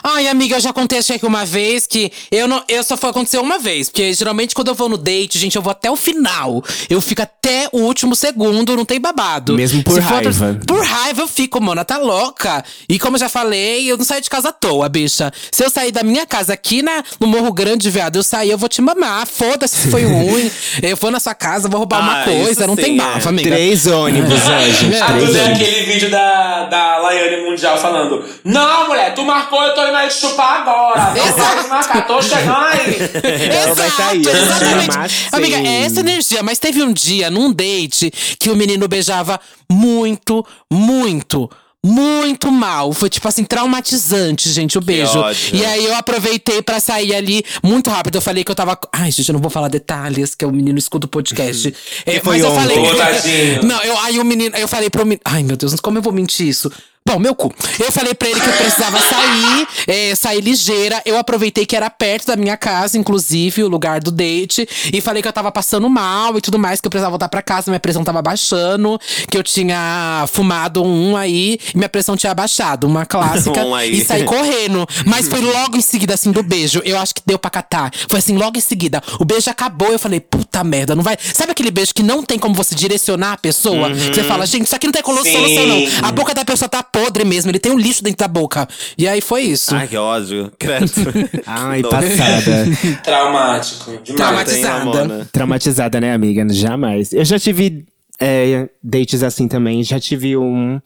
Ai, 0.04 0.28
amiga, 0.28 0.56
eu 0.56 0.60
já 0.60 0.72
contei 0.74 1.00
acho 1.00 1.18
que 1.20 1.26
uma 1.26 1.46
vez 1.46 1.86
que 1.88 2.12
eu 2.32 2.48
não, 2.48 2.64
eu 2.68 2.84
só 2.84 2.96
foi 2.98 3.10
acontecer 3.10 3.38
uma 3.38 3.60
vez, 3.60 3.90
porque 3.90 4.14
geralmente 4.14 4.54
quando 4.56 4.68
eu 4.70 4.76
vou 4.76 4.90
no 4.90 4.98
date, 4.98 5.38
gente, 5.38 5.56
eu 5.56 5.62
vou 5.62 5.72
até 5.72 5.90
o 5.90 5.96
final. 5.96 6.64
Eu 6.90 7.02
fico 7.02 7.22
até 7.22 7.70
o 7.72 7.80
último 7.80 8.16
segundo, 8.16 8.76
não 8.76 8.86
tem 8.86 9.00
babado. 9.00 9.54
Mesmo 9.56 9.84
por 9.84 9.94
Se 9.94 10.00
raiva. 10.00 10.60
por 10.68 10.84
raiva 10.84 11.22
eu 11.22 11.28
fico, 11.28 11.62
mano, 11.62 11.84
tá 11.86 11.98
louca. 11.98 12.64
E 12.88 12.98
como 13.00 13.16
eu 13.16 13.20
já 13.20 13.30
falei, 13.30 13.90
eu 13.92 13.98
não 13.98 14.06
saio 14.06 14.22
de 14.22 14.30
casa 14.30 14.50
à 14.50 14.54
toa, 14.54 14.88
bicha. 14.90 15.32
Se 15.52 15.64
eu 15.64 15.70
sair 15.70 15.92
da 15.92 16.04
minha 16.04 16.26
casa 16.26 16.54
aqui 16.54 16.82
na, 16.82 17.04
no 17.20 17.28
Morro 17.28 17.52
Grande, 17.54 17.90
viado, 17.90 18.16
eu 18.18 18.24
sair, 18.24 18.50
eu 18.52 18.58
vou 18.58 18.70
te 18.70 18.82
mamar. 18.82 19.26
Foda-se 19.28 19.76
se 19.76 19.92
foi 19.92 20.04
ruim. 20.06 20.50
eu 20.82 20.96
vou 20.98 21.12
na 21.12 21.20
sua 21.20 21.34
casa, 21.36 21.68
vou 21.68 21.80
roubar 21.80 22.02
uma 22.02 22.22
Ah, 22.22 22.26
coisa, 22.26 22.52
isso 22.52 22.68
não 22.68 22.76
tem 22.76 22.86
sim, 22.86 22.98
bafo, 22.98 23.28
é. 23.28 23.30
amiga. 23.30 23.50
Três 23.50 23.88
ônibus, 23.88 24.40
gente. 24.40 24.96
A 25.02 25.08
Três 25.14 25.26
Duda 25.28 25.40
é 25.40 25.44
ônibus. 25.46 25.95
Vídeo 25.96 26.10
da, 26.10 26.66
da 26.66 26.98
Laiane 26.98 27.44
Mundial 27.44 27.78
falando: 27.78 28.24
Não, 28.44 28.88
mulher, 28.88 29.14
tu 29.14 29.24
marcou, 29.24 29.64
eu 29.64 29.74
tô 29.74 29.88
indo 29.88 29.96
aí 29.96 30.10
te 30.10 30.16
chupar 30.16 30.62
agora. 30.62 31.14
Não 31.16 31.34
vai 31.34 31.56
desmarcar, 31.56 32.08
tô 32.08 32.22
chegando 32.22 32.66
aí. 32.66 32.98
Ela 33.56 33.74
vai 33.74 33.90
sair, 33.90 34.24
vai 34.24 34.34
exatamente. 34.34 35.28
Amiga, 35.32 35.58
é 35.58 35.84
essa 35.84 36.00
energia. 36.02 36.44
Mas 36.44 36.60
teve 36.60 36.84
um 36.84 36.92
dia, 36.92 37.30
num 37.30 37.52
date, 37.52 38.12
que 38.40 38.50
o 38.50 38.56
menino 38.56 38.88
beijava 38.88 39.40
muito, 39.70 40.46
muito. 40.72 41.50
Muito 41.86 42.52
mal. 42.52 42.92
Foi, 42.94 43.10
tipo 43.12 43.28
assim, 43.28 43.44
traumatizante, 43.44 44.50
gente, 44.50 44.76
o 44.76 44.82
beijo. 44.82 45.20
ódio. 45.20 45.56
E 45.56 45.64
aí 45.64 45.86
eu 45.86 45.96
aproveitei 45.96 46.60
pra 46.62 46.80
sair 46.80 47.14
ali 47.14 47.46
muito 47.62 47.92
rápido. 47.92 48.16
Eu 48.16 48.22
falei 48.22 48.44
que 48.44 48.50
eu 48.50 48.56
tava. 48.56 48.76
Ai, 48.92 49.12
gente, 49.12 49.30
eu 49.30 49.34
não 49.34 49.40
vou 49.40 49.52
falar 49.52 49.68
detalhes, 49.68 50.34
que 50.34 50.44
o 50.44 50.52
menino 50.52 50.80
escuta 50.80 51.06
o 51.06 51.10
podcast. 51.10 51.74
É, 52.04 52.20
foi 52.20 52.40
mas 52.40 52.44
eu 52.44 52.52
ontem? 52.52 52.76
falei. 52.76 53.60
Não, 53.62 53.82
eu, 53.84 53.98
aí 54.00 54.20
o 54.20 54.26
menino. 54.26 54.56
Eu 54.56 54.68
falei 54.68 54.90
pro 54.90 55.04
menino. 55.06 55.22
Ai, 55.24 55.44
meu 55.44 55.56
Deus, 55.56 55.76
como 55.80 55.98
eu 56.00 56.02
vou 56.02 56.12
mentir 56.12 56.48
isso? 56.48 56.72
Bom, 57.08 57.20
meu 57.20 57.36
cu. 57.36 57.54
Eu 57.80 57.92
falei 57.92 58.16
pra 58.16 58.28
ele 58.28 58.42
que 58.42 58.50
eu 58.50 58.54
precisava 58.54 58.98
sair, 59.00 59.68
é, 59.86 60.16
sair 60.16 60.42
ligeira. 60.42 61.00
Eu 61.06 61.20
aproveitei 61.20 61.64
que 61.64 61.76
era 61.76 61.88
perto 61.88 62.26
da 62.26 62.36
minha 62.36 62.58
casa, 62.58 62.98
inclusive, 62.98 63.64
o 63.64 63.68
lugar 63.68 64.00
do 64.02 64.10
date. 64.10 64.68
E 64.92 65.00
falei 65.02 65.22
que 65.22 65.28
eu 65.28 65.32
tava 65.32 65.52
passando 65.52 65.88
mal 65.88 66.36
e 66.36 66.42
tudo 66.42 66.58
mais, 66.58 66.82
que 66.82 66.88
eu 66.88 66.90
precisava 66.90 67.12
voltar 67.12 67.30
pra 67.30 67.44
casa, 67.44 67.70
minha 67.70 67.80
pressão 67.80 68.04
tava 68.04 68.24
baixando, 68.24 69.00
que 69.30 69.38
eu 69.38 69.44
tinha 69.44 70.26
fumado 70.34 70.84
um 70.84 71.16
aí 71.16 71.60
e 71.76 71.78
minha 71.78 71.88
pressão 71.88 72.18
tinha 72.18 72.34
baixado, 72.34 72.88
uma 72.88 73.06
clássica. 73.06 73.64
Um. 73.66 73.80
E 73.80 74.04
saí 74.04 74.24
correndo. 74.24 74.88
Mas 75.06 75.28
foi 75.28 75.42
logo 75.42 75.78
em 75.78 75.82
seguida, 75.82 76.14
assim, 76.14 76.32
do 76.32 76.42
beijo. 76.42 76.82
Eu 76.84 76.98
acho 76.98 77.14
que 77.16 77.22
deu 77.26 77.38
pra 77.38 77.50
catar. 77.50 77.92
Foi 78.10 78.20
assim, 78.20 78.36
logo 78.38 78.58
em 78.58 78.62
seguida. 78.62 79.02
O 79.20 79.26
beijo 79.26 79.50
acabou, 79.50 79.92
eu 79.92 80.00
falei, 80.00 80.20
puta 80.20 80.64
merda, 80.64 80.96
não 80.96 81.04
vai. 81.04 81.18
Sabe 81.34 81.52
aquele 81.52 81.72
beijo 81.72 81.94
que 81.94 82.04
não 82.04 82.24
tem 82.24 82.38
como 82.40 82.54
você 82.54 82.74
direcionar 82.76 83.34
a 83.34 83.38
pessoa? 83.38 83.90
Que 83.92 84.16
Você 84.16 84.24
fala, 84.24 84.46
gente, 84.46 84.66
isso 84.66 84.76
aqui 84.76 84.88
não 84.88 84.92
tem 84.92 85.04
solução, 85.04 85.68
não. 85.68 86.08
A 86.08 86.12
boca 86.12 86.34
da 86.34 86.44
pessoa 86.46 86.68
tá 86.70 86.84
podre 86.96 87.26
mesmo, 87.26 87.52
ele 87.52 87.60
tem 87.60 87.72
um 87.72 87.78
lixo 87.78 88.04
dentro 88.04 88.20
da 88.20 88.28
boca. 88.28 88.68
E 88.98 89.08
aí 89.08 89.20
foi 89.20 89.42
isso. 89.42 89.76
Ai, 89.76 89.88
que 89.88 89.98
ódio. 89.98 90.52
Credo. 90.58 90.92
Ai, 91.46 91.82
Não. 91.82 91.90
passada. 91.90 92.66
Traumático. 93.04 93.92
Demais. 94.04 94.16
Traumatizada. 94.16 95.28
Traumatizada, 95.32 96.02
né, 96.02 96.14
amiga? 96.14 96.46
Jamais. 96.54 97.12
Eu 97.12 97.26
já 97.26 97.38
tive 97.38 97.86
é, 98.20 98.70
dates 98.82 99.24
assim 99.24 99.48
também. 99.48 99.84
Já 99.84 100.00
tive 100.00 100.38
um 100.38 100.80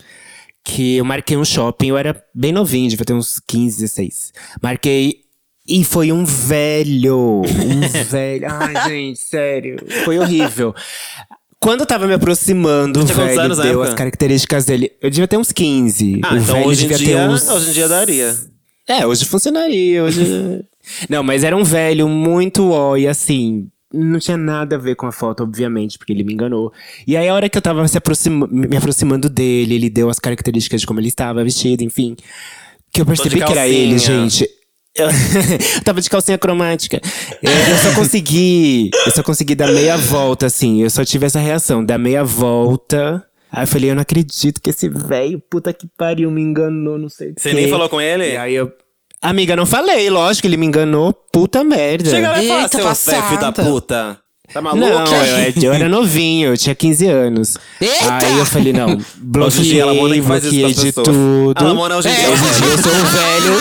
que 0.63 0.97
eu 0.97 1.05
marquei 1.05 1.37
um 1.37 1.45
shopping. 1.45 1.87
Eu 1.87 1.97
era 1.97 2.23
bem 2.33 2.51
novinho, 2.51 2.89
devia 2.89 3.05
ter 3.05 3.13
uns 3.13 3.39
15, 3.47 3.79
16. 3.81 4.33
Marquei 4.61 5.21
e 5.67 5.83
foi 5.83 6.11
um 6.11 6.25
velho. 6.25 7.43
Um 7.43 7.81
velho. 8.09 8.47
Ai, 8.49 8.89
gente, 8.89 9.19
sério. 9.19 9.77
Foi 10.03 10.17
horrível. 10.17 10.73
Quando 11.61 11.81
eu 11.81 11.85
tava 11.85 12.07
me 12.07 12.13
aproximando, 12.13 13.01
o 13.01 13.03
Tinha 13.05 13.15
quantos 13.15 13.29
velho 13.35 13.41
anos 13.41 13.57
na 13.57 13.63
deu 13.63 13.73
época? 13.73 13.89
as 13.89 13.93
características 13.93 14.65
dele. 14.65 14.91
Eu 15.01 15.09
devia 15.09 15.27
ter 15.27 15.37
uns 15.37 15.51
15. 15.51 16.21
Ah, 16.23 16.33
o 16.33 16.37
então 16.37 16.55
velho 16.55 16.67
hoje 16.67 16.85
em, 16.85 16.87
devia 16.87 16.97
dia, 17.05 17.17
ter 17.17 17.29
uns 17.29 17.49
hoje 17.49 17.69
em 17.69 17.73
dia 17.73 17.87
daria. 17.89 18.35
é, 18.87 19.05
hoje 19.05 19.25
funcionaria. 19.25 20.03
Hoje... 20.03 20.61
não, 21.09 21.21
mas 21.21 21.43
era 21.43 21.55
um 21.57 21.63
velho 21.63 22.07
muito 22.07 22.69
ó, 22.71 22.95
e 22.95 23.07
assim. 23.07 23.67
Não 23.91 24.19
tinha 24.19 24.37
nada 24.37 24.75
a 24.75 24.79
ver 24.79 24.95
com 24.95 25.07
a 25.07 25.11
foto, 25.11 25.41
obviamente, 25.43 25.97
porque 25.97 26.13
ele 26.13 26.23
me 26.23 26.31
enganou. 26.31 26.71
E 27.07 27.17
aí, 27.17 27.27
a 27.27 27.33
hora 27.33 27.49
que 27.49 27.57
eu 27.57 27.61
tava 27.61 27.87
se 27.87 27.97
aproxima- 27.97 28.47
me 28.47 28.77
aproximando 28.77 29.27
dele, 29.27 29.73
ele 29.75 29.89
deu 29.89 30.09
as 30.11 30.19
características 30.19 30.81
de 30.81 30.87
como 30.87 30.99
ele 30.99 31.07
estava 31.07 31.43
vestido, 31.43 31.83
enfim. 31.83 32.15
Que 32.91 33.01
eu 33.01 33.05
percebi 33.05 33.37
que 33.43 33.51
era 33.51 33.67
ele, 33.67 33.97
gente. 33.97 34.47
Eu 34.95 35.07
tava 35.83 36.01
de 36.01 36.09
calcinha 36.09 36.37
cromática. 36.37 36.99
Eu, 37.41 37.51
eu 37.51 37.77
só 37.77 37.95
consegui. 37.95 38.89
Eu 39.05 39.11
só 39.11 39.23
consegui 39.23 39.55
dar 39.55 39.71
meia 39.71 39.97
volta, 39.97 40.45
assim. 40.47 40.81
Eu 40.81 40.89
só 40.89 41.05
tive 41.05 41.25
essa 41.25 41.39
reação, 41.39 41.83
dar 41.83 41.97
meia 41.97 42.23
volta. 42.23 43.25
Aí 43.51 43.63
eu 43.63 43.67
falei, 43.67 43.91
eu 43.91 43.95
não 43.95 44.01
acredito 44.01 44.61
que 44.61 44.69
esse 44.69 44.87
velho, 44.89 45.41
puta 45.49 45.73
que 45.73 45.87
pariu, 45.97 46.29
me 46.29 46.41
enganou, 46.41 46.97
não 46.99 47.09
sei 47.09 47.31
o 47.31 47.33
Você 47.37 47.49
quê. 47.49 47.55
nem 47.55 47.67
falou 47.67 47.89
com 47.89 47.99
ele? 47.99 48.33
E 48.33 48.37
aí 48.37 48.53
eu. 48.53 48.71
Amiga, 49.21 49.55
não 49.55 49.65
falei, 49.65 50.09
lógico, 50.09 50.47
ele 50.47 50.55
me 50.55 50.65
enganou. 50.65 51.13
Puta 51.13 51.63
merda. 51.63 52.09
Chega 52.09 52.31
lá 52.31 52.43
e 52.43 52.47
fala, 52.47 52.61
Eita, 52.63 52.95
seu 52.95 53.37
da 53.37 53.51
puta. 53.51 54.19
Tá 54.53 54.61
maluco? 54.61 54.83
Não, 54.85 55.05
eu, 55.15 55.53
eu 55.63 55.73
era 55.73 55.87
novinho, 55.87 56.49
eu 56.49 56.57
tinha 56.57 56.73
15 56.73 57.05
anos. 57.07 57.55
Eita! 57.79 58.17
Aí 58.25 58.37
eu 58.39 58.45
falei, 58.45 58.73
não, 58.73 58.89
ela 58.89 58.99
bloqueei, 59.17 60.21
que 60.21 60.27
faz 60.27 60.43
isso 60.43 60.53
bloqueei 60.55 60.61
pras 60.63 60.75
de 60.75 60.85
pessoas. 60.85 61.07
tudo. 61.07 61.53
A 61.55 61.63
Lamona 61.63 61.97
hoje 61.97 62.09
em 62.09 62.15
dia- 62.15 62.29
Hoje 62.29 62.43
em 62.43 62.51
dia 62.51 62.67
eu 62.67 62.77
sou 62.77 62.91
um 62.91 63.03
velho. 63.03 63.53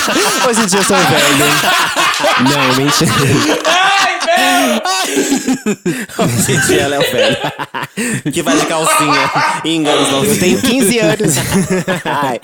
Hoje 0.49 0.61
em 0.63 0.67
dia 0.67 0.79
eu 0.79 0.85
sou 0.85 0.97
um 0.97 1.01
velho. 1.01 1.45
Não, 2.51 2.77
mentira. 2.77 3.11
Ai! 3.67 4.18
Hoje 6.19 6.53
em 6.53 6.61
dia 6.67 6.83
ela 6.83 6.97
é 6.97 6.99
o 6.99 7.03
velho. 7.13 7.37
que 8.33 8.43
vai 8.43 8.57
de 8.57 8.67
calcinha 8.67 9.31
e 9.65 9.75
engana 9.77 10.03
os 10.03 10.11
nossos 10.11 10.29
Eu 10.31 10.39
tenho 10.41 10.61
15 10.61 10.99
anos. 11.01 11.35
Ai. 12.05 12.41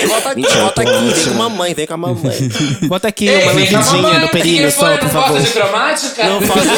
Ei, 0.00 0.06
volta 0.06 0.30
aqui, 0.30 0.40
Mentira, 0.40 0.60
volta 0.60 0.82
aqui. 0.82 0.90
Vem 0.92 1.24
com 1.24 1.30
a 1.30 1.34
mamãe, 1.48 1.74
vem 1.74 1.86
com 1.86 1.94
a 1.94 1.96
mamãe. 1.96 2.50
Bota 2.82 3.08
aqui 3.08 3.28
Ei, 3.28 3.42
uma 3.44 3.52
vem 3.54 3.70
mamãe, 3.72 4.18
no 4.20 4.28
que 4.28 4.70
só, 4.70 4.80
foi? 4.86 4.98
por 4.98 5.04
Não 5.04 5.10
favor. 5.10 5.28
gosta 5.30 5.42
de 5.42 5.52
cromática? 5.52 6.24
Não 6.24 6.40
pode 6.42 6.66
não. 6.66 6.74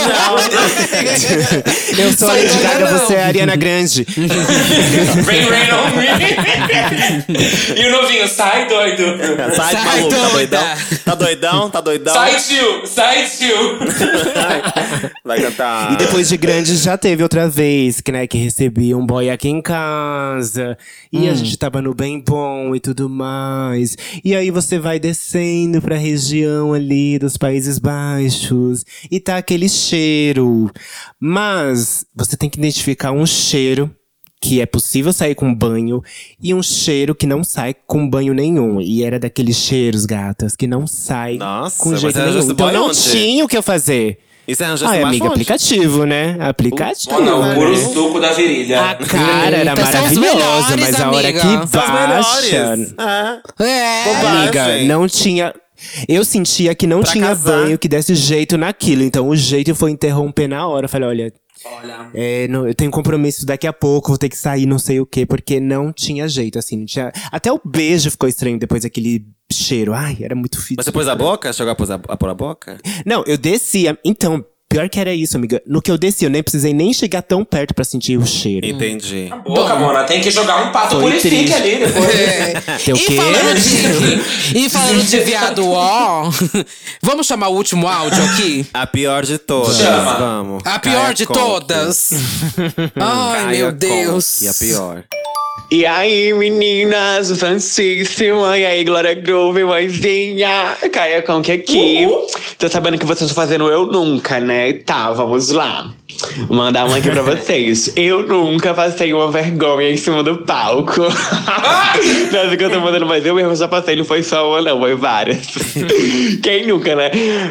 Eu 2.06 2.12
sou 2.12 2.28
a 2.28 2.32
Sai 2.32 2.42
Lady 2.42 2.58
Gaga, 2.58 2.90
não. 2.90 2.98
você 2.98 3.14
é 3.14 3.22
a 3.22 3.26
Ariana 3.26 3.56
Grande. 3.56 4.06
Rain, 5.26 5.48
rain 5.48 5.70
on 5.72 5.90
me. 5.96 6.06
e 7.80 7.86
o 7.86 7.90
novinho, 8.02 8.28
sai 8.28 8.66
doido. 8.68 9.04
Sai, 9.54 9.72
Sai, 9.72 9.84
maluco, 9.84 10.14
tá 10.14 10.28
doidão? 10.28 10.64
Tá 11.04 11.14
doidão? 11.14 11.70
Tá 11.70 11.80
doidão? 11.80 12.14
Sai, 12.14 12.34
tio. 12.36 12.86
Sai, 12.86 13.24
tio. 13.26 13.78
Vai 15.24 15.40
cantar. 15.40 15.92
E 15.92 15.96
depois 15.96 16.28
de 16.28 16.36
grande 16.36 16.76
já 16.76 16.96
teve 16.96 17.22
outra 17.22 17.48
vez, 17.48 18.00
que, 18.00 18.12
né, 18.12 18.26
que 18.26 18.38
recebi 18.38 18.94
um 18.94 19.04
boy 19.04 19.28
aqui 19.30 19.48
em 19.48 19.60
casa. 19.60 20.76
E 21.12 21.28
a 21.28 21.34
gente 21.34 21.56
tava 21.56 21.82
no 21.82 21.94
bem 21.94 22.20
bom 22.20 22.74
e 22.74 22.80
tudo 22.80 23.08
mais. 23.08 23.96
E 24.24 24.34
aí 24.34 24.50
você 24.50 24.78
vai 24.78 24.98
descendo 24.98 25.80
pra 25.80 25.96
região 25.96 26.72
ali 26.72 27.18
dos 27.18 27.36
Países 27.36 27.78
Baixos. 27.78 28.84
E 29.10 29.20
tá 29.20 29.36
aquele 29.36 29.68
cheiro. 29.68 30.70
Mas 31.20 32.04
você 32.14 32.36
tem 32.36 32.48
que 32.48 32.58
identificar 32.58 33.12
um 33.12 33.26
cheiro 33.26 33.90
que 34.40 34.60
é 34.60 34.66
possível 34.66 35.12
sair 35.12 35.34
com 35.34 35.52
banho 35.52 36.02
e 36.40 36.54
um 36.54 36.62
cheiro 36.62 37.14
que 37.14 37.26
não 37.26 37.42
sai 37.42 37.74
com 37.74 38.08
banho 38.08 38.34
nenhum. 38.34 38.80
E 38.80 39.02
era 39.02 39.18
daqueles 39.18 39.56
cheiros, 39.56 40.04
gatas, 40.04 40.54
que 40.54 40.66
não 40.66 40.86
sai 40.86 41.36
Nossa, 41.36 41.82
com 41.82 41.96
jeito 41.96 42.18
nenhum. 42.18 42.50
Então 42.50 42.72
não 42.72 42.92
tinha 42.92 43.44
o 43.44 43.48
que 43.48 43.56
eu 43.56 43.62
fazer. 43.62 44.18
Arranjou 44.60 44.88
Ah, 44.88 44.94
é, 44.96 45.00
macho 45.00 45.08
amiga, 45.08 45.24
onde? 45.24 45.32
aplicativo, 45.34 46.04
né? 46.04 46.36
Aplicativo. 46.40 47.20
Não, 47.20 47.42
né? 47.42 47.54
puro 47.54 47.76
suco 47.76 48.20
da 48.20 48.32
virilha. 48.32 48.80
A 48.90 48.94
cara 48.94 49.56
era 49.56 49.74
maravilhosa, 49.74 50.76
mas 50.78 51.00
a 51.00 51.10
hora 51.10 51.28
amiga. 51.28 51.40
que 51.40 51.76
baixa. 51.76 52.76
Ah, 52.98 53.38
É. 53.60 54.04
Bobagem. 54.04 54.38
Amiga, 54.38 54.84
não 54.94 55.06
tinha. 55.08 55.52
Eu 56.08 56.24
sentia 56.24 56.74
que 56.74 56.86
não 56.86 57.02
Pra 57.02 57.12
tinha 57.12 57.26
casar. 57.26 57.64
banho 57.64 57.78
que 57.78 57.88
desse 57.88 58.14
jeito 58.14 58.56
naquilo. 58.56 59.02
Então 59.02 59.28
o 59.28 59.36
jeito 59.36 59.74
foi 59.74 59.90
interromper 59.90 60.48
na 60.48 60.66
hora. 60.66 60.86
Eu 60.86 60.88
falei, 60.88 61.08
olha, 61.08 61.32
Olha. 61.72 62.10
é, 62.14 62.48
não- 62.48 62.66
eu 62.66 62.74
tenho 62.74 62.90
compromisso 62.90 63.44
daqui 63.46 63.66
a 63.66 63.72
pouco, 63.72 64.08
vou 64.08 64.18
ter 64.18 64.28
que 64.28 64.36
sair, 64.36 64.66
não 64.66 64.78
sei 64.78 65.00
o 65.00 65.06
quê, 65.06 65.24
porque 65.26 65.60
não 65.60 65.92
tinha 65.92 66.28
jeito, 66.28 66.58
assim. 66.58 66.78
Não 66.78 66.86
tinha... 66.86 67.12
Até 67.30 67.52
o 67.52 67.60
beijo 67.64 68.10
ficou 68.10 68.28
estranho 68.28 68.58
depois 68.58 68.82
daquele 68.82 69.24
cheiro. 69.52 69.92
Ai, 69.94 70.18
era 70.20 70.34
muito 70.34 70.58
fedido. 70.60 70.76
Mas 70.78 70.86
você 70.86 70.92
pôs 70.92 71.08
a 71.08 71.14
boca? 71.14 71.52
Chegou 71.52 71.72
a 71.72 71.76
pôr 71.76 71.90
a, 71.92 71.94
a 71.94 72.16
pôr 72.16 72.28
a 72.28 72.34
boca? 72.34 72.78
Não, 73.04 73.22
eu 73.26 73.36
descia. 73.38 73.98
Então, 74.04 74.44
Pior 74.68 74.88
que 74.88 74.98
era 74.98 75.14
isso, 75.14 75.36
amiga. 75.36 75.62
No 75.64 75.80
que 75.80 75.90
eu 75.90 75.96
desci, 75.96 76.24
eu 76.24 76.30
nem 76.30 76.42
precisei 76.42 76.74
nem 76.74 76.92
chegar 76.92 77.22
tão 77.22 77.44
perto 77.44 77.72
pra 77.72 77.84
sentir 77.84 78.18
o 78.18 78.26
cheiro. 78.26 78.66
Entendi. 78.66 79.30
Boca, 79.44 79.76
Mona, 79.76 80.02
tem 80.04 80.20
que 80.20 80.30
jogar 80.30 80.66
um 80.68 80.72
pato 80.72 80.96
Foi 80.96 81.04
purifique 81.12 81.36
triste. 81.36 81.54
ali 81.54 81.76
depois. 81.76 82.06
É. 82.16 82.60
Tem 82.84 82.94
o 82.94 82.96
E 82.96 83.00
quê? 83.00 83.16
falando, 83.16 83.54
de, 83.60 84.58
e 84.58 84.68
falando 84.68 85.02
de 85.04 85.20
viado 85.20 85.70
ó, 85.70 86.30
vamos 87.00 87.26
chamar 87.26 87.48
o 87.48 87.54
último 87.54 87.86
áudio 87.86 88.22
aqui? 88.24 88.66
A 88.74 88.86
pior 88.86 89.24
de 89.24 89.38
todas. 89.38 89.76
Chama. 89.76 90.14
Vamos. 90.14 90.62
A 90.66 90.78
pior 90.78 91.02
Caia 91.02 91.14
de 91.14 91.26
todas. 91.26 92.10
Ai, 92.98 93.44
Caia 93.44 93.48
meu. 93.48 93.72
Deus. 93.72 94.42
E 94.42 94.48
a 94.48 94.54
pior. 94.54 95.04
E 95.68 95.84
aí, 95.84 96.32
meninas, 96.32 97.26
Santíssima, 97.26 98.56
e 98.56 98.64
aí, 98.64 98.84
Glória 98.84 99.14
Groove, 99.14 99.64
mãezinha, 99.64 100.76
Caia 100.92 101.22
Conk 101.22 101.50
aqui. 101.50 102.06
Tô 102.56 102.68
sabendo 102.68 102.96
que 102.98 103.04
vocês 103.04 103.28
estão 103.28 103.42
fazendo 103.42 103.68
Eu 103.68 103.86
Nunca, 103.86 104.38
né? 104.38 104.55
Tá, 104.84 105.12
vamos 105.12 105.50
lá. 105.50 105.92
Vou 106.48 106.56
mandar 106.56 106.86
uma 106.86 106.96
aqui 106.96 107.10
pra 107.10 107.20
vocês. 107.22 107.92
Eu 107.96 108.26
nunca 108.26 108.72
passei 108.72 109.12
uma 109.12 109.30
vergonha 109.30 109.90
em 109.90 109.96
cima 109.96 110.22
do 110.22 110.38
palco. 110.38 111.02
Nossa, 112.32 112.56
que 112.56 112.64
eu 112.64 112.70
tô 112.70 112.80
mandando, 112.80 113.06
mas 113.06 113.24
eu 113.24 113.34
mesmo 113.34 113.54
já 113.54 113.68
passei, 113.68 113.96
não 113.96 114.04
foi 114.04 114.22
só 114.22 114.48
uma, 114.50 114.62
não, 114.62 114.78
foi 114.80 114.94
várias. 114.94 115.38
Quem 116.42 116.66
nunca, 116.66 116.94
né? 116.94 117.10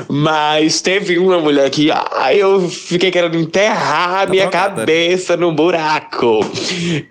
Mas 0.09 0.81
teve 0.81 1.17
uma 1.17 1.39
mulher 1.39 1.69
que, 1.69 1.89
ai, 1.91 2.37
eu 2.41 2.67
fiquei 2.69 3.11
querendo 3.11 3.37
enterrar 3.37 4.23
a 4.23 4.25
minha 4.25 4.43
drogada. 4.43 4.75
cabeça 4.81 5.35
no 5.37 5.51
buraco. 5.51 6.39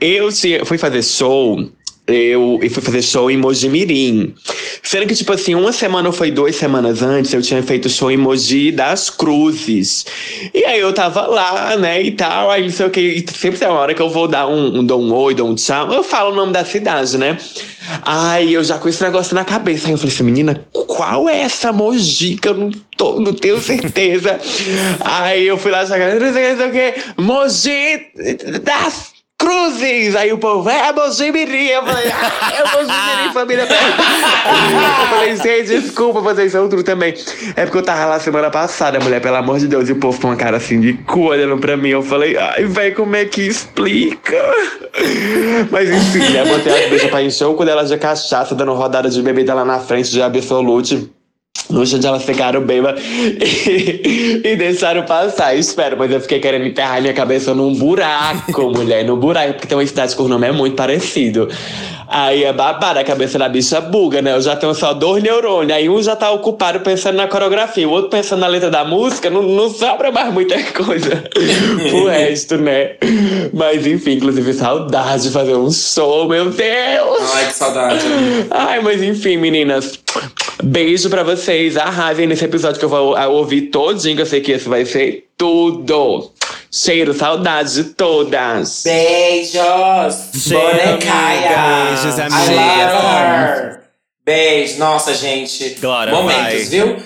Eu 0.00 0.32
tinha- 0.32 0.64
fui 0.64 0.78
fazer 0.78 1.02
show. 1.02 1.68
Eu, 2.06 2.60
eu 2.62 2.70
fui 2.70 2.82
fazer 2.82 3.00
show 3.00 3.30
em 3.30 3.36
Mojimirim. 3.38 4.34
Sendo 4.82 5.06
que, 5.06 5.14
tipo 5.14 5.32
assim, 5.32 5.54
uma 5.54 5.72
semana 5.72 6.08
ou 6.08 6.12
foi 6.12 6.30
duas 6.30 6.54
semanas 6.54 7.02
antes, 7.02 7.32
eu 7.32 7.40
tinha 7.40 7.62
feito 7.62 7.88
show 7.88 8.10
em 8.10 8.18
Mogi 8.18 8.70
das 8.70 9.08
Cruzes. 9.08 10.04
E 10.52 10.62
aí 10.66 10.78
eu 10.78 10.92
tava 10.92 11.26
lá, 11.26 11.74
né, 11.78 12.02
e 12.02 12.10
tal, 12.10 12.50
aí 12.50 12.64
não 12.64 12.70
sei 12.70 12.86
o 12.86 12.90
que. 12.90 13.00
E 13.00 13.24
sempre 13.34 13.58
tem 13.58 13.66
uma 13.66 13.78
hora 13.78 13.94
que 13.94 14.02
eu 14.02 14.10
vou 14.10 14.28
dar 14.28 14.46
um, 14.46 14.80
um 14.80 14.84
dou 14.84 15.00
um 15.00 15.14
oi, 15.14 15.34
dou 15.34 15.48
um 15.48 15.54
tchau, 15.54 15.90
eu 15.90 16.02
falo 16.02 16.32
o 16.32 16.36
nome 16.36 16.52
da 16.52 16.62
cidade, 16.62 17.16
né? 17.16 17.38
Aí 18.02 18.52
eu 18.52 18.62
já 18.62 18.76
com 18.76 18.90
esse 18.90 19.02
negócio 19.02 19.34
na 19.34 19.44
cabeça. 19.44 19.86
Aí 19.86 19.94
eu 19.94 19.98
falei 19.98 20.12
assim, 20.12 20.24
menina, 20.24 20.66
qual 20.72 21.26
é 21.26 21.40
essa 21.40 21.72
Mogi 21.72 22.36
que 22.36 22.48
eu 22.48 22.54
não, 22.54 22.70
tô, 22.98 23.18
não 23.18 23.32
tenho 23.32 23.58
certeza? 23.58 24.38
aí 25.00 25.46
eu 25.46 25.56
fui 25.56 25.70
lá, 25.70 25.86
já, 25.86 25.96
não 25.96 26.32
sei 26.32 26.54
o 26.54 26.70
que, 26.70 26.94
Mogi 27.16 28.60
das 28.62 29.13
Cruzes! 29.38 30.14
Aí 30.16 30.32
o 30.32 30.38
povo, 30.38 30.68
é 30.70 30.92
Mojimirim! 30.92 31.66
Eu 31.66 31.84
falei, 31.84 32.10
ah, 32.10 32.52
é 32.52 32.76
Mojimirim, 32.76 33.32
família! 33.34 33.68
eu 33.68 35.06
falei, 35.08 35.36
gente, 35.36 35.80
desculpa, 35.80 36.20
vocês 36.20 36.52
são 36.52 36.68
tudo 36.68 36.82
também. 36.82 37.14
É 37.56 37.64
porque 37.64 37.78
eu 37.78 37.82
tava 37.82 38.06
lá 38.06 38.20
semana 38.20 38.50
passada, 38.50 38.98
mulher, 39.00 39.20
pelo 39.20 39.36
amor 39.36 39.58
de 39.58 39.66
Deus, 39.68 39.88
e 39.88 39.92
o 39.92 39.96
povo 39.96 40.20
com 40.20 40.28
uma 40.28 40.36
cara 40.36 40.56
assim 40.56 40.80
de 40.80 40.94
cu 40.94 41.24
olhando 41.28 41.58
pra 41.58 41.76
mim. 41.76 41.90
Eu 41.90 42.02
falei, 42.02 42.36
ai, 42.36 42.64
velho, 42.64 42.94
como 42.94 43.16
é 43.16 43.24
que 43.24 43.42
explica? 43.42 44.36
Mas 45.70 45.90
enfim, 45.90 46.32
né, 46.32 46.44
botei 46.44 46.72
a 46.72 46.82
cabeça 46.84 47.08
pra 47.08 47.22
encher 47.22 47.44
o 47.44 47.54
cu 47.54 47.64
dela 47.64 47.84
de 47.84 47.96
cachaça, 47.98 48.54
dando 48.54 48.72
rodada 48.72 49.10
de 49.10 49.20
bebida 49.20 49.52
lá 49.52 49.64
na 49.64 49.78
frente 49.78 50.10
de 50.10 50.22
Absolute. 50.22 51.10
Chão 51.68 52.00
elas 52.04 52.24
ficaram 52.24 52.60
bêbadas 52.60 53.02
e, 53.02 54.42
e 54.44 54.56
deixaram 54.56 55.02
passar. 55.04 55.54
Espero, 55.56 55.96
mas 55.98 56.10
eu 56.10 56.20
fiquei 56.20 56.38
querendo 56.38 56.66
enterrar 56.66 57.00
minha 57.00 57.14
cabeça 57.14 57.54
num 57.54 57.74
buraco, 57.74 58.70
mulher, 58.70 59.04
num 59.04 59.16
buraco, 59.16 59.54
porque 59.54 59.66
tem 59.66 59.76
uma 59.76 59.86
cidade 59.86 60.14
com 60.14 60.24
o 60.24 60.28
nome 60.28 60.46
é 60.46 60.52
muito 60.52 60.76
parecido. 60.76 61.48
Aí 62.06 62.44
é 62.44 62.52
babada, 62.52 63.00
a 63.00 63.04
cabeça 63.04 63.38
da 63.38 63.48
bicha 63.48 63.80
buga, 63.80 64.20
né? 64.20 64.34
Eu 64.34 64.40
já 64.40 64.54
tenho 64.54 64.74
só 64.74 64.92
dois 64.92 65.22
neurônios. 65.22 65.76
Aí 65.76 65.88
um 65.88 66.02
já 66.02 66.14
tá 66.14 66.30
ocupado 66.30 66.80
pensando 66.80 67.16
na 67.16 67.26
coreografia, 67.26 67.88
o 67.88 67.90
outro 67.90 68.10
pensando 68.10 68.40
na 68.40 68.46
letra 68.46 68.70
da 68.70 68.84
música, 68.84 69.30
não, 69.30 69.42
não 69.42 69.70
sobra 69.70 70.12
mais 70.12 70.32
muita 70.32 70.62
coisa 70.72 71.24
pro 71.90 72.06
resto, 72.06 72.58
né? 72.58 72.92
Mas 73.52 73.86
enfim, 73.86 74.12
inclusive, 74.12 74.52
saudade 74.52 75.24
de 75.24 75.30
fazer 75.30 75.56
um 75.56 75.70
show, 75.70 76.28
meu 76.28 76.50
Deus! 76.50 77.22
Ai, 77.34 77.46
que 77.46 77.54
saudade. 77.54 78.04
Ai, 78.50 78.80
mas 78.80 79.02
enfim, 79.02 79.38
meninas. 79.38 79.98
Beijo 80.62 81.10
pra 81.10 81.22
vocês. 81.22 81.76
Arrasem 81.76 82.26
nesse 82.26 82.44
episódio 82.44 82.78
que 82.78 82.84
eu 82.84 82.88
vou 82.88 83.16
ouvir 83.32 83.62
todinho, 83.62 84.16
que 84.16 84.22
eu 84.22 84.26
sei 84.26 84.40
que 84.40 84.52
esse 84.52 84.68
vai 84.68 84.84
ser 84.84 85.28
tudo. 85.36 86.30
Cheiro, 86.70 87.14
saudade 87.14 87.74
de 87.74 87.84
todas. 87.90 88.82
Beijos! 88.84 90.48
Bonecaia! 90.48 91.86
Beijos, 91.86 92.18
amiga. 92.18 92.52
her! 92.52 93.80
Beijo! 94.24 94.78
Nossa, 94.78 95.14
gente. 95.14 95.76
Glória, 95.80 96.12
Momentos, 96.12 96.42
vai. 96.42 96.64
viu? 96.64 96.96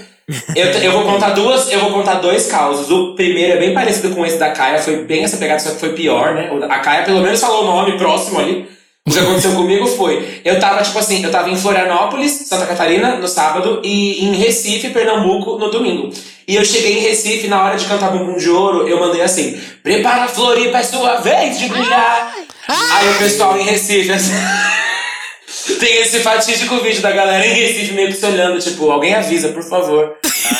Eu, 0.55 0.67
eu 0.67 0.93
vou 0.93 1.05
contar 1.05 1.31
duas, 1.31 1.71
eu 1.73 1.81
vou 1.81 1.93
contar 1.93 2.15
dois 2.15 2.47
causos. 2.49 2.91
O 2.91 3.15
primeiro 3.15 3.55
é 3.55 3.57
bem 3.57 3.73
parecido 3.73 4.15
com 4.15 4.25
esse 4.27 4.39
da 4.39 4.51
Caia, 4.51 4.79
foi 4.79 5.05
bem 5.05 5.25
essa 5.25 5.39
pegada, 5.39 5.59
só 5.59 5.71
que 5.71 5.81
foi 5.81 5.95
pior, 5.95 6.35
né? 6.35 6.51
A 6.69 6.79
Caia 6.81 7.05
pelo 7.05 7.23
menos 7.23 7.41
falou 7.41 7.63
o 7.63 7.67
nome 7.67 7.97
próximo 7.97 8.39
ali. 8.39 8.69
O 9.09 9.11
que 9.11 9.19
aconteceu 9.19 9.53
comigo 9.53 9.87
foi, 9.87 10.41
eu 10.45 10.59
tava, 10.61 10.83
tipo 10.83 10.99
assim, 10.99 11.25
eu 11.25 11.31
tava 11.31 11.49
em 11.51 11.57
Florianópolis, 11.57 12.33
Santa 12.47 12.67
Catarina, 12.67 13.17
no 13.17 13.27
sábado, 13.27 13.81
e 13.83 14.25
em 14.25 14.35
Recife, 14.37 14.91
Pernambuco, 14.91 15.59
no 15.59 15.71
domingo. 15.71 16.11
E 16.47 16.57
eu 16.57 16.65
cheguei 16.65 16.99
em 16.99 17.01
Recife, 17.01 17.47
na 17.49 17.63
hora 17.65 17.77
de 17.77 17.85
cantar 17.87 18.11
Bumbum 18.11 18.37
de 18.37 18.49
Ouro, 18.51 18.87
eu 18.89 18.99
mandei 19.01 19.23
assim, 19.23 19.59
prepara 19.83 20.29
Floripa, 20.29 20.79
é 20.79 20.83
sua 20.83 21.17
vez 21.17 21.59
de 21.59 21.69
brilhar. 21.69 22.35
Aí 22.69 23.09
o 23.11 23.15
pessoal 23.19 23.57
em 23.59 23.65
Recife, 23.65 24.13
assim, 24.13 24.33
tem 25.81 26.01
esse 26.03 26.21
fatídico 26.21 26.77
vídeo 26.79 27.01
da 27.03 27.11
galera 27.11 27.47
em 27.47 27.53
Recife 27.55 27.93
meio 27.93 28.09
que 28.09 28.15
se 28.15 28.27
olhando, 28.27 28.59
tipo, 28.61 28.91
alguém 28.91 29.15
avisa, 29.15 29.49
por 29.49 29.63
favor. 29.63 30.15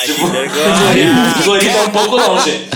tipo, 0.07 0.27
Floripa- 0.27 1.43
Floripa 1.43 1.79
é 1.79 1.83
um 1.83 1.91
pouco 1.91 2.17
longe. 2.17 2.69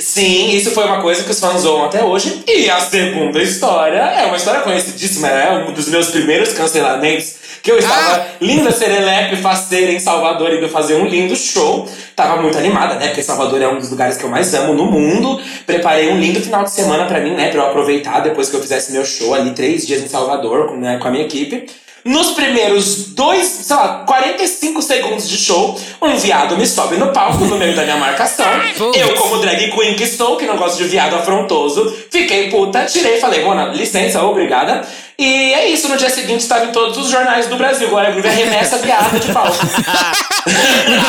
Sim, 0.00 0.50
isso 0.50 0.70
foi 0.70 0.84
uma 0.84 1.00
coisa 1.00 1.24
que 1.24 1.30
os 1.30 1.40
fãs 1.40 1.62
zoam 1.62 1.86
até 1.86 2.04
hoje. 2.04 2.42
E 2.46 2.68
a 2.68 2.80
segunda 2.80 3.42
história 3.42 3.98
é 3.98 4.26
uma 4.26 4.36
história 4.36 4.60
conhecidíssima, 4.60 5.28
é 5.28 5.50
um 5.66 5.72
dos 5.72 5.88
meus 5.88 6.08
primeiros 6.08 6.52
cancelamentos. 6.52 7.36
Que 7.62 7.72
eu 7.72 7.78
estava 7.78 8.26
linda, 8.40 8.70
serelepe, 8.70 9.36
faceira 9.36 9.90
em 9.90 9.98
Salvador, 9.98 10.54
indo 10.54 10.68
fazer 10.68 10.94
um 10.94 11.06
lindo 11.06 11.34
show. 11.34 11.88
Tava 12.14 12.40
muito 12.40 12.56
animada, 12.56 12.94
né? 12.94 13.08
Porque 13.08 13.22
Salvador 13.22 13.60
é 13.60 13.68
um 13.68 13.78
dos 13.78 13.90
lugares 13.90 14.16
que 14.16 14.24
eu 14.24 14.30
mais 14.30 14.54
amo 14.54 14.74
no 14.74 14.86
mundo. 14.86 15.40
Preparei 15.66 16.08
um 16.08 16.18
lindo 16.18 16.40
final 16.40 16.62
de 16.62 16.70
semana 16.70 17.06
pra 17.06 17.20
mim, 17.20 17.34
né? 17.34 17.50
Pra 17.50 17.62
eu 17.62 17.66
aproveitar 17.66 18.20
depois 18.20 18.48
que 18.48 18.56
eu 18.56 18.60
fizesse 18.60 18.92
meu 18.92 19.04
show 19.04 19.34
ali, 19.34 19.50
três 19.50 19.86
dias 19.86 20.02
em 20.02 20.08
Salvador, 20.08 20.76
né, 20.76 20.98
com 20.98 21.08
a 21.08 21.10
minha 21.10 21.24
equipe. 21.24 21.66
Nos 22.08 22.30
primeiros 22.30 23.08
dois, 23.08 23.46
sei 23.46 23.76
lá, 23.76 24.02
45 24.06 24.80
segundos 24.80 25.28
de 25.28 25.36
show, 25.36 25.78
um 26.00 26.16
viado 26.16 26.56
me 26.56 26.66
sobe 26.66 26.96
no 26.96 27.12
palco 27.12 27.44
no 27.44 27.58
meio 27.58 27.76
da 27.76 27.82
minha 27.82 27.98
marcação. 27.98 28.46
Eu, 28.94 29.14
como 29.16 29.36
drag 29.42 29.70
queen 29.70 29.94
que 29.94 30.06
sou, 30.06 30.38
que 30.38 30.46
não 30.46 30.56
gosto 30.56 30.78
de 30.78 30.84
viado 30.84 31.14
afrontoso, 31.14 31.94
fiquei 32.10 32.48
puta, 32.48 32.86
tirei 32.86 33.18
e 33.18 33.20
falei, 33.20 33.44
Mona, 33.44 33.66
licença, 33.66 34.22
obrigada. 34.22 34.88
E 35.20 35.52
é 35.52 35.68
isso, 35.68 35.88
no 35.88 35.96
dia 35.96 36.08
seguinte 36.08 36.42
estava 36.42 36.66
em 36.66 36.70
todos 36.70 36.96
os 36.96 37.10
jornais 37.10 37.48
do 37.48 37.56
Brasil. 37.56 37.88
Glória 37.88 38.12
Groove 38.12 38.28
arremessa 38.28 38.78
viada 38.78 39.18
de 39.18 39.32
palco. 39.32 39.58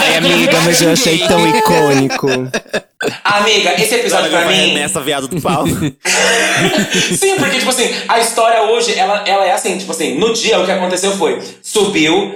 Ai, 0.02 0.18
amiga, 0.18 0.60
mas 0.61 0.81
eu 0.81 0.91
achei 0.91 1.19
tão 1.27 1.48
icônico. 1.48 2.27
Amiga, 3.23 3.80
esse 3.80 3.95
episódio 3.95 4.31
pra 4.31 4.48
mim. 4.48 4.73
Remessa 4.73 4.99
viado 4.99 5.27
do 5.27 5.40
pau. 5.40 5.64
Sim, 7.15 7.36
porque, 7.38 7.60
tipo 7.60 7.69
assim, 7.69 7.94
a 8.07 8.19
história 8.19 8.64
hoje, 8.64 8.98
ela, 8.98 9.23
ela 9.27 9.45
é 9.45 9.52
assim, 9.52 9.77
tipo 9.77 9.91
assim, 9.91 10.18
no 10.18 10.34
dia 10.34 10.60
o 10.60 10.65
que 10.65 10.72
aconteceu 10.72 11.15
foi, 11.15 11.40
subiu, 11.61 12.34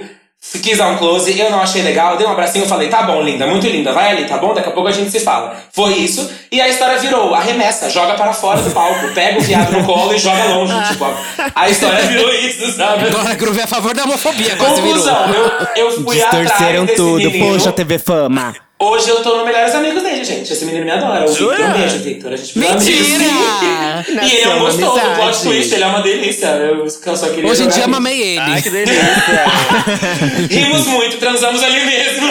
quis 0.62 0.78
dar 0.78 0.88
um 0.88 0.98
close, 0.98 1.38
eu 1.38 1.50
não 1.50 1.60
achei 1.60 1.82
legal, 1.82 2.16
dei 2.16 2.26
um 2.26 2.30
abracinho, 2.30 2.66
falei, 2.66 2.88
tá 2.88 3.02
bom, 3.02 3.20
linda, 3.22 3.46
muito 3.46 3.66
linda, 3.66 3.92
vai 3.92 4.10
ali, 4.10 4.26
tá 4.26 4.38
bom? 4.38 4.54
Daqui 4.54 4.68
a 4.68 4.72
pouco 4.72 4.88
a 4.88 4.92
gente 4.92 5.10
se 5.10 5.20
fala. 5.20 5.56
Foi 5.72 5.92
isso, 5.94 6.30
e 6.50 6.60
a 6.60 6.68
história 6.68 6.98
virou, 6.98 7.34
arremessa, 7.34 7.90
joga 7.90 8.14
para 8.14 8.32
fora 8.32 8.60
do 8.60 8.70
palco, 8.70 9.08
pega 9.14 9.38
o 9.38 9.42
viado 9.42 9.72
no 9.72 9.84
colo 9.84 10.14
e 10.14 10.18
joga 10.18 10.44
longe, 10.44 10.74
tipo, 10.92 11.06
a 11.54 11.68
história 11.68 12.02
virou 12.02 12.32
isso, 12.34 12.72
sabe? 12.72 13.10
Glória 13.10 13.34
Groove 13.34 13.60
é 13.60 13.64
a 13.64 13.66
favor 13.66 13.94
da 13.94 14.04
homofobia, 14.04 14.56
quase 14.56 14.80
virou. 14.80 15.02
Conclusão, 15.02 15.34
eu, 15.76 15.86
eu 15.86 16.04
fui 16.04 16.22
atrás 16.22 16.44
Distorceram 16.48 16.84
desse 16.84 16.96
tudo. 16.96 17.16
menino. 17.30 17.52
Poxa, 17.52 17.72
TV 17.72 17.98
Fama. 17.98 18.54
Hoje 18.84 19.08
eu 19.08 19.22
tô 19.22 19.38
no 19.38 19.44
Melhores 19.46 19.74
Amigos 19.74 20.02
dele, 20.02 20.22
gente. 20.24 20.52
Esse 20.52 20.64
menino 20.66 20.84
me 20.84 20.90
adora. 20.90 21.24
O 21.24 21.28
Victor, 21.28 21.58
um 21.60 21.72
beijo, 21.72 21.98
Victor. 22.00 22.32
A 22.32 22.36
gente 22.36 22.58
Mentira! 22.58 23.24
amigos. 23.24 24.04
E 24.24 24.36
ele 24.36 24.42
é 24.42 24.54
um 24.54 24.58
gostoso, 24.60 24.98
o 24.98 25.14
plot 25.14 25.42
twist, 25.42 25.74
ele 25.74 25.84
é 25.84 25.86
uma 25.86 26.02
delícia. 26.02 26.46
Eu, 26.48 26.84
eu 26.84 27.16
só 27.16 27.28
queria 27.30 27.50
Hoje 27.50 27.62
em 27.64 27.68
dia 27.68 27.84
ele. 27.84 27.92
mamei 27.92 28.20
ele. 28.20 28.40
Ai, 28.40 28.60
que 28.60 28.70
delícia. 28.70 29.00
Rimos 30.50 30.86
muito, 30.86 31.16
transamos 31.18 31.62
ali 31.62 31.84
mesmo. 31.84 32.26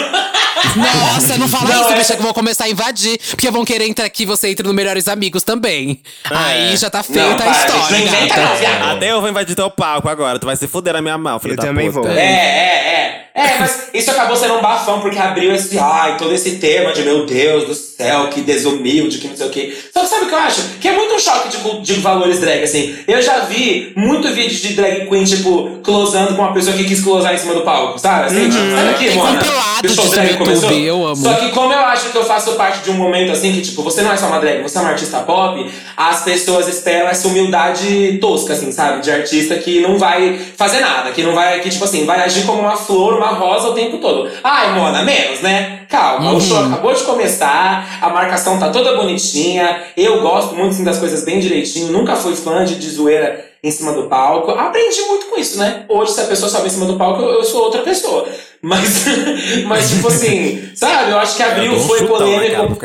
Nossa, 0.76 1.38
não 1.38 1.48
fala 1.48 1.68
Não, 1.74 1.80
isso, 1.82 1.92
é- 1.92 1.96
bicha, 1.98 2.12
que 2.14 2.18
eu 2.20 2.24
vou 2.24 2.34
começar 2.34 2.64
a 2.64 2.68
invadir. 2.68 3.18
Porque 3.30 3.50
vão 3.50 3.64
querer 3.64 3.86
entrar 3.86 4.04
aqui 4.06 4.24
você 4.26 4.48
entra 4.50 4.66
no 4.66 4.74
Melhores 4.74 5.08
Amigos 5.08 5.42
também. 5.42 6.00
Aí 6.30 6.76
já 6.76 6.90
tá 6.90 7.02
feita 7.02 7.44
Não, 7.44 7.48
a 7.48 7.52
história, 7.52 8.28
gata. 8.28 8.92
Até 8.92 9.10
eu 9.12 9.20
vou 9.20 9.30
invadir 9.30 9.54
teu 9.54 9.70
palco 9.70 10.08
agora. 10.08 10.38
Tu 10.38 10.46
vai 10.46 10.56
se 10.56 10.66
fuder 10.66 10.94
na 10.94 11.02
minha 11.02 11.18
mão, 11.18 11.38
filho 11.38 11.52
Eu 11.52 11.56
da 11.56 11.62
também 11.64 11.90
puta. 11.90 12.08
vou. 12.08 12.16
É, 12.18 12.22
é, 12.22 12.90
é. 13.10 13.24
É, 13.36 13.58
mas 13.58 13.88
isso 13.92 14.12
acabou 14.12 14.36
sendo 14.36 14.54
um 14.54 14.62
bafão, 14.62 15.00
porque 15.00 15.18
abriu 15.18 15.52
esse, 15.52 15.76
ai, 15.76 16.16
todo 16.16 16.32
esse 16.32 16.52
tema 16.52 16.92
de 16.92 17.02
meu 17.02 17.26
Deus 17.26 17.66
do 17.66 17.74
céu, 17.74 18.28
que 18.28 18.40
desumilde, 18.42 19.18
que 19.18 19.26
não 19.26 19.36
sei 19.36 19.46
o 19.48 19.50
quê. 19.50 19.76
Só 19.92 20.00
que 20.02 20.06
sabe 20.06 20.26
o 20.26 20.28
que 20.28 20.34
eu 20.34 20.38
acho? 20.38 20.62
Que 20.80 20.86
é 20.86 20.92
muito 20.92 21.16
um 21.16 21.18
choque 21.18 21.48
de, 21.48 21.80
de 21.80 21.94
valores 21.94 22.38
drag, 22.38 22.62
assim. 22.62 22.94
Eu 23.08 23.20
já 23.20 23.40
vi 23.40 23.92
muito 23.96 24.32
vídeo 24.32 24.56
de 24.56 24.74
drag 24.74 25.08
queen, 25.08 25.24
tipo, 25.24 25.80
closando 25.82 26.36
com 26.36 26.42
uma 26.42 26.52
pessoa 26.52 26.76
que 26.76 26.84
quis 26.84 27.00
closar 27.02 27.34
em 27.34 27.38
cima 27.38 27.54
do 27.54 27.62
palco, 27.62 27.98
sabe? 27.98 28.26
Assim, 28.26 28.48
tipo, 28.48 28.70
sai 28.72 28.84
daqui, 28.84 29.04
Tem 29.06 29.16
mano. 29.16 29.36
compilado 29.38 29.88
disso 29.88 30.08
drag 30.10 30.36
eu 30.84 31.06
amo. 31.06 31.16
Só 31.16 31.34
que 31.34 31.50
como 31.50 31.72
eu 31.72 31.80
acho 31.80 32.10
que 32.10 32.16
eu 32.16 32.24
faço 32.24 32.52
parte 32.52 32.80
de 32.80 32.90
um 32.90 32.94
momento 32.94 33.32
assim, 33.32 33.52
que 33.52 33.62
tipo, 33.62 33.82
você 33.82 34.02
não 34.02 34.12
é 34.12 34.16
só 34.16 34.26
uma 34.26 34.38
drag, 34.38 34.62
você 34.62 34.78
é 34.78 34.80
uma 34.80 34.90
artista 34.90 35.20
pop, 35.20 35.70
as 35.96 36.22
pessoas 36.22 36.68
esperam 36.68 37.08
essa 37.08 37.28
humildade 37.28 38.18
tosca, 38.20 38.52
assim, 38.52 38.72
sabe? 38.72 39.00
De 39.00 39.10
artista 39.10 39.56
que 39.56 39.80
não 39.80 39.98
vai 39.98 40.38
fazer 40.56 40.80
nada, 40.80 41.10
que 41.12 41.22
não 41.22 41.34
vai, 41.34 41.60
que 41.60 41.70
tipo 41.70 41.84
assim, 41.84 42.04
vai 42.04 42.20
agir 42.20 42.44
como 42.44 42.60
uma 42.60 42.76
flor, 42.76 43.16
uma 43.16 43.28
rosa 43.28 43.68
o 43.68 43.74
tempo 43.74 43.98
todo. 43.98 44.30
Ai, 44.42 44.74
Mona, 44.78 45.02
menos, 45.02 45.40
né? 45.40 45.80
Calma, 45.88 46.32
o 46.32 46.40
show 46.40 46.58
acabou 46.58 46.92
de 46.92 47.02
começar, 47.04 47.98
a 48.00 48.08
marcação 48.10 48.58
tá 48.58 48.70
toda 48.70 48.96
bonitinha, 48.96 49.82
eu 49.96 50.22
gosto 50.22 50.54
muito 50.54 50.70
assim, 50.70 50.84
das 50.84 50.98
coisas 50.98 51.24
bem 51.24 51.38
direitinho, 51.38 51.92
nunca 51.92 52.16
fui 52.16 52.34
fã 52.34 52.64
de, 52.64 52.76
de 52.76 52.90
zoeira 52.90 53.54
em 53.64 53.70
cima 53.70 53.92
do 53.92 54.04
palco. 54.04 54.50
Aprendi 54.50 55.00
muito 55.02 55.26
com 55.26 55.38
isso, 55.38 55.58
né? 55.58 55.86
Hoje, 55.88 56.12
se 56.12 56.20
a 56.20 56.24
pessoa 56.24 56.50
sobe 56.50 56.66
em 56.66 56.70
cima 56.70 56.84
do 56.84 56.98
palco, 56.98 57.22
eu, 57.22 57.30
eu 57.30 57.44
sou 57.44 57.62
outra 57.62 57.80
pessoa. 57.82 58.28
Mas, 58.64 59.04
mas 59.66 59.90
tipo 59.90 60.08
assim, 60.08 60.70
sabe? 60.74 61.10
Eu 61.10 61.18
acho 61.18 61.36
que 61.36 61.42
dou 61.42 61.76
um 61.76 61.80
foi 61.80 61.98
chutão 61.98 62.16
pra 62.16 62.26
polêmico. 62.26 62.78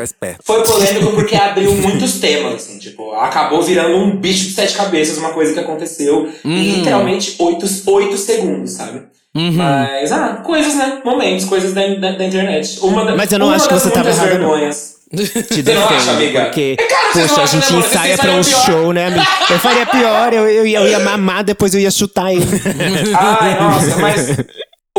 Foi 0.44 0.64
polêmico 0.64 1.12
porque 1.14 1.36
abriu 1.40 1.74
muitos 1.74 2.20
temas, 2.20 2.56
assim, 2.56 2.78
tipo, 2.78 3.14
acabou 3.14 3.62
virando 3.62 3.96
um 3.96 4.16
bicho 4.18 4.46
de 4.50 4.52
sete 4.54 4.74
cabeças, 4.76 5.18
uma 5.18 5.30
coisa 5.30 5.54
que 5.54 5.60
aconteceu 5.60 6.28
Uhum. 6.44 6.52
em 6.58 6.76
literalmente 6.78 7.36
oito, 7.40 7.66
oito 7.92 8.18
segundos, 8.18 8.72
sabe? 8.74 9.04
Mas, 9.34 10.12
ah, 10.12 10.42
coisas, 10.44 10.76
né? 10.76 11.02
Momentos, 11.06 11.46
coisas 11.46 11.74
da, 11.74 11.86
da, 11.96 12.12
da 12.12 12.26
internet. 12.26 12.80
Uma 12.82 13.06
da, 13.06 13.16
Mas 13.16 13.32
eu 13.32 13.40
não 13.40 13.48
uma 13.48 13.56
acho 13.56 13.68
que 13.68 13.74
das 13.74 13.84
você 13.84 13.92
tava 13.92 14.10
errado, 14.10 14.26
não. 14.40 14.50
vergonhas. 14.50 14.96
Te 15.10 15.64
Você 15.64 15.74
não 15.74 15.84
acha, 15.86 15.94
defendo, 15.96 16.10
amiga? 16.18 16.42
porque, 16.46 16.76
É 16.80 16.84
você 17.14 17.22
poxa, 17.28 17.42
a 17.42 17.46
gente 17.46 17.74
né, 17.74 17.80
ensaia 17.80 18.18
pra 18.18 18.32
um 18.32 18.42
pior. 18.44 18.66
show, 18.66 18.94
né, 18.94 19.08
amigo? 19.08 19.26
Eu 19.50 19.60
faria 19.60 19.86
pior, 19.86 20.34
eu, 20.34 20.48
eu, 20.50 20.68
ia- 20.68 20.80
eu 20.82 20.88
ia 20.88 21.00
mamar, 21.00 21.44
depois 21.44 21.74
eu 21.74 21.80
ia 21.80 21.90
chutar 21.90 22.32
ele. 22.34 22.46
Ai, 23.18 23.60
nossa, 23.60 23.96
mas. 23.98 24.28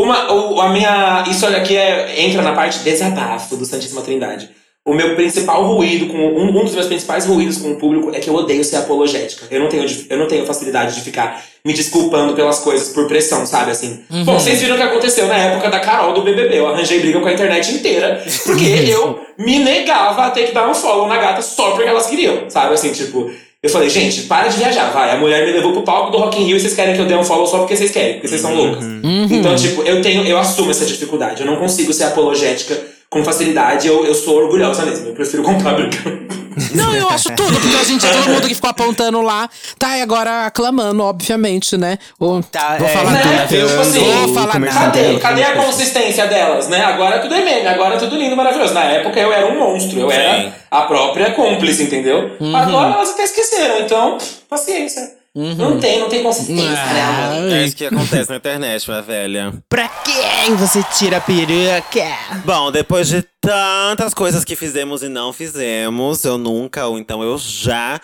Uma, 0.03 0.33
o, 0.33 0.61
a 0.61 0.69
minha. 0.71 1.25
Isso 1.29 1.47
aqui 1.47 1.77
é, 1.77 2.23
entra 2.23 2.43
na 2.43 2.53
parte 2.53 2.81
desabafo 2.81 3.57
do 3.57 3.65
Santíssima 3.65 4.03
Trindade. 4.03 4.51
O 4.85 4.95
meu 4.95 5.15
principal 5.15 5.63
ruído, 5.63 6.07
com 6.07 6.17
um, 6.17 6.59
um 6.59 6.65
dos 6.65 6.75
meus 6.75 6.87
principais 6.87 7.27
ruídos 7.27 7.59
com 7.59 7.73
o 7.73 7.77
público 7.77 8.11
é 8.15 8.19
que 8.19 8.31
eu 8.31 8.35
odeio 8.35 8.65
ser 8.65 8.77
apologética. 8.77 9.47
Eu 9.51 9.61
não 9.61 9.69
tenho, 9.69 9.85
eu 10.09 10.19
não 10.19 10.27
tenho 10.27 10.47
facilidade 10.47 10.95
de 10.95 11.03
ficar 11.03 11.45
me 11.63 11.75
desculpando 11.75 12.33
pelas 12.35 12.61
coisas 12.61 12.89
por 12.89 13.07
pressão, 13.07 13.45
sabe? 13.45 13.73
Assim. 13.73 14.03
Bom, 14.25 14.39
vocês 14.39 14.61
viram 14.61 14.77
o 14.77 14.79
que 14.79 14.85
aconteceu 14.85 15.27
na 15.27 15.37
época 15.37 15.69
da 15.69 15.81
Carol 15.81 16.15
do 16.15 16.23
BBB. 16.23 16.59
Eu 16.59 16.69
arranjei 16.69 16.99
briga 17.01 17.21
com 17.21 17.29
a 17.29 17.33
internet 17.33 17.75
inteira 17.75 18.25
porque 18.47 18.65
eu 18.89 19.21
me 19.39 19.59
negava 19.59 20.27
a 20.27 20.31
ter 20.31 20.47
que 20.47 20.53
dar 20.53 20.69
um 20.69 20.75
follow 20.75 21.07
na 21.07 21.19
gata 21.19 21.43
só 21.43 21.73
porque 21.73 21.89
elas 21.89 22.07
queriam, 22.07 22.49
sabe? 22.49 22.75
Assim, 22.75 22.91
tipo. 22.91 23.31
Eu 23.63 23.69
falei, 23.69 23.91
gente, 23.91 24.23
para 24.23 24.49
de 24.49 24.57
viajar, 24.57 24.91
vai. 24.91 25.11
A 25.11 25.19
mulher 25.19 25.45
me 25.47 25.53
levou 25.53 25.73
pro 25.73 25.83
palco 25.83 26.11
do 26.11 26.17
Rock 26.17 26.41
in 26.41 26.45
Rio 26.47 26.57
e 26.57 26.61
vocês 26.61 26.75
querem 26.75 26.95
que 26.95 27.01
eu 27.01 27.07
dê 27.07 27.15
um 27.15 27.23
follow 27.23 27.47
só 27.47 27.59
porque 27.59 27.77
vocês 27.77 27.91
querem, 27.91 28.15
porque 28.15 28.29
vocês 28.29 28.41
são 28.41 28.55
loucas. 28.55 28.85
Então, 29.31 29.55
tipo, 29.55 29.83
eu 29.83 30.01
tenho, 30.01 30.25
eu 30.25 30.39
assumo 30.39 30.71
essa 30.71 30.87
dificuldade. 30.87 31.43
Eu 31.43 31.47
não 31.47 31.57
consigo 31.57 31.93
ser 31.93 32.05
apologética 32.05 32.79
com 33.11 33.23
facilidade. 33.23 33.87
Eu, 33.87 34.07
eu 34.07 34.15
sou 34.15 34.37
orgulhosa 34.37 34.87
mesmo. 34.87 35.09
Eu 35.09 35.13
prefiro 35.13 35.43
comprar 35.43 35.75
briga. 35.75 36.40
Não, 36.75 36.95
eu 36.95 37.09
acho 37.09 37.31
tudo, 37.35 37.59
porque 37.61 37.77
a 37.77 37.85
gente 37.85 38.07
é 38.07 38.11
todo 38.11 38.29
mundo 38.29 38.49
que 38.49 38.55
ficou 38.55 38.71
apontando 38.71 39.21
lá. 39.21 39.49
Tá, 39.79 39.99
e 39.99 40.03
agora 40.03 40.47
aclamando, 40.47 41.03
obviamente, 41.03 41.77
né? 41.77 41.99
Ou, 42.19 42.43
Tá, 42.43 42.77
vou 42.79 42.89
é, 42.89 42.91
falar 42.91 43.11
né? 43.13 43.47
tudo. 43.49 43.69
Tipo 43.69 43.81
assim, 43.81 44.01
vou 44.01 44.35
falar. 44.35 44.61
Cadê? 44.61 45.19
Cadê 45.19 45.43
a 45.43 45.57
consistência 45.57 46.27
delas, 46.27 46.69
né? 46.69 46.85
Agora 46.85 47.19
tudo 47.21 47.35
é 47.35 47.45
meme, 47.45 47.67
agora 47.67 47.99
tudo 47.99 48.17
lindo, 48.17 48.37
maravilhoso. 48.37 48.75
Na 48.75 48.85
época 48.85 49.19
eu 49.21 49.33
era 49.33 49.47
um 49.47 49.59
monstro, 49.59 50.01
eu 50.01 50.11
era 50.11 50.53
a 50.71 50.83
própria 50.83 51.33
cúmplice, 51.33 51.85
entendeu? 51.85 52.37
Agora 52.55 52.95
elas 52.95 53.11
até 53.11 53.25
esqueceram, 53.25 53.81
então, 53.81 54.19
paciência. 54.49 55.20
Não 55.33 55.79
tem, 55.79 56.01
não 56.01 56.09
tem 56.09 56.25
consistência, 56.25 56.65
né, 56.65 57.03
amor? 57.03 57.53
É 57.53 57.65
isso 57.65 57.77
que 57.77 57.87
acontece 57.87 58.29
na 58.29 58.37
internet, 58.37 58.89
minha 58.89 59.01
velha. 59.01 59.63
Pra 59.69 59.89
quem 59.89 60.57
você 60.57 60.83
tira 60.99 61.19
a 61.19 61.21
peruca? 61.21 62.05
Bom, 62.45 62.73
depois 62.73 63.07
de 63.07 63.23
tantas 63.41 64.13
coisas 64.13 64.45
que 64.45 64.57
fizemos 64.57 65.05
e 65.05 65.09
não 65.09 65.33
fizemos, 65.33 66.25
eu 66.25 66.37
nunca, 66.37 66.87
ou 66.89 66.99
então 66.99 67.23
eu 67.23 67.39
já. 67.39 68.01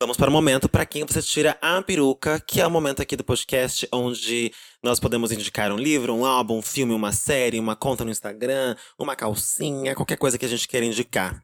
Vamos 0.00 0.16
para 0.16 0.30
o 0.30 0.32
momento 0.32 0.68
para 0.68 0.86
quem 0.86 1.04
você 1.04 1.20
tira 1.20 1.58
a 1.60 1.82
peruca, 1.82 2.38
que 2.46 2.60
é 2.60 2.66
o 2.66 2.70
momento 2.70 3.02
aqui 3.02 3.16
do 3.16 3.24
podcast 3.24 3.88
onde 3.92 4.52
nós 4.80 5.00
podemos 5.00 5.32
indicar 5.32 5.72
um 5.72 5.76
livro, 5.76 6.14
um 6.14 6.24
álbum, 6.24 6.58
um 6.58 6.62
filme, 6.62 6.94
uma 6.94 7.10
série, 7.10 7.58
uma 7.58 7.74
conta 7.74 8.04
no 8.04 8.10
Instagram, 8.12 8.76
uma 8.96 9.16
calcinha, 9.16 9.96
qualquer 9.96 10.16
coisa 10.16 10.38
que 10.38 10.46
a 10.46 10.48
gente 10.48 10.68
queira 10.68 10.86
indicar. 10.86 11.42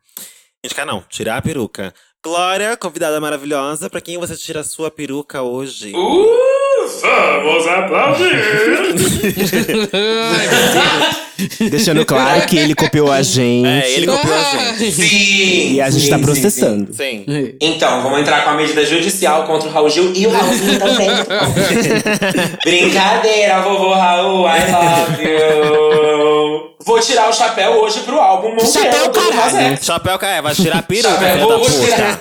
Indicar 0.65 0.87
não, 0.87 1.03
tirar 1.09 1.39
a 1.39 1.43
peruca. 1.43 1.93
Glória, 2.25 2.75
convidada 2.75 3.21
maravilhosa, 3.21 3.91
para 3.91 4.01
quem 4.01 4.17
você 4.17 4.35
tira 4.35 4.61
a 4.61 4.65
sua 4.65 4.91
peruca 4.91 5.43
hoje? 5.43 5.93
Uh, 5.95 6.89
vamos 7.03 7.67
aplaudir! 7.67 8.33
Deixando 11.71 12.05
claro 12.07 12.47
que 12.47 12.57
ele 12.57 12.75
copiou 12.75 13.11
a 13.11 13.23
gente. 13.23 13.67
É, 13.67 13.91
ele 13.91 14.07
copiou 14.07 14.35
a 14.35 14.43
gente. 14.43 14.93
Sim! 14.93 15.73
E 15.75 15.81
a 15.81 15.91
gente 15.91 16.05
sim, 16.05 16.11
tá 16.11 16.19
sim, 16.19 16.25
processando. 16.25 16.95
Sim. 16.95 17.25
Então, 17.61 18.03
vamos 18.03 18.21
entrar 18.21 18.45
com 18.45 18.51
a 18.51 18.55
medida 18.55 18.85
judicial 18.85 19.45
contra 19.45 19.69
o 19.69 19.73
Raul 19.73 19.91
Gil 19.91 20.13
e 20.15 20.27
o 20.27 20.31
Raulzinho 20.31 20.79
também. 20.79 21.09
Brincadeira, 22.65 23.61
vovô 23.63 23.95
Raul, 23.95 24.47
I 24.47 24.71
love 24.71 25.23
you. 25.23 26.75
Vou 26.87 27.01
tirar 27.01 27.31
o 27.31 27.33
chapéu 27.33 27.73
hoje 27.83 28.01
pro 28.01 28.21
álbum 28.21 28.51
Monteiro. 28.51 28.73
Chapéu, 28.73 29.11
do 29.11 29.19
caralho. 29.19 29.79
Chapéu 29.83 30.19
caé, 30.19 30.43
vai 30.43 30.55
tirar 30.55 30.79
a 30.81 30.83
peruca, 30.83 31.15
Chapéu, 31.15 31.39
vou, 31.39 31.59
vou 31.59 31.71
tirar. 31.71 32.19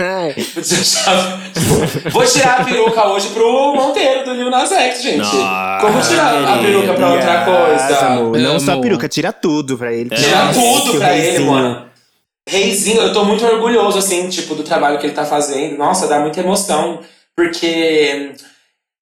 Vou 2.09 2.25
tirar 2.25 2.61
a 2.61 2.63
peruca 2.63 3.07
hoje 3.09 3.27
pro 3.29 3.75
Monteiro 3.75 4.23
do 4.23 4.33
Lil 4.33 4.49
Nas 4.49 4.71
X, 4.71 5.03
gente. 5.03 5.17
Nossa, 5.17 5.77
Como 5.81 6.01
tirar 6.01 6.45
a 6.47 6.57
peruca 6.59 6.93
pra 6.93 7.09
outra 7.09 7.43
coisa? 7.43 7.97
amor. 8.07 8.37
Não 8.37 8.59
só 8.59 8.71
a 8.71 8.73
Amo. 8.75 8.81
Peruca, 9.03 9.09
tira 9.09 9.33
tudo 9.33 9.77
pra 9.77 9.93
ele. 9.93 10.09
Tira 10.09 10.45
Nossa, 10.45 10.59
tudo 10.59 10.91
que 10.91 10.97
pra 10.97 11.15
ele, 11.17 11.27
reizinho. 11.27 11.51
mano. 11.51 11.85
Reizinho, 12.47 13.01
eu 13.01 13.13
tô 13.13 13.23
muito 13.25 13.45
orgulhoso, 13.45 13.97
assim, 13.97 14.27
tipo, 14.29 14.55
do 14.55 14.63
trabalho 14.63 14.99
que 14.99 15.05
ele 15.05 15.13
tá 15.13 15.25
fazendo. 15.25 15.77
Nossa, 15.77 16.07
dá 16.07 16.19
muita 16.19 16.39
emoção. 16.41 16.99
Porque 17.35 18.33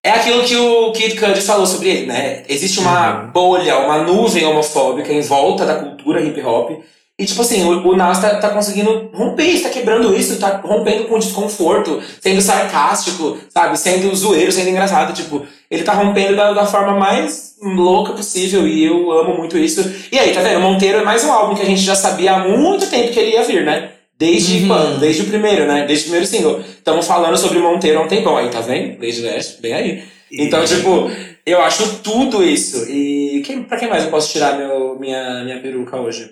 é 0.03 0.11
aquilo 0.11 0.43
que 0.43 0.55
o 0.55 0.91
Kid 0.93 1.19
Cudi 1.19 1.41
falou 1.41 1.65
sobre 1.65 1.89
ele, 1.89 2.05
né? 2.05 2.43
Existe 2.47 2.79
uma 2.79 3.11
bolha, 3.11 3.79
uma 3.79 4.03
nuvem 4.03 4.45
homofóbica 4.45 5.11
em 5.11 5.21
volta 5.21 5.65
da 5.65 5.75
cultura 5.75 6.21
hip 6.21 6.39
hop. 6.41 6.83
E, 7.21 7.25
tipo 7.25 7.43
assim, 7.43 7.63
o, 7.63 7.87
o 7.87 7.95
Nas 7.95 8.19
tá, 8.19 8.37
tá 8.37 8.49
conseguindo 8.49 9.11
romper 9.13 9.43
isso, 9.43 9.61
tá 9.61 9.69
quebrando 9.69 10.11
isso, 10.17 10.39
tá 10.39 10.59
rompendo 10.65 11.03
com 11.03 11.19
desconforto, 11.19 12.01
sendo 12.19 12.41
sarcástico, 12.41 13.37
sabe? 13.47 13.77
Sendo 13.77 14.15
zoeiro, 14.15 14.51
sendo 14.51 14.71
engraçado. 14.71 15.13
Tipo, 15.13 15.45
ele 15.69 15.83
tá 15.83 15.93
rompendo 15.93 16.35
da, 16.35 16.51
da 16.51 16.65
forma 16.65 16.93
mais 16.97 17.57
louca 17.61 18.13
possível 18.13 18.67
e 18.67 18.83
eu 18.83 19.11
amo 19.11 19.37
muito 19.37 19.55
isso. 19.55 19.87
E 20.11 20.17
aí, 20.17 20.33
tá 20.33 20.41
vendo? 20.41 20.61
Monteiro 20.61 20.97
é 20.97 21.03
mais 21.03 21.23
um 21.23 21.31
álbum 21.31 21.53
que 21.53 21.61
a 21.61 21.65
gente 21.65 21.81
já 21.81 21.93
sabia 21.93 22.33
há 22.33 22.39
muito 22.39 22.89
tempo 22.89 23.11
que 23.11 23.19
ele 23.19 23.33
ia 23.33 23.43
vir, 23.43 23.63
né? 23.63 23.91
Desde 24.17 24.65
quando? 24.65 24.99
Desde 24.99 25.21
o 25.21 25.25
primeiro, 25.25 25.67
né? 25.67 25.85
Desde 25.85 26.05
o 26.05 26.07
primeiro 26.07 26.25
single. 26.25 26.59
Estamos 26.61 27.05
falando 27.05 27.37
sobre 27.37 27.59
Monteiro 27.59 27.99
há 27.99 28.01
um 28.01 28.07
tempão 28.07 28.35
aí, 28.35 28.49
tá 28.49 28.61
vendo? 28.61 28.99
Lady 28.99 29.21
Leste, 29.21 29.61
bem 29.61 29.73
aí. 29.73 30.03
Então, 30.31 30.65
tipo, 30.65 31.11
eu 31.45 31.61
acho 31.61 31.97
tudo 31.97 32.43
isso. 32.43 32.89
E 32.89 33.43
quem, 33.45 33.61
pra 33.61 33.77
quem 33.77 33.87
mais 33.87 34.05
eu 34.05 34.09
posso 34.09 34.31
tirar 34.31 34.57
meu, 34.57 34.97
minha, 34.99 35.43
minha 35.43 35.61
peruca 35.61 35.97
hoje? 35.97 36.31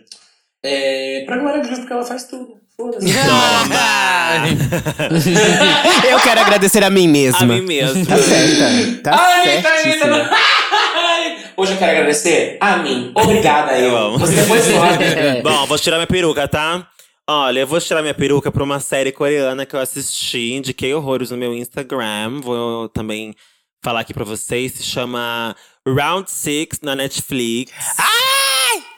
É, 0.64 1.24
pra 1.26 1.38
Glória 1.38 1.62
Groove, 1.62 1.80
porque 1.82 1.94
ela 1.94 2.04
faz 2.06 2.26
tudo. 2.26 2.58
Foda-se. 2.76 3.08
Eu 6.10 6.20
quero 6.22 6.40
agradecer 6.42 6.84
a 6.84 6.90
mim 6.90 7.08
mesma. 7.08 7.40
A 7.40 7.46
mim 7.46 7.62
mesmo. 7.62 8.06
Tá 8.06 8.18
certa. 8.18 9.02
Tá 9.04 9.12
Ai, 9.20 9.54
Anitta, 9.56 9.70
Anitta, 9.70 9.84
certíssima. 9.84 10.30
Hoje 11.58 11.74
eu 11.74 11.78
quero 11.78 11.92
agradecer 11.92 12.58
a 12.62 12.78
mim. 12.78 13.12
Obrigada, 13.14 13.78
eu. 13.78 14.18
Você 14.18 14.34
depois 14.34 14.66
fala. 14.72 14.98
Bom, 15.44 15.66
vou 15.66 15.78
tirar 15.78 15.98
minha 15.98 16.08
peruca, 16.08 16.48
tá? 16.48 16.88
Olha, 17.30 17.60
eu 17.60 17.68
vou 17.68 17.82
tirar 17.82 18.02
minha 18.02 18.14
peruca 18.14 18.50
pra 18.50 18.64
uma 18.64 18.80
série 18.80 19.12
coreana 19.12 19.66
que 19.66 19.76
eu 19.76 19.80
assisti, 19.82 20.54
indiquei 20.54 20.94
horrores 20.94 21.32
no 21.32 21.38
meu 21.38 21.54
Instagram. 21.54 22.40
Vou 22.42 22.88
também 22.88 23.36
falar 23.84 24.00
aqui 24.00 24.14
pra 24.14 24.24
vocês. 24.24 24.72
Se 24.72 24.84
chama 24.84 25.54
Round 25.86 26.32
Six 26.32 26.80
na 26.82 26.96
Netflix. 26.96 27.74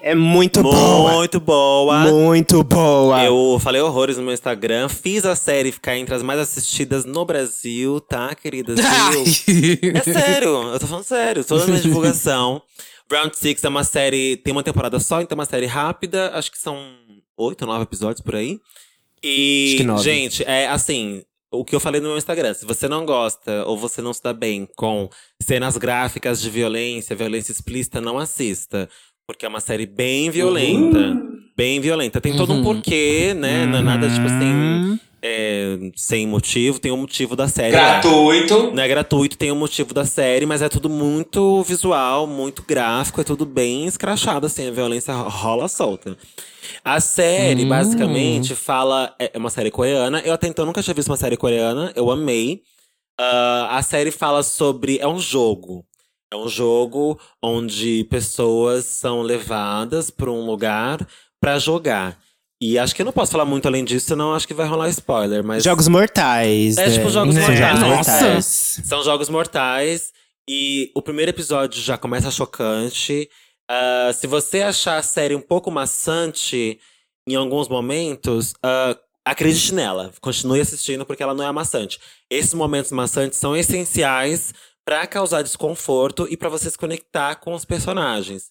É 0.01 0.15
muito 0.15 0.63
boa. 0.63 1.11
Muito 1.13 1.39
boa. 1.39 1.99
Muito 2.11 2.63
boa. 2.63 3.23
Eu 3.23 3.59
falei 3.59 3.81
horrores 3.81 4.17
no 4.17 4.23
meu 4.23 4.33
Instagram. 4.33 4.89
Fiz 4.89 5.25
a 5.25 5.35
série 5.35 5.71
ficar 5.71 5.95
entre 5.97 6.15
as 6.15 6.23
mais 6.23 6.39
assistidas 6.39 7.05
no 7.05 7.23
Brasil, 7.23 8.01
tá, 8.01 8.33
queridas? 8.33 8.79
É 9.93 10.01
sério, 10.01 10.49
eu 10.73 10.79
tô 10.79 10.87
falando 10.87 11.03
sério, 11.03 11.43
toda 11.43 11.63
a 11.63 11.67
minha 11.67 11.79
divulgação. 11.79 12.61
Round 13.11 13.35
Six 13.35 13.63
é 13.63 13.69
uma 13.69 13.83
série, 13.83 14.37
tem 14.37 14.51
uma 14.51 14.63
temporada 14.63 14.99
só, 14.99 15.21
então 15.21 15.35
é 15.35 15.39
uma 15.39 15.45
série 15.45 15.65
rápida, 15.65 16.31
acho 16.33 16.51
que 16.51 16.57
são 16.57 16.77
oito, 17.37 17.65
nove 17.65 17.83
episódios 17.83 18.21
por 18.21 18.35
aí. 18.35 18.59
E, 19.23 19.77
gente, 20.01 20.43
é 20.43 20.67
assim, 20.67 21.21
o 21.51 21.65
que 21.65 21.75
eu 21.75 21.79
falei 21.79 21.99
no 21.99 22.07
meu 22.07 22.17
Instagram, 22.17 22.53
se 22.53 22.65
você 22.65 22.87
não 22.87 23.05
gosta 23.05 23.65
ou 23.65 23.77
você 23.77 24.01
não 24.01 24.13
se 24.13 24.23
dá 24.23 24.31
bem 24.31 24.67
com 24.77 25.09
cenas 25.41 25.77
gráficas 25.77 26.41
de 26.41 26.49
violência, 26.49 27.15
violência 27.15 27.51
explícita, 27.51 27.99
não 27.99 28.17
assista. 28.17 28.89
Porque 29.27 29.45
é 29.45 29.49
uma 29.49 29.59
série 29.59 29.85
bem 29.85 30.29
violenta. 30.29 31.21
Bem 31.55 31.79
violenta. 31.79 32.19
Tem 32.19 32.35
todo 32.35 32.53
um 32.53 32.63
porquê, 32.63 33.33
né? 33.33 33.65
Não 33.65 33.79
é 33.79 33.81
nada, 33.81 34.09
tipo 34.09 34.25
assim, 34.25 34.99
é, 35.21 35.77
sem 35.95 36.25
motivo, 36.25 36.79
tem 36.79 36.91
um 36.91 36.97
motivo 36.97 37.35
da 37.35 37.47
série. 37.47 37.75
lá. 37.75 38.01
Gratuito. 38.01 38.71
Não 38.73 38.81
é 38.81 38.87
gratuito, 38.87 39.37
tem 39.37 39.51
um 39.51 39.55
motivo 39.55 39.93
da 39.93 40.03
série, 40.05 40.45
mas 40.45 40.61
é 40.61 40.69
tudo 40.69 40.89
muito 40.89 41.61
visual, 41.63 42.25
muito 42.25 42.63
gráfico, 42.63 43.21
é 43.21 43.23
tudo 43.23 43.45
bem 43.45 43.85
escrachado, 43.85 44.47
assim, 44.47 44.67
a 44.67 44.71
violência 44.71 45.13
rola 45.13 45.67
solta. 45.67 46.17
A 46.83 46.99
série, 46.99 47.65
basicamente, 47.65 48.55
fala. 48.55 49.13
É 49.19 49.31
é 49.33 49.37
uma 49.37 49.49
série 49.49 49.69
coreana. 49.69 50.19
Eu 50.25 50.33
até 50.33 50.47
então 50.47 50.65
nunca 50.65 50.81
tinha 50.81 50.93
visto 50.93 51.09
uma 51.09 51.17
série 51.17 51.37
coreana, 51.37 51.91
eu 51.95 52.09
amei. 52.09 52.61
Ah, 53.19 53.77
a 53.77 53.83
série 53.83 54.09
fala 54.11 54.41
sobre. 54.41 54.97
É 54.97 55.07
um 55.07 55.19
jogo. 55.19 55.85
É 56.33 56.37
um 56.37 56.47
jogo 56.47 57.19
onde 57.43 58.05
pessoas 58.05 58.85
são 58.85 59.21
levadas 59.21 60.09
para 60.09 60.31
um 60.31 60.45
lugar 60.45 61.05
pra 61.41 61.59
jogar. 61.59 62.17
E 62.61 62.77
acho 62.79 62.95
que 62.95 63.01
eu 63.01 63.05
não 63.05 63.11
posso 63.11 63.31
falar 63.31 63.43
muito 63.43 63.65
além 63.67 63.83
disso, 63.83 64.05
senão 64.07 64.33
acho 64.33 64.47
que 64.47 64.53
vai 64.53 64.67
rolar 64.67 64.87
spoiler. 64.89 65.43
Mas 65.43 65.63
Jogos 65.63 65.87
mortais. 65.87 66.77
É, 66.77 66.87
né? 66.87 66.93
tipo, 66.93 67.09
jogos 67.09 67.35
São 67.35 67.43
mortais. 67.43 67.59
jogos 67.59 67.79
Nossa. 67.81 68.11
mortais. 68.11 68.79
São 68.85 69.03
jogos 69.03 69.29
mortais. 69.29 70.13
E 70.49 70.91
o 70.95 71.01
primeiro 71.01 71.31
episódio 71.31 71.81
já 71.81 71.97
começa 71.97 72.31
chocante. 72.31 73.29
Ah, 73.69 74.11
se 74.13 74.25
você 74.25 74.61
achar 74.61 74.97
a 74.97 75.03
série 75.03 75.35
um 75.35 75.41
pouco 75.41 75.69
maçante 75.71 76.79
em 77.27 77.35
alguns 77.35 77.67
momentos, 77.67 78.53
ah, 78.63 78.95
acredite 79.25 79.73
nela. 79.73 80.11
Continue 80.21 80.61
assistindo 80.61 81.05
porque 81.05 81.23
ela 81.23 81.33
não 81.33 81.45
é 81.45 81.51
maçante. 81.51 81.99
Esses 82.29 82.53
momentos 82.53 82.91
maçantes 82.91 83.37
são 83.39 83.55
essenciais 83.55 84.53
pra 84.85 85.07
causar 85.07 85.41
desconforto 85.41 86.27
e 86.29 86.35
pra 86.35 86.49
você 86.49 86.69
se 86.69 86.77
conectar 86.77 87.35
com 87.35 87.53
os 87.53 87.65
personagens. 87.65 88.49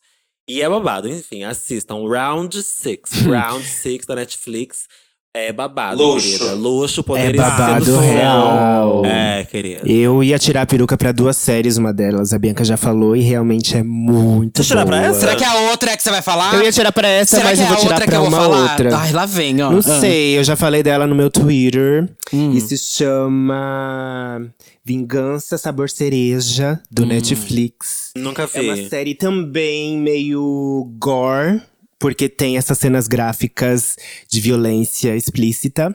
E 0.48 0.62
é 0.62 0.69
babado, 0.69 1.09
enfim, 1.09 1.44
assistam 1.44 2.07
Round 2.09 2.62
6. 2.62 3.01
Round 3.27 3.65
6 3.65 4.07
da 4.07 4.16
Netflix. 4.16 4.89
É 5.32 5.52
babado, 5.52 6.02
Luxo. 6.02 6.39
querida. 6.39 6.55
Luxo, 6.55 7.05
poder 7.05 7.27
É 7.27 7.31
e 7.31 7.36
babado 7.36 7.85
sedução. 7.85 8.02
real. 8.02 9.02
É, 9.07 9.44
querida. 9.44 9.89
Eu 9.89 10.24
ia 10.24 10.36
tirar 10.40 10.62
a 10.62 10.66
peruca 10.66 10.98
pra 10.98 11.12
duas 11.12 11.36
séries, 11.36 11.77
uma 11.77 11.93
delas 11.93 12.32
a 12.32 12.39
Bianca 12.39 12.65
já 12.65 12.77
falou, 12.77 13.15
e 13.15 13.20
realmente 13.20 13.77
é 13.77 13.82
muito 13.85 14.57
Deixa 14.57 14.74
eu 14.74 14.78
tirar 14.78 14.86
pra 14.86 15.01
essa? 15.07 15.20
Será 15.20 15.36
que 15.36 15.44
é 15.44 15.47
a 15.47 15.70
outra 15.70 15.93
é 15.93 15.97
que 15.97 16.02
você 16.02 16.11
vai 16.11 16.20
falar? 16.20 16.52
Eu 16.55 16.62
ia 16.65 16.73
tirar 16.73 16.90
pra 16.90 17.07
essa, 17.07 17.36
Será 17.36 17.48
mas 17.51 17.59
que 17.61 17.65
eu 17.65 17.66
é 17.66 17.69
vou 17.69 17.77
a 17.77 17.81
tirar 17.81 17.93
outra 17.94 18.07
pra 18.07 18.11
que 18.11 18.16
eu 18.16 18.20
vou 18.23 18.28
uma 18.28 18.39
falar? 18.57 18.70
outra. 18.73 18.97
Ai, 18.98 19.12
lá 19.12 19.24
vem, 19.24 19.62
ó. 19.62 19.70
Não 19.70 19.78
Ah. 19.78 20.01
sei, 20.01 20.36
eu 20.36 20.43
já 20.43 20.57
falei 20.57 20.82
dela 20.82 21.07
no 21.07 21.15
meu 21.15 21.31
Twitter. 21.31 22.09
Hum. 22.32 22.51
E 22.52 22.61
se 22.61 22.77
chama 22.77 24.43
Vingança 24.85 25.57
Sabor 25.57 25.89
Cereja, 25.90 26.81
Hum. 26.82 26.86
do 26.90 27.07
Netflix. 27.07 28.11
Nunca 28.16 28.48
vi. 28.48 28.59
É 28.59 28.62
uma 28.62 28.89
série 28.89 29.15
também 29.15 29.97
meio 29.97 30.90
gore, 30.98 31.62
porque 32.01 32.28
tem 32.31 32.56
essas 32.56 32.78
cenas 32.78 33.06
gráficas 33.06 33.94
de 34.28 34.40
violência 34.40 35.14
explícita. 35.14 35.94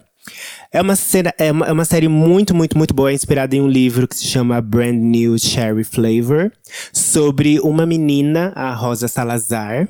É 0.72 0.82
uma, 0.82 0.96
cena, 0.96 1.34
é, 1.38 1.52
uma, 1.52 1.66
é 1.66 1.72
uma 1.72 1.86
série 1.86 2.08
muito, 2.08 2.54
muito, 2.56 2.78
muito 2.78 2.94
boa, 2.94 3.12
inspirada 3.12 3.56
em 3.56 3.62
um 3.62 3.68
livro 3.68 4.08
que 4.08 4.16
se 4.16 4.26
chama 4.26 4.62
Brand 4.62 4.96
New 4.96 5.38
Cherry 5.38 5.84
Flavor, 5.84 6.52
sobre 6.94 7.60
uma 7.60 7.86
menina, 7.86 8.54
a 8.56 8.74
Rosa 8.74 9.08
Salazar. 9.08 9.88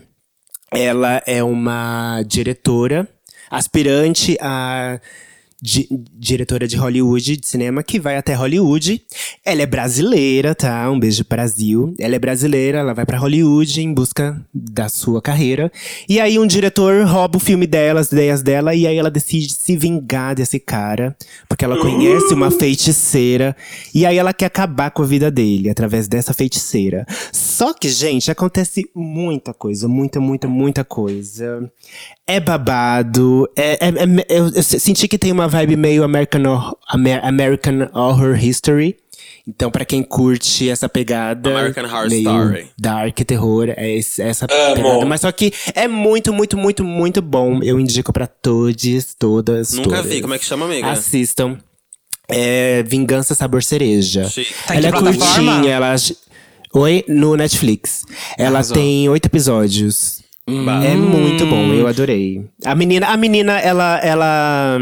Ela 0.71 1.21
é 1.25 1.43
uma 1.43 2.23
diretora, 2.23 3.07
aspirante 3.49 4.37
a 4.41 4.99
di- 5.65 5.87
diretora 6.13 6.67
de 6.67 6.75
Hollywood, 6.77 7.37
de 7.37 7.47
cinema, 7.47 7.81
que 7.81 7.99
vai 7.99 8.15
até 8.17 8.33
Hollywood. 8.35 9.01
Ela 9.43 9.63
é 9.63 9.65
brasileira, 9.65 10.53
tá? 10.53 10.89
Um 10.91 10.99
beijo 10.99 11.25
Brasil. 11.27 11.93
Ela 11.99 12.15
é 12.15 12.19
brasileira, 12.19 12.79
ela 12.79 12.93
vai 12.93 13.05
pra 13.05 13.17
Hollywood 13.17 13.81
em 13.81 13.91
busca 13.93 14.39
da 14.53 14.87
sua 14.87 15.21
carreira. 15.21 15.71
E 16.07 16.19
aí 16.19 16.37
um 16.37 16.45
diretor 16.45 17.05
rouba 17.07 17.37
o 17.37 17.39
filme 17.39 17.65
dela, 17.65 17.99
as 17.99 18.11
ideias 18.11 18.43
dela, 18.43 18.75
e 18.75 18.85
aí 18.85 18.95
ela 18.95 19.09
decide 19.09 19.51
se 19.53 19.75
vingar 19.75 20.35
desse 20.35 20.59
cara, 20.59 21.15
porque 21.49 21.65
ela 21.65 21.79
conhece 21.79 22.33
uma 22.33 22.51
feiticeira. 22.51 23.55
E 23.93 24.05
aí 24.05 24.17
ela 24.17 24.33
quer 24.33 24.45
acabar 24.45 24.91
com 24.91 25.01
a 25.01 25.05
vida 25.05 25.31
dele 25.31 25.69
através 25.69 26.07
dessa 26.07 26.33
feiticeira. 26.33 27.05
Só 27.31 27.73
que, 27.73 27.89
gente, 27.89 28.29
acontece 28.29 28.87
muita 28.95 29.53
coisa, 29.53 29.87
muita, 29.87 30.19
muita, 30.19 30.47
muita 30.47 30.83
coisa. 30.83 31.71
É 32.27 32.39
babado. 32.39 33.47
É, 33.55 33.73
é- 33.73 33.89
é- 33.89 34.25
eu, 34.29 34.49
eu 34.53 34.63
senti 34.63 35.07
que 35.07 35.17
tem 35.17 35.31
uma 35.31 35.47
vibe 35.55 35.75
meio 35.75 36.03
American, 36.03 36.75
Amer- 36.87 37.23
American 37.25 37.89
Horror 37.93 38.35
History. 38.43 38.97
Então, 39.47 39.69
pra 39.69 39.85
quem 39.85 40.01
curte 40.01 40.67
essa 40.69 40.89
pegada. 40.89 41.49
American 41.51 41.85
Horror 41.85 42.09
meio 42.09 42.21
Story. 42.29 42.67
Dark 42.79 43.15
terror, 43.25 43.69
é 43.77 43.91
esse- 43.95 44.21
essa 44.21 44.47
Amo. 44.49 44.75
pegada. 44.75 45.05
Mas 45.05 45.21
só 45.21 45.31
que 45.31 45.53
é 45.75 45.87
muito, 45.87 46.33
muito, 46.33 46.57
muito, 46.57 46.83
muito 46.83 47.21
bom. 47.21 47.59
Eu 47.61 47.79
indico 47.79 48.11
pra 48.11 48.25
todos, 48.27 49.13
todas. 49.17 49.73
Nunca 49.73 49.97
todas. 49.97 50.05
vi. 50.07 50.21
Como 50.21 50.33
é 50.33 50.39
que 50.39 50.45
chama, 50.45 50.65
amiga? 50.65 50.89
Assistam. 50.89 51.57
É 52.27 52.81
Vingança 52.83 53.35
Sabor 53.35 53.63
Cereja. 53.63 54.27
Tá 54.67 54.75
ela 54.75 54.87
é 54.87 54.91
plataforma? 54.91 55.51
curtinha, 55.53 55.73
ela. 55.75 55.95
Oi, 56.73 57.05
no 57.07 57.35
Netflix. 57.35 58.03
Ela 58.37 58.57
Arrasou. 58.57 58.75
tem 58.75 59.07
oito 59.09 59.27
episódios. 59.27 60.23
É 60.47 60.95
muito 60.95 61.45
bom, 61.45 61.71
eu 61.73 61.87
adorei. 61.87 62.45
A 62.65 62.73
menina, 62.75 63.07
a 63.07 63.17
menina, 63.17 63.59
ela, 63.59 63.99
ela, 64.03 64.77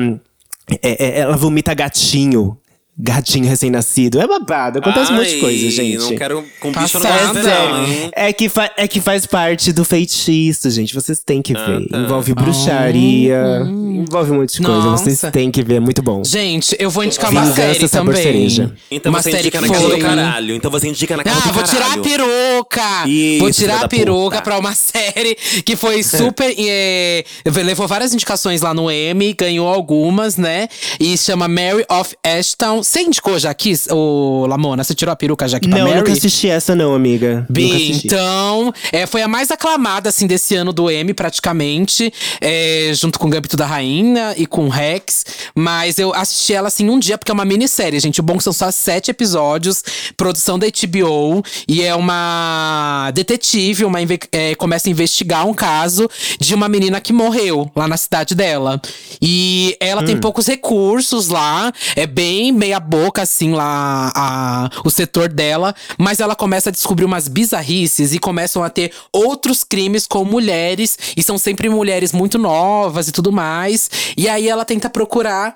é- 0.69 1.03
é- 1.03 1.19
ela 1.19 1.35
vomita 1.38 1.73
gatinho. 1.73 2.57
Gatinho 2.95 3.48
recém-nascido. 3.48 4.22
É 4.22 4.28
babado, 4.28 4.78
acontece 4.80 5.11
um 5.11 5.15
monte 5.15 5.30
de 5.30 5.40
coisa, 5.40 5.70
gente. 5.72 5.98
Não 5.98 6.15
quero. 6.15 6.45
Com 6.60 6.72
bicho 6.72 6.98
eu 6.98 7.02
não? 7.34 8.11
É 8.15 8.32
que, 8.32 8.52
é 8.78 8.88
que 8.88 9.02
faz 9.02 9.26
parte 9.26 9.74
do 9.74 9.84
feitiço, 9.84 10.70
gente. 10.70 10.94
Vocês 10.94 11.20
têm 11.26 11.41
que 11.41 11.53
ver. 11.53 11.88
tá. 11.88 11.98
Envolve 11.98 12.36
bruxaria, 12.36 13.61
envolve 13.68 14.32
um 14.32 14.36
monte 14.41 14.60
de 14.60 14.61
coisa. 14.61 14.82
Nossa. 14.82 15.03
Vocês 15.06 15.32
têm 15.32 15.49
que 15.49 15.64
ver, 15.64 15.76
é 15.76 15.80
muito 15.80 16.03
bom. 16.03 16.24
Gente, 16.24 16.76
eu 16.80 16.90
vou 16.91 17.03
indicar 17.03 17.32
uma 17.32 17.41
Vingança 17.41 17.61
série 17.74 17.88
Sabor 17.88 18.14
também. 18.14 18.24
Cereja. 18.32 18.72
Então 18.91 19.11
uma 19.11 19.22
você 19.24 19.32
série 19.32 19.41
indica 19.44 19.61
na 19.61 19.68
casa 19.70 19.82
foi... 19.82 19.95
do 19.95 20.02
caralho. 20.02 20.56
Então 20.56 20.70
você 20.70 20.88
indica 20.88 21.18
na 21.18 21.24
casa 21.24 21.38
Ah, 21.38 21.48
do 21.48 21.53
vou 21.53 21.64
caralho. 21.64 21.80
tirar 21.80 21.99
a 21.99 22.03
peruca! 22.03 23.07
Isso, 23.10 23.40
vou 23.40 23.52
tirar 23.52 23.84
a 23.86 23.88
peruca 23.88 24.38
puta. 24.38 24.41
pra 24.44 24.60
uma 24.60 24.74
série 24.76 25.36
que 25.65 25.76
foi 25.76 26.03
super. 26.03 26.53
é, 26.60 27.24
levou 27.64 27.88
várias 27.88 28.14
indicações 28.14 28.61
lá 28.61 28.72
no 28.72 28.91
Emmy, 28.91 29.34
ganhou 29.34 29.68
algumas, 29.68 30.38
né? 30.38 30.68
E 30.99 31.18
chama 31.18 31.48
Mary 31.48 31.84
of 31.90 32.15
Ashton. 32.24 32.82
Você 32.84 33.01
indicou 33.01 33.39
já 33.39 33.49
aqui, 33.49 33.73
o 33.89 34.45
Lamona? 34.45 34.84
Você 34.84 34.93
tirou 34.93 35.14
a 35.14 35.15
peruca 35.15 35.47
já 35.47 35.57
aqui 35.57 35.69
pra 35.69 35.80
Não, 35.80 35.85
Mary? 35.88 35.99
nunca 35.99 36.11
assisti 36.11 36.49
essa 36.49 36.76
não, 36.76 36.93
amiga. 36.93 37.45
Bem, 37.49 37.93
então, 37.93 38.73
é, 38.91 39.05
foi 39.05 39.22
a 39.22 39.27
mais 39.27 39.49
aclamada, 39.51 40.10
assim, 40.10 40.27
desse 40.27 40.55
ano 40.55 40.73
do 40.73 40.91
Emmy, 40.91 41.14
praticamente. 41.14 42.11
é, 42.41 42.91
junto 42.93 43.18
com 43.18 43.30
Gambito 43.30 43.55
da 43.55 43.65
Rainha 43.65 44.34
e 44.38 44.45
com 44.45 44.68
Rex. 44.68 45.26
Mas 45.55 45.97
eu 45.97 46.14
assisti 46.14 46.53
ela, 46.53 46.68
assim, 46.68 46.89
um 46.89 46.99
dia, 46.99 47.18
porque 47.18 47.31
é 47.31 47.34
uma 47.34 47.45
minissérie, 47.45 47.99
gente. 47.99 48.19
O 48.19 48.23
bom 48.23 48.34
é 48.34 48.38
que 48.38 48.43
são 48.43 48.53
só 48.53 48.69
sete 48.69 49.11
episódios. 49.11 49.84
Produção 50.18 50.60
da 50.60 50.68
HBO. 50.68 51.41
E 51.68 51.81
é 51.81 51.95
uma 51.95 53.11
detetive, 53.14 53.85
uma 53.85 53.99
é, 54.31 54.55
começa 54.55 54.89
a 54.89 54.91
investigar 54.91 55.47
um 55.47 55.53
caso 55.53 56.10
de 56.39 56.53
uma 56.53 56.68
menina 56.68 56.99
que 56.99 57.14
morreu 57.14 57.72
lá 57.76 57.88
na 57.88 57.95
cidade 57.95 58.35
dela. 58.35 58.81
E 59.22 59.77
ela 59.80 60.03
tem 60.03 60.18
poucos 60.18 60.47
recursos 60.47 61.30
lá. 61.30 61.72
É 61.95 62.05
bem 62.05 62.51
meia 62.73 62.79
boca, 62.79 63.21
assim, 63.21 63.53
lá 63.53 64.11
a- 64.15 64.69
o 64.83 64.89
setor 64.89 65.29
dela. 65.29 65.75
Mas 65.97 66.19
ela 66.19 66.35
começa 66.35 66.69
a 66.69 66.71
descobrir 66.71 67.05
umas 67.05 67.27
bizarrices 67.27 68.13
e 68.13 68.19
começam 68.19 68.63
a 68.63 68.69
ter 68.69 68.91
outros 69.11 69.63
crimes 69.63 70.07
com 70.07 70.25
mulheres. 70.25 70.97
E 71.15 71.21
são 71.21 71.37
sempre 71.37 71.69
mulheres 71.69 72.11
muito 72.11 72.37
novas 72.37 73.07
e 73.07 73.11
tudo 73.11 73.31
mais. 73.31 73.89
E 74.17 74.27
aí 74.27 74.47
ela 74.47 74.65
tenta 74.65 74.89
procurar. 74.89 75.55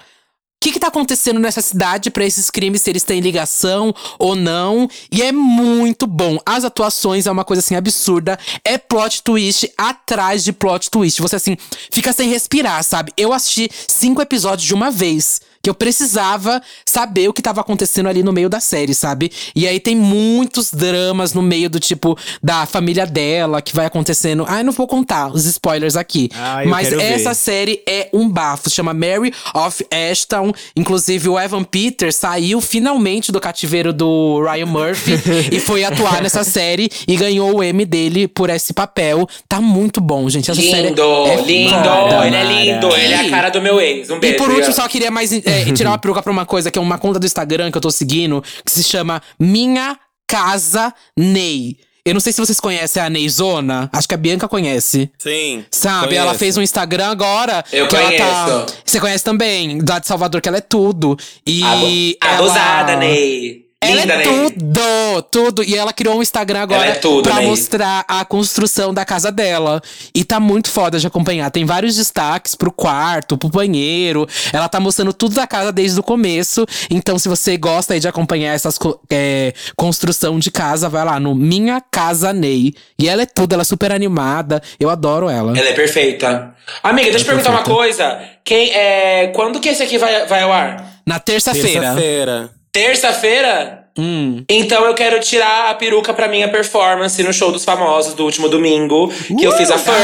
O 0.59 0.65
que, 0.67 0.71
que 0.71 0.79
tá 0.79 0.87
acontecendo 0.87 1.39
nessa 1.39 1.61
cidade 1.61 2.09
pra 2.09 2.25
esses 2.25 2.49
crimes, 2.49 2.81
se 2.81 2.89
eles 2.89 3.03
têm 3.03 3.19
ligação 3.19 3.93
ou 4.17 4.35
não? 4.35 4.89
E 5.11 5.21
é 5.21 5.31
muito 5.31 6.07
bom. 6.07 6.39
As 6.43 6.65
atuações 6.65 7.27
é 7.27 7.31
uma 7.31 7.45
coisa 7.45 7.59
assim 7.59 7.75
absurda. 7.75 8.39
É 8.65 8.75
plot 8.77 9.21
twist 9.21 9.71
atrás 9.77 10.43
de 10.43 10.51
plot 10.51 10.89
twist. 10.89 11.21
Você 11.21 11.35
assim, 11.35 11.57
fica 11.91 12.11
sem 12.11 12.29
respirar, 12.29 12.83
sabe? 12.83 13.13
Eu 13.15 13.33
assisti 13.33 13.69
cinco 13.87 14.19
episódios 14.19 14.67
de 14.67 14.73
uma 14.73 14.89
vez. 14.89 15.41
Que 15.67 15.69
eu 15.69 15.75
precisava 15.75 16.61
saber 16.85 17.27
o 17.27 17.33
que 17.33 17.41
tava 17.41 17.59
acontecendo 17.59 18.07
ali 18.07 18.23
no 18.23 18.31
meio 18.31 18.47
da 18.47 18.61
série, 18.61 18.93
sabe? 18.93 19.29
E 19.53 19.67
aí 19.67 19.81
tem 19.81 19.97
muitos 19.97 20.71
dramas 20.71 21.33
no 21.33 21.41
meio 21.41 21.69
do 21.69 21.77
tipo 21.77 22.17
da 22.41 22.65
família 22.65 23.05
dela 23.05 23.61
que 23.61 23.75
vai 23.75 23.85
acontecendo. 23.85 24.45
Ah, 24.47 24.59
eu 24.59 24.63
não 24.63 24.71
vou 24.71 24.87
contar 24.87 25.27
os 25.29 25.43
spoilers 25.45 25.97
aqui. 25.97 26.29
Ah, 26.33 26.63
eu 26.63 26.69
mas 26.69 26.87
quero 26.87 27.01
ver. 27.01 27.11
essa 27.11 27.33
série 27.33 27.81
é 27.85 28.07
um 28.13 28.29
bafo. 28.29 28.69
Se 28.69 28.75
chama 28.77 28.93
Mary 28.93 29.33
of 29.53 29.85
Ashton. 29.91 30.53
Inclusive, 30.73 31.27
o 31.27 31.37
Evan 31.37 31.65
Peters 31.65 32.15
saiu 32.15 32.61
finalmente 32.61 33.29
do 33.29 33.41
cativeiro 33.41 33.91
do 33.91 34.41
Ryan 34.49 34.67
Murphy 34.67 35.19
e 35.51 35.59
foi 35.59 35.83
atuar 35.83 36.21
nessa 36.21 36.45
série 36.45 36.89
e 37.05 37.17
ganhou 37.17 37.57
o 37.57 37.61
M 37.61 37.83
dele 37.83 38.25
por 38.25 38.49
esse 38.49 38.71
papel. 38.71 39.27
Tá 39.49 39.59
muito 39.59 39.99
bom, 39.99 40.29
gente. 40.29 40.49
Essa 40.49 40.61
série 40.61 40.87
Lindo, 40.89 41.01
é 41.27 41.35
lindo. 41.41 41.71
foda. 41.73 42.25
Ele 42.25 42.35
é 42.37 42.43
lindo. 42.45 42.87
Ele 42.95 43.13
é 43.13 43.19
a 43.27 43.29
cara 43.29 43.49
do 43.49 43.61
meu 43.61 43.81
ex. 43.81 44.09
Um 44.09 44.15
E 44.15 44.19
beijo. 44.19 44.37
por 44.37 44.49
último, 44.49 44.73
só 44.73 44.87
queria 44.87 45.11
mais 45.11 45.33
é, 45.33 45.56
tirar 45.73 45.91
uma 45.91 45.97
peruca 45.99 46.21
pra 46.21 46.31
uma 46.31 46.45
coisa, 46.45 46.69
que 46.71 46.79
é 46.79 46.81
uma 46.81 46.97
conta 46.97 47.19
do 47.19 47.25
Instagram 47.25 47.71
que 47.71 47.77
eu 47.77 47.81
tô 47.81 47.91
seguindo, 47.91 48.43
que 48.65 48.71
se 48.71 48.83
chama 48.83 49.21
Minha 49.39 49.97
Casa 50.27 50.93
Ney. 51.17 51.77
Eu 52.05 52.13
não 52.13 52.21
sei 52.21 52.31
se 52.31 52.39
vocês 52.39 52.57
conhecem 52.59 53.03
a 53.03 53.09
Neizona. 53.09 53.89
Acho 53.91 54.07
que 54.07 54.13
a 54.13 54.17
Bianca 54.17 54.47
conhece. 54.47 55.11
Sim. 55.17 55.65
Sabe? 55.69 56.15
Ela 56.15 56.27
conheço. 56.27 56.39
fez 56.39 56.55
um 56.57 56.61
Instagram 56.61 57.07
agora. 57.09 57.65
Eu 57.69 57.85
que 57.89 57.95
ela 57.97 58.11
tá- 58.13 58.45
conheço. 58.45 58.75
Você 58.85 58.99
conhece 59.01 59.23
também, 59.25 59.79
lá 59.85 59.99
de 59.99 60.07
Salvador, 60.07 60.39
que 60.39 60.47
ela 60.47 60.57
é 60.57 60.61
tudo. 60.61 61.17
E. 61.45 61.61
Abu- 61.63 62.17
ela- 62.23 62.37
Abusada, 62.37 62.95
Ney. 62.95 63.66
Ela 63.79 64.01
Linda, 64.01 64.13
é 64.15 64.17
Ney. 64.17 64.25
tudo, 64.25 65.21
tudo. 65.31 65.63
E 65.63 65.75
ela 65.75 65.93
criou 65.93 66.17
um 66.17 66.21
Instagram 66.23 66.61
agora 66.61 66.83
Ela 66.83 66.95
é 66.95 66.99
tudo, 66.99 67.29
pra 67.29 67.35
Ney. 67.35 67.45
mostrar 67.45 68.03
a 68.07 68.25
construção 68.25 68.91
da 68.91 69.05
casa 69.05 69.31
dela. 69.31 69.79
E 70.15 70.23
tá 70.23 70.39
muito 70.39 70.71
foda 70.71 70.97
de 70.99 71.05
acompanhar. 71.05 71.51
Tem 71.51 71.63
vários 71.63 71.95
destaques 71.95 72.55
pro 72.55 72.71
quarto, 72.71 73.37
pro 73.37 73.49
banheiro. 73.49 74.27
Ela 74.51 74.67
tá 74.67 74.79
mostrando 74.79 75.13
tudo 75.13 75.35
da 75.35 75.45
casa 75.45 75.71
desde 75.71 75.99
o 75.99 76.03
começo. 76.03 76.65
Então, 76.89 77.19
se 77.19 77.29
você 77.29 77.55
gosta 77.55 77.93
aí 77.93 77.99
de 77.99 78.07
acompanhar 78.07 78.55
essas 78.55 78.79
é, 79.11 79.53
construção 79.75 80.39
de 80.39 80.49
casa, 80.49 80.89
vai 80.89 81.05
lá 81.05 81.19
no 81.19 81.35
Minha 81.35 81.79
Casa 81.79 82.33
Ney. 82.33 82.73
E 82.97 83.07
ela 83.07 83.21
é 83.21 83.27
tudo, 83.27 83.53
ela 83.53 83.61
é 83.61 83.65
super 83.65 83.91
animada. 83.91 84.59
Eu 84.79 84.89
adoro 84.89 85.29
ela. 85.29 85.55
Ela 85.55 85.69
é 85.69 85.73
perfeita. 85.73 86.55
Amiga, 86.81 87.11
deixa 87.11 87.25
eu 87.25 87.29
perguntar 87.29 87.51
uma 87.51 87.63
coisa. 87.63 88.19
Quem, 88.43 88.71
é, 88.71 89.27
quando 89.35 89.59
que 89.59 89.69
esse 89.69 89.83
aqui 89.83 89.99
vai, 89.99 90.25
vai 90.25 90.41
ao 90.41 90.51
ar? 90.51 90.93
Na 91.05 91.19
terça-feira. 91.19 91.81
Terça-feira. 91.81 92.56
Terça-feira? 92.77 93.85
Hum. 93.97 94.43
Então 94.47 94.85
eu 94.85 94.93
quero 94.93 95.19
tirar 95.19 95.71
a 95.71 95.73
peruca 95.73 96.13
pra 96.13 96.27
minha 96.27 96.47
performance 96.47 97.23
no 97.23 97.33
show 97.33 97.51
dos 97.51 97.65
famosos 97.65 98.13
do 98.13 98.23
último 98.23 98.47
domingo, 98.47 99.11
que 99.35 99.43
eu 99.43 99.51
fiz 99.53 99.71
a 99.71 99.79
Ferg. 99.79 99.97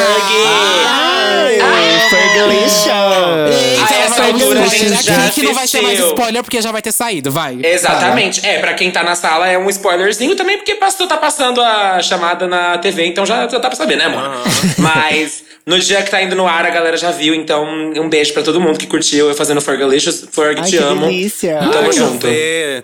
Fergalicious! 2.09 2.89
A 2.89 3.83
Então, 3.83 3.97
essa 4.01 4.15
vai 4.15 4.31
altura 4.31 4.61
a 4.61 4.63
spoiler 4.63 4.89
gente 4.89 5.05
já 5.05 5.25
aqui, 5.25 5.33
que 5.33 5.43
não 5.43 5.53
vai 5.53 5.67
ser 5.67 5.81
mais 5.81 5.99
spoiler, 5.99 6.41
porque 6.41 6.61
já 6.63 6.71
vai 6.71 6.81
ter 6.81 6.91
saído, 6.91 7.31
vai. 7.31 7.59
Exatamente. 7.61 8.43
É, 8.43 8.57
pra 8.57 8.73
quem 8.73 8.89
tá 8.89 9.03
na 9.03 9.13
sala 9.13 9.47
é 9.47 9.55
um 9.55 9.69
spoilerzinho 9.69 10.35
também, 10.35 10.57
porque 10.57 10.73
passou, 10.73 11.05
tá 11.05 11.17
passando 11.17 11.61
a 11.61 12.01
chamada 12.01 12.47
na 12.47 12.79
TV, 12.79 13.05
então 13.05 13.23
já, 13.23 13.47
já 13.47 13.59
dá 13.59 13.67
pra 13.67 13.75
saber, 13.75 13.97
né, 13.97 14.05
amor? 14.05 14.31
Mas 14.79 15.43
no 15.65 15.79
dia 15.79 16.01
que 16.01 16.11
tá 16.11 16.21
indo 16.21 16.35
no 16.35 16.45
ar, 16.45 16.65
a 16.65 16.69
galera 16.69 16.97
já 16.97 17.09
viu, 17.11 17.33
então 17.33 17.65
um 17.95 18.09
beijo 18.09 18.33
pra 18.33 18.43
todo 18.43 18.59
mundo 18.59 18.77
que 18.77 18.85
curtiu 18.85 19.29
eu 19.29 19.35
fazendo 19.35 19.61
Fergalicious. 19.61 20.25
Ferg, 20.31 20.59
Ai, 20.59 20.65
te 20.65 20.71
que 20.77 20.83
amo. 20.83 21.05
delícia. 21.05 21.57
Tamo 21.59 21.87
Ai, 21.87 21.91
junto. 21.93 22.27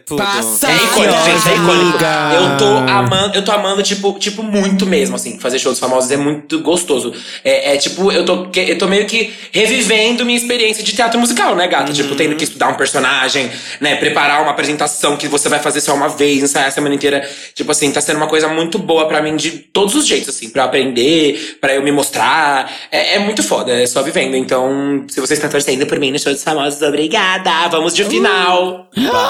tudo. 0.06 0.18
Passa! 0.18 0.68
É 0.72 0.76
icônico, 0.76 1.23
gente, 1.26 1.49
é 1.49 1.56
icônico. 1.56 2.06
amiga. 2.06 2.35
Eu 2.35 2.57
tô 2.57 2.65
amando, 2.91 3.35
eu 3.35 3.43
tô 3.43 3.51
amando, 3.51 3.84
tipo, 3.84 4.14
tipo, 4.19 4.41
muito 4.43 4.85
mesmo, 4.85 5.15
assim. 5.15 5.39
Fazer 5.39 5.60
shows 5.60 5.77
famosos 5.77 6.10
é 6.11 6.18
muito 6.18 6.60
gostoso. 6.60 7.14
É, 7.43 7.73
é, 7.73 7.77
tipo, 7.77 8.11
eu 8.11 8.23
tô, 8.23 8.47
eu 8.56 8.77
tô 8.77 8.88
meio 8.88 9.06
que 9.06 9.34
revivendo 9.51 10.26
minha 10.26 10.38
experiência 10.38 10.84
de 10.84 10.93
teatro 10.93 11.19
musical, 11.19 11.56
né, 11.56 11.68
gata? 11.68 11.91
Tipo, 11.91 12.15
tendo 12.15 12.35
que 12.35 12.43
estudar 12.45 12.69
um 12.69 12.76
personagem, 12.76 13.51
né? 13.81 13.95
Preparar 13.97 14.41
uma 14.41 14.51
apresentação 14.51 15.18
que 15.18 15.27
você 15.27 15.49
vai 15.49 15.60
fazer 15.60 15.81
só 15.81 15.93
uma 15.93 16.07
vez, 16.07 16.43
ensaiar 16.43 16.68
a 16.68 16.72
semana 16.72 16.95
inteira. 16.95 17.30
Tipo 17.53 17.72
assim, 17.72 17.91
tá 17.91 17.99
sendo 17.99 18.18
uma 18.18 18.27
coisa 18.27 18.47
muito 18.47 18.80
boa 18.80 19.07
pra 19.07 19.22
mim 19.22 19.35
de 19.35 19.51
todos 19.51 19.95
os 19.95 20.07
jeitos, 20.07 20.30
assim. 20.30 20.49
Pra 20.49 20.64
eu 20.64 20.65
aprender, 20.68 21.57
pra 21.60 21.73
eu 21.76 21.84
me 21.84 21.91
mostrar. 21.91 22.69
É, 22.91 23.16
é 23.16 23.20
muito 23.20 23.44
foda, 23.44 23.72
é 23.72 23.86
só 23.86 24.02
vivendo. 24.02 24.36
Então, 24.36 25.06
se 25.08 25.20
vocês 25.20 25.38
estão 25.38 25.50
torcendo 25.50 25.86
por 25.86 26.00
mim 26.00 26.12
no 26.12 26.20
show 26.20 26.32
dos 26.34 26.44
famosos, 26.44 26.82
obrigada! 26.82 27.68
Vamos 27.70 27.94
de 27.94 28.04
final! 28.04 28.88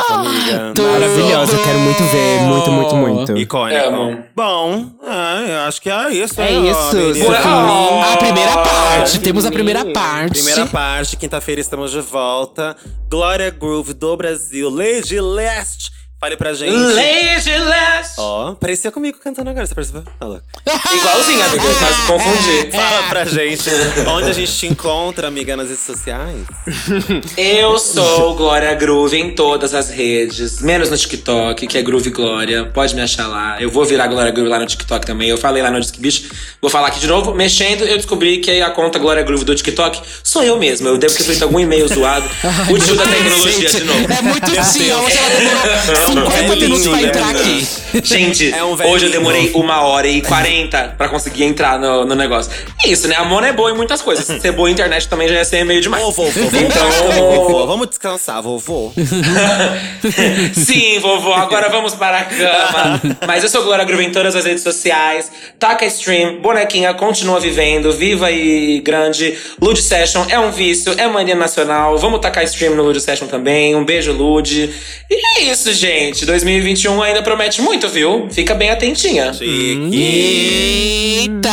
Amiga. 0.10 0.74
Maravilhosa, 0.78 1.56
eu 1.56 1.64
quero 1.64 1.80
muito 1.80 2.04
ver. 2.04 2.40
Muito, 2.42 2.72
muito, 2.72 2.96
muito. 2.96 3.38
Icônico. 3.38 3.86
Amo. 3.86 4.24
Bom, 4.36 4.86
ah, 5.06 5.44
eu 5.48 5.60
acho 5.62 5.82
que 5.82 5.90
é 5.90 6.10
isso. 6.12 6.40
É 6.42 6.52
né, 6.52 6.70
isso. 6.70 7.32
Ah, 7.32 8.14
A 8.14 8.18
primeira 8.18 8.58
parte, 8.58 9.20
temos 9.20 9.46
a 9.46 9.52
primeira 9.52 9.86
parte. 9.86 10.34
Primeira 10.34 10.66
parte, 10.66 11.18
quinta-feira 11.18 11.62
estamos 11.62 11.92
de 11.92 12.02
volta. 12.02 12.76
Glória 13.10 13.50
Groove 13.50 13.94
do 13.94 14.16
Brasil, 14.18 14.70
Lady 14.70 15.20
Leste. 15.20 15.99
Fale 16.20 16.36
pra 16.36 16.54
gente. 16.54 16.74
Lady 16.74 17.58
Last! 17.58 18.16
Ó, 18.18 18.54
parecia 18.56 18.92
comigo 18.92 19.18
cantando 19.24 19.52
agora, 19.52 19.66
você 19.66 19.74
percebeu? 19.74 20.04
Olha 20.20 20.32
lá. 20.32 20.42
Igualzinho, 20.94 21.42
amiga, 21.42 21.64
quase 21.64 22.08
confundi. 22.08 22.72
Fala 22.76 23.04
pra 23.04 23.24
gente 23.24 23.70
onde 24.06 24.30
a 24.30 24.34
gente 24.34 24.52
te 24.52 24.68
encontra, 24.68 25.30
amiga, 25.30 25.56
nas 25.56 25.70
redes 25.70 25.86
sociais. 25.86 26.46
Eu 27.38 27.80
sou 27.80 28.36
Glória 28.36 28.74
Groove 28.76 29.18
em 29.18 29.32
todas 29.34 29.74
as 29.74 29.90
redes, 29.90 30.60
menos 30.60 30.90
no 30.90 30.98
TikTok, 30.98 31.66
que 31.66 31.78
é 31.78 31.82
Groove 31.82 32.10
Glória. 32.10 32.66
Pode 32.66 32.94
me 32.96 33.02
achar 33.02 33.26
lá. 33.26 33.62
Eu 33.62 33.72
vou 33.72 33.86
virar 33.86 34.08
Glória 34.08 34.30
Groove 34.30 34.50
lá 34.50 34.60
no 34.60 34.66
TikTok 34.66 35.06
também. 35.06 35.30
Eu 35.30 35.38
falei 35.38 35.64
lá 35.64 35.72
no 35.72 35.80
Disque 35.80 36.02
Bicho. 36.02 36.30
Vou 36.62 36.70
falar 36.70 36.90
aqui 36.90 37.00
de 37.00 37.08
novo. 37.08 37.34
Mexendo, 37.34 37.86
eu 37.86 37.96
descobri 37.96 38.40
que 38.40 38.62
a 38.62 38.72
conta 38.72 39.00
Glória 39.00 39.24
Groove 39.24 39.46
do 39.46 39.56
TikTok 39.56 40.02
sou 40.22 40.44
eu 40.44 40.60
mesmo. 40.60 40.86
Eu 40.86 40.98
devo 40.98 41.16
ter 41.16 41.24
feito 41.24 41.44
algum 41.44 41.62
e-mail 41.62 41.88
zoado. 41.88 42.30
o 42.70 42.78
tio 42.78 42.96
da 42.96 43.08
tecnologia 43.08 43.70
de 43.70 43.84
novo. 43.86 44.00
É 44.12 44.22
muito 44.22 44.52
hoje 44.52 45.18
ela 45.18 45.30
demorou 45.30 46.09
50 46.14 46.56
minutos 46.56 46.88
pra 46.88 46.98
né? 46.98 47.08
entrar 47.08 47.30
aqui. 47.30 47.68
Gente, 48.04 48.52
É 48.54 48.64
um 48.64 48.74
hoje 48.90 49.06
eu 49.08 49.12
demorei 49.12 49.52
uma 49.54 49.82
hora 49.82 50.08
e 50.08 50.22
quarenta 50.22 50.94
pra 50.98 51.10
conseguir 51.10 51.44
entrar 51.44 51.80
no, 51.80 52.06
no 52.06 52.16
negócio. 52.16 52.52
Isso, 52.86 53.08
né? 53.08 53.16
A 53.18 53.24
Mona 53.26 53.48
é 53.48 53.54
boa 53.54 53.72
em 53.72 53.76
muitas 53.76 54.02
coisas. 54.02 54.26
Ser 54.42 54.52
boa 54.52 54.70
em 54.70 54.74
internet 54.74 55.08
também 55.08 55.28
já 55.28 55.36
ia 55.36 55.46
ser 55.46 55.64
meio 55.66 55.82
demais. 55.82 56.04
Vovô, 56.04 56.26
vovô, 56.26 56.58
Então- 56.58 57.22
vovô, 57.36 57.68
vamos 57.68 57.88
descansar, 57.88 58.42
vovô. 58.42 58.92
Sim, 60.54 61.00
vovô, 61.00 61.34
agora 61.34 61.70
vamos 61.70 61.94
para 61.96 62.20
a 62.20 62.24
cama. 62.26 63.02
Mas 63.28 63.44
eu 63.44 63.50
sou 63.50 63.64
Glória 63.64 63.84
Groove 63.86 64.06
em 64.06 64.12
todas 64.12 64.36
as 64.36 64.46
redes 64.46 64.64
sociais. 64.64 65.32
Taca 65.58 65.86
Stream, 65.86 66.42
bonequinha, 66.42 66.94
continua 66.94 67.40
vivendo, 67.40 67.92
viva 67.92 68.32
e 68.32 68.80
grande. 68.82 69.38
Lud 69.62 69.82
Session 69.82 70.26
é 70.30 70.40
um 70.40 70.52
vício, 70.52 70.94
é 70.98 71.08
mania 71.08 71.36
nacional. 71.36 71.98
Vamos 71.98 72.20
tacar 72.20 72.44
stream 72.46 72.76
no 72.76 72.84
Lud 72.84 73.00
Session 73.02 73.28
também. 73.28 73.76
Um 73.76 73.84
beijo, 73.84 74.12
Lud. 74.12 74.74
E 75.10 75.40
é 75.40 75.44
isso, 75.52 75.72
gente. 75.74 75.99
2021 76.26 77.02
ainda 77.02 77.22
promete 77.22 77.62
muito, 77.62 77.88
viu? 77.90 78.28
Fica 78.32 78.56
bem 78.56 78.70
atentinha. 78.70 79.32
Eita! 79.42 81.50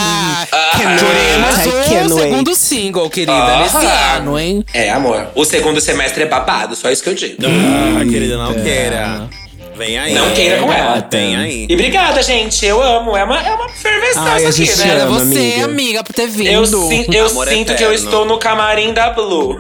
Wait, 0.77 1.93
I 1.93 2.05
um 2.05 2.09
segundo 2.18 2.55
single, 2.55 3.10
querida, 3.10 3.59
nesse 3.59 3.77
ano, 4.16 4.39
hein? 4.39 4.64
É, 4.73 4.90
amor. 4.90 5.28
O 5.35 5.44
segundo 5.44 5.81
semestre 5.81 6.23
é 6.23 6.27
babado, 6.27 6.77
só 6.77 6.90
isso 6.90 7.02
que 7.02 7.09
eu 7.09 7.14
digo. 7.14 7.36
Ah, 7.44 8.05
querida, 8.05 8.36
não 8.36 8.55
queira. 8.55 9.28
Vem 9.77 9.98
aí. 9.98 10.14
Não 10.14 10.31
queira 10.31 10.56
com 10.59 10.73
ela. 10.73 11.06
Vem 11.10 11.36
aí. 11.36 11.66
E 11.68 11.74
obrigada, 11.74 12.23
gente. 12.23 12.64
Eu 12.64 12.82
amo. 12.82 13.14
É 13.14 13.24
uma, 13.24 13.39
é 13.47 13.52
uma 13.52 13.68
fervescência 13.68 14.48
aqui, 14.48 14.52
gente 14.64 14.78
né? 14.78 14.89
Era 14.89 15.02
ama, 15.05 15.18
você, 15.18 15.39
amiga. 15.39 15.64
amiga, 15.66 16.05
por 16.05 16.14
ter 16.14 16.27
vindo. 16.28 16.48
Eu, 16.48 16.64
sin- 16.64 17.06
eu 17.12 17.28
sinto 17.28 17.74
que 17.74 17.85
eu 17.85 17.93
eterno. 17.93 17.94
estou 17.94 18.24
no 18.24 18.39
camarim 18.39 18.94
da 18.94 19.10
Blue. 19.10 19.59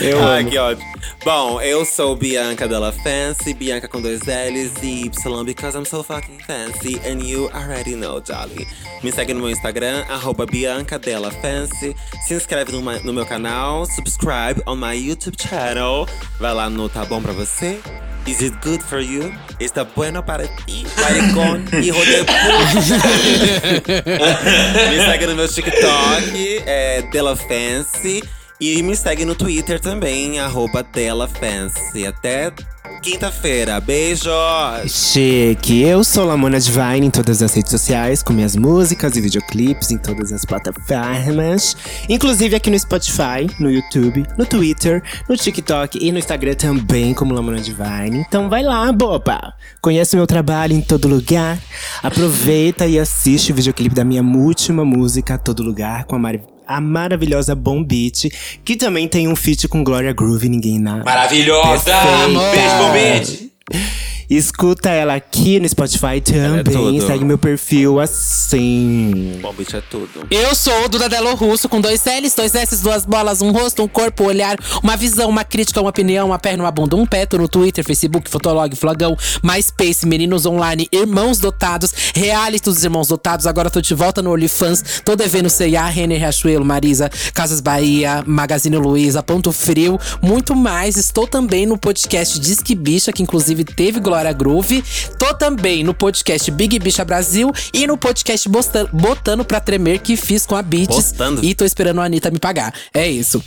Eu 0.00 0.18
Ai, 0.26 0.40
amo. 0.40 0.50
que 0.50 0.56
ótimo. 0.56 0.89
Bom, 1.22 1.60
eu 1.60 1.84
sou 1.84 2.16
Bianca 2.16 2.66
Della 2.66 2.92
Fancy, 2.92 3.52
Bianca 3.52 3.86
com 3.86 4.00
dois 4.00 4.20
L's 4.22 4.72
e 4.82 5.04
Y, 5.04 5.44
because 5.44 5.76
I'm 5.76 5.84
so 5.84 6.02
fucking 6.02 6.38
fancy, 6.46 6.98
and 7.04 7.22
you 7.22 7.50
already 7.52 7.94
know, 7.94 8.20
darling. 8.20 8.66
Me 9.02 9.12
segue 9.12 9.34
no 9.34 9.40
meu 9.40 9.50
Instagram, 9.50 10.06
arroba 10.08 10.46
Bianca 10.46 10.98
Della 10.98 11.30
Fancy. 11.30 11.94
Se 12.26 12.32
inscreve 12.32 12.72
no, 12.72 12.80
no 12.80 13.12
meu 13.12 13.26
canal, 13.26 13.84
subscribe 13.84 14.62
on 14.66 14.76
my 14.76 14.94
YouTube 14.94 15.36
channel. 15.36 16.06
Vai 16.38 16.54
lá 16.54 16.70
no 16.70 16.88
Tá 16.88 17.04
Bom 17.04 17.20
Pra 17.20 17.32
Você. 17.34 17.78
Is 18.26 18.40
it 18.40 18.56
good 18.62 18.82
for 18.82 19.00
you? 19.00 19.30
Está 19.58 19.84
bueno 19.84 20.22
para 20.24 20.48
ti, 20.48 20.86
maricón, 20.98 21.66
hijo 21.84 22.02
de 22.02 22.24
puta. 22.24 23.10
me 24.90 25.04
segue 25.04 25.26
no 25.26 25.36
meu 25.36 25.48
TikTok, 25.48 26.62
é 26.64 27.02
Della 27.12 27.36
Fancy. 27.36 28.22
E 28.60 28.82
me 28.82 28.94
segue 28.94 29.24
no 29.24 29.34
Twitter 29.34 29.80
também, 29.80 30.38
arroba 30.38 30.82
Della 30.82 31.26
Fancy. 31.26 32.06
Até 32.06 32.52
quinta-feira. 33.00 33.80
Beijos! 33.80 34.32
Chique, 34.86 35.80
eu 35.80 36.04
sou 36.04 36.26
Lamona 36.26 36.60
Divine 36.60 37.06
em 37.06 37.10
todas 37.10 37.42
as 37.42 37.54
redes 37.54 37.70
sociais, 37.70 38.22
com 38.22 38.34
minhas 38.34 38.54
músicas 38.56 39.16
e 39.16 39.20
videoclipes 39.22 39.90
em 39.90 39.96
todas 39.96 40.30
as 40.30 40.44
plataformas. 40.44 41.74
Inclusive 42.06 42.54
aqui 42.54 42.70
no 42.70 42.78
Spotify, 42.78 43.48
no 43.58 43.70
YouTube, 43.70 44.26
no 44.36 44.44
Twitter, 44.44 45.02
no 45.26 45.38
TikTok 45.38 45.98
e 45.98 46.12
no 46.12 46.18
Instagram 46.18 46.54
também, 46.54 47.14
como 47.14 47.32
Lamona 47.32 47.62
Divine. 47.62 48.18
Então 48.28 48.50
vai 48.50 48.62
lá, 48.62 48.92
boba! 48.92 49.54
Conhece 49.80 50.14
o 50.14 50.18
meu 50.18 50.26
trabalho 50.26 50.74
em 50.74 50.82
todo 50.82 51.08
lugar. 51.08 51.58
Aproveita 52.02 52.86
e 52.86 52.98
assiste 52.98 53.52
o 53.52 53.54
videoclipe 53.54 53.94
da 53.94 54.04
minha 54.04 54.22
última 54.22 54.84
música, 54.84 55.38
Todo 55.38 55.62
Lugar, 55.62 56.04
com 56.04 56.14
a 56.14 56.18
Mari. 56.18 56.42
A 56.70 56.80
maravilhosa 56.80 57.52
Bom 57.52 57.82
Beat, 57.82 58.30
que 58.64 58.76
também 58.76 59.08
tem 59.08 59.26
um 59.26 59.34
feat 59.34 59.66
com 59.66 59.82
Gloria 59.82 60.12
Groove, 60.12 60.48
ninguém 60.48 60.78
na. 60.78 61.02
Maravilhosa! 61.02 61.90
Perfeita. 61.90 62.50
Beijo, 62.52 62.76
bom 62.78 62.92
beijo! 62.92 63.50
Escuta 64.30 64.90
ela 64.90 65.16
aqui 65.16 65.58
no 65.58 65.68
Spotify 65.68 66.18
é 66.18 66.20
também. 66.20 66.62
tudo. 66.62 67.04
segue 67.04 67.24
meu 67.24 67.36
perfil 67.36 67.98
assim. 67.98 69.40
Bom, 69.42 69.52
bicho 69.52 69.76
é 69.76 69.80
tudo. 69.80 70.24
Eu 70.30 70.54
sou 70.54 70.84
o 70.84 70.88
Duda 70.88 71.08
Delo 71.08 71.34
Russo, 71.34 71.68
com 71.68 71.80
dois 71.80 72.04
L's, 72.04 72.32
dois 72.36 72.54
S, 72.54 72.80
duas 72.80 73.04
bolas, 73.04 73.42
um 73.42 73.50
rosto, 73.50 73.82
um 73.82 73.88
corpo, 73.88 74.22
um 74.22 74.26
olhar, 74.28 74.56
uma 74.84 74.96
visão, 74.96 75.28
uma 75.28 75.42
crítica, 75.42 75.80
uma 75.80 75.90
opinião, 75.90 76.28
uma 76.28 76.38
perna, 76.38 76.62
uma 76.62 76.70
bunda, 76.70 76.94
um 76.94 77.04
pé. 77.04 77.26
Tô 77.26 77.38
no 77.38 77.48
Twitter, 77.48 77.84
Facebook, 77.84 78.30
Fotolog, 78.30 78.72
Flogão, 78.76 79.16
MySpace, 79.42 80.06
Meninos 80.06 80.46
Online, 80.46 80.86
Irmãos 80.92 81.40
Dotados, 81.40 81.92
Reality 82.14 82.66
dos 82.66 82.84
Irmãos 82.84 83.08
Dotados. 83.08 83.48
Agora 83.48 83.68
tô 83.68 83.80
de 83.80 83.94
volta 83.94 84.22
no 84.22 84.30
OnlyFans. 84.30 85.02
Tô 85.04 85.16
devendo 85.16 85.50
C&A, 85.50 85.86
Renner 85.86 86.20
Riachuelo, 86.20 86.64
Marisa, 86.64 87.10
Casas 87.34 87.60
Bahia, 87.60 88.22
Magazine 88.24 88.76
Luiza, 88.76 89.24
Ponto 89.24 89.50
Frio, 89.50 89.98
muito 90.22 90.54
mais. 90.54 90.96
Estou 90.96 91.26
também 91.26 91.66
no 91.66 91.76
podcast 91.76 92.38
Disque 92.38 92.76
Bicha, 92.76 93.10
que 93.10 93.24
inclusive 93.24 93.64
teve 93.64 93.98
Glória 93.98 94.19
Glória 94.20 94.32
Groove. 94.34 94.84
Tô 95.18 95.32
também 95.32 95.82
no 95.82 95.94
podcast 95.94 96.50
Big 96.50 96.78
Bicha 96.78 97.02
Brasil 97.04 97.50
e 97.72 97.86
no 97.86 97.96
podcast 97.96 98.46
Bosta- 98.50 98.86
Botando 98.92 99.44
Pra 99.46 99.60
Tremer 99.60 99.98
que 100.00 100.14
fiz 100.14 100.44
com 100.44 100.54
a 100.54 100.60
Beats. 100.62 101.12
Botando? 101.12 101.42
E 101.42 101.54
tô 101.54 101.64
esperando 101.64 102.02
a 102.02 102.04
Anitta 102.04 102.30
me 102.30 102.38
pagar. 102.38 102.74
É 102.92 103.08
isso. 103.08 103.42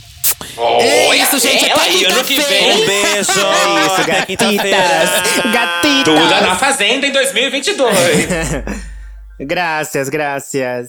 é 0.58 1.16
isso, 1.18 1.38
gente. 1.38 1.64
ela 1.64 1.80
Até 1.80 1.90
aí, 1.90 2.04
ano 2.06 2.24
que 2.24 2.34
quinta-feira. 2.34 2.74
Um 2.74 2.86
beijo! 2.86 3.30
isso, 3.86 4.00
Até 4.00 4.26
quinta-feira! 4.26 4.78
gatitas. 4.78 5.52
Gatitas. 5.52 6.04
Tudo 6.04 6.28
na 6.40 6.56
Fazenda 6.56 7.06
em 7.06 7.12
2022. 7.12 7.96
Graças, 9.46 10.08
graças. 10.08 10.88